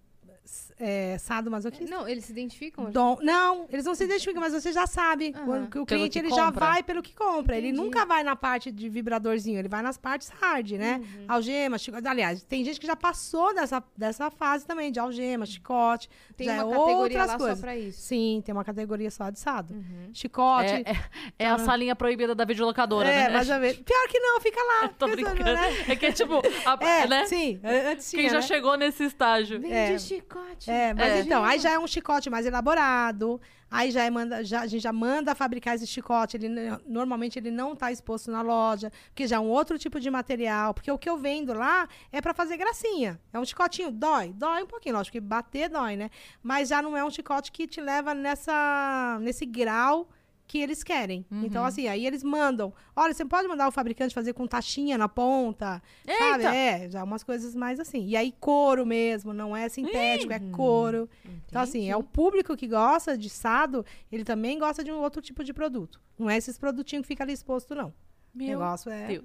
é, 0.79 1.17
sado 1.19 1.51
masoquista. 1.51 1.95
Não, 1.95 2.09
eles 2.09 2.25
se 2.25 2.33
identificam? 2.33 2.91
Dom- 2.91 3.19
não, 3.23 3.67
eles 3.71 3.85
não 3.85 3.95
se 3.95 4.03
identificam, 4.05 4.41
mas 4.41 4.53
você 4.53 4.73
já 4.73 4.87
sabe. 4.87 5.33
Que 5.33 5.79
o 5.79 5.87
Pelo 5.87 5.87
cliente 5.87 6.11
que 6.11 6.19
ele 6.27 6.35
já 6.35 6.47
compra. 6.47 6.67
vai 6.67 6.83
pelo 6.83 7.03
que 7.03 7.15
compra. 7.15 7.57
Ele 7.57 7.69
Entendi. 7.69 7.83
nunca 7.85 8.05
vai 8.05 8.23
na 8.25 8.35
parte 8.35 8.71
de 8.73 8.89
vibradorzinho, 8.89 9.59
ele 9.59 9.69
vai 9.69 9.83
nas 9.83 9.97
partes 9.97 10.29
hard, 10.41 10.73
né? 10.73 11.01
Uhum. 11.01 11.25
Algema, 11.29 11.79
chicote. 11.79 12.07
Aliás, 12.09 12.43
tem 12.43 12.65
gente 12.65 12.81
que 12.81 12.87
já 12.87 12.97
passou 12.97 13.55
dessa, 13.55 13.83
dessa 13.97 14.31
fase 14.31 14.67
também, 14.67 14.91
de 14.91 14.99
algema, 14.99 15.47
chicote. 15.47 16.09
Tem 16.37 16.47
já 16.49 16.55
uma 16.55 16.75
é 16.75 16.77
categoria 16.79 16.97
outras 16.97 17.27
lá 17.29 17.39
coisas. 17.39 17.59
só 17.59 17.63
pra 17.63 17.77
isso. 17.77 18.01
Sim, 18.03 18.43
tem 18.45 18.53
uma 18.53 18.65
categoria 18.65 19.11
só 19.11 19.31
de 19.31 19.39
sado. 19.39 19.75
Uhum. 19.75 20.11
Chicote. 20.13 20.67
É, 20.73 20.81
é, 20.91 21.45
é 21.45 21.47
a 21.49 21.59
salinha 21.59 21.95
proibida 21.95 22.35
da 22.35 22.45
videolocadora, 22.45 23.09
É, 23.09 23.29
né? 23.29 23.35
mais 23.35 23.49
ou 23.49 23.59
menos. 23.59 23.77
Pior 23.79 24.09
que 24.09 24.19
não, 24.19 24.41
fica 24.41 24.61
lá. 24.61 24.89
Tô 24.99 25.07
pensando, 25.07 25.35
brincando. 25.35 25.53
né? 25.55 25.85
É 25.89 25.97
que 25.97 26.07
é 26.07 26.13
tipo, 26.13 26.43
a- 26.67 26.85
É, 26.85 27.07
né? 27.07 27.27
sim. 27.27 27.61
Antes 27.63 28.11
Quem 28.11 28.21
tinha, 28.21 28.31
já 28.31 28.37
né? 28.37 28.43
chegou 28.43 28.77
nesse 28.77 29.05
estágio. 29.05 29.61
Vende 29.61 29.73
É. 29.75 29.99
chicote. 29.99 30.32
É, 30.71 30.95
mas 30.95 31.13
É. 31.13 31.21
então, 31.21 31.45
aí 31.45 31.59
já 31.59 31.71
é 31.71 31.79
um 31.79 31.87
chicote 31.87 32.29
mais 32.31 32.47
elaborado. 32.47 33.41
Aí 33.71 33.91
já, 33.91 34.05
é 34.05 34.11
manda, 34.11 34.45
já 34.45 34.61
a 34.61 34.67
gente 34.67 34.83
já 34.83 34.93
manda 34.93 35.35
fabricar 35.35 35.75
esse 35.75 35.87
chicote. 35.87 36.37
Ele, 36.37 36.49
normalmente 36.87 37.39
ele 37.39 37.51
não 37.51 37.73
está 37.73 37.91
exposto 37.91 38.31
na 38.31 38.43
loja, 38.43 38.93
porque 39.09 39.27
já 39.27 39.37
é 39.37 39.41
um 39.41 39.49
outro 39.49 39.79
tipo 39.79 39.99
de 39.99 40.11
material. 40.11 40.75
Porque 40.75 40.91
o 40.91 40.99
que 40.99 41.09
eu 41.09 41.17
vendo 41.17 41.55
lá 41.55 41.89
é 42.11 42.21
para 42.21 42.35
fazer 42.35 42.59
gracinha. 42.59 43.19
É 43.33 43.39
um 43.39 43.45
chicotinho, 43.45 43.91
dói, 43.91 44.33
dói 44.35 44.63
um 44.63 44.67
pouquinho, 44.67 44.97
lógico 44.97 45.13
que 45.13 45.21
bater 45.21 45.71
dói, 45.71 45.97
né? 45.97 46.11
Mas 46.43 46.69
já 46.69 46.83
não 46.83 46.95
é 46.97 47.03
um 47.03 47.11
chicote 47.11 47.51
que 47.51 47.67
te 47.67 47.81
leva 47.81 48.13
nessa, 48.15 49.19
nesse 49.23 49.47
grau 49.47 50.09
que 50.53 50.59
eles 50.59 50.85
querem. 50.85 51.25
Então, 51.31 51.65
assim, 51.65 51.89
aí 51.89 52.07
eles 52.07 52.23
mandam. 52.23 52.75
Olha, 52.95 53.15
você 53.15 53.25
pode 53.25 53.49
mandar 53.49 53.69
o 53.69 53.73
fabricante 53.73 54.15
fazer 54.15 54.35
com 54.35 54.47
taxinha 54.47 54.99
na 54.99 55.09
ponta, 55.09 55.83
sabe? 56.07 56.45
Eita! 56.45 56.55
É, 56.55 56.91
já 56.91 57.03
umas 57.03 57.25
coisas 57.25 57.55
mais 57.55 57.81
assim. 57.81 58.05
E 58.07 58.15
aí, 58.15 58.35
couro 58.39 58.85
mesmo, 58.85 59.33
não 59.33 59.57
é 59.57 59.67
sintético, 59.71 60.31
é 60.31 60.39
couro. 60.39 61.09
Então, 61.47 61.63
assim, 61.63 61.89
é 61.89 61.97
o 61.97 62.03
público 62.03 62.55
que 62.55 62.69
gosta 62.69 63.17
de 63.17 63.31
sado, 63.31 63.83
ele 64.11 64.25
também 64.25 64.59
gosta 64.59 64.85
de 64.85 64.93
um 64.93 65.01
outro 65.01 65.23
tipo 65.23 65.43
de 65.43 65.55
produto. 65.55 65.99
Não 66.19 66.29
é 66.29 66.37
esses 66.37 66.59
produtinhos 66.59 67.05
que 67.05 67.09
fica 67.09 67.25
ali 67.25 67.33
exposto, 67.33 67.75
não. 67.75 67.89
O 68.35 68.37
Meu 68.37 68.49
negócio 68.49 68.91
é 68.93 69.07
Deus. 69.07 69.25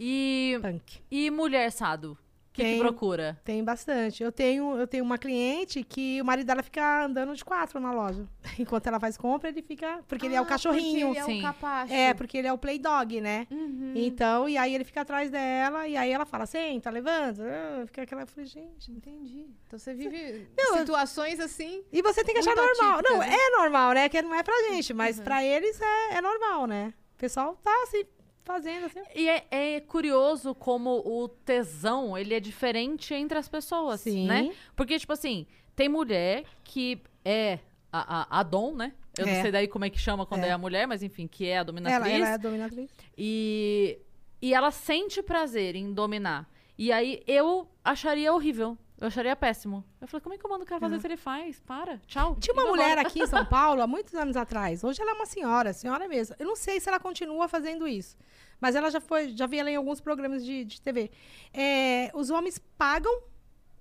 E, 0.00 0.58
punk. 0.62 1.02
e 1.10 1.30
mulher 1.30 1.70
sado? 1.70 2.16
Que, 2.56 2.62
que 2.62 2.70
Tem. 2.70 2.78
procura? 2.78 3.38
Tem 3.44 3.62
bastante. 3.62 4.22
Eu 4.22 4.32
tenho, 4.32 4.78
eu 4.78 4.86
tenho 4.86 5.04
uma 5.04 5.18
cliente 5.18 5.84
que 5.84 6.18
o 6.22 6.24
marido 6.24 6.46
dela 6.46 6.62
fica 6.62 7.04
andando 7.04 7.34
de 7.36 7.44
quatro 7.44 7.78
na 7.78 7.92
loja. 7.92 8.26
Enquanto 8.58 8.86
ela 8.86 8.98
faz 8.98 9.18
compra, 9.18 9.50
ele 9.50 9.60
fica. 9.60 10.02
Porque 10.08 10.24
ele 10.24 10.34
é 10.34 10.40
o 10.40 10.44
Ah, 10.44 10.46
cachorrinho. 10.46 11.08
Porque 11.08 11.18
ele 11.20 11.30
é 11.30 11.34
Sim. 11.34 11.38
o 11.40 11.42
capacho. 11.42 11.92
É, 11.92 12.14
porque 12.14 12.38
ele 12.38 12.48
é 12.48 12.52
o 12.52 12.56
play 12.56 12.78
dog, 12.78 13.20
né? 13.20 13.46
Uhum. 13.50 13.92
Então, 13.94 14.48
e 14.48 14.56
aí 14.56 14.74
ele 14.74 14.84
fica 14.84 15.02
atrás 15.02 15.30
dela, 15.30 15.86
e 15.86 15.96
aí 15.98 16.10
ela 16.10 16.24
fala, 16.24 16.46
senta, 16.46 16.88
levanta. 16.88 17.42
ah, 17.44 17.86
Fica 17.86 18.02
aquela. 18.02 18.22
Eu 18.22 18.26
falei, 18.26 18.46
gente. 18.46 18.90
Entendi. 18.90 19.46
Então 19.66 19.78
você 19.78 19.92
vive 19.92 20.48
Não, 20.56 20.78
situações 20.78 21.38
assim. 21.38 21.82
E 21.92 22.00
você 22.00 22.24
tem 22.24 22.34
que 22.34 22.40
achar 22.40 22.56
normal. 22.56 22.94
atípicas, 23.00 23.12
Não, 23.12 23.18
né? 23.18 23.34
é 23.34 23.50
normal, 23.58 23.92
né? 23.92 24.08
Que 24.08 24.22
não 24.22 24.34
é 24.34 24.42
pra 24.42 24.54
gente, 24.70 24.94
mas 24.94 25.20
pra 25.20 25.44
eles 25.44 25.78
é, 25.78 26.14
é 26.14 26.20
normal, 26.22 26.66
né? 26.66 26.94
O 27.14 27.18
pessoal 27.18 27.54
tá 27.62 27.70
assim, 27.82 28.04
fazendo 28.46 28.86
assim. 28.86 29.02
E 29.14 29.28
é, 29.28 29.44
é 29.50 29.80
curioso 29.80 30.54
como 30.54 31.02
o 31.04 31.28
tesão, 31.28 32.16
ele 32.16 32.32
é 32.32 32.40
diferente 32.40 33.12
entre 33.12 33.36
as 33.36 33.48
pessoas, 33.48 34.00
Sim. 34.00 34.26
né? 34.26 34.54
Porque, 34.74 34.98
tipo 34.98 35.12
assim, 35.12 35.46
tem 35.74 35.88
mulher 35.88 36.44
que 36.64 37.02
é 37.24 37.58
a, 37.92 38.22
a, 38.22 38.40
a 38.40 38.42
dom, 38.42 38.74
né? 38.74 38.92
Eu 39.18 39.26
É. 39.26 39.34
não 39.34 39.42
sei 39.42 39.50
daí 39.50 39.66
como 39.68 39.84
é 39.84 39.90
que 39.90 39.98
chama 39.98 40.24
quando 40.24 40.44
é, 40.44 40.48
É. 40.48 40.52
a 40.52 40.58
mulher, 40.58 40.86
mas 40.86 41.02
enfim, 41.02 41.26
que 41.26 41.46
é 41.46 41.54
a 41.54 41.56
Ela, 41.56 41.64
dominatriz. 41.64 42.14
ela 42.14 42.28
é 42.28 42.32
a 42.32 42.36
dominatriz. 42.36 42.90
E, 43.18 43.98
e 44.40 44.54
ela 44.54 44.70
sente 44.70 45.22
prazer 45.22 45.74
em 45.74 45.92
dominar. 45.92 46.48
E 46.78 46.92
aí 46.92 47.22
eu 47.26 47.66
acharia 47.82 48.32
horrível. 48.32 48.78
Eu 48.98 49.08
acharia 49.08 49.36
péssimo. 49.36 49.84
Eu 50.00 50.08
falei, 50.08 50.22
como 50.22 50.34
é 50.34 50.38
que 50.38 50.46
eu 50.46 50.48
mando 50.50 50.64
o 50.64 50.66
cara 50.66 50.80
fazer 50.80 50.98
se 51.00 51.06
ele 51.06 51.16
faz? 51.18 51.60
Para, 51.60 51.98
tchau. 52.06 52.34
Tinha 52.40 52.54
uma 52.54 52.62
E 52.62 52.66
mulher 52.66 52.88
vambora. 52.90 53.06
aqui 53.08 53.20
em 53.22 53.26
São 53.26 53.44
Paulo, 53.46 53.82
há 53.82 53.86
muitos 53.86 54.14
anos 54.14 54.36
atrás. 54.36 54.82
Hoje 54.82 55.02
ela 55.02 55.10
é 55.10 55.14
uma 55.14 55.26
senhora, 55.26 55.72
senhora 55.74 56.08
mesmo. 56.08 56.34
Eu 56.38 56.46
não 56.46 56.56
sei 56.56 56.80
se 56.80 56.88
ela 56.88 56.98
continua 56.98 57.46
fazendo 57.46 57.86
isso. 57.86 58.16
Mas 58.58 58.74
ela 58.74 58.90
já 58.90 59.00
foi, 59.00 59.36
já 59.36 59.46
vi 59.46 59.58
ela 59.58 59.70
em 59.70 59.76
alguns 59.76 60.00
programas 60.00 60.42
de, 60.44 60.64
de 60.64 60.80
TV. 60.80 61.10
É, 61.52 62.10
os 62.14 62.30
homens 62.30 62.58
pagam 62.78 63.12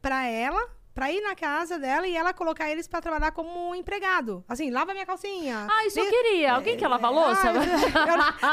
pra 0.02 0.26
ela, 0.28 0.70
pra 0.94 1.10
ir 1.14 1.22
na 1.22 1.34
casa 1.34 1.80
dela 1.80 2.06
e 2.06 2.14
ela 2.14 2.34
colocar 2.34 2.70
eles 2.70 2.86
pra 2.86 3.00
trabalhar 3.00 3.32
como 3.32 3.74
empregado. 3.74 4.44
Assim, 4.50 4.70
lava 4.70 4.92
minha 4.92 5.06
calcinha. 5.06 5.66
Ah, 5.72 5.86
isso 5.86 5.98
eu 5.98 6.10
queria. 6.10 6.54
Alguém 6.56 6.76
quer 6.76 6.90
lavar 6.90 7.10
a 7.10 7.14
louça? 7.14 7.42
Ah, 7.52 7.54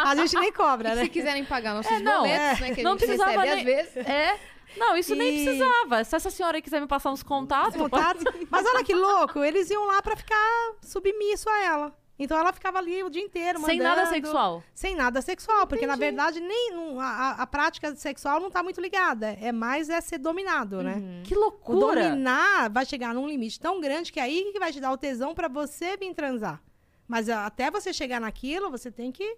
eu- 0.04 0.08
a 0.10 0.14
gente 0.14 0.36
nem 0.38 0.52
cobra, 0.52 0.90
E 0.92 0.94
né? 0.94 1.02
se 1.04 1.08
quiserem 1.10 1.44
pagar 1.44 1.74
nossos 1.74 2.00
não, 2.00 2.18
boletos, 2.22 2.60
né? 2.60 2.72
Que 2.74 2.80
a 2.82 2.84
não 2.84 2.92
gente 2.92 3.00
precisava 3.00 3.30
recebe 3.32 3.48
às 3.48 3.56
nem- 3.56 3.64
vezes. 3.64 3.96
É. 3.96 4.51
Não, 4.76 4.96
isso 4.96 5.14
nem 5.14 5.28
E- 5.40 5.44
precisava. 5.44 6.04
Se 6.04 6.16
essa 6.16 6.30
senhora 6.30 6.60
quiser 6.60 6.80
me 6.80 6.86
passar 6.86 7.10
uns 7.12 7.22
contatos. 7.22 7.76
contatos. 7.76 8.24
Mas 8.50 8.66
olha 8.66 8.84
que 8.84 8.94
louco, 8.94 9.42
eles 9.44 9.70
iam 9.70 9.86
lá 9.86 10.00
pra 10.02 10.16
ficar 10.16 10.74
submisso 10.82 11.48
a 11.48 11.62
ela. 11.64 11.98
Então 12.18 12.38
ela 12.38 12.52
ficava 12.52 12.78
ali 12.78 13.02
o 13.02 13.10
dia 13.10 13.22
inteiro, 13.22 13.58
Sem 13.64 13.78
nada 13.78 14.02
mandando. 14.02 14.14
sexual. 14.14 14.62
Sem 14.74 14.94
nada 14.94 15.20
sexual, 15.22 15.66
porque 15.66 15.86
na 15.86 15.96
verdade 15.96 16.38
nem 16.40 16.70
não- 16.70 17.00
a, 17.00 17.30
a- 17.32 17.46
prática 17.46 17.96
sexual 17.96 18.38
não 18.38 18.50
tá 18.50 18.62
muito 18.62 18.80
ligada. 18.80 19.36
É 19.40 19.50
mais 19.50 19.88
é 19.88 20.00
ser 20.00 20.18
dominado, 20.18 20.82
né? 20.82 21.22
Que 21.24 21.34
O 21.34 21.40
loucura. 21.40 22.02
dominar 22.04 22.70
vai 22.70 22.84
chegar 22.86 23.12
num 23.14 23.26
limite 23.26 23.58
tão 23.58 23.80
grande 23.80 24.12
que 24.12 24.20
aí 24.20 24.50
que 24.52 24.58
vai 24.60 24.70
te 24.72 24.78
dar 24.80 24.92
o 24.92 24.96
tesão 24.96 25.34
pra 25.34 25.48
você 25.48 25.96
vir 25.96 26.14
transar. 26.14 26.62
Mas 27.08 27.28
até 27.28 27.70
você 27.70 27.92
chegar 27.92 28.20
naquilo, 28.20 28.70
você 28.70 28.90
tem 28.90 29.10
que 29.10 29.36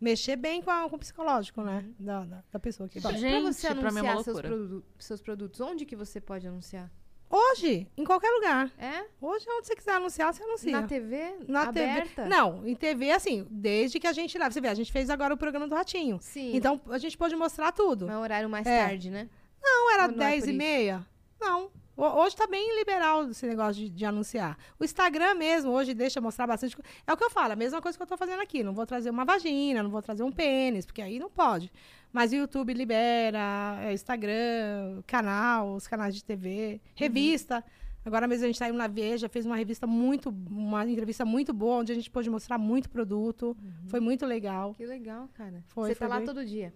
mexer 0.00 0.36
bem 0.36 0.60
com, 0.62 0.70
a- 0.70 0.88
com 0.88 0.96
o 0.96 0.98
psicológico, 0.98 1.62
né? 1.62 1.84
Da, 1.98 2.24
da, 2.24 2.44
da 2.52 2.58
pessoa 2.58 2.88
que 2.88 3.00
vai. 3.00 3.14
Gente, 3.16 3.42
pra 3.42 3.52
você 3.52 3.74
pra 3.74 3.90
mim 3.90 3.98
é 3.98 4.02
uma 4.02 4.10
anunciar 4.12 4.24
seus, 4.24 4.34
loucura. 4.36 4.48
produ- 4.48 4.84
seus 4.98 5.20
produtos, 5.20 5.60
onde 5.60 5.84
que 5.86 5.96
você 5.96 6.20
pode 6.20 6.46
anunciar? 6.46 6.90
Hoje, 7.28 7.88
em 7.96 8.04
qualquer 8.04 8.30
lugar. 8.30 8.70
É? 8.78 9.04
Hoje, 9.20 9.44
onde 9.48 9.66
você 9.66 9.74
quiser 9.74 9.96
anunciar, 9.96 10.32
você 10.32 10.42
anuncia. 10.44 10.80
Na 10.80 10.86
TV? 10.86 11.34
Na 11.48 11.62
aberta? 11.64 12.22
TV. 12.22 12.28
Não, 12.28 12.64
em 12.66 12.74
TV, 12.76 13.10
assim, 13.10 13.44
desde 13.50 13.98
que 13.98 14.06
a 14.06 14.12
gente 14.12 14.38
leva. 14.38 14.50
Você 14.52 14.60
vê, 14.60 14.68
a 14.68 14.74
gente 14.74 14.92
fez 14.92 15.10
agora 15.10 15.34
o 15.34 15.36
programa 15.36 15.66
do 15.66 15.74
Ratinho. 15.74 16.18
Sim. 16.20 16.54
Então, 16.54 16.80
a 16.88 16.98
gente 16.98 17.18
pode 17.18 17.34
mostrar 17.34 17.72
tudo. 17.72 18.08
É 18.08 18.16
um 18.16 18.20
horário 18.20 18.48
mais 18.48 18.64
É. 18.66 18.86
tarde, 18.86 19.10
né? 19.10 19.28
Não 19.60 19.92
era 19.92 20.04
Ou 20.04 20.08
não 20.12 20.24
é 20.24 20.30
10 20.30 20.44
por 20.44 20.50
e 20.50 20.56
meia? 20.56 21.06
Não. 21.40 21.68
Ho- 21.96 22.20
Hoje 22.22 22.36
tá 22.36 22.46
bem 22.46 22.76
liberal 22.78 23.30
esse 23.30 23.46
negócio 23.46 23.74
de, 23.82 23.88
de 23.88 24.04
anunciar. 24.04 24.58
O 24.78 24.84
Instagram 24.84 25.34
mesmo, 25.34 25.70
hoje 25.70 25.94
deixa 25.94 26.20
mostrar 26.20 26.46
bastante. 26.46 26.76
É 27.06 27.12
o 27.12 27.16
que 27.16 27.24
eu 27.24 27.30
falo, 27.30 27.52
a 27.52 27.56
mesma 27.56 27.80
coisa 27.80 27.96
que 27.96 28.02
eu 28.02 28.06
tô 28.06 28.16
fazendo 28.16 28.40
aqui. 28.42 28.62
Não 28.62 28.72
vou 28.74 28.84
trazer 28.86 29.10
uma 29.10 29.24
vagina, 29.24 29.82
não 29.82 29.90
vou 29.90 30.02
trazer 30.02 30.22
um 30.22 30.30
pênis, 30.32 30.84
porque 30.84 31.00
aí 31.00 31.18
não 31.18 31.30
pode. 31.30 31.72
Mas 32.12 32.32
o 32.32 32.36
YouTube 32.36 32.72
libera, 32.74 33.78
é, 33.82 33.92
Instagram, 33.92 35.02
canal, 35.06 35.74
os 35.74 35.86
canais 35.86 36.14
de 36.14 36.22
TV, 36.24 36.80
revista. 36.94 37.64
Agora 38.04 38.28
mesmo 38.28 38.44
a 38.44 38.46
gente 38.46 38.58
saiu 38.58 38.72
na 38.74 38.86
Veja, 38.86 39.28
fez 39.28 39.44
uma 39.44 39.56
revista 39.56 39.84
muito, 39.86 40.28
uma 40.48 40.86
entrevista 40.88 41.24
muito 41.24 41.52
boa, 41.52 41.78
onde 41.80 41.90
a 41.90 41.94
gente 41.94 42.08
pôde 42.10 42.30
mostrar 42.30 42.56
muito 42.56 42.88
produto. 42.88 43.56
Foi 43.88 43.98
muito 44.00 44.24
legal. 44.24 44.74
Que 44.74 44.86
legal, 44.86 45.28
cara. 45.34 45.62
Foi, 45.68 45.88
você 45.88 45.94
tá 45.96 46.06
foi 46.06 46.08
lá 46.08 46.16
bem- 46.18 46.26
todo 46.26 46.44
dia? 46.46 46.72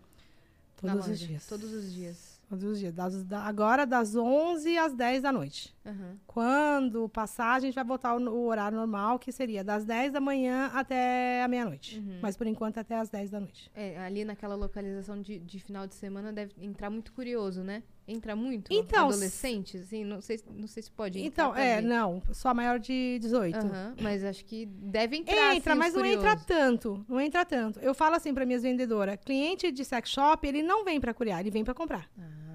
Todos 0.76 0.96
os 1.02 1.06
loja? 1.08 1.26
dias. 1.26 1.46
Todos 1.46 1.72
os 1.72 1.92
dias. 1.92 2.29
Todos 2.50 2.64
os 2.64 2.80
dias. 2.80 2.92
Das- 2.92 3.22
da- 3.22 3.44
agora 3.44 3.86
das 3.86 4.16
11 4.16 4.76
às 4.76 4.92
10 4.92 5.22
da 5.22 5.30
noite. 5.30 5.72
Aham. 5.86 6.16
Quando 6.26 7.08
passar, 7.08 7.54
a 7.54 7.60
gente 7.60 7.74
vai 7.76 7.84
botar 7.84 8.16
o, 8.16 8.28
o 8.28 8.46
horário 8.48 8.76
normal, 8.76 9.20
que 9.20 9.30
seria 9.30 9.62
das 9.62 9.84
10 9.84 10.12
da 10.12 10.20
manhã 10.20 10.68
até 10.74 11.42
a 11.44 11.48
meia-noite. 11.48 11.98
Uhum. 12.00 12.18
Mas 12.20 12.36
por 12.36 12.48
enquanto 12.48 12.78
até 12.78 12.96
às 12.98 13.08
10 13.08 13.30
da 13.30 13.38
noite. 13.38 13.70
É, 13.72 13.96
ali 14.00 14.24
naquela 14.24 14.56
localização 14.56 15.22
de, 15.22 15.38
de 15.38 15.60
final 15.60 15.86
de 15.86 15.94
semana 15.94 16.32
deve 16.32 16.52
entrar 16.60 16.90
muito 16.90 17.12
curioso, 17.12 17.62
né? 17.62 17.84
Entra 18.10 18.34
muito 18.34 18.72
Então, 18.72 19.08
adolescentes, 19.08 19.82
assim, 19.82 20.04
não 20.04 20.20
sei, 20.20 20.40
não 20.56 20.66
sei 20.66 20.82
se 20.82 20.90
pode 20.90 21.18
entrar 21.20 21.44
Então, 21.44 21.56
é, 21.56 21.76
também. 21.76 21.88
não, 21.90 22.22
só 22.32 22.52
maior 22.52 22.78
de 22.78 23.18
18. 23.20 23.56
Aham, 23.56 23.94
mas 24.00 24.24
acho 24.24 24.44
que 24.44 24.66
deve 24.66 25.16
entrar, 25.16 25.54
Entra, 25.54 25.72
assim, 25.72 25.78
mas 25.78 25.94
não 25.94 26.04
entra 26.04 26.36
tanto. 26.36 27.04
Não 27.08 27.20
entra 27.20 27.44
tanto. 27.44 27.78
Eu 27.80 27.94
falo 27.94 28.16
assim 28.16 28.34
para 28.34 28.44
minhas 28.44 28.62
vendedoras: 28.62 29.16
cliente 29.24 29.70
de 29.70 29.84
sex 29.84 30.10
shop, 30.10 30.46
ele 30.46 30.62
não 30.62 30.84
vem 30.84 31.00
para 31.00 31.14
curiar, 31.14 31.40
ele 31.40 31.50
vem 31.50 31.64
para 31.64 31.74
comprar. 31.74 32.10
Ah, 32.18 32.49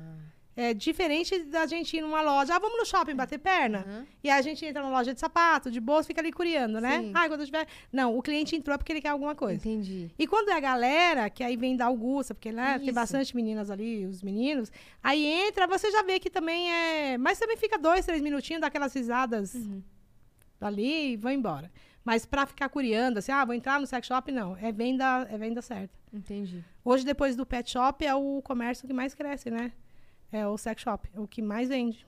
É 0.58 0.74
diferente 0.74 1.38
da 1.44 1.66
gente 1.66 1.98
ir 1.98 2.02
numa 2.02 2.22
loja, 2.22 2.56
ah, 2.56 2.60
vamos 2.60 2.78
no 2.80 2.86
shopping 2.86 3.14
bater 3.14 3.38
perna. 3.38 3.80
Aham. 3.80 4.06
E 4.24 4.30
aí 4.30 4.40
a 4.40 4.42
gente 4.42 4.66
entra 4.66 4.82
na 4.82 4.90
loja 4.90 5.14
de 5.14 5.20
sapato, 5.20 5.70
de 5.70 5.82
bolsa, 5.82 6.08
fica 6.08 6.22
ali 6.22 6.32
curiando, 6.32 6.80
né? 6.80 7.00
Sim. 7.02 7.12
Ah, 7.14 7.28
quando 7.28 7.42
eu 7.42 7.46
tiver. 7.46 7.68
Não, 7.92 8.18
o 8.18 8.22
cliente 8.22 8.56
entrou 8.56 8.78
porque 8.78 8.94
ele 8.94 9.02
quer 9.02 9.10
alguma 9.10 9.36
coisa. 9.36 9.56
Entendi. 9.68 10.10
E 10.18 10.26
quando 10.26 10.48
é 10.50 10.54
a 10.54 10.60
galera, 10.62 11.30
que 11.30 11.44
aí 11.44 11.58
vem 11.58 11.76
da 11.76 11.88
Augusta, 11.88 12.34
porque 12.34 12.54
né, 12.54 12.80
tem 12.80 12.94
bastante 12.94 13.36
meninas 13.36 13.70
ali, 13.70 14.06
os 14.06 14.24
meninos, 14.24 14.72
aí 15.04 15.26
entra, 15.26 15.68
você 15.68 15.92
já 15.92 16.04
vê 16.04 16.20
que 16.20 16.30
também 16.30 16.72
é. 16.72 17.18
Mas 17.18 17.38
também 17.38 17.58
fica 17.58 17.78
dois, 17.78 18.06
três 18.06 18.22
minutinhos, 18.22 18.62
dá 18.62 18.68
aquelas 18.68 18.94
risadas 18.94 19.54
Uhum. 19.56 19.82
ali 20.62 21.14
e 21.14 21.18
vão 21.18 21.32
embora. 21.34 21.70
Mas 22.04 22.26
pra 22.26 22.46
ficar 22.46 22.70
curiando, 22.70 23.20
assim, 23.20 23.32
ah, 23.32 23.44
vou 23.44 23.56
entrar 23.56 23.80
no 23.80 23.88
sex 23.88 24.08
shop, 24.08 24.32
não. 24.32 24.56
É 24.58 24.72
venda, 24.72 25.28
é 25.30 25.38
venda 25.38 25.62
certa. 25.62 25.94
Entendi. 26.14 26.64
Hoje, 26.84 27.04
depois 27.04 27.36
do 27.36 27.46
pet 27.46 27.70
shop, 27.72 28.06
é 28.06 28.14
o 28.16 28.42
comércio 28.44 28.88
que 28.88 28.94
mais 28.94 29.14
cresce, 29.16 29.50
né? 29.50 29.72
É 30.36 30.46
o 30.48 30.58
sex 30.58 30.82
shop, 30.82 31.10
é 31.14 31.20
o 31.20 31.28
que 31.28 31.42
mais 31.42 31.70
vende. 31.70 32.06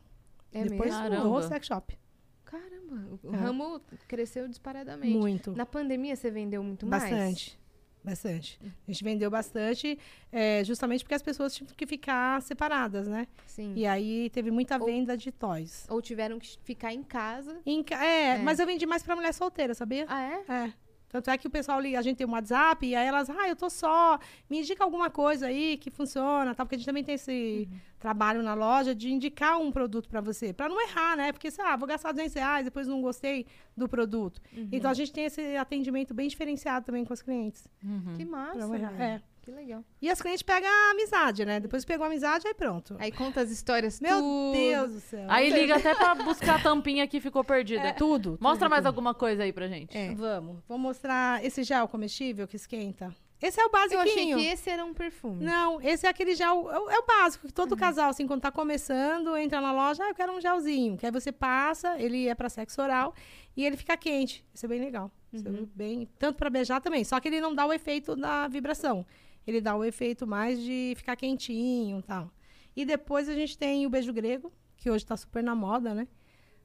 É 0.54 0.64
depois 0.64 0.90
mesmo? 0.94 1.10
Caramba. 1.10 1.42
sex 1.44 1.68
shop. 1.68 1.98
Caramba, 2.46 3.20
o 3.24 3.34
É. 3.34 3.38
ramo 3.38 3.82
cresceu 4.08 4.48
disparadamente. 4.48 5.16
Muito. 5.18 5.52
Na 5.56 5.66
pandemia 5.66 6.16
você 6.16 6.30
vendeu 6.32 6.64
muito 6.64 6.86
mais? 6.86 7.04
Bastante. 7.04 7.60
Bastante. 8.04 8.60
A 8.88 8.92
gente 8.92 9.04
vendeu 9.04 9.30
bastante, 9.30 10.00
é, 10.32 10.64
justamente 10.64 11.04
porque 11.04 11.16
as 11.16 11.22
pessoas 11.22 11.54
tinham 11.54 11.70
que 11.76 11.86
ficar 11.86 12.42
separadas, 12.42 13.06
né? 13.08 13.28
Sim. 13.46 13.74
E 13.76 13.86
aí 13.86 14.30
teve 14.30 14.50
muita 14.50 14.78
Ou- 14.80 14.86
venda 14.86 15.18
de 15.18 15.30
toys. 15.32 15.86
Ou 15.90 16.02
tiveram 16.02 16.40
que 16.40 16.58
ficar 16.64 16.94
em 16.94 17.04
casa. 17.04 17.60
Em 17.66 17.84
é, 17.92 18.36
É. 18.36 18.38
mas 18.40 18.60
eu 18.60 18.66
vendi 18.66 18.86
mais 18.86 19.04
pra 19.04 19.14
mulher 19.16 19.34
solteira, 19.34 19.74
sabia? 19.74 20.06
Ah, 20.08 20.22
é? 20.22 20.44
É. 20.66 20.74
Tanto 21.10 21.30
é 21.30 21.38
que 21.38 21.48
o 21.48 21.50
pessoal 21.50 21.80
liga, 21.80 21.98
a 21.98 22.02
gente 22.02 22.18
tem 22.18 22.28
um 22.28 22.32
WhatsApp, 22.32 22.86
e 22.86 22.94
aí 22.96 23.08
elas, 23.08 23.30
ah, 23.30 23.48
eu 23.48 23.56
tô 23.56 23.70
só, 23.70 24.20
me 24.50 24.60
indica 24.60 24.84
alguma 24.84 25.10
coisa 25.10 25.48
aí 25.48 25.78
que 25.78 25.90
funciona, 25.90 26.54
tal, 26.54 26.66
porque 26.66 26.76
a 26.76 26.78
gente 26.78 26.86
também 26.86 27.04
tem 27.04 27.16
esse 27.16 27.68
trabalho 27.98 28.44
na 28.44 28.54
loja 28.54 28.94
de 28.94 29.12
indicar 29.12 29.58
um 29.60 29.72
produto 29.72 30.10
pra 30.10 30.20
você, 30.20 30.52
pra 30.52 30.68
não 30.68 30.82
errar, 30.82 31.16
né? 31.16 31.32
Porque, 31.32 31.50
sei 31.50 31.64
lá, 31.64 31.76
vou 31.76 31.88
gastar 31.88 32.12
200 32.12 32.34
reais, 32.34 32.66
depois 32.66 32.88
não 32.88 33.02
gostei 33.02 33.46
do 33.76 33.88
produto. 33.88 34.42
Então 34.72 34.92
a 34.92 34.94
gente 34.94 35.12
tem 35.14 35.26
esse 35.26 35.56
atendimento 35.56 36.14
bem 36.14 36.28
diferenciado 36.28 36.86
também 36.86 37.06
com 37.06 37.14
os 37.14 37.22
clientes. 37.22 37.68
Que 38.16 38.26
massa. 38.26 38.58
Pra 38.58 38.68
não 38.68 38.76
errar. 38.76 38.92
velho. 38.92 39.04
É. 39.14 39.22
Que 39.48 39.52
legal. 39.54 39.82
E 40.02 40.10
as 40.10 40.22
clientes 40.22 40.42
pegam 40.44 40.70
a 40.70 40.92
amizade, 40.92 41.46
né? 41.46 41.58
Depois 41.62 41.86
pegou 41.86 42.04
a 42.04 42.08
amizade, 42.08 42.46
aí 42.46 42.54
pronto. 42.54 42.98
Aí 43.00 43.14
conta 43.14 43.40
as 43.40 43.50
histórias 43.50 44.02
Meu 44.02 44.20
tudo. 44.20 44.52
Deus 44.58 44.92
do 44.92 45.00
céu. 45.00 45.26
Aí 45.30 45.50
liga 45.50 45.78
até 45.78 45.96
pra 45.96 46.16
buscar 46.16 46.56
a 46.58 46.60
tampinha 46.62 47.08
que 47.08 47.22
ficou 47.22 47.46
perdida. 47.46 47.94
Tudo. 47.94 48.38
Mostra 48.42 48.66
tudo, 48.66 48.70
mais 48.72 48.82
tudo. 48.82 48.88
alguma 48.88 49.14
coisa 49.14 49.44
aí 49.44 49.54
pra 49.54 49.70
gente. 49.70 49.98
É. 49.98 50.14
Vamos. 50.14 50.58
Vou 50.68 50.78
mostrar 50.78 51.46
esse 51.46 51.64
gel 51.64 51.88
comestível 51.88 52.46
que 52.46 52.58
esquenta. 52.58 53.16
Esse 53.42 53.58
é 53.62 53.64
o 53.64 53.68
Eu 53.68 53.72
basiquinho. 53.72 54.04
achei 54.04 54.36
que 54.36 54.46
esse 54.54 54.70
era 54.70 54.84
um 54.84 54.94
perfume. 54.94 55.46
Não, 55.46 55.80
esse 55.80 56.06
é 56.06 56.10
aquele 56.10 56.36
gel, 56.36 56.70
é 56.70 56.80
o, 56.80 56.90
é 56.90 57.00
o 57.00 57.06
básico, 57.06 57.48
que 57.48 57.54
todo 57.54 57.78
casal, 57.78 58.10
assim, 58.10 58.28
quando 58.28 58.42
tá 58.42 58.52
começando, 58.52 59.38
entra 59.38 59.62
na 59.62 59.72
loja, 59.72 60.04
ah, 60.04 60.10
eu 60.10 60.16
quero 60.16 60.34
um 60.34 60.42
gelzinho. 60.42 60.98
Que 60.98 61.06
aí 61.06 61.12
você 61.12 61.32
passa, 61.32 61.98
ele 62.02 62.28
é 62.28 62.36
pra 62.36 62.50
sexo 62.50 62.82
oral 62.82 63.14
e 63.56 63.64
ele 63.64 63.78
fica 63.78 63.96
quente. 63.96 64.44
Isso 64.54 64.66
é 64.66 64.70
bem 64.70 64.82
legal. 64.82 65.10
Isso 65.32 65.48
é 65.48 65.52
bem, 65.52 66.10
tanto 66.18 66.38
pra 66.38 66.50
beijar 66.50 66.82
também, 66.82 67.04
só 67.04 67.20
que 67.20 67.28
ele 67.28 67.40
não 67.40 67.54
dá 67.54 67.66
o 67.66 67.72
efeito 67.72 68.16
da 68.16 68.48
vibração. 68.48 69.06
Ele 69.48 69.62
dá 69.62 69.76
o 69.76 69.84
efeito 69.84 70.28
mais 70.28 70.62
de 70.62 70.94
ficar 70.98 71.16
quentinho 71.16 72.00
e 72.00 72.04
tal. 72.04 72.30
E 72.76 72.86
depois 72.86 73.30
a 73.30 73.34
gente 73.34 73.58
tem 73.58 73.86
o 73.86 73.90
beijo 73.90 74.14
grego, 74.14 74.52
que 74.76 74.92
hoje 74.92 75.06
tá 75.06 75.16
super 75.16 75.42
na 75.42 75.56
moda, 75.56 75.96
né? 75.96 76.08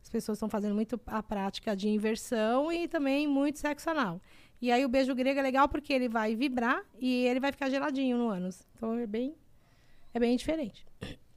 As 0.02 0.10
pessoas 0.10 0.36
estão 0.36 0.48
fazendo 0.48 0.74
muito 0.74 1.00
a 1.06 1.22
prática 1.22 1.76
de 1.76 1.88
inversão 1.88 2.72
e 2.72 2.88
também 2.88 3.26
muito 3.28 3.60
sexo 3.60 3.88
anal. 3.88 4.20
E 4.60 4.70
aí 4.70 4.84
o 4.84 4.88
beijo 4.88 5.14
grego 5.14 5.38
é 5.38 5.42
legal 5.42 5.68
porque 5.68 5.92
ele 5.92 6.08
vai 6.08 6.34
vibrar 6.34 6.84
e 6.98 7.24
ele 7.26 7.40
vai 7.40 7.52
ficar 7.52 7.70
geladinho 7.70 8.18
no 8.18 8.28
ânus. 8.28 8.66
Então 8.76 8.94
é 8.98 9.06
bem 9.06 9.34
é 10.12 10.18
bem 10.18 10.36
diferente. 10.36 10.84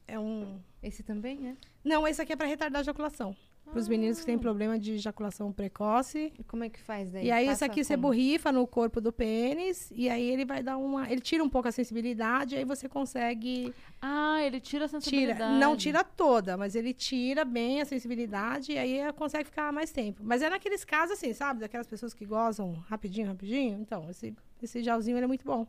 É 0.07 0.19
um 0.19 0.59
Esse 0.81 1.03
também 1.03 1.49
é? 1.49 1.55
Não, 1.83 2.07
esse 2.07 2.21
aqui 2.21 2.33
é 2.33 2.35
para 2.35 2.47
retardar 2.47 2.79
a 2.79 2.81
ejaculação. 2.81 3.35
Para 3.71 3.79
os 3.79 3.87
meninos 3.89 4.19
que 4.19 4.25
têm 4.25 4.37
problema 4.37 4.79
de 4.79 4.93
ejaculação 4.93 5.51
precoce. 5.51 6.31
E 6.39 6.43
como 6.43 6.63
é 6.63 6.69
que 6.69 6.79
faz 6.79 7.11
daí? 7.11 7.25
E 7.25 7.31
aí 7.31 7.47
Passa 7.47 7.65
aqui 7.65 7.83
você 7.83 7.95
como? 7.95 8.07
borrifa 8.07 8.51
no 8.51 8.65
corpo 8.65 9.01
do 9.01 9.11
pênis 9.11 9.91
e 9.93 10.07
aí 10.09 10.29
ele 10.29 10.45
vai 10.45 10.63
dar 10.63 10.77
uma, 10.77 11.11
ele 11.11 11.19
tira 11.19 11.43
um 11.43 11.49
pouco 11.49 11.67
a 11.67 11.71
sensibilidade, 11.71 12.55
e 12.55 12.59
aí 12.59 12.63
você 12.65 12.87
consegue 12.87 13.73
Ah, 14.01 14.41
ele 14.41 14.59
tira 14.59 14.85
a 14.85 14.87
sensibilidade. 14.87 15.39
Tira, 15.39 15.59
não 15.59 15.75
tira 15.75 16.03
toda, 16.03 16.55
mas 16.55 16.75
ele 16.75 16.93
tira 16.93 17.43
bem 17.43 17.81
a 17.81 17.85
sensibilidade 17.85 18.71
e 18.71 18.77
aí 18.77 19.11
consegue 19.13 19.45
ficar 19.45 19.73
mais 19.73 19.91
tempo. 19.91 20.21
Mas 20.23 20.41
é 20.41 20.49
naqueles 20.49 20.85
casos 20.85 21.13
assim, 21.17 21.33
sabe? 21.33 21.59
Daquelas 21.59 21.87
pessoas 21.87 22.13
que 22.13 22.25
gozam 22.25 22.73
rapidinho, 22.87 23.27
rapidinho. 23.27 23.79
Então, 23.81 24.09
esse, 24.09 24.33
esse 24.61 24.81
gelzinho 24.83 25.17
ele 25.17 25.25
é 25.25 25.27
muito 25.27 25.43
bom. 25.43 25.67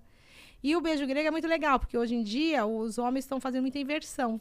E 0.62 0.74
o 0.76 0.80
beijo 0.80 1.06
grego 1.06 1.28
é 1.28 1.30
muito 1.30 1.46
legal, 1.48 1.78
porque 1.78 1.96
hoje 1.98 2.14
em 2.14 2.22
dia 2.22 2.64
os 2.66 2.98
homens 2.98 3.24
estão 3.24 3.38
fazendo 3.40 3.62
muita 3.62 3.78
inversão, 3.78 4.40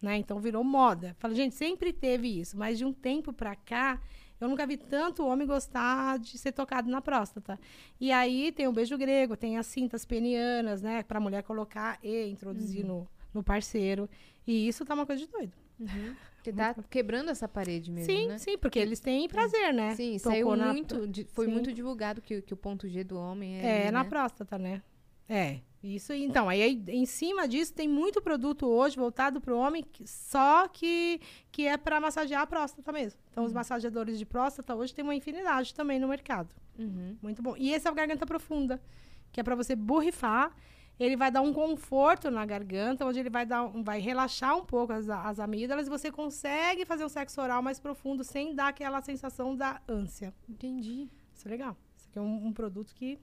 né? 0.00 0.16
Então 0.16 0.40
virou 0.40 0.62
moda. 0.64 1.14
Fala, 1.18 1.34
gente, 1.34 1.54
sempre 1.54 1.92
teve 1.92 2.40
isso, 2.40 2.56
mas 2.56 2.78
de 2.78 2.84
um 2.84 2.92
tempo 2.92 3.32
pra 3.32 3.54
cá, 3.56 4.00
eu 4.40 4.48
nunca 4.48 4.66
vi 4.66 4.76
tanto 4.76 5.26
homem 5.26 5.46
gostar 5.46 6.18
de 6.18 6.36
ser 6.38 6.52
tocado 6.52 6.90
na 6.90 7.00
próstata. 7.00 7.58
E 8.00 8.12
aí 8.12 8.52
tem 8.52 8.68
o 8.68 8.72
beijo 8.72 8.96
grego, 8.98 9.36
tem 9.36 9.56
as 9.58 9.66
cintas 9.66 10.04
penianas, 10.04 10.82
né? 10.82 11.02
Pra 11.02 11.18
mulher 11.20 11.42
colocar 11.42 11.98
e 12.02 12.26
introduzir 12.28 12.84
no, 12.84 13.08
no 13.32 13.42
parceiro. 13.42 14.08
E 14.46 14.68
isso 14.68 14.84
tá 14.84 14.94
uma 14.94 15.06
coisa 15.06 15.24
de 15.24 15.30
doido. 15.30 15.52
Você 16.42 16.52
tá 16.52 16.76
quebrando 16.88 17.28
essa 17.28 17.48
parede 17.48 17.90
mesmo, 17.90 18.06
sim, 18.12 18.28
né? 18.28 18.38
sim, 18.38 18.56
porque 18.56 18.78
eles 18.78 19.00
têm 19.00 19.28
prazer, 19.28 19.74
né? 19.74 19.96
Sim, 19.96 20.16
Tocou 20.18 20.30
saiu 20.32 20.56
na- 20.56 20.72
muito, 20.72 20.94
foi 21.32 21.46
Sim. 21.46 21.52
muito 21.52 21.72
divulgado 21.72 22.22
que, 22.22 22.40
que 22.40 22.54
o 22.54 22.56
ponto 22.56 22.86
G 22.88 23.02
do 23.02 23.18
homem 23.18 23.56
é, 23.58 23.66
É, 23.66 23.82
ali, 23.86 23.90
na 23.90 24.04
né? 24.04 24.08
próstata, 24.08 24.56
né? 24.56 24.80
É. 25.28 25.60
Isso, 25.82 26.12
aí, 26.12 26.24
então, 26.24 26.48
aí, 26.48 26.82
em 26.88 27.06
cima 27.06 27.46
disso 27.46 27.72
tem 27.72 27.86
muito 27.86 28.20
produto 28.20 28.66
hoje 28.66 28.96
voltado 28.96 29.40
para 29.40 29.54
o 29.54 29.58
homem, 29.58 29.84
que- 29.84 30.04
só 30.06 30.66
que, 30.66 31.20
que 31.52 31.66
é 31.66 31.76
para 31.76 32.00
massagear 32.00 32.42
a 32.42 32.46
próstata 32.46 32.90
mesmo. 32.90 33.20
Então, 33.30 33.44
os 33.44 33.52
massageadores 33.52 34.18
de 34.18 34.26
próstata 34.26 34.74
hoje 34.74 34.92
tem 34.92 35.04
uma 35.04 35.14
infinidade 35.14 35.72
também 35.72 36.00
no 36.00 36.08
mercado. 36.08 36.52
Uhum. 36.76 37.16
Muito 37.22 37.40
bom. 37.40 37.54
E 37.56 37.72
esse 37.72 37.86
é 37.86 37.90
o 37.90 37.94
garganta 37.94 38.26
profunda, 38.26 38.82
que 39.30 39.38
é 39.38 39.42
para 39.44 39.54
você 39.54 39.76
borrifar. 39.76 40.52
Ele 40.98 41.14
vai 41.16 41.30
dar 41.30 41.42
um 41.42 41.52
conforto 41.52 42.30
na 42.30 42.44
garganta, 42.46 43.04
onde 43.06 43.20
ele 43.20 43.30
vai 43.30 43.44
dar, 43.46 43.66
vai 43.68 44.00
relaxar 44.00 44.56
um 44.56 44.64
pouco 44.64 44.92
as, 44.92 45.08
as 45.08 45.38
amígdalas 45.38 45.86
e 45.86 45.90
você 45.90 46.10
consegue 46.10 46.84
fazer 46.86 47.04
um 47.04 47.08
sexo 47.08 47.40
oral 47.40 47.62
mais 47.62 47.78
profundo 47.78 48.24
sem 48.24 48.54
dar 48.54 48.68
aquela 48.68 49.00
sensação 49.02 49.54
da 49.54 49.80
ânsia. 49.86 50.34
Entendi. 50.48 51.08
Isso 51.34 51.46
é 51.46 51.50
legal. 51.50 51.76
Isso 51.96 52.08
aqui 52.08 52.18
é 52.18 52.22
um, 52.22 52.46
um 52.46 52.52
produto 52.52 52.94
que 52.94 53.18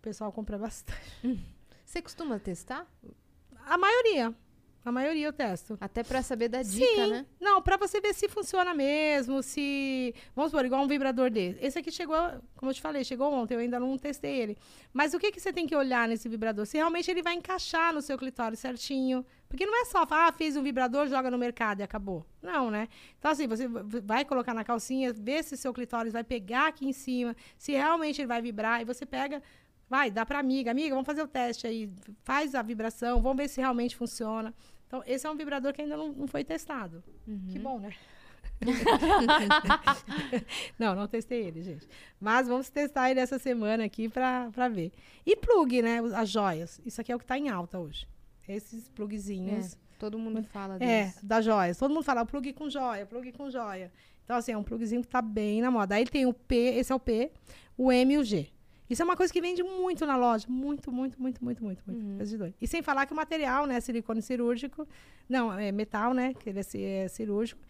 o 0.00 0.02
pessoal 0.02 0.32
compra 0.32 0.56
bastante. 0.56 1.38
Você 1.84 2.00
costuma 2.00 2.38
testar? 2.38 2.86
A 3.66 3.76
maioria. 3.76 4.34
A 4.82 4.90
maioria 4.90 5.26
eu 5.26 5.32
testo. 5.32 5.76
Até 5.78 6.02
pra 6.02 6.22
saber 6.22 6.48
da 6.48 6.62
dica, 6.62 7.04
Sim. 7.04 7.10
né? 7.10 7.26
Não, 7.38 7.60
pra 7.60 7.76
você 7.76 8.00
ver 8.00 8.14
se 8.14 8.30
funciona 8.30 8.72
mesmo, 8.72 9.42
se... 9.42 10.14
Vamos 10.34 10.52
supor, 10.52 10.64
igual 10.64 10.82
um 10.82 10.88
vibrador 10.88 11.28
desse. 11.28 11.62
Esse 11.62 11.78
aqui 11.78 11.92
chegou, 11.92 12.16
como 12.56 12.70
eu 12.70 12.74
te 12.74 12.80
falei, 12.80 13.04
chegou 13.04 13.30
ontem, 13.30 13.54
eu 13.54 13.60
ainda 13.60 13.78
não 13.78 13.98
testei 13.98 14.40
ele. 14.40 14.56
Mas 14.90 15.12
o 15.12 15.18
que, 15.18 15.30
que 15.30 15.38
você 15.38 15.52
tem 15.52 15.66
que 15.66 15.76
olhar 15.76 16.08
nesse 16.08 16.30
vibrador? 16.30 16.64
Se 16.64 16.78
realmente 16.78 17.10
ele 17.10 17.22
vai 17.22 17.34
encaixar 17.34 17.92
no 17.92 18.00
seu 18.00 18.16
clitóris 18.16 18.58
certinho. 18.58 19.22
Porque 19.50 19.66
não 19.66 19.82
é 19.82 19.84
só, 19.84 20.06
falar, 20.06 20.28
ah, 20.28 20.32
fiz 20.32 20.56
um 20.56 20.62
vibrador, 20.62 21.08
joga 21.08 21.30
no 21.30 21.36
mercado 21.36 21.80
e 21.80 21.82
acabou. 21.82 22.24
Não, 22.40 22.70
né? 22.70 22.88
Então, 23.18 23.32
assim, 23.32 23.46
você 23.46 23.68
vai 23.68 24.24
colocar 24.24 24.54
na 24.54 24.64
calcinha, 24.64 25.12
vê 25.12 25.42
se 25.42 25.58
seu 25.58 25.74
clitóris 25.74 26.14
vai 26.14 26.24
pegar 26.24 26.68
aqui 26.68 26.88
em 26.88 26.92
cima, 26.94 27.36
se 27.58 27.72
realmente 27.72 28.22
ele 28.22 28.28
vai 28.28 28.40
vibrar, 28.40 28.80
e 28.80 28.84
você 28.86 29.04
pega... 29.04 29.42
Vai, 29.90 30.10
dá 30.10 30.24
pra 30.24 30.38
amiga. 30.38 30.70
Amiga, 30.70 30.94
vamos 30.94 31.06
fazer 31.06 31.22
o 31.22 31.26
teste 31.28 31.66
aí. 31.66 31.90
Faz 32.22 32.54
a 32.54 32.62
vibração, 32.62 33.20
vamos 33.20 33.38
ver 33.38 33.48
se 33.48 33.60
realmente 33.60 33.96
funciona. 33.96 34.54
Então, 34.86 35.02
esse 35.04 35.26
é 35.26 35.30
um 35.30 35.36
vibrador 35.36 35.72
que 35.72 35.82
ainda 35.82 35.96
não, 35.96 36.12
não 36.12 36.28
foi 36.28 36.44
testado. 36.44 37.02
Que 37.50 37.58
bom, 37.58 37.80
né? 37.80 37.92
não, 40.78 40.94
não 40.94 41.06
testei 41.06 41.46
ele, 41.46 41.62
gente. 41.62 41.88
Mas 42.20 42.48
vamos 42.48 42.68
testar 42.68 43.10
ele 43.10 43.20
essa 43.20 43.38
semana 43.38 43.84
aqui 43.84 44.08
pra 44.08 44.48
ver. 44.70 44.92
E 45.26 45.36
plug, 45.36 45.82
né? 45.82 45.98
As 46.14 46.28
joias. 46.28 46.80
Isso 46.84 47.00
aqui 47.00 47.12
é 47.12 47.16
o 47.16 47.18
que 47.18 47.26
tá 47.26 47.38
em 47.38 47.48
alta 47.48 47.78
hoje. 47.78 48.06
Esses 48.48 48.88
plugzinhos. 48.88 49.74
É, 49.74 49.76
todo 49.98 50.18
mundo 50.18 50.42
fala 50.44 50.76
É, 50.76 50.78
deles. 51.04 51.18
das 51.22 51.44
joias. 51.44 51.78
Todo 51.78 51.92
mundo 51.92 52.04
fala 52.04 52.24
plug 52.24 52.52
com 52.52 52.68
joia, 52.68 53.06
plug 53.06 53.32
com 53.32 53.50
joia. 53.50 53.92
Então, 54.24 54.36
assim, 54.36 54.52
é 54.52 54.58
um 54.58 54.62
plugzinho 54.62 55.02
que 55.02 55.08
tá 55.08 55.20
bem 55.22 55.60
na 55.60 55.70
moda. 55.70 55.94
Aí 55.96 56.04
tem 56.04 56.26
o 56.26 56.32
P, 56.32 56.54
esse 56.76 56.92
é 56.92 56.94
o 56.94 57.00
P, 57.00 57.32
o 57.76 57.90
M 57.90 58.14
e 58.14 58.18
o 58.18 58.24
G. 58.24 58.48
Isso 58.90 59.00
é 59.00 59.04
uma 59.04 59.16
coisa 59.16 59.32
que 59.32 59.40
vende 59.40 59.62
muito 59.62 60.04
na 60.04 60.16
loja. 60.16 60.46
Muito, 60.48 60.90
muito, 60.90 61.20
muito, 61.22 61.42
muito, 61.42 61.64
muito, 61.64 61.82
muito. 61.86 62.16
Coisa 62.16 62.30
de 62.30 62.36
doido. 62.36 62.54
E 62.60 62.66
sem 62.66 62.82
falar 62.82 63.06
que 63.06 63.12
o 63.12 63.16
material, 63.16 63.64
né? 63.64 63.78
Silicone 63.80 64.20
cirúrgico. 64.20 64.86
Não, 65.28 65.56
é 65.56 65.70
metal, 65.70 66.12
né? 66.12 66.34
Que 66.34 66.50
ele 66.50 66.58
é, 66.58 67.04
é 67.04 67.08
cirúrgico. 67.08 67.60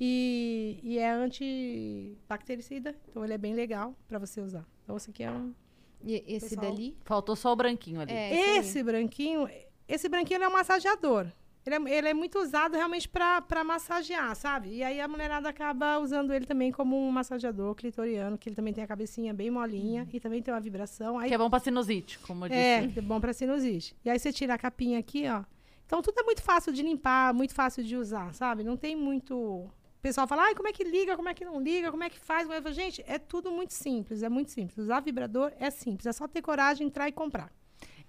E, 0.00 0.80
e 0.82 0.98
é 0.98 1.10
antibactericida. 1.10 2.96
Então, 3.10 3.22
ele 3.22 3.34
é 3.34 3.38
bem 3.38 3.54
legal 3.54 3.94
para 4.08 4.18
você 4.18 4.40
usar. 4.40 4.66
Então, 4.82 4.96
esse 4.96 5.10
aqui 5.10 5.22
é 5.22 5.30
um... 5.30 5.54
E 6.02 6.24
esse 6.26 6.56
Pessoal. 6.56 6.72
dali? 6.72 6.96
Faltou 7.04 7.36
só 7.36 7.52
o 7.52 7.56
branquinho 7.56 8.00
ali. 8.00 8.10
É, 8.10 8.56
esse. 8.56 8.70
Esse 8.70 8.82
branquinho, 8.82 9.46
esse 9.86 10.08
branquinho 10.08 10.38
ele 10.38 10.44
é 10.44 10.48
um 10.48 10.52
massageador. 10.52 11.26
Ele 11.66 11.74
é, 11.74 11.98
ele 11.98 12.08
é 12.08 12.14
muito 12.14 12.38
usado 12.38 12.74
realmente 12.74 13.06
para 13.08 13.62
massagear, 13.64 14.34
sabe? 14.34 14.70
E 14.76 14.82
aí 14.82 15.00
a 15.00 15.06
mulherada 15.06 15.48
acaba 15.48 15.98
usando 15.98 16.32
ele 16.32 16.46
também 16.46 16.72
como 16.72 16.96
um 16.96 17.10
massageador 17.10 17.74
clitoriano, 17.74 18.38
que 18.38 18.48
ele 18.48 18.56
também 18.56 18.72
tem 18.72 18.82
a 18.82 18.86
cabecinha 18.86 19.34
bem 19.34 19.50
molinha 19.50 20.08
e 20.12 20.18
também 20.18 20.40
tem 20.42 20.52
uma 20.54 20.60
vibração. 20.60 21.18
Aí, 21.18 21.28
Que 21.28 21.34
é 21.34 21.38
bom 21.38 21.50
pra 21.50 21.58
sinusite, 21.60 22.18
como 22.20 22.46
eu 22.46 22.48
disse. 22.48 22.60
é, 22.60 22.90
é 22.96 23.00
bom 23.02 23.20
para 23.20 23.32
sinusite. 23.32 23.94
E 24.04 24.08
aí 24.10 24.18
você 24.18 24.32
tira 24.32 24.54
a 24.54 24.58
capinha 24.58 24.98
aqui, 24.98 25.28
ó. 25.28 25.44
Então 25.84 26.00
tudo 26.00 26.18
é 26.20 26.22
muito 26.22 26.42
fácil 26.42 26.72
de 26.72 26.82
limpar, 26.82 27.34
muito 27.34 27.52
fácil 27.52 27.84
de 27.84 27.96
usar, 27.96 28.32
sabe? 28.32 28.64
Não 28.64 28.76
tem 28.76 28.96
muito. 28.96 29.34
O 29.36 29.70
pessoal 30.00 30.26
fala, 30.26 30.44
ai, 30.44 30.54
como 30.54 30.66
é 30.66 30.72
que 30.72 30.82
liga, 30.82 31.14
como 31.14 31.28
é 31.28 31.34
que 31.34 31.44
não 31.44 31.60
liga, 31.60 31.90
como 31.90 32.02
é 32.02 32.08
que 32.08 32.18
faz? 32.18 32.48
Eu 32.48 32.62
falo, 32.62 32.74
Gente, 32.74 33.04
é 33.06 33.18
tudo 33.18 33.50
muito 33.50 33.74
simples, 33.74 34.22
é 34.22 34.30
muito 34.30 34.50
simples. 34.50 34.78
Usar 34.78 35.00
vibrador 35.00 35.52
é 35.58 35.68
simples, 35.68 36.06
é 36.06 36.12
só 36.12 36.26
ter 36.26 36.40
coragem, 36.40 36.86
entrar 36.86 37.06
e 37.06 37.12
comprar. 37.12 37.52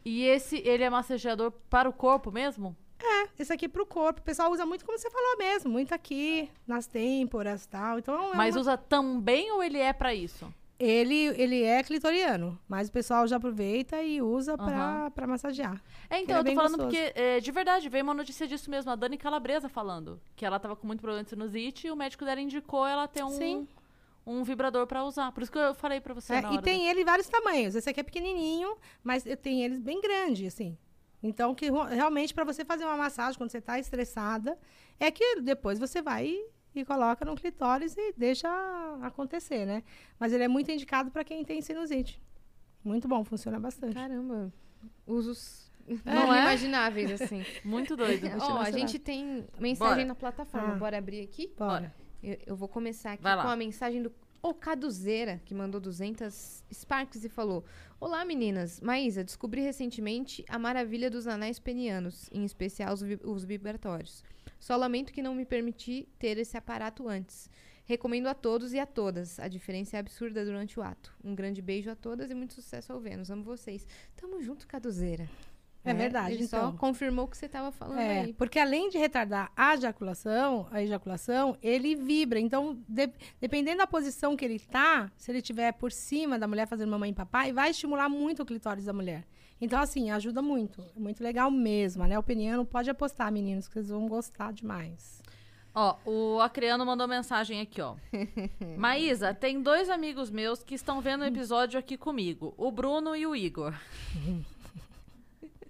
E 0.06 0.23
esse, 0.23 0.57
ele 0.65 0.84
é 0.84 0.90
massageador 0.90 1.52
para 1.69 1.90
o 1.90 1.94
corpo 1.94 2.32
mesmo? 2.32 2.78
É, 3.03 3.30
esse 3.40 3.52
aqui 3.52 3.68
pro 3.68 3.86
corpo. 3.86 4.19
O 4.19 4.23
pessoal 4.23 4.52
usa 4.52 4.65
muito 4.65 4.86
como 4.86 4.98
você 4.98 5.10
falou 5.10 5.38
mesmo, 5.38 5.69
muito 5.72 5.94
aqui, 5.94 6.49
nas 6.68 6.88
têmporas 6.88 7.65
e 7.65 7.69
tal. 7.69 7.99
Então, 7.99 8.34
é 8.34 8.36
Mas 8.36 8.56
uma- 8.56 8.61
usa 8.61 8.78
também 8.78 9.52
ou 9.52 9.64
ele 9.64 9.78
é 9.80 9.91
pra 9.94 10.14
isso? 10.14 10.53
ele, 10.84 11.26
ele 11.40 11.61
é 11.61 11.84
clitoriano, 11.84 12.57
mas 12.68 12.90
o 12.90 12.91
pessoal 12.91 13.28
já 13.28 13.36
aproveita 13.38 14.02
e 14.02 14.19
usa 14.19 14.57
pra, 14.57 14.65
Aham. 15.03 15.11
pra 15.11 15.28
massagear. 15.28 15.80
É, 16.10 16.15
Ele 16.15 16.23
então, 16.23 16.38
é 16.38 16.40
eu 16.40 16.44
tô 16.44 16.53
falando 16.56 16.78
gostoso. 16.78 16.88
porque, 16.90 17.19
é, 17.19 17.40
de 17.40 17.52
verdade, 17.52 17.88
veio 17.88 18.03
uma 18.03 18.15
notícia 18.15 18.48
disso 18.48 18.68
mesmo, 18.72 18.90
a 18.91 18.95
Dani 18.95 19.15
Calabresa 19.15 19.69
falando. 19.69 20.19
Que 20.36 20.44
ela 20.44 20.60
tava 20.60 20.76
com 20.76 20.88
muito 20.88 20.99
problema 21.02 21.23
de 21.23 21.30
sinusite 21.30 21.86
e 21.86 21.91
o 21.91 21.95
médico 21.95 22.26
dela 22.26 22.41
indicou 22.41 22.86
ela 22.88 23.07
ter 23.07 23.23
um, 23.23 23.30
Sim. 23.30 23.68
um 24.26 24.44
vibrador 24.44 24.88
pra 24.88 25.03
usar. 25.03 25.32
Por 25.32 25.44
isso 25.44 25.52
que 25.52 25.57
eu 25.60 25.76
falei 25.76 26.02
pra 26.02 26.15
você 26.15 26.34
É, 26.34 26.53
e 26.53 26.61
tem 26.64 26.88
ele 26.88 27.02
em 27.02 27.06
vários 27.06 27.28
tamanhos. 27.30 27.76
Esse 27.76 27.88
aqui 27.88 27.99
é 27.99 28.03
pequenininho, 28.03 28.76
mas 29.03 29.23
tenho 29.44 29.64
eles 29.64 29.80
bem 29.80 30.02
grandes, 30.02 30.52
assim. 30.52 30.76
Então, 31.23 31.53
que 31.53 31.69
realmente, 31.89 32.34
para 32.34 32.43
você 32.43 32.65
fazer 32.65 32.84
uma 32.84 32.98
massagem 32.98 33.38
quando 33.38 33.52
você 33.52 33.60
está 33.60 33.77
estressada, 33.77 34.57
é 34.99 35.11
que 35.11 35.41
depois 35.41 35.77
você 35.77 36.02
vai 36.02 36.35
e, 36.73 36.85
coloca 36.85 37.23
no 37.26 37.35
clitóris 37.35 37.95
e 37.98 38.14
deixa 38.18 38.49
acontecer, 39.02 39.65
né? 39.65 39.84
Mas 40.19 40.34
ele 40.34 40.43
é 40.43 40.48
muito 40.48 40.72
indicado 40.72 41.11
para 41.11 41.23
quem 41.23 41.43
tem 41.43 41.61
sinusite. 41.61 42.22
Muito 42.84 43.07
bom, 43.07 43.23
funciona 43.23 43.60
bastante. 43.60 43.93
Caramba. 43.93 44.52
Usos 45.06 45.72
Não 46.03 46.34
é? 46.34 46.38
inimagináveis, 46.38 47.22
assim. 47.22 47.45
Muito 47.64 47.95
doido. 47.95 48.26
Ó, 48.39 48.45
a 48.45 48.53
mostrar. 48.53 48.72
gente 48.72 48.98
tem 48.98 49.45
mensagem 49.60 49.95
Bora. 49.95 50.06
na 50.06 50.15
plataforma. 50.15 50.73
Ah. 50.73 50.77
Bora 50.77 50.98
abrir 50.98 51.22
aqui? 51.22 51.53
Bora. 51.56 51.93
Eu, 52.23 52.38
eu 52.48 52.56
vou 52.56 52.68
começar 52.68 53.14
aqui 53.14 53.22
com 53.22 53.30
a 53.30 53.56
mensagem 53.56 54.02
do 54.02 54.11
Ocaduzeira, 54.41 55.39
que 55.45 55.53
mandou 55.53 55.80
200 55.80 56.63
Sparks 56.73 57.23
e 57.23 57.30
falou: 57.30 57.63
Olá 57.99 58.26
meninas, 58.26 58.81
Maísa, 58.81 59.23
descobri 59.23 59.61
recentemente 59.61 60.43
a 60.49 60.57
maravilha 60.57 61.09
dos 61.11 61.27
anéis 61.27 61.59
penianos, 61.59 62.27
em 62.31 62.43
especial 62.43 62.93
os, 62.93 63.01
vi- 63.01 63.19
os 63.23 63.43
vibratórios. 63.43 64.23
Só 64.59 64.76
lamento 64.76 65.13
que 65.13 65.22
não 65.22 65.35
me 65.35 65.45
permiti 65.45 66.07
ter 66.18 66.38
esse 66.38 66.57
aparato 66.57 67.07
antes. 67.07 67.49
Recomendo 67.85 68.27
a 68.27 68.34
todos 68.34 68.73
e 68.73 68.80
a 68.80 68.85
todas. 68.85 69.39
A 69.39 69.47
diferença 69.47 69.97
é 69.97 69.99
absurda 69.99 70.45
durante 70.45 70.80
o 70.80 70.84
ato. 70.84 71.13
Um 71.23 71.35
grande 71.35 71.61
beijo 71.61 71.89
a 71.89 71.95
todas 71.95 72.30
e 72.31 72.34
muito 72.35 72.53
sucesso 72.53 72.93
ao 72.93 72.99
Vênus. 72.99 73.30
Amo 73.30 73.43
vocês. 73.43 73.85
Tamo 74.15 74.41
junto, 74.41 74.68
Caduzeira. 74.68 75.27
É 75.83 75.93
verdade, 75.95 76.35
Ele 76.35 76.47
só 76.47 76.57
então. 76.57 76.77
confirmou 76.77 77.25
o 77.25 77.27
que 77.27 77.35
você 77.35 77.49
tava 77.49 77.71
falando 77.71 77.99
É, 77.99 78.19
aí. 78.21 78.33
porque 78.33 78.59
além 78.59 78.89
de 78.89 78.99
retardar 78.99 79.51
a 79.57 79.73
ejaculação, 79.73 80.67
a 80.69 80.81
ejaculação, 80.83 81.57
ele 81.61 81.95
vibra. 81.95 82.39
Então, 82.39 82.77
de- 82.87 83.09
dependendo 83.39 83.77
da 83.79 83.87
posição 83.87 84.37
que 84.37 84.45
ele 84.45 84.59
tá, 84.59 85.11
se 85.17 85.31
ele 85.31 85.39
estiver 85.39 85.71
por 85.73 85.91
cima 85.91 86.37
da 86.37 86.47
mulher 86.47 86.67
fazendo 86.67 86.89
mamãe 86.91 87.09
e 87.09 87.13
papai, 87.15 87.51
vai 87.51 87.71
estimular 87.71 88.07
muito 88.09 88.43
o 88.43 88.45
clitóris 88.45 88.85
da 88.85 88.93
mulher. 88.93 89.25
Então, 89.59 89.79
assim, 89.79 90.11
ajuda 90.11 90.39
muito. 90.41 90.83
É 90.95 90.99
muito 90.99 91.23
legal 91.23 91.49
mesmo. 91.49 92.03
Anel 92.03 92.21
peniano, 92.21 92.63
pode 92.65 92.89
apostar, 92.89 93.31
meninos, 93.31 93.67
que 93.67 93.73
vocês 93.73 93.89
vão 93.89 94.07
gostar 94.07 94.53
demais. 94.53 95.21
Ó, 95.73 95.95
o 96.05 96.41
Acreano 96.41 96.85
mandou 96.85 97.07
mensagem 97.07 97.59
aqui, 97.61 97.81
ó. 97.81 97.95
Maísa, 98.77 99.33
tem 99.33 99.61
dois 99.61 99.89
amigos 99.89 100.29
meus 100.29 100.61
que 100.61 100.75
estão 100.75 100.99
vendo 101.01 101.21
o 101.21 101.25
episódio 101.25 101.79
aqui 101.79 101.97
comigo, 101.97 102.53
o 102.57 102.69
Bruno 102.71 103.15
e 103.15 103.25
o 103.25 103.35
Igor. 103.35 103.73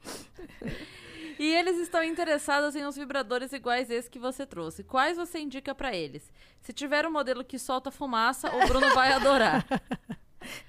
e 1.40 1.54
eles 1.54 1.78
estão 1.78 2.04
interessados 2.04 2.76
em 2.76 2.86
uns 2.86 2.96
vibradores 2.96 3.52
iguais 3.54 3.90
esse 3.90 4.10
que 4.10 4.20
você 4.20 4.46
trouxe. 4.46 4.84
Quais 4.84 5.18
você 5.18 5.40
indica 5.40 5.74
pra 5.74 5.96
eles? 5.96 6.32
Se 6.60 6.74
tiver 6.74 7.06
um 7.06 7.12
modelo 7.12 7.44
que 7.44 7.58
solta 7.58 7.92
fumaça, 7.92 8.54
o 8.56 8.68
Bruno 8.68 8.94
vai 8.94 9.12
adorar. 9.12 9.66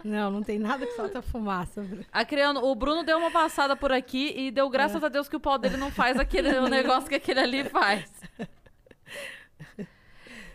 Não, 0.05 0.31
não 0.31 0.43
tem 0.43 0.59
nada 0.59 0.87
que 0.87 0.93
solta 0.93 1.23
fumaça. 1.23 1.83
Acreano, 2.13 2.63
o 2.63 2.75
Bruno 2.75 3.03
deu 3.03 3.17
uma 3.17 3.31
passada 3.31 3.75
por 3.75 3.91
aqui 3.91 4.33
e 4.37 4.51
deu 4.51 4.69
graças 4.69 5.03
a 5.03 5.09
Deus 5.09 5.31
que 5.31 5.37
o 5.37 5.41
pau 5.41 5.57
dele 5.57 5.79
não 5.79 5.91
faz 5.91 6.19
aquele 6.19 6.61
negócio 6.69 7.09
que 7.09 7.15
aquele 7.15 7.41
ali 7.41 7.65
faz. 7.65 8.11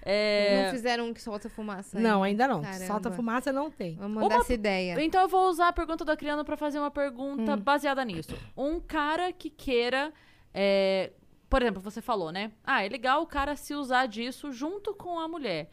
É... 0.09 0.63
Não 0.63 0.71
fizeram 0.71 1.07
um 1.07 1.13
que 1.13 1.21
solta 1.21 1.49
fumaça 1.49 1.99
Não, 1.99 2.23
ainda 2.23 2.47
não. 2.47 2.61
Caramba. 2.61 2.85
Solta 2.85 3.11
fumaça 3.11 3.51
não 3.51 3.69
tem. 3.69 3.95
Vamos 3.97 4.21
mandar 4.21 4.35
Uma- 4.35 4.41
essa 4.41 4.53
ideia. 4.53 4.95
Então 5.03 5.19
eu 5.21 5.27
vou 5.27 5.49
usar 5.49 5.67
a 5.67 5.73
pergunta 5.73 6.05
do 6.05 6.11
Acriano 6.11 6.45
pra 6.45 6.55
fazer 6.55 6.79
uma 6.79 6.89
pergunta 6.89 7.55
Hum. 7.55 7.59
baseada 7.59 8.05
nisso. 8.05 8.33
Um 8.55 8.79
cara 8.79 9.33
que 9.33 9.49
queira. 9.49 10.13
é, 10.53 11.11
por 11.49 11.61
exemplo, 11.61 11.81
você 11.81 12.01
falou, 12.01 12.31
né? 12.31 12.51
Ah, 12.63 12.83
é 12.85 12.89
legal 12.89 13.21
o 13.21 13.27
cara 13.27 13.55
se 13.55 13.73
usar 13.75 14.05
disso 14.07 14.51
junto 14.51 14.93
com 14.93 15.19
a 15.19 15.27
mulher. 15.27 15.69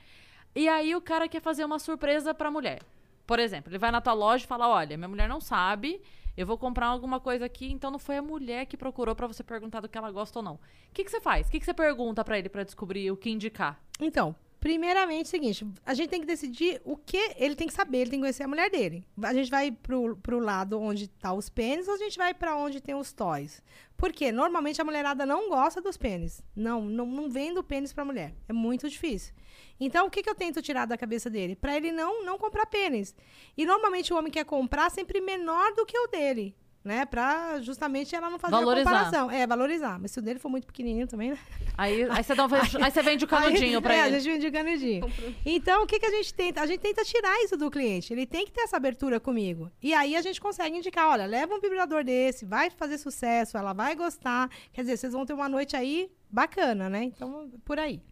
E 0.54 0.68
aí 0.68 0.94
o 0.94 1.00
cara 1.00 1.28
quer 1.28 1.40
fazer 1.40 1.64
uma 1.64 1.78
surpresa 1.78 2.34
pra 2.34 2.50
mulher. 2.50 2.80
Por 3.26 3.38
exemplo, 3.38 3.70
ele 3.70 3.78
vai 3.78 3.90
na 3.90 4.00
tua 4.00 4.12
loja 4.12 4.44
e 4.44 4.48
fala: 4.48 4.68
Olha, 4.68 4.96
minha 4.96 5.08
mulher 5.08 5.28
não 5.28 5.40
sabe, 5.40 6.02
eu 6.36 6.46
vou 6.46 6.58
comprar 6.58 6.86
alguma 6.86 7.20
coisa 7.20 7.44
aqui, 7.44 7.70
então 7.70 7.90
não 7.90 7.98
foi 7.98 8.16
a 8.16 8.22
mulher 8.22 8.66
que 8.66 8.76
procurou 8.76 9.14
pra 9.14 9.26
você 9.26 9.42
perguntar 9.42 9.80
do 9.80 9.88
que 9.88 9.96
ela 9.96 10.10
gosta 10.10 10.38
ou 10.38 10.42
não. 10.42 10.54
O 10.54 10.60
que, 10.92 11.04
que 11.04 11.10
você 11.10 11.20
faz? 11.20 11.46
O 11.46 11.50
que, 11.50 11.60
que 11.60 11.64
você 11.64 11.74
pergunta 11.74 12.24
pra 12.24 12.38
ele 12.38 12.48
pra 12.48 12.64
descobrir 12.64 13.10
o 13.10 13.16
que 13.16 13.30
indicar? 13.30 13.80
Então, 14.00 14.34
primeiramente, 14.58 15.26
é 15.26 15.28
o 15.28 15.30
seguinte, 15.30 15.66
a 15.84 15.94
gente 15.94 16.08
tem 16.08 16.20
que 16.20 16.26
decidir 16.26 16.80
o 16.84 16.96
que 16.96 17.34
ele 17.36 17.54
tem 17.54 17.68
que 17.68 17.74
saber, 17.74 17.98
ele 17.98 18.10
tem 18.10 18.18
que 18.18 18.24
conhecer 18.24 18.42
a 18.42 18.48
mulher 18.48 18.70
dele. 18.70 19.04
A 19.22 19.34
gente 19.34 19.50
vai 19.50 19.70
pro, 19.70 20.16
pro 20.16 20.38
lado 20.38 20.80
onde 20.80 21.06
tá 21.06 21.32
os 21.32 21.48
pênis 21.48 21.86
ou 21.86 21.94
a 21.94 21.98
gente 21.98 22.16
vai 22.16 22.34
pra 22.34 22.56
onde 22.56 22.80
tem 22.80 22.94
os 22.94 23.12
toys? 23.12 23.62
Porque 23.96 24.32
normalmente 24.32 24.80
a 24.80 24.84
mulherada 24.84 25.24
não 25.24 25.48
gosta 25.48 25.80
dos 25.80 25.96
pênis. 25.96 26.42
Não, 26.56 26.82
não, 26.82 27.06
não 27.06 27.30
vende 27.30 27.58
o 27.58 27.62
pênis 27.62 27.92
pra 27.92 28.04
mulher. 28.04 28.34
É 28.48 28.52
muito 28.52 28.88
difícil. 28.88 29.34
Então, 29.78 30.06
o 30.06 30.10
que, 30.10 30.22
que 30.22 30.30
eu 30.30 30.34
tento 30.34 30.62
tirar 30.62 30.86
da 30.86 30.96
cabeça 30.96 31.28
dele? 31.28 31.56
Pra 31.56 31.76
ele 31.76 31.90
não, 31.90 32.24
não 32.24 32.38
comprar 32.38 32.66
pênis. 32.66 33.14
E 33.56 33.64
normalmente 33.66 34.12
o 34.12 34.16
homem 34.16 34.30
quer 34.30 34.44
comprar 34.44 34.90
sempre 34.90 35.20
menor 35.20 35.72
do 35.74 35.84
que 35.84 35.98
o 35.98 36.06
dele. 36.06 36.54
Né? 36.84 37.06
Pra 37.06 37.62
justamente 37.62 38.14
ela 38.14 38.28
não 38.28 38.38
fazer 38.38 38.50
Valorizar. 38.50 38.90
a 38.90 38.92
comparação. 38.92 39.30
É, 39.30 39.46
valorizar. 39.46 39.98
Mas 39.98 40.10
se 40.10 40.18
o 40.18 40.22
dele 40.22 40.38
for 40.38 40.50
muito 40.50 40.66
pequenininho 40.66 41.06
também, 41.06 41.30
né? 41.30 41.38
Aí, 41.78 42.04
aí, 42.10 42.22
você, 42.22 42.34
dá 42.34 42.44
um, 42.44 42.48
aí 42.84 42.90
você 42.90 43.02
vende 43.02 43.24
o 43.24 43.26
canudinho 43.28 43.78
Aí, 43.78 43.82
pra 43.82 43.94
é, 43.94 44.06
ele. 44.06 44.16
a 44.16 44.18
gente 44.18 44.32
vende 44.34 44.46
o 44.48 44.52
canudinho. 44.52 45.12
Então, 45.46 45.82
o 45.82 45.86
que, 45.86 45.98
que 45.98 46.04
a 46.04 46.10
gente 46.10 46.34
tenta? 46.34 46.60
A 46.60 46.66
gente 46.66 46.80
tenta 46.80 47.02
tirar 47.02 47.42
isso 47.42 47.56
do 47.56 47.70
cliente. 47.70 48.12
Ele 48.12 48.26
tem 48.26 48.44
que 48.44 48.52
ter 48.52 48.60
essa 48.60 48.76
abertura 48.76 49.18
comigo. 49.18 49.70
E 49.82 49.94
aí 49.94 50.14
a 50.14 50.20
gente 50.20 50.38
consegue 50.38 50.76
indicar, 50.76 51.08
olha, 51.08 51.24
leva 51.24 51.54
um 51.54 51.60
vibrador 51.60 52.04
desse, 52.04 52.44
vai 52.44 52.68
fazer 52.68 52.98
sucesso, 52.98 53.56
ela 53.56 53.72
vai 53.72 53.94
gostar. 53.96 54.50
Quer 54.70 54.82
dizer, 54.82 54.98
vocês 54.98 55.14
vão 55.14 55.24
ter 55.24 55.32
uma 55.32 55.48
noite 55.48 55.74
aí 55.74 56.10
bacana, 56.30 56.90
né? 56.90 57.04
Então, 57.04 57.50
por 57.64 57.78
aí. 57.78 58.02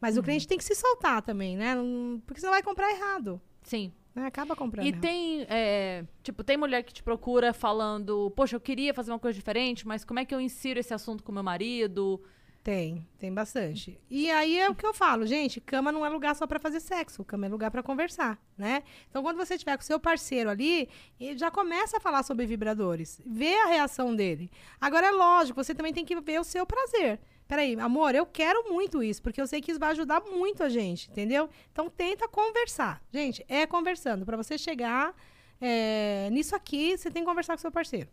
Mas 0.00 0.14
Uhum. 0.16 0.20
o 0.20 0.24
cliente 0.24 0.48
tem 0.48 0.56
que 0.58 0.64
se 0.64 0.74
soltar 0.74 1.22
também, 1.22 1.56
né? 1.56 1.74
Não- 1.74 2.20
Porque 2.26 2.40
senão 2.40 2.52
vai 2.52 2.62
comprar 2.62 2.90
errado. 2.90 3.40
Sim. 3.62 3.92
Né? 4.14 4.26
Acaba 4.26 4.56
comprando. 4.56 4.84
E 4.86 4.88
errado. 4.88 5.00
tem, 5.00 5.46
é, 5.48 6.04
tipo, 6.22 6.42
tem 6.42 6.56
mulher 6.56 6.82
que 6.82 6.92
te 6.92 7.02
procura 7.02 7.52
falando, 7.52 8.30
poxa, 8.34 8.56
eu 8.56 8.60
queria 8.60 8.92
fazer 8.92 9.12
uma 9.12 9.18
coisa 9.20 9.36
diferente, 9.38 9.86
mas 9.86 10.04
como 10.04 10.18
é 10.18 10.24
que 10.24 10.34
eu 10.34 10.40
insiro 10.40 10.80
esse 10.80 10.92
assunto 10.92 11.22
com 11.22 11.30
meu 11.30 11.42
marido? 11.44 12.20
Tem, 12.62 13.06
tem 13.18 13.32
bastante. 13.32 13.98
E 14.10 14.30
aí 14.30 14.58
é 14.58 14.68
o 14.68 14.74
que 14.74 14.84
eu 14.84 14.92
falo, 14.92 15.24
gente, 15.26 15.60
cama 15.62 15.90
não 15.90 16.04
é 16.04 16.08
lugar 16.10 16.34
só 16.36 16.46
pra 16.46 16.58
fazer 16.58 16.80
sexo, 16.80 17.24
cama 17.24 17.46
é 17.46 17.48
lugar 17.48 17.70
pra 17.70 17.82
conversar, 17.82 18.38
né? 18.58 18.82
Então 19.08 19.22
quando 19.22 19.38
você 19.38 19.56
tiver 19.56 19.76
com 19.78 19.82
o 19.82 19.86
seu 19.86 19.98
parceiro 19.98 20.50
ali, 20.50 20.86
ele 21.18 21.38
já 21.38 21.50
começa 21.50 21.96
a 21.96 22.00
falar 22.00 22.22
sobre 22.22 22.44
vibradores, 22.44 23.18
vê 23.24 23.54
a 23.54 23.66
reação 23.66 24.14
dele. 24.14 24.50
Agora 24.78 25.06
é 25.06 25.10
lógico, 25.10 25.62
você 25.62 25.74
também 25.74 25.94
tem 25.94 26.04
que 26.04 26.20
ver 26.20 26.38
o 26.38 26.44
seu 26.44 26.66
prazer. 26.66 27.18
Peraí, 27.50 27.74
amor, 27.80 28.14
eu 28.14 28.24
quero 28.24 28.72
muito 28.72 29.02
isso, 29.02 29.20
porque 29.20 29.40
eu 29.40 29.46
sei 29.46 29.60
que 29.60 29.72
isso 29.72 29.80
vai 29.80 29.90
ajudar 29.90 30.20
muito 30.20 30.62
a 30.62 30.68
gente, 30.68 31.10
entendeu? 31.10 31.50
Então 31.72 31.90
tenta 31.90 32.28
conversar. 32.28 33.02
Gente, 33.12 33.44
é 33.48 33.66
conversando. 33.66 34.24
Pra 34.24 34.36
você 34.36 34.56
chegar 34.56 35.12
é, 35.60 36.28
nisso 36.30 36.54
aqui, 36.54 36.96
você 36.96 37.10
tem 37.10 37.24
que 37.24 37.28
conversar 37.28 37.54
com 37.54 37.60
seu 37.60 37.72
parceiro. 37.72 38.08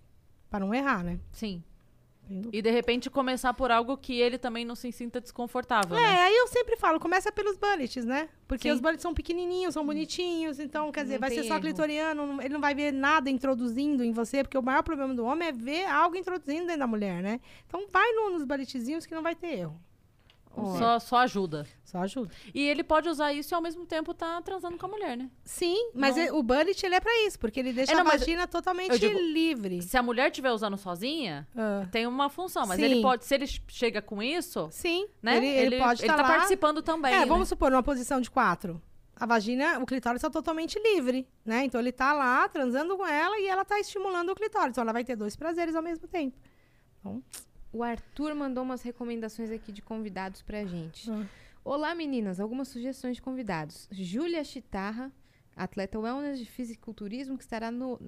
Pra 0.50 0.60
não 0.60 0.74
errar, 0.74 1.04
né? 1.04 1.20
Sim. 1.32 1.64
E 2.52 2.62
de 2.62 2.70
repente 2.72 3.10
começar 3.10 3.54
por 3.54 3.72
algo 3.72 3.96
que 3.98 4.20
ele 4.20 4.38
também 4.38 4.66
não 4.66 4.76
se 4.76 4.92
sinta 4.92 5.22
desconfortável, 5.22 5.98
É, 5.98 6.02
né? 6.02 6.22
aí 6.24 6.36
eu 6.36 6.48
sempre 6.48 6.76
falo, 6.76 7.00
começa 7.00 7.32
pelos 7.32 7.58
bullets, 7.58 8.04
né? 8.06 8.28
Porque 8.48 8.68
Sim. 8.70 8.74
os 8.76 8.80
bullets 8.82 9.02
são 9.02 9.14
pequenininhos, 9.14 9.74
são 9.74 9.86
bonitinhos, 9.86 10.60
então, 10.60 10.92
quer 10.92 11.04
dizer, 11.04 11.16
Não 11.16 11.22
vai 11.22 11.30
ser 11.32 11.44
só 11.44 11.54
erro. 11.56 11.62
clitoriano, 11.62 12.42
ele 12.42 12.54
não 12.54 12.62
vai 12.62 12.76
ver 12.76 12.92
nada 12.92 13.30
introduzindo 13.30 14.04
em 14.04 14.12
você, 14.12 14.44
porque 14.44 14.58
o 14.58 14.62
maior 14.64 14.84
problema 14.84 15.14
do 15.14 15.24
homem 15.26 15.48
é 15.50 15.52
ver 15.52 15.86
algo 15.86 16.16
introduzindo 16.16 16.66
dentro 16.66 16.80
da 16.80 16.88
mulher, 16.88 17.22
né? 17.22 17.40
Então 17.68 17.86
vai 17.92 18.12
no- 18.14 18.32
nos 18.32 18.44
bulletzinhos 18.44 19.06
que 19.06 19.16
não 19.16 19.24
vai 19.24 19.36
ter 19.36 19.60
erro. 19.60 19.80
Só, 20.78 21.00
só 21.00 21.18
ajuda. 21.18 21.66
Só 21.84 22.00
ajuda. 22.00 22.32
E 22.54 22.62
ele 22.68 22.84
pode 22.84 23.08
usar 23.08 23.32
isso 23.32 23.54
e 23.54 23.56
ao 23.56 23.62
mesmo 23.62 23.86
tempo 23.86 24.14
tá 24.14 24.42
transando 24.42 24.78
com 24.78 24.86
a 24.86 24.90
mulher, 24.90 25.16
né? 25.16 25.30
Sim, 25.46 25.92
mas 25.94 26.16
Não. 26.16 26.24
é- 26.24 26.32
o 26.34 26.42
bullet, 26.44 26.84
ele 26.86 26.96
é 26.96 27.00
pra 27.00 27.12
isso, 27.26 27.40
porque 27.40 27.60
ele 27.60 27.72
deixa 27.72 27.92
É, 27.92 27.96
não, 27.96 28.02
a 28.02 28.06
mas 28.06 28.22
vagina 28.22 28.48
totalmente 28.48 28.98
digo- 29.00 29.18
livre. 29.20 29.82
Se 29.82 29.96
a 29.98 30.04
mulher 30.04 30.30
estiver 30.30 30.52
usando 30.52 30.76
sozinha, 30.78 31.48
Ah, 31.56 31.88
tem 31.92 32.06
uma 32.08 32.30
função, 32.30 32.66
mas 32.66 32.78
Sim. 32.80 32.86
ele 32.86 33.02
pode, 33.02 33.24
se 33.26 33.34
ele 33.36 33.46
chega 33.68 34.02
com 34.02 34.22
isso, 34.22 34.68
sim, 34.72 35.08
né? 35.22 35.38
ele, 35.38 35.46
ele 35.48 35.78
pode 35.78 36.02
ele 36.02 36.12
estar 36.12 36.22
tá 36.24 36.28
lá. 36.30 36.36
participando 36.36 36.82
também. 36.82 37.14
É, 37.14 37.20
né? 37.20 37.26
vamos 37.26 37.48
supor, 37.48 37.70
numa 37.72 37.84
posição 37.84 38.20
de 38.20 38.30
quatro. 38.32 38.82
A 39.16 39.26
vagina, 39.26 39.80
o 39.80 39.86
clitóris 39.86 40.20
está 40.20 40.30
totalmente 40.30 40.78
livre, 40.80 41.28
né? 41.44 41.64
Então 41.66 41.82
ele 41.82 41.92
tá 41.92 42.14
lá 42.14 42.48
transando 42.50 42.96
com 42.96 43.06
ela 43.08 43.40
e 43.40 43.48
ela 43.48 43.66
tá 43.66 43.80
estimulando 43.80 44.30
o 44.30 44.36
clitóris. 44.36 44.72
Então 44.72 44.82
ela 44.84 44.94
vai 44.94 45.04
ter 45.04 45.16
dois 45.16 45.36
prazeres 45.36 45.76
ao 45.76 45.82
mesmo 45.82 46.08
tempo. 46.08 46.38
O 47.78 47.84
Arthur 47.84 48.34
mandou 48.34 48.64
umas 48.64 48.82
recomendações 48.82 49.52
aqui 49.52 49.72
de 49.72 49.84
convidados 49.84 50.42
pra 50.42 50.66
gente. 50.66 51.12
Ah. 51.12 51.28
Olá, 51.64 51.94
meninas. 51.94 52.40
Algumas 52.40 52.70
sugestões 52.70 53.18
de 53.18 53.22
convidados. 53.22 53.88
Júlia 53.92 54.44
Chitarra, 54.44 55.12
atleta 55.56 56.00
wellness 56.00 56.40
de 56.40 56.46
fisiculturismo, 56.46 57.38
que 57.38 57.44
estará 57.44 57.70
no, 57.70 58.02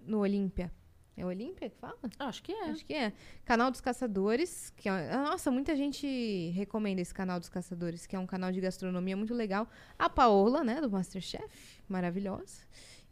no 0.00 0.20
Olímpia. 0.20 0.72
É 1.14 1.26
Olímpia 1.26 1.68
que 1.68 1.76
fala? 1.76 1.98
Acho 2.18 2.42
que 2.42 2.52
é. 2.52 2.70
Acho 2.70 2.86
que 2.86 2.94
é. 2.94 3.12
Canal 3.44 3.70
dos 3.70 3.82
Caçadores, 3.82 4.72
que 4.74 4.88
é, 4.88 5.14
nossa, 5.14 5.50
muita 5.50 5.76
gente 5.76 6.48
recomenda 6.54 7.02
esse 7.02 7.12
canal 7.12 7.38
dos 7.38 7.50
Caçadores, 7.50 8.06
que 8.06 8.16
é 8.16 8.18
um 8.18 8.26
canal 8.26 8.50
de 8.50 8.62
gastronomia 8.62 9.14
muito 9.14 9.34
legal. 9.34 9.68
A 9.98 10.08
Paola, 10.08 10.64
né, 10.64 10.80
do 10.80 10.90
Masterchef, 10.90 11.84
maravilhosa. 11.86 12.62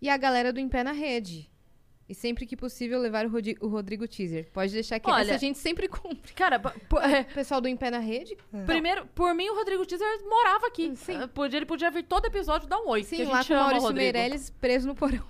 E 0.01 0.09
a 0.09 0.17
galera 0.17 0.51
do 0.51 0.61
Em 0.61 0.67
Pé 0.67 0.83
na 0.83 0.93
Rede. 0.93 1.51
E 2.09 2.15
sempre 2.15 2.47
que 2.47 2.57
possível 2.57 2.99
levar 2.99 3.27
o, 3.27 3.29
Rodi- 3.29 3.57
o 3.61 3.69
Rodrigo 3.69 4.09
Teaser. 4.09 4.49
Pode 4.51 4.73
deixar 4.73 4.99
que 4.99 5.11
Olha- 5.11 5.23
essa 5.25 5.35
a 5.35 5.39
gente 5.39 5.59
sempre 5.59 5.87
cumpre. 5.89 6.33
Cara, 6.33 6.57
é, 6.57 7.21
O 7.31 7.35
pessoal 7.35 7.61
do 7.61 7.69
Em 7.69 7.77
Pé 7.77 7.91
na 7.91 7.99
Rede, 7.99 8.35
primeiro, 8.65 9.07
por 9.15 9.35
mim, 9.35 9.49
o 9.51 9.55
Rodrigo 9.55 9.85
Teaser 9.85 10.09
morava 10.25 10.67
aqui. 10.69 10.97
Sim. 10.97 11.27
Podia, 11.35 11.59
ele 11.59 11.67
podia 11.67 11.91
vir 11.91 12.05
todo 12.05 12.25
episódio 12.25 12.67
dar 12.67 12.79
um 12.79 12.89
oi. 12.89 13.03
que 13.03 13.09
sim, 13.09 13.17
a 13.17 13.25
gente 13.27 13.33
lá 13.35 13.45
com 13.45 13.53
o 13.53 13.57
Maurício 13.57 13.83
Rodrigo. 13.89 14.03
Meirelles 14.13 14.49
preso 14.51 14.87
no 14.89 14.95
porão. 14.95 15.23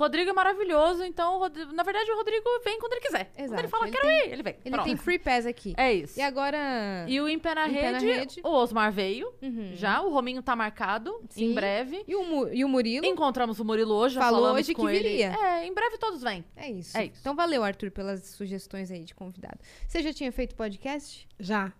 Rodrigo 0.00 0.30
é 0.30 0.32
maravilhoso, 0.32 1.04
então, 1.04 1.38
Rodrigo- 1.38 1.72
na 1.72 1.82
verdade, 1.82 2.10
o 2.10 2.16
Rodrigo 2.16 2.44
vem 2.64 2.78
quando 2.80 2.92
ele 2.94 3.00
quiser. 3.02 3.26
Quando 3.34 3.44
Exato, 3.44 3.60
ele 3.60 3.68
fala, 3.68 3.84
ele 3.86 3.92
quero 3.96 4.06
tem- 4.08 4.28
ir, 4.28 4.32
ele 4.32 4.42
vem. 4.42 4.56
Ele 4.64 4.70
Pronto. 4.74 4.86
tem 4.86 4.96
free 4.96 5.18
pass 5.18 5.46
aqui. 5.46 5.74
É 5.76 5.92
isso. 5.92 6.18
E 6.18 6.22
agora... 6.22 6.58
E 7.06 7.20
o 7.20 7.28
Em 7.28 7.38
Pé 7.38 7.54
na, 7.54 7.68
Em 7.68 7.74
Pé 7.74 7.92
na 7.92 7.98
rede, 7.98 8.18
Rede. 8.18 8.40
o 8.42 8.48
Osmar 8.48 8.90
veio, 8.90 9.32
Uhum. 9.42 9.72
já, 9.74 10.00
o 10.02 10.10
Rominho 10.10 10.42
tá 10.42 10.56
marcado, 10.56 11.20
Sim. 11.30 11.46
em 11.50 11.54
breve. 11.54 12.02
E 12.08 12.14
o, 12.16 12.24
Mu- 12.24 12.48
e 12.52 12.64
o 12.64 12.68
Murilo? 12.68 13.04
Encontramos 13.06 13.60
o 13.60 13.64
Murilo 13.64 13.94
hoje, 13.94 14.16
Falou 14.16 14.54
hoje 14.54 14.74
com 14.74 14.86
que 14.86 14.92
ele. 14.96 15.08
viria. 15.08 15.32
É, 15.38 15.66
em 15.66 15.72
breve 15.74 15.98
todos 15.98 16.22
vêm. 16.22 16.44
É 16.56 16.70
isso. 16.70 16.96
É 16.96 17.04
isso. 17.06 17.16
Então 17.20 17.34
valeu, 17.36 17.62
Arthur, 17.62 17.90
pelas 17.90 18.24
sugestões 18.26 18.90
aí 18.90 19.04
de 19.04 19.14
convidado. 19.14 19.58
Você 19.86 20.02
já 20.02 20.12
tinha 20.12 20.32
feito 20.32 20.54
podcast? 20.56 21.28
Já. 21.38 21.72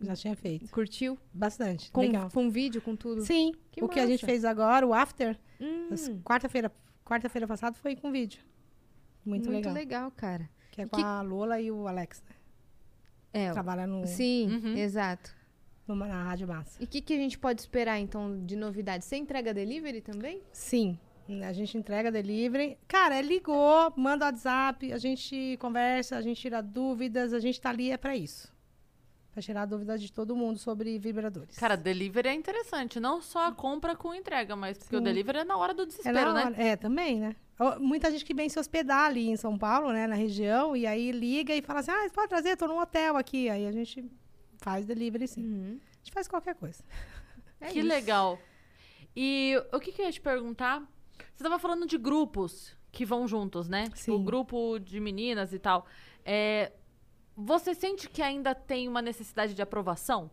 Já 0.00 0.16
tinha 0.16 0.34
feito. 0.34 0.68
Curtiu? 0.72 1.16
Bastante. 1.32 1.88
Com, 1.92 2.00
Legal. 2.00 2.28
com 2.34 2.50
vídeo, 2.50 2.82
com 2.82 2.96
tudo? 2.96 3.22
Sim. 3.24 3.52
Que 3.70 3.84
o 3.84 3.88
que 3.88 4.00
a 4.00 4.06
gente 4.06 4.22
massa. 4.22 4.26
fez 4.26 4.44
agora, 4.44 4.84
o 4.84 4.92
After, 4.92 5.38
Hum, 5.60 6.20
quarta-feira 6.24 6.72
quarta-feira 7.12 7.46
passada 7.46 7.76
foi 7.76 7.94
com 7.96 8.10
vídeo. 8.10 8.42
Muito, 9.24 9.50
legal. 9.50 9.72
legal, 9.74 10.10
cara. 10.10 10.48
Que 10.70 10.82
é 10.82 10.84
E 10.84 10.88
com 10.88 10.96
que- 10.96 11.02
a 11.02 11.20
Lola 11.22 11.60
e 11.60 11.70
o 11.70 11.86
Alex, 11.86 12.22
né? 12.28 12.34
É, 13.34 13.52
Trabalha 13.52 13.86
no, 13.86 14.06
sim, 14.06 14.48
Uhum. 14.50 14.76
exato. 14.76 15.34
numa- 15.86 16.06
na 16.06 16.22
Rádio 16.24 16.46
Massa. 16.48 16.80
E 16.80 16.84
o 16.84 16.88
que, 16.88 17.00
que 17.00 17.12
a 17.12 17.16
gente 17.16 17.38
pode 17.38 17.60
esperar, 17.60 17.98
então, 17.98 18.44
de 18.44 18.56
novidade? 18.56 19.04
Você 19.04 19.16
entrega 19.16 19.52
delivery 19.54 20.00
também? 20.00 20.42
Sim. 20.52 20.98
A 21.44 21.52
gente 21.52 21.78
entrega 21.78 22.10
delivery. 22.12 22.76
Cara, 22.86 23.14
é 23.16 23.22
ligou, 23.22 23.92
manda 23.96 24.26
WhatsApp, 24.26 24.92
a 24.92 24.98
gente 24.98 25.56
conversa, 25.60 26.16
a 26.16 26.20
gente 26.20 26.40
tira 26.40 26.60
dúvidas, 26.60 27.32
a 27.32 27.40
gente 27.40 27.60
tá 27.60 27.70
ali 27.70 27.90
é 27.90 27.96
pra 27.96 28.14
isso. 28.16 28.51
Pra 29.32 29.40
tirar 29.40 29.64
dúvidas 29.64 30.00
de 30.00 30.12
todo 30.12 30.36
mundo 30.36 30.58
sobre 30.58 30.98
vibradores. 30.98 31.56
Cara, 31.56 31.74
delivery 31.74 32.28
é 32.28 32.34
interessante. 32.34 33.00
Não 33.00 33.22
só 33.22 33.46
a 33.46 33.52
compra 33.52 33.96
com 33.96 34.14
entrega, 34.14 34.54
mas 34.54 34.76
porque 34.76 34.94
o 34.94 34.98
Sim. 34.98 35.04
delivery 35.04 35.38
é 35.38 35.44
na 35.44 35.56
hora 35.56 35.72
do 35.72 35.84
é, 35.84 35.86
desespero, 35.86 36.34
né? 36.34 36.44
hora- 36.44 36.62
é, 36.62 36.76
também, 36.76 37.18
né? 37.18 37.36
Muita 37.78 38.10
gente 38.10 38.24
que 38.24 38.34
vem 38.34 38.48
se 38.48 38.58
hospedar 38.58 39.06
ali 39.06 39.30
em 39.30 39.36
São 39.36 39.56
Paulo, 39.56 39.92
né, 39.92 40.06
na 40.06 40.16
região, 40.16 40.76
e 40.76 40.84
aí 40.86 41.12
liga 41.12 41.54
e 41.54 41.62
fala 41.62 41.80
assim: 41.80 41.92
ah, 41.92 42.02
você 42.02 42.10
pode 42.10 42.28
trazer, 42.28 42.56
tô 42.56 42.66
num 42.66 42.78
hotel 42.78 43.16
aqui. 43.16 43.48
Aí 43.48 43.66
a 43.66 43.72
gente 43.72 44.04
faz 44.58 44.84
delivery 44.84 45.26
sim. 45.28 45.44
Uhum. 45.44 45.80
A 45.80 45.96
gente 46.04 46.12
faz 46.12 46.28
qualquer 46.28 46.54
coisa. 46.54 46.82
É 47.60 47.68
que 47.72 47.78
isso. 47.78 47.88
legal. 47.88 48.38
E 49.16 49.54
o 49.72 49.78
que, 49.80 49.92
que 49.92 50.02
eu 50.02 50.06
ia 50.06 50.12
te 50.12 50.20
perguntar? 50.20 50.82
Você 51.34 51.42
tava 51.42 51.58
falando 51.58 51.86
de 51.86 51.96
grupos 51.96 52.76
que 52.90 53.06
vão 53.06 53.26
juntos, 53.26 53.68
né? 53.68 53.84
Tipo, 53.84 53.96
Sim. 53.96 54.24
grupo 54.24 54.78
de 54.78 55.00
meninas 55.00 55.52
e 55.52 55.58
tal. 55.58 55.86
É, 56.24 56.72
você 57.36 57.74
sente 57.74 58.08
que 58.08 58.22
ainda 58.22 58.54
tem 58.54 58.88
uma 58.88 59.02
necessidade 59.02 59.54
de 59.54 59.62
aprovação? 59.62 60.30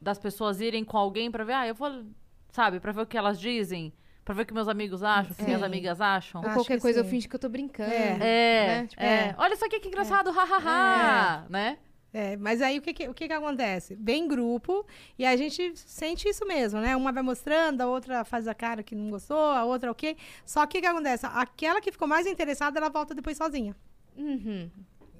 Das 0.00 0.18
pessoas 0.18 0.60
irem 0.60 0.84
com 0.84 0.96
alguém 0.98 1.30
pra 1.30 1.44
ver, 1.44 1.52
ah, 1.52 1.66
eu 1.66 1.74
vou, 1.74 2.04
sabe, 2.50 2.80
pra 2.80 2.90
ver 2.90 3.02
o 3.02 3.06
que 3.06 3.16
elas 3.16 3.38
dizem, 3.38 3.92
pra 4.24 4.34
ver 4.34 4.42
o 4.42 4.46
que 4.46 4.52
meus 4.54 4.68
amigos 4.68 5.02
acham, 5.02 5.32
o 5.32 5.34
que 5.34 5.44
minhas 5.44 5.62
amigas 5.62 6.00
acham. 6.00 6.40
Ou 6.40 6.46
Acho 6.46 6.56
qualquer 6.56 6.76
que 6.76 6.82
coisa 6.82 7.00
eu 7.00 7.04
sim. 7.04 7.10
finge 7.10 7.28
que 7.28 7.36
eu 7.36 7.40
tô 7.40 7.48
brincando. 7.48 7.92
É. 7.92 8.16
É, 8.20 8.66
né? 8.66 8.86
Tipo, 8.88 9.02
é. 9.02 9.06
é. 9.06 9.34
Olha 9.38 9.56
só 9.56 9.66
aqui 9.66 9.78
que 9.78 9.88
engraçado, 9.88 10.30
hahaha, 10.30 11.46
né? 11.48 11.78
É, 12.14 12.36
mas 12.36 12.60
aí 12.60 12.78
o 12.78 12.82
que 12.82 12.92
que, 12.92 13.08
o 13.08 13.14
que 13.14 13.26
que 13.26 13.32
acontece? 13.32 13.96
Vem 13.98 14.28
grupo 14.28 14.86
e 15.18 15.24
a 15.24 15.34
gente 15.34 15.72
sente 15.76 16.28
isso 16.28 16.46
mesmo, 16.46 16.78
né? 16.78 16.94
Uma 16.94 17.10
vai 17.10 17.22
mostrando, 17.22 17.80
a 17.80 17.86
outra 17.86 18.22
faz 18.22 18.46
a 18.46 18.54
cara 18.54 18.82
que 18.82 18.94
não 18.94 19.08
gostou, 19.08 19.38
a 19.38 19.64
outra 19.64 19.90
ok. 19.90 20.14
Só 20.44 20.66
que 20.66 20.78
o 20.78 20.80
que 20.82 20.86
acontece? 20.86 21.24
Aquela 21.24 21.80
que 21.80 21.90
ficou 21.90 22.06
mais 22.06 22.26
interessada, 22.26 22.78
ela 22.78 22.90
volta 22.90 23.14
depois 23.14 23.38
sozinha. 23.38 23.74
Uhum. 24.14 24.70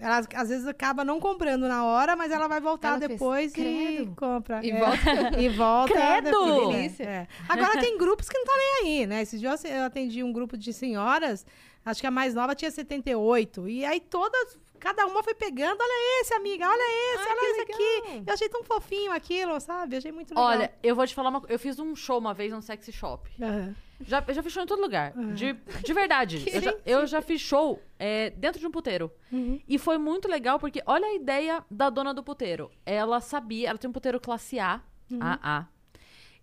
Ela 0.03 0.21
às 0.35 0.49
vezes 0.49 0.67
acaba 0.67 1.05
não 1.05 1.21
comprando 1.21 1.69
na 1.69 1.85
hora, 1.85 2.17
mas 2.17 2.33
ela 2.33 2.49
vai 2.49 2.61
voltar 2.61 2.89
Ela 2.89 2.99
fez, 2.99 3.11
depois 3.11 3.53
e 3.53 3.55
"Credo." 3.55 4.15
compra. 4.17 4.61
E 4.65 4.71
É. 4.71 4.79
volta. 4.79 4.99
E 5.41 5.49
volta. 5.49 5.93
Credo! 5.95 6.25
depois. 6.25 6.67
Que 6.67 6.73
delícia. 6.77 7.05
É. 7.05 7.29
Agora 7.49 7.79
tem 7.81 7.97
grupos 7.97 8.29
que 8.29 8.37
não 8.37 8.43
estão 8.45 8.57
nem 8.57 8.75
aí, 9.01 9.07
né? 9.07 9.23
Esses 9.23 9.39
dias 9.41 9.65
eu 9.65 9.85
atendi 9.85 10.23
um 10.23 10.33
grupo 10.33 10.57
de 10.57 10.73
senhoras, 10.73 11.47
acho 11.85 12.01
que 12.01 12.07
a 12.07 12.11
mais 12.11 12.35
nova 12.35 12.55
tinha 12.55 12.71
78. 12.71 13.69
E 13.69 13.85
aí 13.85 14.01
todas, 14.01 14.59
cada 14.81 15.07
uma 15.07 15.23
foi 15.23 15.35
pegando, 15.35 15.79
olha 15.81 16.21
esse, 16.21 16.35
amiga, 16.35 16.69
olha 16.69 16.83
esse, 17.15 17.23
Ah, 17.23 17.27
que 17.27 17.39
olha 17.41 17.51
esse 17.51 17.61
aqui. 17.61 17.73
legal. 18.09 18.23
Eu 18.27 18.35
achei 18.35 18.49
tão 18.49 18.65
fofinho 18.65 19.13
aquilo, 19.13 19.61
sabe? 19.61 19.95
Eu 19.95 19.99
achei 19.99 20.11
muito 20.13 20.31
legal. 20.31 20.45
Olha, 20.45 20.73
eu 20.83 20.97
vou 20.97 21.07
te 21.07 21.15
falar 21.15 21.29
uma 21.31 21.41
coisa. 21.41 21.53
Eu 21.55 21.59
fiz 21.59 21.79
um 21.79 21.95
show 21.95 22.19
uma 22.19 22.35
vez 22.35 22.53
no 22.53 22.61
Sexy 22.61 22.91
Shop. 22.93 23.31
Aham. 23.41 23.75
Já, 24.07 24.25
eu 24.27 24.35
já 24.35 24.43
fiz 24.43 24.53
show 24.53 24.63
em 24.63 24.67
todo 24.67 24.81
lugar. 24.81 25.13
De, 25.35 25.53
de 25.53 25.93
verdade. 25.93 26.45
eu, 26.53 26.61
já, 26.61 26.75
eu 26.85 27.07
já 27.07 27.23
fiz 27.23 27.41
show 27.41 27.83
é, 27.99 28.31
dentro 28.31 28.61
de 28.61 28.67
um 28.67 28.71
puteiro. 28.71 29.11
Uhum. 29.31 29.61
E 29.69 29.79
foi 29.79 29.99
muito 29.99 30.29
legal, 30.29 30.59
porque 30.59 30.83
olha 30.87 31.07
a 31.07 31.15
ideia 31.15 31.65
da 31.71 31.91
dona 31.91 32.13
do 32.13 32.23
puteiro. 32.23 32.71
Ela 32.85 33.21
sabia, 33.21 33.69
ela 33.69 33.79
tem 33.79 33.89
um 33.89 33.93
puteiro 33.93 34.21
classe 34.21 34.59
A, 34.59 34.81
AA. 35.21 35.69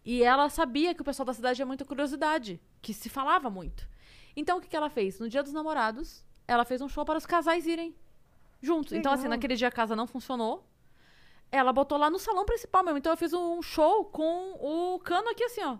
E 0.05 0.23
ela 0.23 0.49
sabia 0.49 0.93
que 0.93 1.01
o 1.01 1.05
pessoal 1.05 1.25
da 1.25 1.33
cidade 1.33 1.57
tinha 1.57 1.65
muita 1.65 1.85
curiosidade, 1.85 2.59
que 2.81 2.93
se 2.93 3.09
falava 3.09 3.49
muito. 3.49 3.87
Então 4.35 4.57
o 4.57 4.61
que, 4.61 4.67
que 4.67 4.75
ela 4.75 4.89
fez? 4.89 5.19
No 5.19 5.27
dia 5.27 5.43
dos 5.43 5.53
namorados, 5.53 6.25
ela 6.47 6.63
fez 6.65 6.81
um 6.81 6.89
show 6.89 7.05
para 7.05 7.17
os 7.17 7.25
casais 7.25 7.67
irem 7.67 7.95
juntos. 8.61 8.93
Então, 8.93 9.11
assim, 9.11 9.27
naquele 9.27 9.55
dia 9.55 9.67
a 9.67 9.71
casa 9.71 9.95
não 9.95 10.07
funcionou. 10.07 10.67
Ela 11.51 11.73
botou 11.73 11.97
lá 11.97 12.09
no 12.09 12.19
salão 12.19 12.45
principal 12.45 12.83
mesmo. 12.83 12.99
Então 12.99 13.11
eu 13.11 13.17
fiz 13.17 13.33
um 13.33 13.61
show 13.61 14.05
com 14.05 14.53
o 14.59 14.99
cano 14.99 15.29
aqui, 15.29 15.43
assim, 15.43 15.61
ó. 15.63 15.77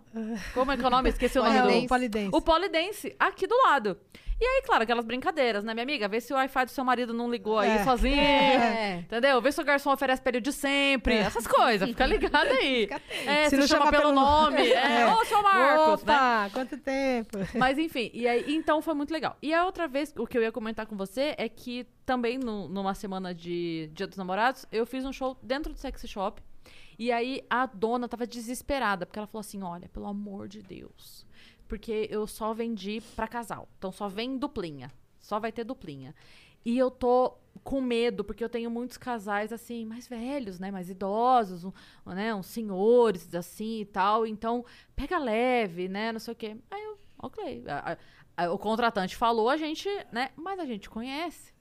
Como 0.52 0.72
é 0.72 0.76
que 0.76 0.82
é 0.84 0.86
o 0.86 0.90
nome? 0.90 1.08
Esqueci 1.10 1.38
o 1.38 1.42
nome 1.44 1.60
do. 1.60 1.84
o 1.84 1.88
polidense. 1.88 2.30
O 2.36 2.40
polidense, 2.40 3.16
aqui 3.18 3.46
do 3.46 3.56
lado. 3.64 3.96
E 4.40 4.44
aí, 4.44 4.62
claro, 4.64 4.84
aquelas 4.84 5.04
brincadeiras, 5.04 5.62
né, 5.62 5.74
minha 5.74 5.82
amiga? 5.84 6.08
Vê 6.08 6.18
se 6.18 6.32
o 6.32 6.36
Wi-Fi 6.36 6.64
do 6.64 6.70
seu 6.70 6.82
marido 6.82 7.12
não 7.12 7.30
ligou 7.30 7.58
aí 7.58 7.72
É. 7.72 7.84
sozinho. 7.84 8.18
É. 8.18 9.00
Entendeu? 9.00 9.38
Vê 9.42 9.52
se 9.52 9.60
o 9.60 9.64
garçom 9.64 9.92
oferece 9.92 10.22
período 10.22 10.44
de 10.44 10.52
sempre. 10.52 11.14
Essas 11.14 11.46
coisas. 11.46 11.86
Fica 11.88 12.06
ligado 12.06 12.46
aí. 12.48 12.88
É, 13.26 13.44
Se 13.44 13.50
se, 13.50 13.56
não 13.58 13.66
chama 13.66 13.86
chama 13.86 13.98
pelo 13.98 14.12
nome. 14.12 14.62
É. 14.66 15.02
É. 15.02 15.06
Ô, 15.14 15.24
seu 15.26 15.42
Marcos, 15.42 16.04
né? 16.04 16.14
Opa, 16.14 16.50
quanto 16.54 16.78
tempo. 16.78 17.38
Mas 17.58 17.76
enfim, 17.78 18.10
e 18.14 18.26
aí, 18.26 18.54
então 18.54 18.80
foi 18.80 18.94
muito 18.94 19.12
legal. 19.12 19.36
E 19.42 19.52
a 19.52 19.64
outra 19.66 19.86
vez, 19.86 20.12
o 20.16 20.26
que 20.26 20.38
eu 20.38 20.42
ia 20.42 20.50
comentar 20.50 20.86
com 20.86 20.96
você 20.96 21.34
é 21.36 21.48
que 21.48 21.86
também 22.06 22.38
no- 22.38 22.66
numa 22.68 22.94
semana 22.94 23.34
de 23.34 23.90
Dia 23.92 24.06
dos 24.06 24.16
Namorados, 24.16 24.64
eu 24.72 24.86
fiz 24.86 25.04
um 25.04 25.12
show 25.12 25.36
dentro 25.42 25.72
do 25.72 25.78
Sexy 25.78 26.08
Shop. 26.08 26.42
E 26.98 27.12
aí 27.12 27.42
a 27.48 27.66
dona 27.66 28.08
tava 28.08 28.26
desesperada, 28.26 29.04
porque 29.06 29.18
ela 29.18 29.26
falou 29.26 29.40
assim: 29.40 29.62
olha, 29.62 29.88
pelo 29.88 30.06
amor 30.06 30.48
de 30.48 30.62
Deus. 30.62 31.26
Porque 31.70 32.08
eu 32.10 32.26
só 32.26 32.52
vendi 32.52 33.00
pra 33.14 33.28
casal. 33.28 33.68
Então 33.78 33.92
só 33.92 34.08
vem 34.08 34.36
duplinha. 34.36 34.90
Só 35.20 35.38
vai 35.38 35.52
ter 35.52 35.62
duplinha. 35.62 36.12
E 36.64 36.76
eu 36.76 36.90
tô 36.90 37.36
com 37.62 37.80
medo, 37.80 38.24
porque 38.24 38.42
eu 38.42 38.48
tenho 38.48 38.68
muitos 38.70 38.96
casais, 38.98 39.52
assim, 39.52 39.86
mais 39.86 40.08
velhos, 40.08 40.58
né? 40.58 40.70
Mais 40.72 40.90
idosos, 40.90 41.64
um, 41.64 41.72
né? 42.06 42.34
Uns 42.34 42.46
senhores, 42.46 43.32
assim, 43.34 43.80
e 43.80 43.84
tal. 43.84 44.26
Então, 44.26 44.64
pega 44.96 45.16
leve, 45.16 45.88
né? 45.88 46.10
Não 46.10 46.18
sei 46.18 46.32
o 46.32 46.36
quê. 46.36 46.56
Aí 46.70 46.82
eu, 46.82 46.98
ok. 47.22 47.62
A- 47.68 47.92
a- 48.36 48.44
a- 48.46 48.52
o 48.52 48.58
contratante 48.58 49.14
falou, 49.16 49.48
a 49.48 49.56
gente, 49.56 49.88
né? 50.12 50.30
Mas 50.36 50.58
a 50.58 50.66
gente 50.66 50.90
conhece. 50.90 51.52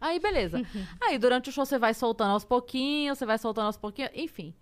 Aí, 0.00 0.18
beleza. 0.18 0.58
Aí, 1.00 1.16
durante 1.16 1.48
o 1.48 1.52
show, 1.52 1.64
você 1.64 1.78
vai 1.78 1.94
soltando 1.94 2.32
aos 2.32 2.44
pouquinhos, 2.44 3.18
você 3.18 3.24
vai 3.24 3.38
soltando 3.38 3.66
aos 3.66 3.76
pouquinhos, 3.76 4.10
enfim. 4.14 4.52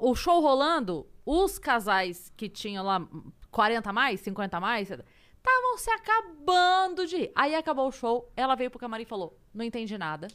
O 0.00 0.14
show 0.14 0.40
rolando, 0.40 1.06
os 1.24 1.58
casais 1.58 2.32
que 2.36 2.48
tinham 2.48 2.84
lá 2.84 3.06
40 3.50 3.90
a 3.90 3.92
mais, 3.92 4.20
50 4.20 4.56
a 4.56 4.60
mais, 4.60 4.90
estavam 4.90 5.78
se 5.78 5.90
acabando 5.90 7.06
de 7.06 7.16
rir. 7.16 7.32
Aí 7.34 7.54
acabou 7.54 7.88
o 7.88 7.92
show, 7.92 8.30
ela 8.36 8.54
veio 8.54 8.70
pro 8.70 8.78
camarim 8.78 9.02
e 9.02 9.06
falou: 9.06 9.38
Não 9.52 9.64
entendi 9.64 9.96
nada. 9.98 10.28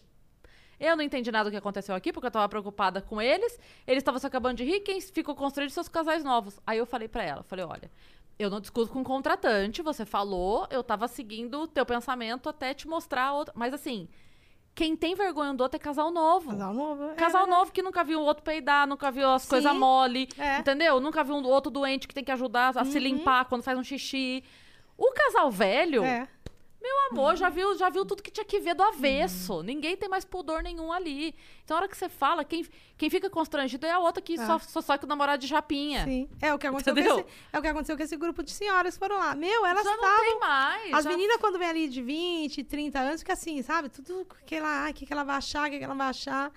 Eu 0.80 0.96
não 0.96 1.04
entendi 1.04 1.32
nada 1.32 1.50
do 1.50 1.52
que 1.52 1.58
aconteceu 1.58 1.96
aqui, 1.96 2.14
porque 2.14 2.28
eu 2.28 2.32
tava 2.32 2.48
preocupada 2.48 3.02
com 3.02 3.20
eles. 3.20 3.58
Eles 3.88 4.02
estavam 4.02 4.20
se 4.20 4.28
acabando 4.28 4.58
de 4.58 4.64
rir, 4.64 4.82
quem 4.82 5.02
ficou 5.02 5.36
construindo 5.36 5.72
seus 5.72 5.90
casais 5.90 6.24
novos. 6.24 6.60
Aí 6.68 6.78
eu 6.78 6.86
falei 6.86 7.08
pra 7.08 7.24
ela, 7.24 7.42
falei, 7.42 7.66
olha, 7.66 7.92
eu 8.38 8.50
não 8.50 8.60
discuto 8.60 8.92
com 8.92 9.02
o 9.02 9.04
contratante, 9.04 9.82
você 9.82 10.06
falou, 10.06 10.68
eu 10.70 10.84
tava 10.84 11.08
seguindo 11.08 11.62
o 11.62 11.68
teu 11.68 11.84
pensamento 11.86 12.48
até 12.48 12.76
te 12.76 12.88
mostrar 12.88 13.34
outra. 13.34 13.54
Mas 13.58 13.74
assim, 13.74 14.08
quem 14.78 14.96
tem 14.96 15.16
vergonha 15.16 15.56
do 15.56 15.62
outro 15.64 15.76
é 15.76 15.80
casal 15.80 16.12
novo. 16.12 16.52
Casal 16.52 16.72
novo. 16.74 17.04
é 17.06 17.14
Casal 17.16 17.42
verdade. 17.42 17.60
novo 17.60 17.72
que 17.72 17.82
nunca 17.82 18.04
viu 18.04 18.20
o 18.20 18.24
outro 18.24 18.44
peidar, 18.44 18.86
nunca 18.88 19.10
viu 19.10 19.28
as 19.28 19.44
coisas 19.48 19.74
mole, 19.76 20.30
É. 20.38 20.60
entendeu? 20.60 21.00
Nunca 21.00 21.24
viu 21.24 21.36
um 21.36 21.44
outro 21.48 21.72
doente 21.72 22.08
que 22.08 22.14
tem 22.14 22.24
que 22.24 22.32
ajudar 22.32 22.78
a 22.78 22.86
se 22.86 23.00
limpar 23.00 23.46
quando 23.46 23.64
faz 23.64 23.76
um 23.78 23.84
xixi. 23.84 24.44
O 24.96 25.12
casal 25.14 25.50
velho, 25.50 26.04
É. 26.04 26.28
meu 27.12 27.22
amor, 27.22 27.36
já 27.36 27.50
viu, 27.50 27.76
já 27.78 27.90
viu 27.90 28.06
tudo 28.06 28.22
que 28.24 28.32
tinha 28.32 28.46
que 28.46 28.60
ver 28.60 28.74
do 28.76 28.84
avesso. 28.84 29.62
Ninguém 29.64 29.96
tem 29.98 30.08
mais 30.10 30.26
pudor 30.26 30.62
nenhum 30.64 30.92
ali. 30.92 31.36
Então, 31.64 31.76
a 31.78 31.80
hora 31.82 31.90
que 31.90 31.98
você 31.98 32.08
fala, 32.10 32.44
quem, 32.44 32.66
quem 32.98 33.10
fica 33.10 33.30
constrangido 33.30 33.86
é 33.86 33.92
a 33.92 34.00
outra 34.00 34.22
que 34.22 34.38
só, 34.38 34.58
só 34.60 34.82
sai 34.82 34.98
com 35.00 35.06
o 35.06 35.10
namorado 35.10 35.42
de 35.42 35.48
japinha. 35.48 36.04
Sim. 36.06 36.30
É 36.42 36.54
o 36.54 36.58
que 36.60 36.68
aconteceu 36.68 36.96
esse, 36.98 37.26
é 37.54 37.60
o 37.60 37.62
que 37.62 37.68
aconteceu 37.68 37.98
com 37.98 38.04
esse 38.04 38.18
grupo 38.18 38.44
de 38.44 38.52
senhoras 38.52 38.98
foram 38.98 39.18
lá. 39.18 39.36
Meu, 39.36 39.66
elas 39.66 39.84
já 39.84 39.94
estavam 39.94 40.18
não 40.18 40.24
tem 40.26 40.40
mais. 40.40 40.94
As 40.94 41.04
já- 41.04 41.10
meninas, 41.10 41.38
quando 41.38 41.58
vem 41.60 41.68
ali 41.70 41.88
de 41.88 42.02
20, 42.02 42.64
30 42.64 43.00
anos, 43.00 43.22
fica 43.22 43.34
assim, 43.34 43.62
sabe? 43.62 43.90
Tudo 43.90 44.26
que 44.46 44.56
ela, 44.56 44.84
ai, 44.84 44.92
o 44.92 44.94
que, 44.94 45.06
que 45.06 45.14
ela 45.14 45.24
vai 45.24 45.36
achar, 45.38 45.68
o 45.68 45.72
que, 45.72 45.78
que 45.78 45.84
ela 45.84 45.96
vai 45.96 46.08
achar. 46.08 46.52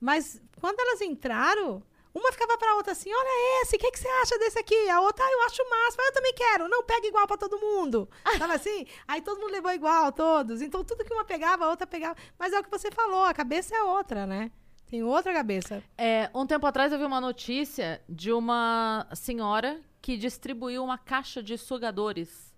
Mas 0.00 0.40
quando 0.60 0.78
elas 0.80 1.00
entraram, 1.00 1.82
uma 2.14 2.30
ficava 2.30 2.56
pra 2.56 2.76
outra 2.76 2.92
assim: 2.92 3.12
olha 3.12 3.62
esse, 3.62 3.74
o 3.74 3.78
que, 3.78 3.90
que 3.90 3.98
você 3.98 4.08
acha 4.08 4.38
desse 4.38 4.58
aqui? 4.58 4.88
A 4.88 5.00
outra, 5.00 5.24
ah, 5.24 5.32
eu 5.32 5.42
acho 5.46 5.68
massa, 5.68 5.96
mas 5.98 6.06
eu 6.06 6.12
também 6.14 6.32
quero. 6.34 6.68
Não, 6.68 6.84
pega 6.84 7.06
igual 7.06 7.26
pra 7.26 7.36
todo 7.36 7.58
mundo. 7.58 8.08
Sabe 8.38 8.54
assim? 8.54 8.86
Aí 9.08 9.20
todo 9.20 9.40
mundo 9.40 9.50
levou 9.50 9.72
igual, 9.72 10.12
todos. 10.12 10.62
Então 10.62 10.84
tudo 10.84 11.04
que 11.04 11.12
uma 11.12 11.24
pegava, 11.24 11.64
a 11.64 11.70
outra 11.70 11.86
pegava. 11.86 12.16
Mas 12.38 12.52
é 12.52 12.60
o 12.60 12.62
que 12.62 12.70
você 12.70 12.90
falou, 12.90 13.24
a 13.24 13.34
cabeça 13.34 13.74
é 13.74 13.82
outra, 13.82 14.26
né? 14.26 14.52
Tem 14.86 15.02
outra 15.02 15.32
cabeça. 15.32 15.82
É, 15.98 16.30
um 16.32 16.46
tempo 16.46 16.64
atrás 16.66 16.92
eu 16.92 16.98
vi 16.98 17.04
uma 17.04 17.20
notícia 17.20 18.00
de 18.08 18.30
uma 18.30 19.08
senhora 19.12 19.80
que 20.00 20.16
distribuiu 20.16 20.84
uma 20.84 20.98
caixa 20.98 21.42
de 21.42 21.58
sugadores. 21.58 22.54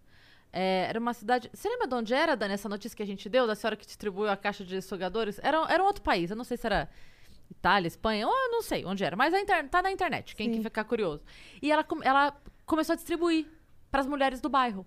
É, 0.53 0.87
era 0.89 0.99
uma 0.99 1.15
cidade. 1.15 1.49
Você 1.53 1.69
lembra 1.69 1.87
de 1.87 1.95
onde 1.95 2.13
era, 2.13 2.37
Dani, 2.37 2.55
essa 2.55 2.69
notícia 2.69 2.97
que 2.97 3.03
a 3.03 3.07
gente 3.07 3.29
deu, 3.29 3.47
da 3.47 3.55
senhora 3.55 3.77
que 3.77 3.87
distribuiu 3.87 4.29
a 4.29 4.37
caixa 4.37 4.65
de 4.65 4.83
sugadores? 4.83 5.39
Era, 5.43 5.65
era 5.69 5.83
um 5.83 5.87
outro 5.87 6.03
país, 6.03 6.31
eu 6.31 6.37
não 6.37 6.45
sei 6.45 6.57
se 6.57 6.67
era 6.67 6.91
Itália, 7.51 7.89
Espanha, 7.89 8.27
ou 8.27 8.33
eu 8.33 8.51
não 8.51 8.63
sei 8.63 8.85
onde 8.85 9.05
era, 9.05 9.17
mas 9.17 9.33
a 9.33 9.41
inter... 9.41 9.69
tá 9.69 9.83
na 9.83 9.91
internet, 9.91 10.35
quem 10.37 10.49
Sim. 10.49 10.57
que 10.57 10.63
ficar 10.63 10.85
curioso. 10.85 11.23
E 11.61 11.71
ela, 11.71 11.87
ela 12.03 12.37
começou 12.65 12.93
a 12.93 12.97
distribuir 12.97 13.47
para 13.91 14.01
as 14.01 14.07
mulheres 14.07 14.41
do 14.41 14.49
bairro 14.49 14.87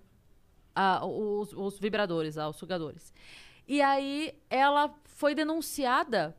ah, 0.74 1.04
os, 1.04 1.52
os 1.52 1.78
vibradores, 1.78 2.38
ah, 2.38 2.48
os 2.48 2.56
sugadores. 2.56 3.12
E 3.66 3.82
aí 3.82 4.34
ela 4.48 4.94
foi 5.04 5.34
denunciada 5.34 6.36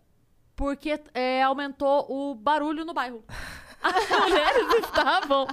porque 0.55 0.99
é, 1.13 1.43
aumentou 1.43 2.05
o 2.09 2.35
barulho 2.35 2.83
no 2.85 2.93
bairro. 2.93 3.23
As 3.81 4.09
mulheres 4.09 4.85
estavam 4.85 5.47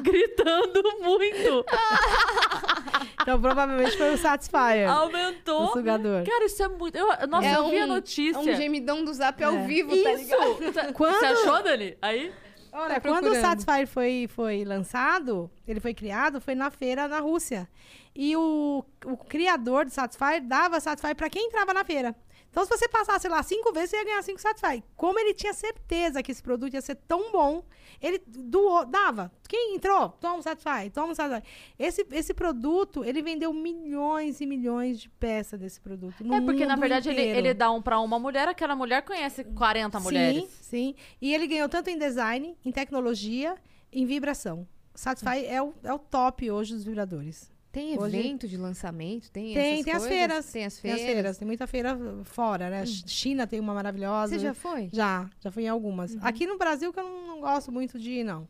gritando 0.00 0.82
muito. 1.00 1.64
Então 3.20 3.40
provavelmente 3.40 3.96
foi 3.96 4.14
o 4.14 4.18
Satisfyer. 4.18 4.90
Aumentou. 4.90 5.64
O 5.64 5.72
sugador. 5.72 6.24
Cara, 6.24 6.44
isso 6.46 6.62
é 6.62 6.68
muito. 6.68 6.96
Eu, 6.96 7.06
nossa, 7.28 7.46
É 7.46 7.56
eu 7.56 7.68
vi 7.70 7.78
a 7.80 7.84
um- 7.84 7.88
notícia. 7.88 8.36
É 8.38 8.40
um 8.40 8.56
gemidão 8.56 9.04
do 9.04 9.12
zap 9.12 9.42
ao 9.42 9.54
É. 9.54 9.62
vivo, 9.64 9.90
tá 9.90 10.12
ligado? 10.12 10.62
Isso! 10.62 10.92
Quando- 10.94 11.18
Você 11.18 11.26
achou, 11.26 11.62
Dani? 11.62 11.96
Aí? 12.02 12.32
Olha, 12.74 12.94
Tá 12.94 13.00
quando 13.08 13.26
o. 13.30 13.34
Satisfyer 13.34 13.86
foi, 13.86 14.28
foi 14.34 14.64
lançado, 14.64 15.50
ele 15.68 15.78
foi 15.78 15.92
criado, 15.92 16.40
foi 16.40 16.54
na 16.54 16.70
feira 16.70 17.06
na 17.06 17.20
Rússia. 17.20 17.68
E 18.16 18.34
o, 18.36 18.82
o 19.04 19.16
criador 19.16 19.84
do 19.84 19.90
Satisfyer 19.90 20.42
dava 20.42 20.80
Satisfyer 20.80 21.14
para 21.14 21.28
quem 21.28 21.46
entrava 21.48 21.74
na 21.74 21.84
feira. 21.84 22.14
Então, 22.52 22.66
se 22.66 22.70
você 22.70 22.86
passasse 22.86 23.26
lá 23.28 23.42
cinco 23.42 23.72
vezes, 23.72 23.90
você 23.90 23.96
ia 23.96 24.04
ganhar 24.04 24.22
cinco 24.22 24.38
Satisfyer. 24.38 24.82
Como 24.94 25.18
ele 25.18 25.32
tinha 25.32 25.54
certeza 25.54 26.22
que 26.22 26.30
esse 26.30 26.42
produto 26.42 26.74
ia 26.74 26.82
ser 26.82 26.96
tão 26.96 27.32
bom, 27.32 27.64
ele 28.00 28.22
doou, 28.26 28.84
dava. 28.84 29.32
Quem 29.48 29.74
entrou? 29.74 30.10
Toma 30.20 30.36
um 30.36 30.42
Satisfyer, 30.42 30.92
toma 30.92 31.12
um 31.12 31.14
Satisfyer. 31.14 31.42
Esse, 31.78 32.06
esse 32.12 32.34
produto, 32.34 33.02
ele 33.06 33.22
vendeu 33.22 33.54
milhões 33.54 34.42
e 34.42 34.46
milhões 34.46 35.00
de 35.00 35.08
peças 35.08 35.58
desse 35.58 35.80
produto. 35.80 36.14
é 36.30 36.40
porque, 36.42 36.66
na 36.66 36.76
verdade, 36.76 37.08
ele, 37.08 37.22
inteiro. 37.22 37.38
ele 37.38 37.54
dá 37.54 37.70
um 37.70 37.80
pra 37.80 37.98
uma 38.00 38.18
mulher, 38.18 38.46
aquela 38.46 38.76
mulher 38.76 39.00
conhece 39.02 39.44
40 39.44 39.98
mulheres. 39.98 40.44
Sim, 40.44 40.48
sim. 40.60 40.94
E 41.22 41.32
ele 41.34 41.46
ganhou 41.46 41.70
tanto 41.70 41.88
em 41.88 41.96
design, 41.96 42.54
em 42.62 42.70
tecnologia, 42.70 43.56
em 43.90 44.04
vibração. 44.04 44.68
Satisfy 44.94 45.46
é 45.46 45.62
o, 45.62 45.72
é 45.82 45.92
o 45.94 45.98
top 45.98 46.50
hoje 46.50 46.74
dos 46.74 46.84
vibradores. 46.84 47.50
Tem 47.72 47.98
Hoje- 47.98 48.18
evento 48.18 48.46
de 48.46 48.58
lançamento? 48.58 49.30
Tem, 49.30 49.54
Tem, 49.54 49.82
tem 49.82 49.94
as 49.94 50.06
feiras. 50.06 50.52
Tem 50.52 50.64
as 50.66 50.74
Tem 50.74 50.82
feiras. 50.92 51.00
as 51.00 51.06
feiras, 51.06 51.38
tem 51.38 51.46
muita 51.46 51.66
feira 51.66 51.98
fora, 52.24 52.68
né? 52.68 52.84
China 52.86 53.46
tem 53.46 53.58
uma 53.58 53.72
maravilhosa. 53.72 54.34
Você 54.34 54.38
já 54.38 54.52
foi? 54.52 54.90
Já, 54.92 55.28
já 55.40 55.50
fui 55.50 55.64
em 55.64 55.68
algumas. 55.68 56.14
Aqui 56.22 56.46
no 56.46 56.58
Brasil 56.58 56.92
que 56.92 57.00
eu 57.00 57.04
não, 57.04 57.26
não 57.28 57.40
gosto 57.40 57.72
muito 57.72 57.98
de 57.98 58.10
ir, 58.10 58.24
não. 58.24 58.46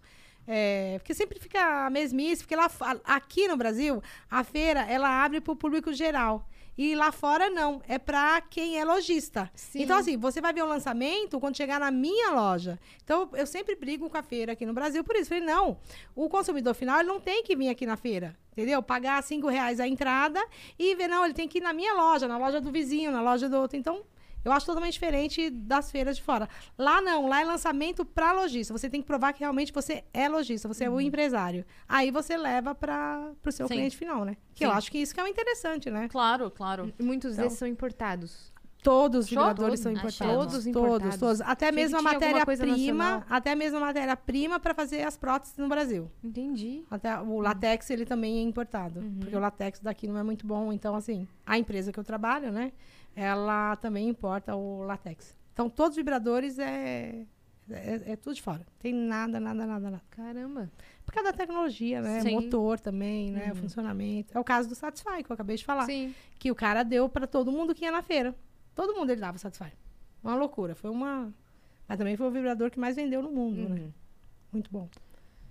É, 0.47 0.99
porque 0.99 1.15
sempre 1.15 1.39
fica 1.39 1.87
a 1.87 1.89
mesmice, 1.89 2.43
porque 2.43 2.57
lá, 2.57 2.69
aqui 3.05 3.47
no 3.47 3.57
Brasil, 3.57 4.03
a 4.29 4.43
feira, 4.43 4.81
ela 4.91 5.25
abre 5.25 5.41
para 5.41 5.53
o 5.53 5.57
público 5.57 5.93
geral. 5.93 6.49
E 6.77 6.95
lá 6.95 7.13
fora, 7.13 7.51
não. 7.51 7.83
É 7.87 7.99
para 7.99 8.41
quem 8.41 8.79
é 8.79 8.85
lojista. 8.85 9.51
Então, 9.75 9.99
assim, 9.99 10.17
você 10.17 10.41
vai 10.41 10.53
ver 10.53 10.63
o 10.63 10.67
lançamento 10.67 11.39
quando 11.39 11.57
chegar 11.57 11.79
na 11.79 11.91
minha 11.91 12.31
loja. 12.31 12.79
Então, 13.05 13.29
eu 13.35 13.47
sempre 13.47 13.77
brigo 13.77 14.09
com 14.09 14.17
a 14.17 14.23
feira 14.23 14.53
aqui 14.53 14.65
no 14.65 14.73
Brasil 14.73 15.05
por 15.05 15.15
isso. 15.17 15.29
Falei, 15.29 15.45
não, 15.45 15.79
o 16.15 16.29
consumidor 16.29 16.75
final, 16.75 17.01
ele 17.01 17.09
não 17.09 17.21
tem 17.21 17.43
que 17.43 17.55
vir 17.55 17.69
aqui 17.69 17.85
na 17.85 17.97
feira. 17.97 18.37
Entendeu? 18.53 18.83
Pagar 18.83 19.23
cinco 19.23 19.49
reais 19.49 19.81
a 19.81 19.89
entrada 19.89 20.43
e 20.79 20.95
ver, 20.95 21.09
não, 21.09 21.25
ele 21.25 21.35
tem 21.35 21.49
que 21.49 21.59
ir 21.59 21.63
na 21.63 21.73
minha 21.73 21.95
loja, 21.95 22.29
na 22.29 22.37
loja 22.37 22.61
do 22.61 22.71
vizinho, 22.71 23.11
na 23.11 23.23
loja 23.23 23.49
do 23.49 23.57
outro. 23.57 23.77
Então, 23.77 24.03
eu 24.45 24.53
acho 24.53 24.67
totalmente 24.67 24.95
diferente 24.95 25.51
das 25.51 25.91
feiras 25.91 26.17
de 26.17 26.23
fora. 26.23 26.49
Lá 26.79 27.01
não, 27.01 27.29
lá 27.29 27.41
é 27.41 27.45
lançamento 27.45 28.05
para 28.05 28.33
lojista. 28.33 28.73
Você 28.77 28.89
tem 28.91 29.01
que 29.01 29.07
provar 29.07 29.33
que 29.33 29.41
realmente 29.41 29.73
você 29.73 30.05
é 30.13 30.29
lojista, 30.29 30.69
você 30.69 30.85
é 30.85 30.91
o 30.91 31.01
empresário. 31.01 31.65
Aí 31.89 32.11
você 32.11 32.37
leva 32.37 32.75
para 32.75 33.33
o 33.45 33.53
seu 33.53 33.67
Sim. 33.69 33.75
cliente 33.75 33.97
final, 33.97 34.25
né? 34.25 34.37
Que 34.55 34.65
eu 34.65 34.71
Sim. 34.71 34.77
acho 34.77 34.91
que 34.91 34.99
isso 34.99 35.15
que 35.15 35.21
é 35.21 35.25
o 35.25 35.27
interessante, 35.29 35.91
né? 35.91 36.09
Claro, 36.09 36.51
claro. 36.51 36.93
Muitos 37.01 37.33
Então. 37.33 37.45
desses 37.45 37.59
são 37.59 37.69
importados. 37.69 38.53
Todos 38.83 39.27
os 39.27 39.31
vibradores 39.31 39.79
são 39.79 39.93
Todos. 39.95 40.03
importados. 40.17 40.35
Todos 40.35 40.53
todos, 40.53 40.67
importados. 40.67 41.17
todos. 41.19 41.41
Até 41.41 41.67
Achei 41.67 41.77
mesmo 41.77 41.99
a 41.99 42.03
matéria-prima, 42.03 43.25
até 43.31 43.55
mesmo 43.55 43.79
a 43.79 43.81
matéria-prima 43.81 44.59
para 44.59 44.75
fazer 44.75 45.03
as 45.03 45.17
próteses 45.17 45.57
no 45.57 45.69
Brasil. 45.69 46.11
Entendi. 46.23 46.83
Até 46.91 47.17
o 47.21 47.39
latex 47.41 47.89
ele 47.91 48.05
também 48.05 48.39
é 48.39 48.43
importado, 48.43 49.01
porque 49.21 49.37
o 49.37 49.39
latex 49.39 49.79
daqui 49.79 50.09
não 50.09 50.19
é 50.19 50.25
muito 50.25 50.45
bom, 50.45 50.73
então 50.73 50.97
assim, 50.97 51.29
a 51.47 51.57
empresa 51.57 51.93
que 51.93 52.01
eu 52.01 52.03
trabalho, 52.03 52.51
né, 52.51 52.73
ela 53.15 53.77
também 53.77 54.09
importa 54.09 54.55
o 54.55 54.83
latex. 54.83 55.37
Então 55.53 55.69
todos 55.69 55.91
os 55.91 55.97
vibradores 55.97 56.59
é 56.59 57.27
é, 57.71 58.13
é 58.13 58.17
tudo 58.17 58.35
de 58.35 58.43
fora. 58.43 58.67
Tem 58.79 58.93
nada, 58.93 59.39
nada, 59.39 59.67
nada, 59.67 59.91
nada. 59.91 60.03
Caramba. 60.11 60.71
Por 61.05 61.15
causa 61.15 61.31
da 61.31 61.37
tecnologia, 61.37 62.01
né? 62.01 62.21
Sim. 62.21 62.35
Motor 62.35 62.81
também, 62.81 63.31
né? 63.31 63.53
O 63.53 63.57
funcionamento. 63.57 64.37
É 64.37 64.41
o 64.41 64.45
caso 64.45 64.69
do 64.69 64.75
Satisfy, 64.75 65.23
que 65.23 65.31
eu 65.31 65.35
acabei 65.35 65.57
de 65.57 65.65
falar 65.65 65.87
Sim. 65.87 66.15
que 66.39 66.51
o 66.51 66.55
cara 66.55 66.83
deu 66.83 67.09
pra 67.09 67.27
todo 67.27 67.53
mundo 67.53 67.75
que 67.75 67.85
ia 67.85 67.93
na 67.93 68.03
feira. 68.03 68.35
Todo 68.75 68.95
mundo 68.95 69.11
ele 69.11 69.21
dava 69.21 69.39
Satisfy. 69.39 69.73
Uma 70.23 70.35
loucura. 70.35 70.75
Foi 70.75 70.91
uma. 70.91 71.33
Mas 71.87 71.99
também 71.99 72.17
foi 72.17 72.27
o 72.27 72.31
vibrador 72.31 72.71
que 72.71 72.81
mais 72.81 72.97
vendeu 72.97 73.23
no 73.23 73.31
mundo, 73.31 73.69
né? 73.69 73.91
Muito 74.53 74.71
bom. 74.71 74.89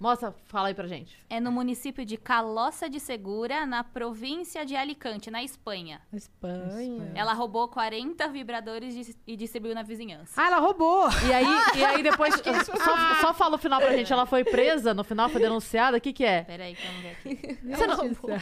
Mostra, 0.02 0.34
fala 0.48 0.69
aí 0.69 0.73
pra 0.73 0.88
gente. 0.88 1.15
É 1.30 1.40
no 1.40 1.52
município 1.52 2.03
de 2.03 2.18
Calossa 2.18 2.90
de 2.90 2.99
Segura, 2.99 3.68
na 3.68 3.84
província 3.84 4.65
de 4.65 4.76
Alicante, 4.76 5.30
na 5.30 5.44
Espanha. 5.44 6.02
Na 6.11 6.18
Espanha. 6.18 7.11
Ela 7.14 7.34
roubou 7.34 7.68
40 7.68 8.28
vibradores 8.30 8.95
dis- 8.95 9.15
e 9.28 9.36
distribuiu 9.38 9.76
na 9.76 9.84
vizinhança. 9.84 10.34
Ah, 10.41 10.48
ela 10.48 10.57
roubou! 10.57 11.07
E 11.28 11.32
aí, 11.32 11.45
e 11.78 11.86
aí 11.86 12.02
depois, 12.02 12.34
só, 12.34 13.22
só 13.22 13.34
fala 13.36 13.57
o 13.57 13.60
final 13.60 13.80
pra 13.80 13.91
gente. 13.95 14.11
Ela 14.11 14.26
foi 14.26 14.44
presa, 14.44 14.91
no 14.91 15.03
final 15.03 15.30
foi 15.30 15.40
denunciada. 15.40 15.98
O 15.98 16.02
que 16.02 16.11
que 16.11 16.26
é? 16.26 16.41
Peraí, 16.45 16.76
que 16.76 16.88
vamos 16.88 17.02
ver 17.03 17.11
aqui. 17.11 17.60
Você 17.64 17.86
não, 17.86 17.98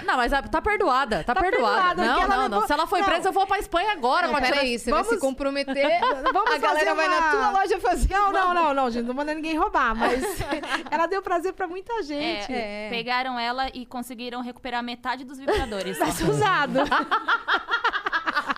não, 0.05 0.15
mas 0.15 0.31
tá 0.49 0.61
perdoada, 0.61 1.25
tá, 1.25 1.33
Tá 1.35 1.41
perdoada. 1.41 1.95
perdoada, 1.95 2.05
Não, 2.05 2.21
não, 2.21 2.37
não. 2.37 2.43
levou- 2.43 2.67
Se 2.67 2.71
ela 2.73 2.87
foi 2.87 2.99
Não. 3.01 3.05
presa, 3.09 3.27
eu 3.29 3.33
vou 3.33 3.45
pra 3.45 3.59
Espanha 3.59 3.91
agora. 3.91 4.27
Não, 4.27 4.33
pra 4.35 4.45
tirar- 4.45 4.55
peraí, 4.59 4.79
você 4.79 4.91
vai 4.91 5.03
se 5.03 5.09
Vamos- 5.09 5.21
comprometer. 5.21 5.99
Vamos 6.33 6.51
a 6.51 6.57
galera 6.57 6.85
fazer 6.91 6.95
vai 6.95 7.07
na 7.09 7.17
uma- 7.17 7.31
tua 7.31 7.51
loja 7.61 7.79
fazer. 7.81 8.13
Não, 8.13 8.31
não, 8.31 8.53
não, 8.53 8.73
não, 8.73 8.89
gente. 8.89 9.05
Não 9.05 9.13
manda 9.13 9.33
ninguém 9.33 9.57
roubar, 9.57 9.93
mas 9.93 10.23
ela 10.89 11.05
deu 11.05 11.21
prazer 11.21 11.48
pra 11.53 11.67
muita 11.67 12.01
gente. 12.03 12.51
É, 12.51 12.87
É. 12.87 12.89
Pegaram 12.89 13.37
ela 13.39 13.69
e 13.73 13.85
conseguiram 13.85 14.41
recuperar 14.41 14.83
metade 14.83 15.23
dos 15.23 15.37
vibradores. 15.39 15.97
Ser 16.15 16.29
usado. 16.29 16.79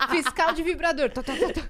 Fiscal 0.08 0.52
de 0.52 0.62
vibrador. 0.62 1.10
Tá, 1.10 1.22
tá, 1.22 1.32
tá. 1.34 1.68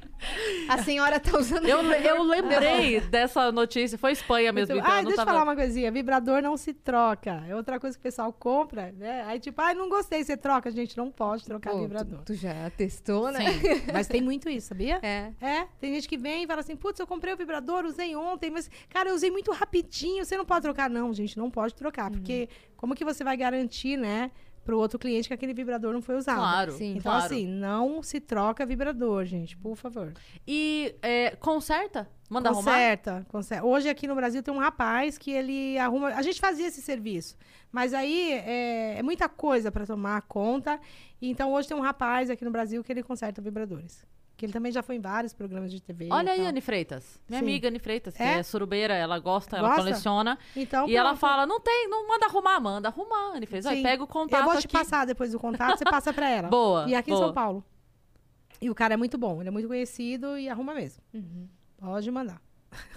A 0.68 0.78
senhora 0.82 1.18
tá 1.18 1.36
usando. 1.38 1.66
Eu, 1.68 1.82
eu 1.82 2.22
lembrei 2.22 3.00
dessa 3.00 3.50
notícia. 3.50 3.98
Foi 3.98 4.12
Espanha 4.12 4.52
mesmo, 4.52 4.76
então. 4.76 4.88
Eu 4.88 4.94
não 4.96 5.02
deixa 5.04 5.12
eu 5.12 5.16
tava... 5.16 5.30
falar 5.32 5.42
uma 5.42 5.56
coisinha. 5.56 5.90
Vibrador 5.90 6.40
não 6.42 6.56
se 6.56 6.72
troca. 6.72 7.42
É 7.48 7.54
outra 7.56 7.80
coisa 7.80 7.96
que 7.96 8.00
o 8.00 8.02
pessoal 8.02 8.32
compra, 8.32 8.92
né? 8.92 9.24
Aí, 9.26 9.40
tipo, 9.40 9.60
ai, 9.60 9.74
não 9.74 9.88
gostei, 9.88 10.22
você 10.22 10.36
troca. 10.36 10.70
Gente, 10.70 10.96
não 10.96 11.10
pode 11.10 11.44
trocar 11.44 11.70
Pô, 11.72 11.80
vibrador. 11.80 12.20
tu, 12.20 12.26
tu 12.26 12.34
já 12.34 12.70
testou, 12.76 13.30
né? 13.32 13.40
Mas 13.92 14.06
tem 14.06 14.20
muito 14.22 14.48
isso, 14.48 14.68
sabia? 14.68 15.00
É. 15.02 15.32
É, 15.40 15.66
tem 15.80 15.92
gente 15.94 16.08
que 16.08 16.16
vem 16.16 16.44
e 16.44 16.46
fala 16.46 16.60
assim, 16.60 16.76
putz, 16.76 17.00
eu 17.00 17.06
comprei 17.06 17.34
o 17.34 17.36
vibrador, 17.36 17.84
usei 17.84 18.14
ontem, 18.14 18.50
mas, 18.50 18.70
cara, 18.88 19.08
eu 19.10 19.14
usei 19.14 19.30
muito 19.30 19.50
rapidinho, 19.52 20.24
você 20.24 20.36
não 20.36 20.44
pode 20.44 20.62
trocar. 20.62 20.88
Não, 20.88 21.12
gente, 21.12 21.36
não 21.36 21.50
pode 21.50 21.74
trocar, 21.74 22.10
Uhum. 22.10 22.18
porque 22.18 22.48
como 22.76 22.94
que 22.94 23.04
você 23.04 23.22
vai 23.24 23.36
garantir, 23.36 23.96
né, 23.96 24.30
pro 24.64 24.78
outro 24.78 24.98
cliente 24.98 25.28
que 25.28 25.34
aquele 25.34 25.54
vibrador 25.54 25.92
não 25.92 26.02
foi 26.02 26.16
usado? 26.16 26.38
Claro, 26.38 26.72
Sim. 26.72 26.92
Então, 26.92 27.12
claro. 27.12 27.24
assim, 27.24 27.46
não 27.46 28.02
se 28.02 28.20
troca 28.20 28.64
vibrador, 28.64 29.24
gente, 29.24 29.56
por 29.56 29.76
favor. 29.76 30.12
E 30.46 30.94
é, 31.02 31.36
conserta? 31.36 32.08
Manda 32.28 32.48
arrumar? 32.48 32.72
Conserta, 32.72 33.26
conserta. 33.28 33.66
Hoje 33.66 33.88
aqui 33.88 34.06
no 34.06 34.14
Brasil 34.14 34.42
tem 34.42 34.54
um 34.54 34.58
rapaz 34.58 35.18
que 35.18 35.30
ele 35.30 35.76
arruma. 35.78 36.08
A 36.08 36.22
gente 36.22 36.40
fazia 36.40 36.66
esse 36.66 36.80
serviço, 36.80 37.36
mas 37.70 37.92
aí 37.92 38.32
é, 38.32 38.98
é 38.98 39.02
muita 39.02 39.28
coisa 39.28 39.70
para 39.70 39.84
tomar 39.84 40.22
conta. 40.22 40.80
Então 41.20 41.52
hoje 41.52 41.68
tem 41.68 41.76
um 41.76 41.80
rapaz 41.80 42.30
aqui 42.30 42.44
no 42.44 42.50
Brasil 42.50 42.82
que 42.82 42.90
ele 42.90 43.02
conserta 43.02 43.42
vibradores. 43.42 44.04
Que 44.42 44.46
ele 44.46 44.52
também 44.52 44.72
já 44.72 44.82
foi 44.82 44.96
em 44.96 45.00
vários 45.00 45.32
programas 45.32 45.70
de 45.70 45.80
TV. 45.80 46.08
Olha 46.10 46.32
aí. 46.32 46.44
Anne 46.44 46.60
Freitas. 46.60 47.20
Minha 47.28 47.38
Sim. 47.38 47.46
amiga 47.46 47.68
Anne 47.68 47.78
Freitas, 47.78 48.16
que 48.16 48.22
É? 48.24 48.38
é, 48.38 48.42
surubeira, 48.42 48.92
ela 48.92 49.16
gosta, 49.20 49.56
ela 49.56 49.68
Gosta? 49.68 49.84
coleciona. 49.84 50.36
Então, 50.56 50.88
e 50.88 50.96
ela 50.96 51.14
fala: 51.14 51.46
não 51.46 51.60
tem, 51.60 51.88
não 51.88 52.08
manda 52.08 52.26
arrumar, 52.26 52.58
manda 52.58 52.88
arrumar, 52.88 53.36
Anne 53.36 53.46
Freitas. 53.46 53.72
Sim. 53.72 53.84
pega 53.84 54.02
o 54.02 54.06
contato 54.08 54.40
Eu 54.40 54.44
vou 54.50 54.60
te 54.60 54.66
aqui. 54.66 54.76
passar 54.76 55.06
depois 55.06 55.30
do 55.30 55.38
contato, 55.38 55.78
você 55.78 55.84
passa 55.84 56.12
pra 56.12 56.28
ela. 56.28 56.48
Boa, 56.50 56.88
E 56.88 56.94
aqui 56.96 57.12
em 57.12 57.14
boa. 57.14 57.26
São 57.26 57.32
Paulo. 57.32 57.64
E 58.60 58.68
o 58.68 58.74
cara 58.74 58.94
é 58.94 58.96
muito 58.96 59.16
bom, 59.16 59.40
ele 59.40 59.48
é 59.48 59.52
muito 59.52 59.68
conhecido 59.68 60.36
e 60.36 60.48
arruma 60.48 60.74
mesmo. 60.74 61.00
Pode 61.78 62.10
mandar. 62.10 62.42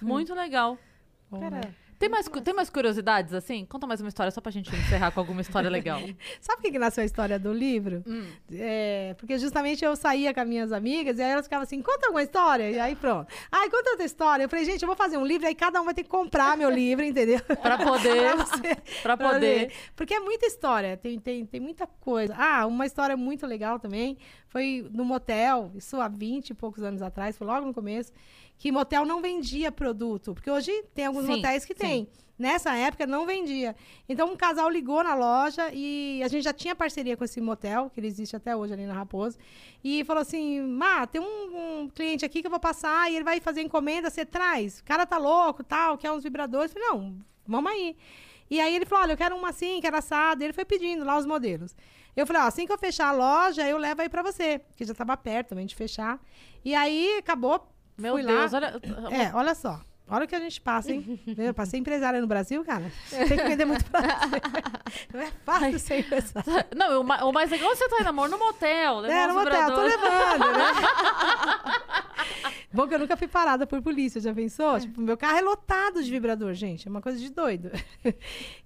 Muito 0.01 0.33
legal. 0.33 0.79
Bom, 1.29 1.39
Cara, 1.39 1.57
né? 1.57 1.75
Tem 1.97 2.09
mais, 2.09 2.27
tem 2.43 2.53
mais 2.53 2.69
curiosidades 2.69 3.33
assim? 3.33 3.65
Conta 3.65 3.87
mais 3.87 4.01
uma 4.01 4.09
história 4.09 4.29
só 4.31 4.41
pra 4.41 4.51
gente 4.51 4.69
encerrar 4.75 5.11
com 5.11 5.19
alguma 5.19 5.41
história 5.41 5.69
legal. 5.69 5.99
Sabe 6.41 6.57
por 6.57 6.61
que 6.63 6.71
que 6.71 6.79
nasceu 6.79 7.01
a 7.01 7.05
história 7.05 7.39
do 7.39 7.53
livro? 7.53 8.03
Hum. 8.05 8.25
É, 8.51 9.15
porque 9.17 9.37
justamente 9.39 9.83
eu 9.85 9.95
saía 9.95 10.33
com 10.33 10.39
as 10.41 10.47
minhas 10.47 10.71
amigas 10.71 11.17
e 11.17 11.21
aí 11.21 11.31
elas 11.31 11.45
ficavam 11.45 11.63
assim, 11.63 11.81
conta 11.81 12.07
alguma 12.07 12.21
história. 12.23 12.69
E 12.69 12.79
aí 12.79 12.95
pronto. 12.95 13.27
Ai, 13.51 13.69
conta 13.69 13.91
outra 13.91 14.05
história. 14.05 14.43
Eu 14.43 14.49
falei, 14.49 14.65
gente, 14.65 14.81
eu 14.81 14.87
vou 14.87 14.95
fazer 14.95 15.17
um 15.17 15.25
livro, 15.25 15.47
aí 15.47 15.55
cada 15.55 15.81
um 15.81 15.85
vai 15.85 15.93
ter 15.93 16.03
que 16.03 16.09
comprar 16.09 16.57
meu 16.57 16.69
livro, 16.69 17.03
entendeu? 17.05 17.39
Pra 17.61 17.77
poder. 17.77 18.35
Pra 18.35 18.45
você- 18.45 18.75
pra 19.03 19.17
pra 19.17 19.29
poder. 19.29 19.39
ler. 19.39 19.71
Porque 19.95 20.13
é 20.13 20.19
muita 20.19 20.45
história, 20.45 20.97
tem, 20.97 21.19
tem, 21.19 21.45
tem 21.45 21.59
muita 21.61 21.87
coisa. 21.87 22.35
Ah, 22.37 22.65
uma 22.65 22.85
história 22.85 23.15
muito 23.15 23.45
legal 23.47 23.79
também 23.79 24.17
foi 24.47 24.87
no 24.91 25.03
motel, 25.03 25.71
isso 25.75 25.99
há 25.99 26.07
20 26.07 26.51
e 26.51 26.53
poucos 26.53 26.81
anos 26.83 27.01
atrás, 27.01 27.37
foi 27.37 27.45
logo 27.45 27.65
no 27.65 27.73
começo, 27.73 28.11
que 28.57 28.71
motel 28.71 29.05
não 29.05 29.21
vendia 29.21 29.71
produto. 29.71 30.33
Porque 30.33 30.49
hoje 30.49 30.71
tem 30.93 31.05
alguns 31.05 31.25
Sim, 31.25 31.35
motéis 31.35 31.65
que 31.65 31.73
sim. 31.73 31.79
tem. 31.79 32.09
Nessa 32.37 32.75
época 32.75 33.07
não 33.07 33.25
vendia. 33.25 33.73
Então 34.09 34.29
um 34.29 34.35
casal 34.35 34.69
ligou 34.69 35.01
na 35.01 35.15
loja 35.15 35.71
e 35.73 36.21
a 36.21 36.27
gente 36.27 36.43
já 36.43 36.51
tinha 36.51 36.75
parceria 36.75 37.15
com 37.15 37.23
esse 37.23 37.39
motel, 37.39 37.89
que 37.89 37.99
ele 37.99 38.07
existe 38.07 38.35
até 38.35 38.53
hoje 38.53 38.73
ali 38.73 38.85
na 38.85 38.93
Raposo, 38.93 39.37
e 39.81 40.03
falou 40.03 40.21
assim: 40.21 40.59
Má, 40.61 41.07
tem 41.07 41.21
um, 41.21 41.83
um 41.83 41.89
cliente 41.89 42.25
aqui 42.25 42.41
que 42.41 42.47
eu 42.47 42.51
vou 42.51 42.59
passar 42.59 43.09
e 43.09 43.15
ele 43.15 43.23
vai 43.23 43.39
fazer 43.39 43.61
encomenda, 43.61 44.09
você 44.09 44.25
traz. 44.25 44.79
O 44.79 44.83
cara 44.83 45.05
tá 45.05 45.17
louco, 45.17 45.63
tal, 45.63 45.97
quer 45.97 46.11
uns 46.11 46.23
vibradores. 46.23 46.75
Eu 46.75 46.81
falei, 46.81 46.89
não, 46.89 47.17
vamos 47.47 47.71
aí. 47.71 47.95
E 48.49 48.59
aí 48.59 48.75
ele 48.75 48.85
falou: 48.85 49.05
olha, 49.05 49.13
eu 49.13 49.17
quero 49.17 49.35
uma 49.35 49.49
assim, 49.49 49.79
quero 49.79 49.95
assado. 49.95 50.41
E 50.41 50.45
ele 50.45 50.53
foi 50.53 50.65
pedindo 50.65 51.05
lá 51.05 51.17
os 51.17 51.25
modelos. 51.25 51.73
Eu 52.15 52.25
falei, 52.25 52.41
ó, 52.41 52.45
assim 52.45 52.65
que 52.65 52.71
eu 52.71 52.77
fechar 52.77 53.09
a 53.09 53.11
loja, 53.11 53.67
eu 53.67 53.77
levo 53.77 54.01
aí 54.01 54.09
pra 54.09 54.21
você. 54.21 54.61
Que 54.75 54.85
já 54.85 54.93
tava 54.93 55.15
perto 55.15 55.49
também 55.49 55.65
de 55.65 55.75
fechar. 55.75 56.19
E 56.63 56.75
aí 56.75 57.17
acabou. 57.17 57.65
Meu 57.97 58.13
fui 58.13 58.23
Deus, 58.23 58.51
lá. 58.51 58.57
olha. 58.57 58.81
É, 59.15 59.31
olha 59.33 59.55
só. 59.55 59.79
Olha 60.07 60.25
o 60.25 60.27
que 60.27 60.35
a 60.35 60.39
gente 60.39 60.61
passa, 60.61 60.91
hein? 60.91 61.19
Eu 61.35 61.51
passei 61.51 61.79
empresária 61.79 62.21
no 62.21 62.27
Brasil, 62.27 62.63
cara. 62.63 62.91
Tem 63.09 63.25
que 63.37 63.43
vender 63.47 63.65
muito 63.65 63.83
pra 63.85 64.01
você. 64.29 64.41
Não 65.11 65.19
é 65.21 65.31
fácil 65.43 65.79
ser 65.79 65.99
empresária. 66.01 66.67
Não, 66.75 67.01
o 67.01 67.03
ma- 67.03 67.23
o 67.25 67.31
mais 67.33 67.49
legal 67.49 67.71
é 67.71 67.75
você 67.75 67.89
tá 67.89 67.97
indo, 68.01 68.09
amor, 68.09 68.29
no 68.29 68.37
motel. 68.37 69.03
É, 69.05 69.25
no 69.27 69.33
motel, 69.33 69.73
tô 69.73 69.81
levando, 69.81 70.51
né? 70.57 70.65
Bom 72.71 72.87
que 72.87 72.93
eu 72.93 72.99
nunca 72.99 73.15
fui 73.15 73.27
parada 73.27 73.65
por 73.65 73.81
polícia, 73.81 74.19
já 74.21 74.33
pensou? 74.33 74.79
Tipo, 74.79 75.01
meu 75.01 75.15
carro 75.17 75.37
é 75.37 75.41
lotado 75.41 76.03
de 76.03 76.11
vibrador, 76.11 76.53
gente. 76.53 76.87
É 76.87 76.91
uma 76.91 77.01
coisa 77.01 77.17
de 77.17 77.31
doido. 77.31 77.71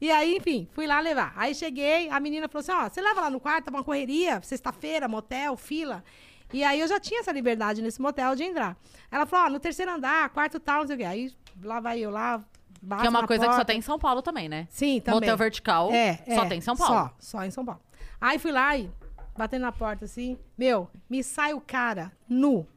E 0.01 0.09
aí, 0.11 0.35
enfim, 0.35 0.67
fui 0.73 0.87
lá 0.87 0.99
levar. 0.99 1.31
Aí 1.35 1.53
cheguei, 1.53 2.09
a 2.09 2.19
menina 2.19 2.49
falou 2.49 2.61
assim: 2.61 2.71
ó, 2.71 2.89
você 2.89 2.99
leva 3.01 3.21
lá 3.21 3.29
no 3.29 3.39
quarto, 3.39 3.65
tá 3.65 3.71
uma 3.71 3.83
correria, 3.83 4.41
sexta-feira, 4.41 5.07
motel, 5.07 5.55
fila. 5.55 6.03
E 6.51 6.63
aí 6.63 6.79
eu 6.79 6.87
já 6.87 6.99
tinha 6.99 7.19
essa 7.19 7.31
liberdade 7.31 7.81
nesse 7.81 8.01
motel 8.01 8.35
de 8.35 8.43
entrar. 8.43 8.75
Ela 9.11 9.25
falou: 9.25 9.45
ó, 9.45 9.49
no 9.49 9.59
terceiro 9.59 9.91
andar, 9.91 10.29
quarto 10.29 10.59
tal, 10.59 10.81
não 10.81 10.87
sei 10.87 10.95
o 10.95 10.99
quê. 10.99 11.05
Aí 11.05 11.33
lá 11.63 11.79
vai 11.79 11.99
eu 11.99 12.09
lá. 12.09 12.43
bato 12.81 13.01
Que 13.01 13.07
é 13.07 13.09
uma 13.09 13.27
coisa 13.27 13.43
que 13.43 13.51
só 13.51 13.57
porta. 13.57 13.65
tem 13.65 13.79
em 13.79 13.81
São 13.81 13.99
Paulo 13.99 14.21
também, 14.21 14.49
né? 14.49 14.67
Sim, 14.69 14.99
também. 15.01 15.19
Motel 15.19 15.37
vertical 15.37 15.91
É, 15.91 16.17
só 16.27 16.43
é, 16.43 16.49
tem 16.49 16.57
em 16.57 16.61
São 16.61 16.75
Paulo. 16.75 17.11
Só, 17.19 17.37
só 17.39 17.45
em 17.45 17.51
São 17.51 17.63
Paulo. 17.65 17.81
Aí 18.19 18.39
fui 18.39 18.51
lá 18.51 18.75
e 18.77 18.89
batendo 19.37 19.61
na 19.61 19.71
porta 19.71 20.05
assim, 20.05 20.37
meu, 20.57 20.89
me 21.09 21.23
sai 21.23 21.53
o 21.53 21.61
cara 21.61 22.11
nu, 22.27 22.67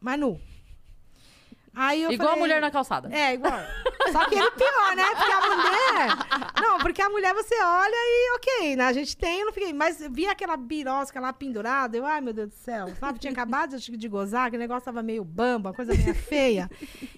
mas 0.00 0.18
nu. 0.20 0.40
Aí 1.78 2.02
eu 2.04 2.10
Igual 2.10 2.30
falei, 2.30 2.42
a 2.42 2.46
mulher 2.46 2.60
na 2.62 2.70
calçada. 2.70 3.14
É, 3.14 3.34
igual. 3.34 3.52
Só 4.10 4.24
que 4.26 4.34
ele 4.34 4.50
pior, 4.52 4.96
né? 4.96 5.04
Porque 5.14 5.30
a 5.30 5.40
mulher. 5.56 6.52
Não, 6.62 6.78
porque 6.78 7.02
a 7.02 7.10
mulher 7.10 7.34
você 7.34 7.54
olha 7.62 7.94
e 7.94 8.36
ok, 8.36 8.76
né? 8.76 8.84
A 8.84 8.92
gente 8.94 9.14
tem, 9.14 9.40
eu 9.40 9.46
não 9.46 9.52
fiquei. 9.52 9.74
Mas 9.74 9.98
vi 10.10 10.26
aquela 10.26 10.56
birosca 10.56 11.20
lá 11.20 11.34
pendurada, 11.34 11.94
eu, 11.94 12.06
ai 12.06 12.22
meu 12.22 12.32
Deus 12.32 12.48
do 12.48 12.54
céu. 12.54 12.88
Sabe? 12.98 13.18
Tinha 13.18 13.30
acabado 13.30 13.76
de, 13.76 13.94
de 13.94 14.08
gozar, 14.08 14.48
que 14.50 14.56
o 14.56 14.58
negócio 14.58 14.86
tava 14.86 15.02
meio 15.02 15.22
bamba, 15.22 15.74
coisa 15.74 15.94
meio 15.94 16.14
feia. 16.14 16.70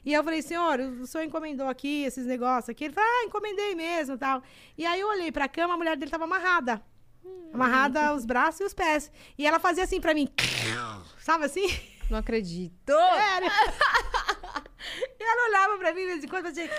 E 0.05 0.13
eu 0.13 0.25
falei, 0.25 0.43
senhor, 0.43 0.81
o 0.81 1.07
senhor 1.07 1.23
encomendou 1.23 1.69
aqui 1.69 2.03
esses 2.03 2.27
negócios 2.27 2.69
aqui? 2.71 2.87
Ele 2.87 2.95
falou, 2.95 3.09
ah, 3.09 3.27
encomendei 3.27 3.77
mesmo 3.77 4.17
e 4.17 4.19
tal. 4.19 4.43
E 4.77 4.85
aí 4.85 4.99
eu 4.99 5.09
olhei 5.09 5.31
pra 5.31 5.47
cama, 5.47 5.75
a 5.75 5.77
mulher 5.77 5.97
dele 5.97 6.11
tava 6.11 6.25
amarrada. 6.25 6.83
Amarrada 7.55 8.13
os 8.13 8.25
braços 8.25 8.61
e 8.61 8.65
os 8.65 8.75
pés. 8.75 9.11
E 9.39 9.47
ela 9.47 9.61
fazia 9.61 9.85
assim 9.85 10.01
pra 10.01 10.15
mim. 10.15 10.29
Sabe 11.21 11.45
assim? 11.45 11.67
Não 12.11 12.19
acredito. 12.19 12.93
Sério. 12.93 13.51
Ela 15.29 15.49
olhava 15.49 15.79
pra 15.79 15.93
mim 15.93 16.01
de 16.01 16.07
vez 16.07 16.25
em 16.25 16.29
quando 16.29 16.45
fazia. 16.45 16.71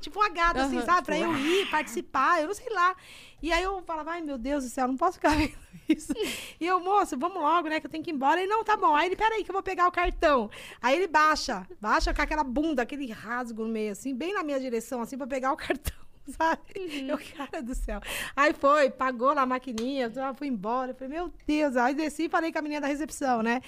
Tipo 0.00 0.18
uma 0.18 0.30
gata, 0.30 0.62
assim, 0.62 0.78
Aham, 0.78 0.86
sabe? 0.86 1.06
Pra 1.06 1.18
eu 1.18 1.36
ir, 1.36 1.70
participar, 1.70 2.40
eu 2.40 2.46
não 2.46 2.54
sei 2.54 2.70
lá. 2.70 2.96
E 3.42 3.52
aí 3.52 3.62
eu 3.62 3.82
falava, 3.82 4.12
ai 4.12 4.20
meu 4.20 4.38
Deus 4.38 4.64
do 4.64 4.70
céu, 4.70 4.88
não 4.88 4.96
posso 4.96 5.14
ficar 5.14 5.30
vendo 5.36 5.54
isso. 5.88 6.12
E 6.58 6.66
eu, 6.66 6.80
moço, 6.80 7.18
vamos 7.18 7.42
logo, 7.42 7.68
né? 7.68 7.80
Que 7.80 7.86
eu 7.86 7.90
tenho 7.90 8.02
que 8.02 8.10
ir 8.10 8.14
embora. 8.14 8.40
Ele, 8.40 8.50
não, 8.50 8.64
tá 8.64 8.76
bom. 8.76 8.94
Aí 8.94 9.08
ele, 9.08 9.16
peraí, 9.16 9.44
que 9.44 9.50
eu 9.50 9.54
vou 9.54 9.62
pegar 9.62 9.86
o 9.88 9.92
cartão. 9.92 10.50
Aí 10.80 10.96
ele 10.96 11.06
baixa, 11.06 11.66
baixa 11.80 12.14
com 12.14 12.22
aquela 12.22 12.44
bunda, 12.44 12.82
aquele 12.82 13.10
rasgo 13.10 13.64
no 13.64 13.72
meio, 13.72 13.92
assim, 13.92 14.14
bem 14.14 14.32
na 14.32 14.42
minha 14.42 14.60
direção, 14.60 15.00
assim, 15.02 15.18
pra 15.18 15.26
pegar 15.26 15.52
o 15.52 15.56
cartão. 15.56 15.98
Sabe? 16.38 16.60
Eu, 17.08 17.18
cara 17.36 17.62
do 17.62 17.74
céu. 17.74 18.00
Aí 18.36 18.52
foi, 18.52 18.90
pagou 18.90 19.34
na 19.34 19.44
maquininha, 19.44 20.12
eu 20.14 20.34
fui 20.34 20.46
embora. 20.46 20.92
Eu 20.92 20.94
falei, 20.94 21.14
meu 21.14 21.32
Deus. 21.46 21.76
Aí 21.76 21.94
desci 21.94 22.24
e 22.24 22.28
falei 22.28 22.52
com 22.52 22.58
a 22.58 22.62
menina 22.62 22.82
da 22.82 22.86
recepção, 22.86 23.42
né? 23.42 23.60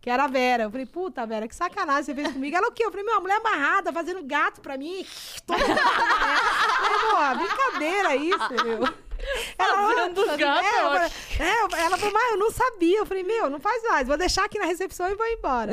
Que 0.00 0.08
era 0.08 0.24
a 0.24 0.28
Vera. 0.28 0.62
Eu 0.64 0.70
falei, 0.70 0.86
puta, 0.86 1.26
Vera, 1.26 1.46
que 1.46 1.54
sacanagem 1.54 2.04
você 2.04 2.14
fez 2.14 2.32
comigo. 2.32 2.56
Ela 2.56 2.68
o 2.68 2.72
quê? 2.72 2.84
Eu 2.86 2.90
falei, 2.90 3.04
meu, 3.04 3.16
a 3.16 3.20
mulher 3.20 3.36
amarrada, 3.36 3.92
fazendo 3.92 4.22
gato 4.24 4.60
pra 4.62 4.78
mim. 4.78 5.04
Toda 5.46 5.58
Falei, 5.62 6.98
pô, 7.10 7.44
brincadeira 7.44 8.16
isso, 8.16 8.64
meu. 8.64 9.10
Fazendo 9.58 10.36
gato, 10.38 10.64
é, 10.64 10.80
eu 10.80 10.84
eu 10.84 10.90
falei- 10.90 11.10
é, 11.40 11.84
ela 11.84 11.98
falou, 11.98 12.12
mas 12.14 12.30
eu 12.32 12.38
não 12.38 12.50
sabia. 12.50 12.98
Eu 12.98 13.04
falei, 13.06 13.22
meu, 13.22 13.50
não 13.50 13.60
faz 13.60 13.82
mais. 13.84 14.08
Vou 14.08 14.16
deixar 14.16 14.44
aqui 14.46 14.58
na 14.58 14.64
recepção 14.64 15.08
e 15.10 15.14
vou 15.14 15.26
embora. 15.26 15.72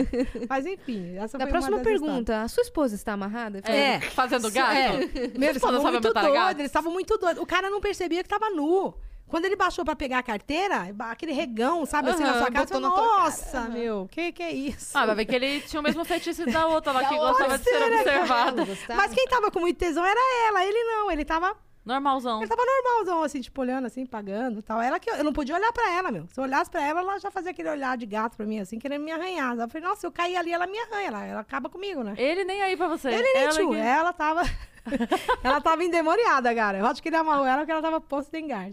Mas 0.49 0.65
enfim, 0.65 1.15
essa 1.17 1.37
Da 1.37 1.45
foi 1.45 1.51
próxima 1.51 1.77
uma 1.77 1.83
das 1.83 1.93
histórias. 1.93 2.01
pergunta, 2.15 2.41
a 2.41 2.47
sua 2.49 2.63
esposa 2.63 2.95
está 2.95 3.13
amarrada? 3.13 3.59
É, 3.63 4.01
fazendo 4.01 4.51
gato? 4.51 4.75
É. 4.75 4.91
Meu, 5.37 5.49
eles 5.49 5.55
estavam 5.63 5.81
muito 5.81 6.13
doidos, 6.13 6.51
eles 6.59 6.65
estavam 6.65 6.91
muito 6.91 7.17
doidos. 7.17 7.41
O 7.41 7.45
cara 7.45 7.69
não 7.69 7.79
percebia 7.79 8.21
que 8.21 8.27
tava 8.29 8.49
nu. 8.49 8.93
Quando 9.27 9.45
ele 9.45 9.57
baixou 9.57 9.83
pra 9.83 9.95
pegar 9.95 10.19
a 10.19 10.23
carteira, 10.23 10.95
aquele 10.99 11.33
regão, 11.33 11.85
sabe, 11.85 12.09
assim, 12.09 12.23
na 12.23 12.37
sua 12.39 12.49
botou 12.49 12.77
eu 12.77 12.81
nossa, 12.81 13.61
meu, 13.63 14.07
que 14.09 14.31
que 14.31 14.41
é 14.41 14.51
isso? 14.51 14.97
Ah, 14.97 15.05
vai 15.05 15.15
ver 15.15 15.25
que 15.25 15.35
ele 15.35 15.61
tinha 15.61 15.79
o 15.79 15.83
mesmo 15.83 16.05
feitiço 16.05 16.45
da 16.45 16.65
outra 16.67 16.93
lá, 16.93 17.03
que 17.03 17.15
gostava 17.15 17.57
de 17.57 17.63
ser 17.65 17.79
né, 17.79 17.97
observada. 17.97 18.65
Mas 18.95 19.13
quem 19.13 19.27
tava 19.27 19.51
com 19.51 19.59
muito 19.59 19.77
tesão 19.77 20.05
era 20.05 20.19
ela, 20.47 20.65
ele 20.65 20.81
não, 20.83 21.11
ele 21.11 21.25
tava, 21.25 21.53
Normalzão. 21.87 22.39
ele 22.41 22.47
tava 22.49 22.61
normalzão, 22.65 23.23
assim, 23.23 23.41
tipo, 23.41 23.61
olhando, 23.61 23.85
assim, 23.87 24.05
pagando 24.05 24.59
e 24.59 24.61
tal. 24.61 24.81
Ela 24.81 24.99
que, 24.99 25.09
eu 25.09 25.23
não 25.23 25.33
podia 25.33 25.55
olhar 25.55 25.71
pra 25.71 25.89
ela, 25.93 26.11
meu. 26.11 26.27
Se 26.31 26.39
eu 26.39 26.43
olhasse 26.43 26.69
pra 26.69 26.81
ela, 26.85 26.99
ela 27.01 27.17
já 27.19 27.31
fazia 27.31 27.51
aquele 27.51 27.69
olhar 27.69 27.97
de 27.97 28.05
gato 28.05 28.35
pra 28.37 28.45
mim, 28.45 28.59
assim, 28.59 28.77
querendo 28.77 29.03
me 29.03 29.11
arranhar. 29.11 29.57
Eu 29.57 29.67
falei, 29.69 29.87
nossa, 29.87 30.05
eu 30.05 30.11
caí 30.11 30.35
ali, 30.35 30.51
ela 30.53 30.67
me 30.67 30.77
arranha, 30.79 31.07
ela, 31.07 31.25
ela 31.25 31.39
acaba 31.41 31.69
comigo, 31.69 32.03
né? 32.03 32.13
Ele 32.17 32.43
nem 32.43 32.61
aí 32.61 32.75
pra 32.77 32.87
você. 32.87 33.09
Ele 33.09 33.21
nem 33.21 33.37
Ela 33.43 33.51
tio, 33.51 33.69
que- 33.71 33.77
ela 33.77 34.13
tava... 34.13 34.41
ela 35.43 35.59
tava 35.59 35.83
endemoniada, 35.83 36.53
cara. 36.55 36.77
Eu 36.77 36.85
acho 36.85 37.01
que 37.03 37.09
ele 37.09 37.17
amarrou 37.17 37.45
ela 37.45 37.57
porque 37.59 37.71
ela 37.73 37.81
tava 37.81 37.99
posto 37.99 38.33
em 38.35 38.47
gás. 38.47 38.71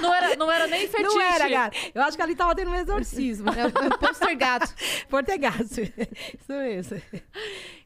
Não 0.00 0.14
era, 0.14 0.36
não 0.36 0.50
era 0.50 0.66
nem 0.66 0.88
fetiche. 0.88 1.14
Não 1.14 1.20
era, 1.20 1.50
cara. 1.50 1.72
Eu 1.94 2.02
acho 2.02 2.16
que 2.16 2.22
ali 2.22 2.34
tava 2.34 2.54
tendo 2.54 2.70
um 2.70 2.74
exorcismo. 2.74 3.50
É 3.58 3.66
o- 3.66 3.84
é 3.84 3.88
o 3.88 3.98
pôster 3.98 4.36
gato. 4.36 4.74
Portegaço. 5.10 5.80
Isso 5.82 6.48
mesmo. 6.52 7.02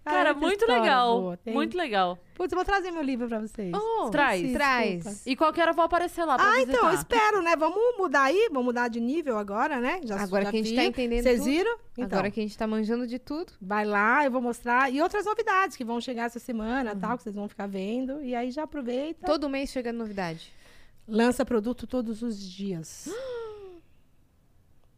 Cara, 0.05 0.35
muita 0.35 0.67
muito 0.67 0.67
legal. 0.67 1.21
boa. 1.21 1.39
Muito 1.47 1.77
legal. 1.79 2.19
Putz, 2.35 2.53
eu 2.53 2.57
vou 2.57 2.65
trazer 2.65 2.91
meu 2.91 3.03
livro 3.03 3.29
pra 3.29 3.39
vocês. 3.41 3.73
Oh, 3.73 4.11
Traz. 4.11 4.41
Sim, 4.41 4.53
Traz. 4.53 5.27
E 5.27 5.37
qualquer 5.37 5.63
hora 5.63 5.71
eu 5.71 5.75
vou 5.77 5.85
aparecer 5.85 6.25
lá 6.25 6.37
pra 6.37 6.45
Ah, 6.45 6.53
visitar. 6.55 6.73
então, 6.73 6.89
eu 6.89 6.95
espero, 6.95 7.43
né? 7.43 7.55
Vamos 7.57 7.79
mudar 7.97 8.23
aí, 8.25 8.49
vamos 8.51 8.65
mudar 8.65 8.89
de 8.89 9.01
nível 9.01 9.39
agora, 9.39 9.79
né? 9.81 10.01
Já, 10.05 10.21
Agora 10.21 10.45
já 10.45 10.51
que 10.51 10.57
a 10.57 10.61
gente 10.61 10.71
vi. 10.71 10.77
tá 10.77 10.85
entendendo 10.85 11.23
Vocês 11.23 11.45
viram? 11.45 11.77
Então, 11.97 12.05
Agora 12.19 12.31
que 12.31 12.41
a 12.41 12.43
gente 12.43 12.59
tá 12.59 12.67
manjando 12.67 13.07
de 13.07 13.19
tudo. 13.19 13.53
vai 13.61 13.85
lá, 13.85 14.25
eu 14.25 14.31
vou 14.31 14.41
mostrar. 14.43 14.93
E 14.93 15.01
outras 15.01 15.25
novidades 15.25 15.77
que 15.77 15.85
vão 15.85 16.01
chegar 16.01 16.25
essa 16.25 16.39
Uhum. 16.39 16.45
semana, 16.45 16.97
tal, 16.97 17.17
que 17.17 17.23
vocês 17.23 17.35
vão 17.37 17.49
ficar 17.49 17.67
vendo. 17.69 18.21
E 18.23 18.35
aí 18.35 18.51
já 18.51 18.65
aproveita. 18.65 19.25
Todo 19.27 19.49
mês 19.49 19.71
chega 19.71 19.93
novidade. 19.93 20.53
Lança 21.07 21.45
produto 21.45 21.87
todos 21.87 22.23
os 22.23 22.41
dias. 22.41 23.09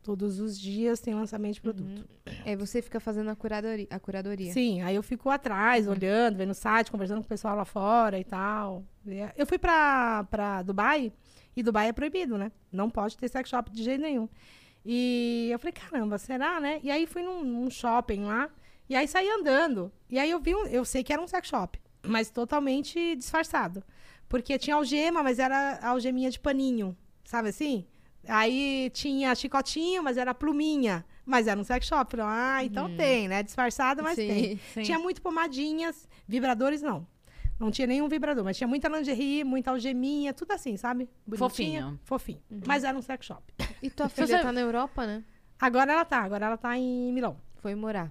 todos 0.04 0.38
os 0.38 0.60
dias 0.60 1.00
tem 1.00 1.14
lançamento 1.14 1.54
de 1.54 1.60
produto. 1.62 2.06
Aí 2.44 2.54
você 2.54 2.82
fica 2.82 3.00
fazendo 3.00 3.30
a 3.30 3.34
curadoria. 3.34 3.86
A 3.90 3.98
curadoria. 3.98 4.52
Sim, 4.52 4.82
aí 4.82 4.94
eu 4.94 5.02
fico 5.02 5.30
atrás, 5.30 5.88
olhando, 5.88 6.36
vendo 6.36 6.50
o 6.50 6.54
site, 6.54 6.90
conversando 6.90 7.20
com 7.20 7.24
o 7.24 7.28
pessoal 7.28 7.56
lá 7.56 7.64
fora 7.64 8.18
e 8.18 8.24
tal. 8.24 8.84
Eu 9.36 9.46
fui 9.46 9.58
pra, 9.58 10.24
pra 10.30 10.62
Dubai, 10.62 11.10
e 11.56 11.62
Dubai 11.62 11.88
é 11.88 11.92
proibido, 11.92 12.36
né? 12.36 12.52
Não 12.70 12.90
pode 12.90 13.16
ter 13.16 13.28
sex 13.28 13.48
shop 13.48 13.70
de 13.70 13.82
jeito 13.82 14.02
nenhum. 14.02 14.28
E 14.84 15.48
eu 15.50 15.58
falei, 15.58 15.72
caramba, 15.72 16.18
será, 16.18 16.60
né? 16.60 16.80
E 16.82 16.90
aí 16.90 17.06
fui 17.06 17.22
num, 17.22 17.42
num 17.42 17.70
shopping 17.70 18.24
lá, 18.24 18.50
e 18.86 18.94
aí 18.94 19.08
saí 19.08 19.28
andando. 19.30 19.90
E 20.10 20.18
aí 20.18 20.30
eu 20.30 20.38
vi, 20.38 20.54
um, 20.54 20.66
eu 20.66 20.84
sei 20.84 21.02
que 21.02 21.14
era 21.14 21.22
um 21.22 21.26
sex 21.26 21.48
shop, 21.48 21.80
mas 22.06 22.28
totalmente 22.28 23.16
disfarçado. 23.16 23.82
Porque 24.28 24.58
tinha 24.58 24.76
algema, 24.76 25.22
mas 25.22 25.38
era 25.38 25.78
algeminha 25.82 26.30
de 26.30 26.38
paninho, 26.38 26.94
sabe 27.24 27.48
assim? 27.48 27.86
Aí 28.28 28.90
tinha 28.92 29.34
chicotinho, 29.34 30.02
mas 30.02 30.16
era 30.16 30.34
pluminha. 30.34 31.04
Mas 31.26 31.46
era 31.46 31.58
um 31.58 31.64
sex 31.64 31.86
shop. 31.86 32.16
Ah, 32.20 32.62
então 32.64 32.94
tem, 32.96 33.28
né? 33.28 33.42
Disfarçado, 33.42 34.02
mas 34.02 34.16
Sim. 34.16 34.28
tem. 34.28 34.60
Sim. 34.74 34.82
Tinha 34.82 34.98
muito 34.98 35.22
pomadinhas, 35.22 36.08
vibradores 36.28 36.82
não. 36.82 37.06
Não 37.58 37.70
tinha 37.70 37.86
nenhum 37.86 38.08
vibrador, 38.08 38.42
mas 38.44 38.56
tinha 38.56 38.66
muita 38.66 38.88
lingerie, 38.88 39.44
muita 39.44 39.70
algeminha, 39.70 40.34
tudo 40.34 40.50
assim, 40.52 40.76
sabe? 40.76 41.08
Bonitinha, 41.26 41.96
Fofinho. 41.98 42.00
Fofinho. 42.04 42.42
Mas 42.66 42.82
era 42.84 42.98
um 42.98 43.02
sex 43.02 43.24
shop. 43.26 43.42
E 43.80 43.88
tua 43.88 44.08
Você- 44.08 44.26
filha 44.26 44.42
tá 44.42 44.52
na 44.52 44.60
Europa, 44.60 45.06
né? 45.06 45.22
Agora 45.58 45.92
ela 45.92 46.04
tá, 46.04 46.18
agora 46.20 46.46
ela 46.46 46.56
tá 46.56 46.76
em 46.76 47.12
Milão. 47.12 47.36
Foi 47.62 47.74
morar. 47.74 48.10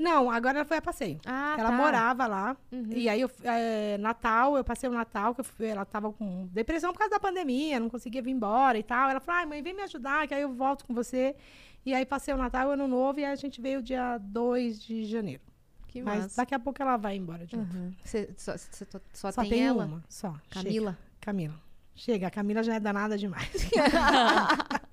Não, 0.00 0.30
agora 0.30 0.58
ela 0.58 0.64
foi 0.64 0.78
a 0.78 0.82
passeio. 0.82 1.20
Ah, 1.26 1.56
ela 1.58 1.70
tá. 1.70 1.76
morava 1.76 2.26
lá. 2.26 2.56
Uhum. 2.72 2.88
E 2.92 3.08
aí, 3.08 3.20
eu, 3.20 3.30
é, 3.44 3.98
Natal, 3.98 4.56
eu 4.56 4.64
passei 4.64 4.88
o 4.88 4.92
Natal, 4.92 5.34
que 5.34 5.40
eu 5.42 5.44
fui- 5.44 5.66
ela 5.66 5.84
tava 5.84 6.10
com 6.12 6.48
depressão 6.52 6.92
por 6.92 6.98
causa 6.98 7.10
da 7.12 7.20
pandemia, 7.20 7.78
não 7.78 7.90
conseguia 7.90 8.22
vir 8.22 8.30
embora 8.30 8.78
e 8.78 8.82
tal. 8.82 9.10
Ela 9.10 9.20
falou, 9.20 9.40
ai, 9.40 9.46
mãe, 9.46 9.62
vem 9.62 9.74
me 9.74 9.82
ajudar, 9.82 10.26
que 10.26 10.32
aí 10.34 10.42
eu 10.42 10.52
volto 10.54 10.84
com 10.86 10.94
você. 10.94 11.36
E 11.84 11.94
aí, 11.94 12.04
passei 12.06 12.32
o 12.32 12.36
Natal, 12.36 12.68
o 12.68 12.70
Ano 12.72 12.88
Novo, 12.88 13.20
e 13.20 13.24
aí 13.24 13.32
a 13.32 13.36
gente 13.36 13.60
veio 13.60 13.82
dia 13.82 14.16
2 14.18 14.82
de 14.82 15.04
janeiro. 15.04 15.42
Que 15.86 16.00
Mas 16.02 16.22
massa. 16.22 16.36
daqui 16.36 16.54
a 16.54 16.58
pouco 16.58 16.80
ela 16.80 16.96
vai 16.96 17.16
embora 17.16 17.44
de 17.44 17.56
novo. 17.56 17.76
Uhum. 17.76 17.92
Você 18.04 18.30
só, 18.36 18.52
to- 18.54 19.00
só 19.12 19.32
Só 19.32 19.42
tem, 19.42 19.50
tem 19.50 19.66
ela? 19.66 19.84
uma, 19.84 20.04
só. 20.08 20.34
Camila? 20.50 20.92
Chega. 20.92 20.98
Camila. 21.20 21.54
Chega, 21.94 22.26
a 22.28 22.30
Camila 22.30 22.62
já 22.62 22.74
é 22.76 22.80
danada 22.80 23.18
demais. 23.18 23.50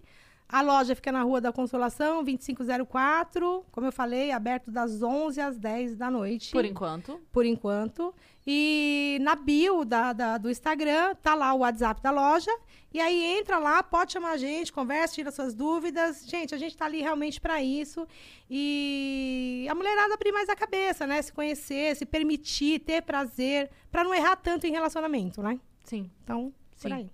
A 0.52 0.62
loja 0.62 0.96
fica 0.96 1.12
na 1.12 1.22
Rua 1.22 1.40
da 1.40 1.52
Consolação, 1.52 2.24
2504. 2.24 3.64
Como 3.70 3.86
eu 3.86 3.92
falei, 3.92 4.32
aberto 4.32 4.70
das 4.70 5.00
11 5.00 5.40
às 5.40 5.56
10 5.58 5.96
da 5.96 6.10
noite. 6.10 6.50
Por 6.50 6.64
enquanto. 6.64 7.20
por 7.30 7.46
enquanto. 7.46 8.12
E 8.46 9.18
na 9.20 9.36
bio 9.36 9.84
da, 9.84 10.12
da- 10.12 10.38
do 10.38 10.50
Instagram 10.50 11.14
tá 11.22 11.34
lá 11.36 11.54
o 11.54 11.58
WhatsApp 11.58 12.02
da 12.02 12.10
loja. 12.10 12.50
E 12.92 12.98
aí 13.00 13.38
entra 13.38 13.58
lá, 13.58 13.80
pode 13.82 14.12
chamar 14.12 14.32
a 14.32 14.36
gente, 14.36 14.72
conversa, 14.72 15.14
tira 15.14 15.30
suas 15.30 15.54
dúvidas. 15.54 16.24
Gente, 16.26 16.52
a 16.52 16.58
gente 16.58 16.76
tá 16.76 16.86
ali 16.86 17.00
realmente 17.00 17.40
para 17.40 17.62
isso. 17.62 18.04
E 18.50 19.66
a 19.70 19.74
mulherada 19.76 20.14
abrir 20.14 20.32
mais 20.32 20.48
a 20.48 20.56
cabeça, 20.56 21.06
né? 21.06 21.22
Se 21.22 21.32
conhecer, 21.32 21.94
se 21.94 22.04
permitir, 22.04 22.80
ter 22.80 23.02
prazer, 23.02 23.70
para 23.92 24.02
não 24.02 24.12
errar 24.12 24.34
tanto 24.34 24.66
em 24.66 24.72
relacionamento, 24.72 25.40
né? 25.42 25.60
Sim. 25.84 26.10
Então, 26.24 26.52
por 26.80 26.88
Sim. 26.88 26.92
aí. 26.94 27.10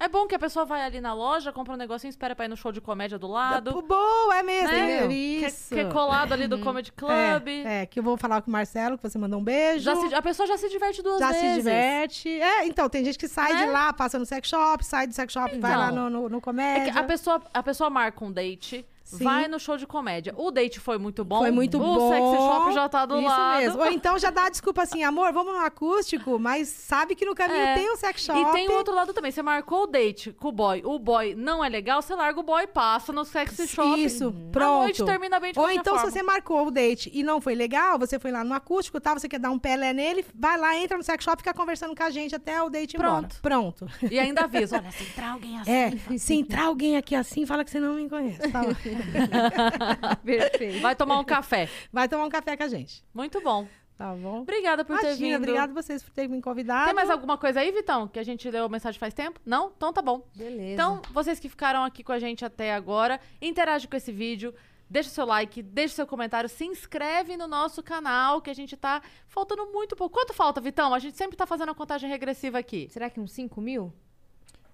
É 0.00 0.08
bom 0.08 0.26
que 0.26 0.34
a 0.34 0.38
pessoa 0.38 0.64
vai 0.64 0.80
ali 0.82 0.98
na 0.98 1.12
loja, 1.12 1.52
compra 1.52 1.74
um 1.74 1.76
negocinho, 1.76 2.08
espera 2.08 2.34
pra 2.34 2.46
ir 2.46 2.48
no 2.48 2.56
show 2.56 2.72
de 2.72 2.80
comédia 2.80 3.18
do 3.18 3.26
lado. 3.28 3.82
Boa, 3.82 4.34
é 4.38 4.42
mesmo. 4.42 4.68
Né? 4.72 5.06
Que, 5.06 5.14
Isso. 5.46 5.74
que 5.74 5.80
é 5.80 5.84
colado 5.84 6.32
ali 6.32 6.48
do 6.48 6.58
Comedy 6.60 6.90
Club. 6.90 7.12
É, 7.48 7.82
é, 7.82 7.86
que 7.86 7.98
eu 7.98 8.02
vou 8.02 8.16
falar 8.16 8.40
com 8.40 8.48
o 8.48 8.52
Marcelo, 8.52 8.96
que 8.96 9.02
você 9.06 9.18
mandou 9.18 9.38
um 9.38 9.44
beijo. 9.44 9.84
Já 9.84 9.94
se- 9.96 10.14
a 10.14 10.22
pessoa 10.22 10.46
já 10.46 10.56
se 10.56 10.70
diverte 10.70 11.02
duas 11.02 11.18
já 11.18 11.28
vezes. 11.32 11.48
se 11.50 11.56
diverte. 11.56 12.28
É, 12.40 12.64
então, 12.66 12.88
tem 12.88 13.04
gente 13.04 13.18
que 13.18 13.28
sai 13.28 13.52
Né? 13.52 13.66
de 13.66 13.70
lá, 13.70 13.92
passa 13.92 14.18
no 14.18 14.24
sex 14.24 14.48
shop, 14.48 14.82
sai 14.86 15.06
do 15.06 15.12
sex 15.12 15.30
shop, 15.32 15.58
vai 15.58 15.70
Então. 15.70 15.80
lá 15.82 15.92
no, 15.92 16.08
no, 16.08 16.28
no 16.30 16.38
É 16.38 16.40
comédia. 16.40 16.92
que 16.92 16.98
a 16.98 17.04
pessoa, 17.04 17.42
a 17.52 17.62
pessoa 17.62 17.90
marca 17.90 18.24
um 18.24 18.32
date, 18.32 18.86
Sim. 19.18 19.24
vai 19.24 19.48
no 19.48 19.58
show 19.58 19.76
de 19.76 19.86
comédia. 19.86 20.34
O 20.36 20.50
date 20.50 20.78
foi 20.80 20.98
muito 20.98 21.24
bom. 21.24 21.38
Foi 21.38 21.50
muito 21.50 21.76
o 21.76 21.80
bom. 21.80 22.08
sexy 22.10 22.36
shop 22.36 22.72
já 22.72 22.88
tá 22.88 23.06
do 23.06 23.18
Isso 23.18 23.28
lado. 23.28 23.60
mesmo. 23.60 23.80
Ou 23.80 23.86
então 23.90 24.18
já 24.18 24.30
dá 24.30 24.44
a 24.46 24.48
desculpa 24.50 24.82
assim, 24.82 25.02
amor, 25.02 25.32
vamos 25.32 25.52
no 25.52 25.60
acústico, 25.60 26.38
mas 26.38 26.68
sabe 26.68 27.14
que 27.14 27.24
no 27.24 27.34
caminho 27.34 27.60
É. 27.60 27.74
tem 27.74 27.90
o 27.90 27.96
sex 27.96 28.22
shop. 28.22 28.38
E 28.38 28.52
tem 28.52 28.68
o 28.68 28.72
outro 28.74 28.94
lado 28.94 29.12
também. 29.12 29.30
Você 29.32 29.42
marcou 29.42 29.84
o 29.84 29.86
date 29.86 30.32
com 30.32 30.48
o 30.48 30.52
boy. 30.52 30.82
O 30.84 30.98
boy 30.98 31.34
não 31.34 31.64
é 31.64 31.68
legal, 31.68 32.00
você 32.02 32.14
larga 32.14 32.38
o 32.40 32.42
boy 32.42 32.62
e 32.62 32.66
passa 32.66 33.12
no 33.12 33.24
sexy 33.24 33.66
shop. 33.66 34.00
Isso, 34.02 34.28
A 34.28 34.52
pronto. 34.52 34.80
noite 34.82 35.04
termina 35.04 35.40
bem 35.40 35.52
de 35.52 35.58
Ou 35.58 35.70
então, 35.70 35.94
forma. 35.94 36.10
se 36.10 36.12
você 36.12 36.22
marcou 36.22 36.66
o 36.66 36.70
date 36.70 37.10
e 37.12 37.22
não 37.22 37.40
foi 37.40 37.54
legal, 37.54 37.98
você 37.98 38.18
foi 38.18 38.30
lá 38.30 38.44
no 38.44 38.54
acústico, 38.54 39.00
tá? 39.00 39.14
Você 39.14 39.28
quer 39.28 39.38
dar 39.40 39.50
um 39.50 39.58
pé 39.58 39.76
nele, 39.92 40.24
vai 40.34 40.58
lá, 40.58 40.76
entra 40.76 40.96
no 40.96 41.02
sex 41.02 41.24
shop, 41.24 41.38
fica 41.38 41.54
conversando 41.54 41.96
com 41.96 42.02
a 42.02 42.10
gente 42.10 42.34
até 42.34 42.62
o 42.62 42.68
date 42.68 42.94
ir 42.94 42.96
embora. 42.98 43.28
Pronto. 43.40 43.80
Pronto. 43.80 43.86
E 44.10 44.18
ainda 44.18 44.42
avisa, 44.42 44.76
olha, 44.82 44.90
se 44.90 45.04
entrar 45.04 45.30
alguém 45.32 45.58
assim... 45.58 45.70
É, 45.70 46.18
se 46.18 46.34
entrar 46.34 46.64
alguém 46.64 46.96
aqui 46.96 47.14
assim, 47.14 47.46
fala 47.46 47.64
que 47.64 47.70
você 47.70 47.80
não 47.80 47.94
me 47.94 48.08
conhece. 48.08 48.48
Tá 48.50 48.62
bom. 48.62 48.70
Perfeito. 50.24 50.80
Vai 50.80 50.94
tomar 50.94 51.18
um 51.18 51.24
café. 51.24 51.68
Vai 51.92 52.08
tomar 52.08 52.24
um 52.24 52.28
café 52.28 52.56
com 52.56 52.62
a 52.64 52.68
gente. 52.68 53.04
Muito 53.14 53.40
bom. 53.40 53.66
Tá 53.96 54.14
bom? 54.14 54.40
Obrigada 54.40 54.82
por 54.82 54.98
ter 54.98 55.08
Imagina, 55.08 55.28
vindo. 55.28 55.42
obrigada 55.42 55.74
vocês 55.74 56.02
por 56.02 56.10
terem 56.12 56.30
me 56.30 56.40
convidado. 56.40 56.86
Tem 56.86 56.94
mais 56.94 57.10
alguma 57.10 57.36
coisa 57.36 57.60
aí, 57.60 57.70
Vitão? 57.70 58.08
Que 58.08 58.18
a 58.18 58.22
gente 58.22 58.50
leu 58.50 58.64
a 58.64 58.68
mensagem 58.68 58.98
faz 58.98 59.12
tempo? 59.12 59.38
Não? 59.44 59.70
Então 59.76 59.92
tá 59.92 60.00
bom. 60.00 60.26
Beleza. 60.34 60.72
Então, 60.72 61.02
vocês 61.12 61.38
que 61.38 61.50
ficaram 61.50 61.84
aqui 61.84 62.02
com 62.02 62.12
a 62.12 62.18
gente 62.18 62.42
até 62.42 62.72
agora, 62.74 63.20
interage 63.42 63.86
com 63.86 63.94
esse 63.94 64.10
vídeo, 64.10 64.54
deixa 64.88 65.10
seu 65.10 65.26
like, 65.26 65.62
deixa 65.62 65.96
seu 65.96 66.06
comentário, 66.06 66.48
se 66.48 66.64
inscreve 66.64 67.36
no 67.36 67.46
nosso 67.46 67.82
canal, 67.82 68.40
que 68.40 68.48
a 68.48 68.54
gente 68.54 68.74
tá 68.74 69.02
faltando 69.28 69.66
muito 69.70 69.94
pouco. 69.94 70.14
Quanto 70.14 70.32
falta, 70.32 70.62
Vitão? 70.62 70.94
A 70.94 70.98
gente 70.98 71.18
sempre 71.18 71.36
tá 71.36 71.44
fazendo 71.44 71.70
a 71.70 71.74
contagem 71.74 72.08
regressiva 72.08 72.58
aqui. 72.58 72.88
Será 72.90 73.10
que 73.10 73.20
uns 73.20 73.32
5 73.32 73.60
mil? 73.60 73.92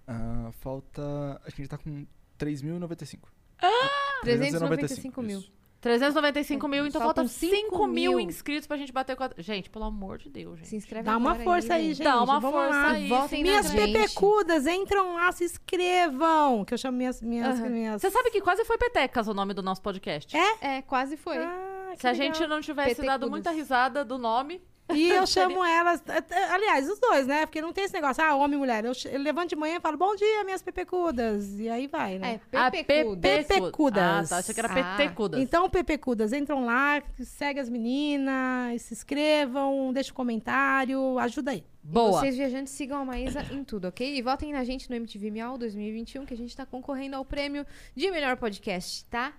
Ah, 0.07 0.51
falta. 0.61 1.41
Acho 1.45 1.57
que 1.57 1.63
a 1.63 1.65
gente 1.65 1.71
tá 1.71 1.79
com 1.79 2.07
3.095. 2.39 3.19
395 4.23 5.23
mil. 5.23 5.39
isso. 5.41 5.57
395 5.81 6.67
mil, 6.67 6.87
então 6.87 7.01
Faltam 7.01 7.25
falta 7.29 7.39
5 7.39 7.55
cinco 7.55 7.87
mil 7.87 8.13
mil. 8.17 8.21
inscritos 8.21 8.67
pra 8.67 8.77
gente 8.77 8.93
bater 8.93 9.15
com 9.15 9.23
a... 9.23 9.31
Gente, 9.39 9.71
pelo 9.71 9.85
amor 9.85 10.19
de 10.19 10.29
Deus, 10.29 10.57
gente. 10.59 10.69
Se 10.69 10.75
inscreve 10.77 11.05
Dá 11.05 11.17
uma 11.17 11.37
força 11.37 11.75
aí, 11.75 11.95
gente. 11.95 12.03
Dá 12.03 12.17
uma 12.25 12.41
Vamos 12.41 12.51
força 12.51 12.71
lá. 12.77 12.91
aí. 12.91 13.09
Votem 13.09 13.43
Minhas 13.43 13.71
pepecudas, 13.71 14.67
entram 14.67 15.15
lá, 15.15 15.31
se 15.31 15.45
inscrevam. 15.45 16.65
Que 16.65 16.75
eu 16.75 16.79
chamo 16.79 16.97
minhas. 16.99 17.23
minhas, 17.23 17.61
minhas... 17.61 18.01
Você 18.03 18.11
sabe 18.11 18.31
que 18.31 18.41
quase 18.41 18.65
foi 18.65 18.77
Petecas 18.79 19.29
o 19.29 19.35
nome 19.35 19.55
do 19.55 19.63
nosso 19.63 19.81
podcast. 19.83 20.37
É, 20.37 20.83
quase 20.83 21.17
foi. 21.17 21.37
Ah, 21.37 21.93
Se 21.97 22.09
a 22.09 22.11
legal. 22.11 22.27
gente 22.35 22.47
não 22.49 22.61
tivesse 22.61 22.95
dado 22.97 23.03
Petecudas. 23.03 23.31
muita 23.31 23.51
risada 23.53 24.05
do 24.05 24.19
nome, 24.19 24.61
E 24.95 25.09
eu 25.11 25.27
chamo 25.27 25.65
elas. 25.65 26.01
até- 26.09 26.45
Aliás, 26.53 26.89
os 26.89 26.99
dois, 27.01 27.27
né? 27.27 27.45
Porque 27.45 27.61
não 27.61 27.73
tem 27.73 27.85
esse 27.85 27.93
negócio, 27.95 28.23
ah, 28.23 28.35
homem 28.37 28.57
e 28.57 28.59
mulher. 28.59 28.85
Eu, 28.85 28.93
eu 29.11 29.19
levanto 29.21 29.51
de 29.51 29.57
manhã 29.57 29.77
e 29.77 29.81
falo, 29.81 29.97
bom 29.97 30.15
dia, 30.15 30.45
minhas 30.45 30.63
pepecudas. 30.63 31.59
E 31.59 31.69
aí 31.69 31.87
vai, 31.89 32.19
né? 32.19 32.41
É. 32.53 32.71
Pepecudas. 32.71 33.47
Pepecudas. 33.47 34.03
Ah, 34.03 34.29
tá. 34.29 34.37
Achei 34.39 34.55
que 34.55 34.61
era 34.61 34.73
Ah. 34.73 34.97
Petecudas. 34.97 35.41
Então, 35.41 35.69
Pepecudas, 35.69 36.33
entram 36.33 36.65
lá, 36.65 37.03
segue 37.21 37.59
as 37.59 37.69
meninas, 37.69 38.83
se 38.83 38.95
inscrevam, 38.95 39.93
deixa 39.93 40.13
um 40.13 40.15
comentário, 40.15 41.19
ajuda 41.19 41.51
aí. 41.51 41.65
Boa. 41.83 42.21
Vocês 42.21 42.37
viajantes 42.37 42.73
sigam 42.73 43.01
a 43.01 43.05
Maísa 43.05 43.43
em 43.53 43.63
tudo, 43.65 43.89
ok? 43.89 44.17
E 44.17 44.23
votem 44.23 44.53
na 44.53 44.65
gente 44.65 44.89
no 44.91 44.97
MTV 44.97 45.31
Miau 45.31 45.57
2021, 45.59 46.25
que 46.27 46.35
a 46.35 46.37
gente 46.37 46.57
tá 46.57 46.67
concorrendo 46.67 47.17
ao 47.17 47.25
prêmio 47.25 47.65
de 47.95 48.11
melhor 48.11 48.37
podcast, 48.37 49.05
tá? 49.07 49.33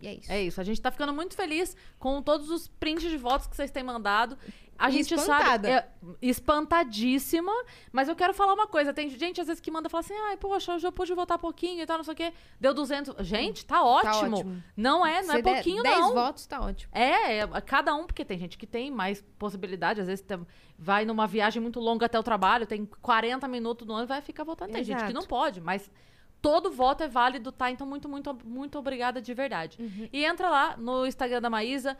E 0.00 0.06
é 0.06 0.12
isso. 0.14 0.30
É 0.32 0.42
isso, 0.42 0.60
a 0.60 0.64
gente 0.64 0.78
tá 0.78 0.90
ficando 0.90 1.14
muito 1.14 1.34
feliz 1.34 1.74
com 1.98 2.20
todos 2.20 2.50
os 2.50 2.68
prints 2.68 3.08
de 3.10 3.16
votos 3.16 3.46
que 3.46 3.56
vocês 3.56 3.70
têm 3.70 3.82
mandado. 3.82 4.36
A 4.78 4.90
gente 4.90 5.14
espantada. 5.14 5.68
sabe. 5.68 5.68
É, 5.68 5.88
espantadíssima. 6.20 7.52
Mas 7.92 8.08
eu 8.08 8.16
quero 8.16 8.34
falar 8.34 8.54
uma 8.54 8.66
coisa. 8.66 8.92
Tem 8.92 9.08
gente 9.10 9.40
às 9.40 9.46
vezes 9.46 9.60
que 9.60 9.70
manda 9.70 9.88
falar 9.88 10.00
assim: 10.00 10.14
ai, 10.28 10.36
poxa, 10.36 10.74
hoje 10.74 10.86
eu 10.86 10.92
pude 10.92 11.14
votar 11.14 11.38
pouquinho 11.38 11.82
e 11.82 11.86
tal, 11.86 11.96
não 11.98 12.04
sei 12.04 12.12
o 12.14 12.16
quê. 12.16 12.32
Deu 12.60 12.72
200. 12.74 13.14
Gente, 13.26 13.64
tá 13.64 13.82
ótimo. 13.82 14.36
ótimo. 14.36 14.62
Não 14.76 15.06
é, 15.06 15.22
não 15.22 15.30
Se 15.34 15.38
é 15.38 15.42
der 15.42 15.54
pouquinho, 15.54 15.82
10 15.82 15.98
não. 15.98 16.14
votos, 16.14 16.46
tá 16.46 16.60
ótimo. 16.60 16.90
É, 16.94 17.38
é, 17.38 17.46
cada 17.60 17.94
um, 17.94 18.06
porque 18.06 18.24
tem 18.24 18.38
gente 18.38 18.58
que 18.58 18.66
tem 18.66 18.90
mais 18.90 19.22
possibilidade, 19.38 20.00
às 20.00 20.06
vezes 20.06 20.24
tem- 20.24 20.46
vai 20.78 21.04
numa 21.04 21.26
viagem 21.26 21.60
muito 21.60 21.80
longa 21.80 22.06
até 22.06 22.18
o 22.18 22.22
trabalho, 22.22 22.66
tem 22.66 22.84
40 23.00 23.48
minutos 23.48 23.86
no 23.86 23.94
ano 23.94 24.04
e 24.04 24.06
vai 24.06 24.20
ficar 24.20 24.44
votando. 24.44 24.72
Tem 24.72 24.84
gente 24.84 24.96
que 24.98 25.02
Exato. 25.04 25.14
não 25.14 25.22
pode, 25.26 25.60
mas 25.60 25.90
todo 26.40 26.70
voto 26.70 27.02
é 27.02 27.08
válido, 27.08 27.50
tá? 27.50 27.70
Então, 27.70 27.86
muito, 27.86 28.08
muito, 28.08 28.36
muito 28.44 28.78
obrigada 28.78 29.20
de 29.20 29.32
verdade. 29.34 29.78
Uhum. 29.80 30.08
E 30.12 30.24
entra 30.24 30.48
lá 30.48 30.76
no 30.76 31.06
Instagram 31.06 31.40
da 31.40 31.50
Maísa, 31.50 31.96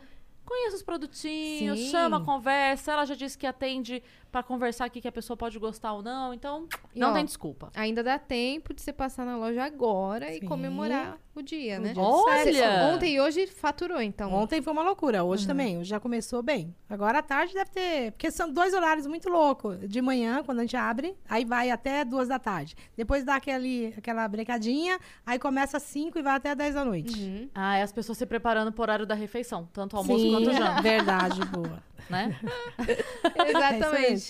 conheça 0.47 0.77
os 0.77 0.81
produtinhos, 0.81 1.77
Sim. 1.77 1.91
chama, 1.91 2.23
conversa. 2.23 2.93
Ela 2.93 3.05
já 3.05 3.13
disse 3.13 3.37
que 3.37 3.45
atende 3.45 4.01
pra 4.37 4.43
conversar 4.43 4.85
aqui 4.85 5.01
que 5.01 5.07
a 5.07 5.11
pessoa 5.11 5.35
pode 5.35 5.57
gostar 5.57 5.93
ou 5.93 6.03
não, 6.03 6.31
então 6.31 6.67
E, 6.93 6.99
não 6.99 7.09
ó, 7.09 7.13
tem 7.13 7.25
desculpa. 7.25 7.71
Ainda 7.75 8.03
dá 8.03 8.19
tempo 8.19 8.71
de 8.73 8.81
você 8.81 8.93
passar 8.93 9.25
na 9.25 9.35
loja 9.35 9.63
agora 9.63 10.31
e 10.31 10.39
Sim. 10.39 10.45
comemorar 10.45 11.17
o 11.33 11.41
dia, 11.41 11.77
O 11.77 11.81
né? 11.81 11.93
dia 11.93 12.03
Olha! 12.03 12.93
Ontem 12.93 13.15
e 13.15 13.21
hoje 13.21 13.47
faturou, 13.47 13.99
então. 14.01 14.31
Ontem 14.33 14.61
foi 14.61 14.73
uma 14.73 14.83
loucura, 14.83 15.23
hoje 15.23 15.47
também, 15.47 15.77
hoje 15.79 15.89
já 15.89 15.99
começou 15.99 16.43
bem. 16.43 16.75
Agora 16.87 17.19
à 17.19 17.21
tarde 17.23 17.53
deve 17.53 17.71
ter, 17.71 18.11
porque 18.11 18.29
são 18.29 18.51
dois 18.51 18.73
horários 18.75 19.07
muito 19.07 19.27
loucos. 19.29 19.79
De 19.87 20.01
manhã, 20.03 20.43
quando 20.43 20.59
a 20.59 20.61
gente 20.61 20.75
abre, 20.77 21.15
aí 21.27 21.43
vai 21.43 21.71
até 21.71 22.05
duas 22.05 22.27
da 22.27 22.37
tarde. 22.37 22.75
Depois 22.95 23.23
dá 23.23 23.35
aquele, 23.35 23.93
aquela 23.97 24.27
brecadinha, 24.27 24.99
aí 25.25 25.39
começa 25.39 25.77
às 25.77 25.83
cinco 25.83 26.19
e 26.19 26.21
vai 26.21 26.35
até 26.35 26.53
dez 26.53 26.75
da 26.75 26.85
noite. 26.85 27.19
Uhum. 27.19 27.49
Ah, 27.55 27.77
é 27.77 27.81
as 27.83 27.91
pessoas 27.91 28.17
se 28.19 28.25
preparando 28.25 28.71
pro 28.71 28.81
horário 28.83 29.05
da 29.05 29.15
refeição, 29.15 29.67
tanto 29.73 29.95
o 29.95 29.99
almoço 29.99 30.23
Sim, 30.23 30.31
quanto 30.31 30.49
o 30.49 30.53
janta, 30.53 30.81
verdade, 30.81 31.39
boa. 31.45 31.81
né? 32.09 32.35
Exatamente. 33.47 34.26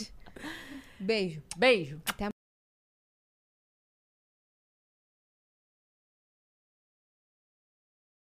Beijo. 1.00 1.42
Beijo. 1.58 2.02
Até 2.06 2.30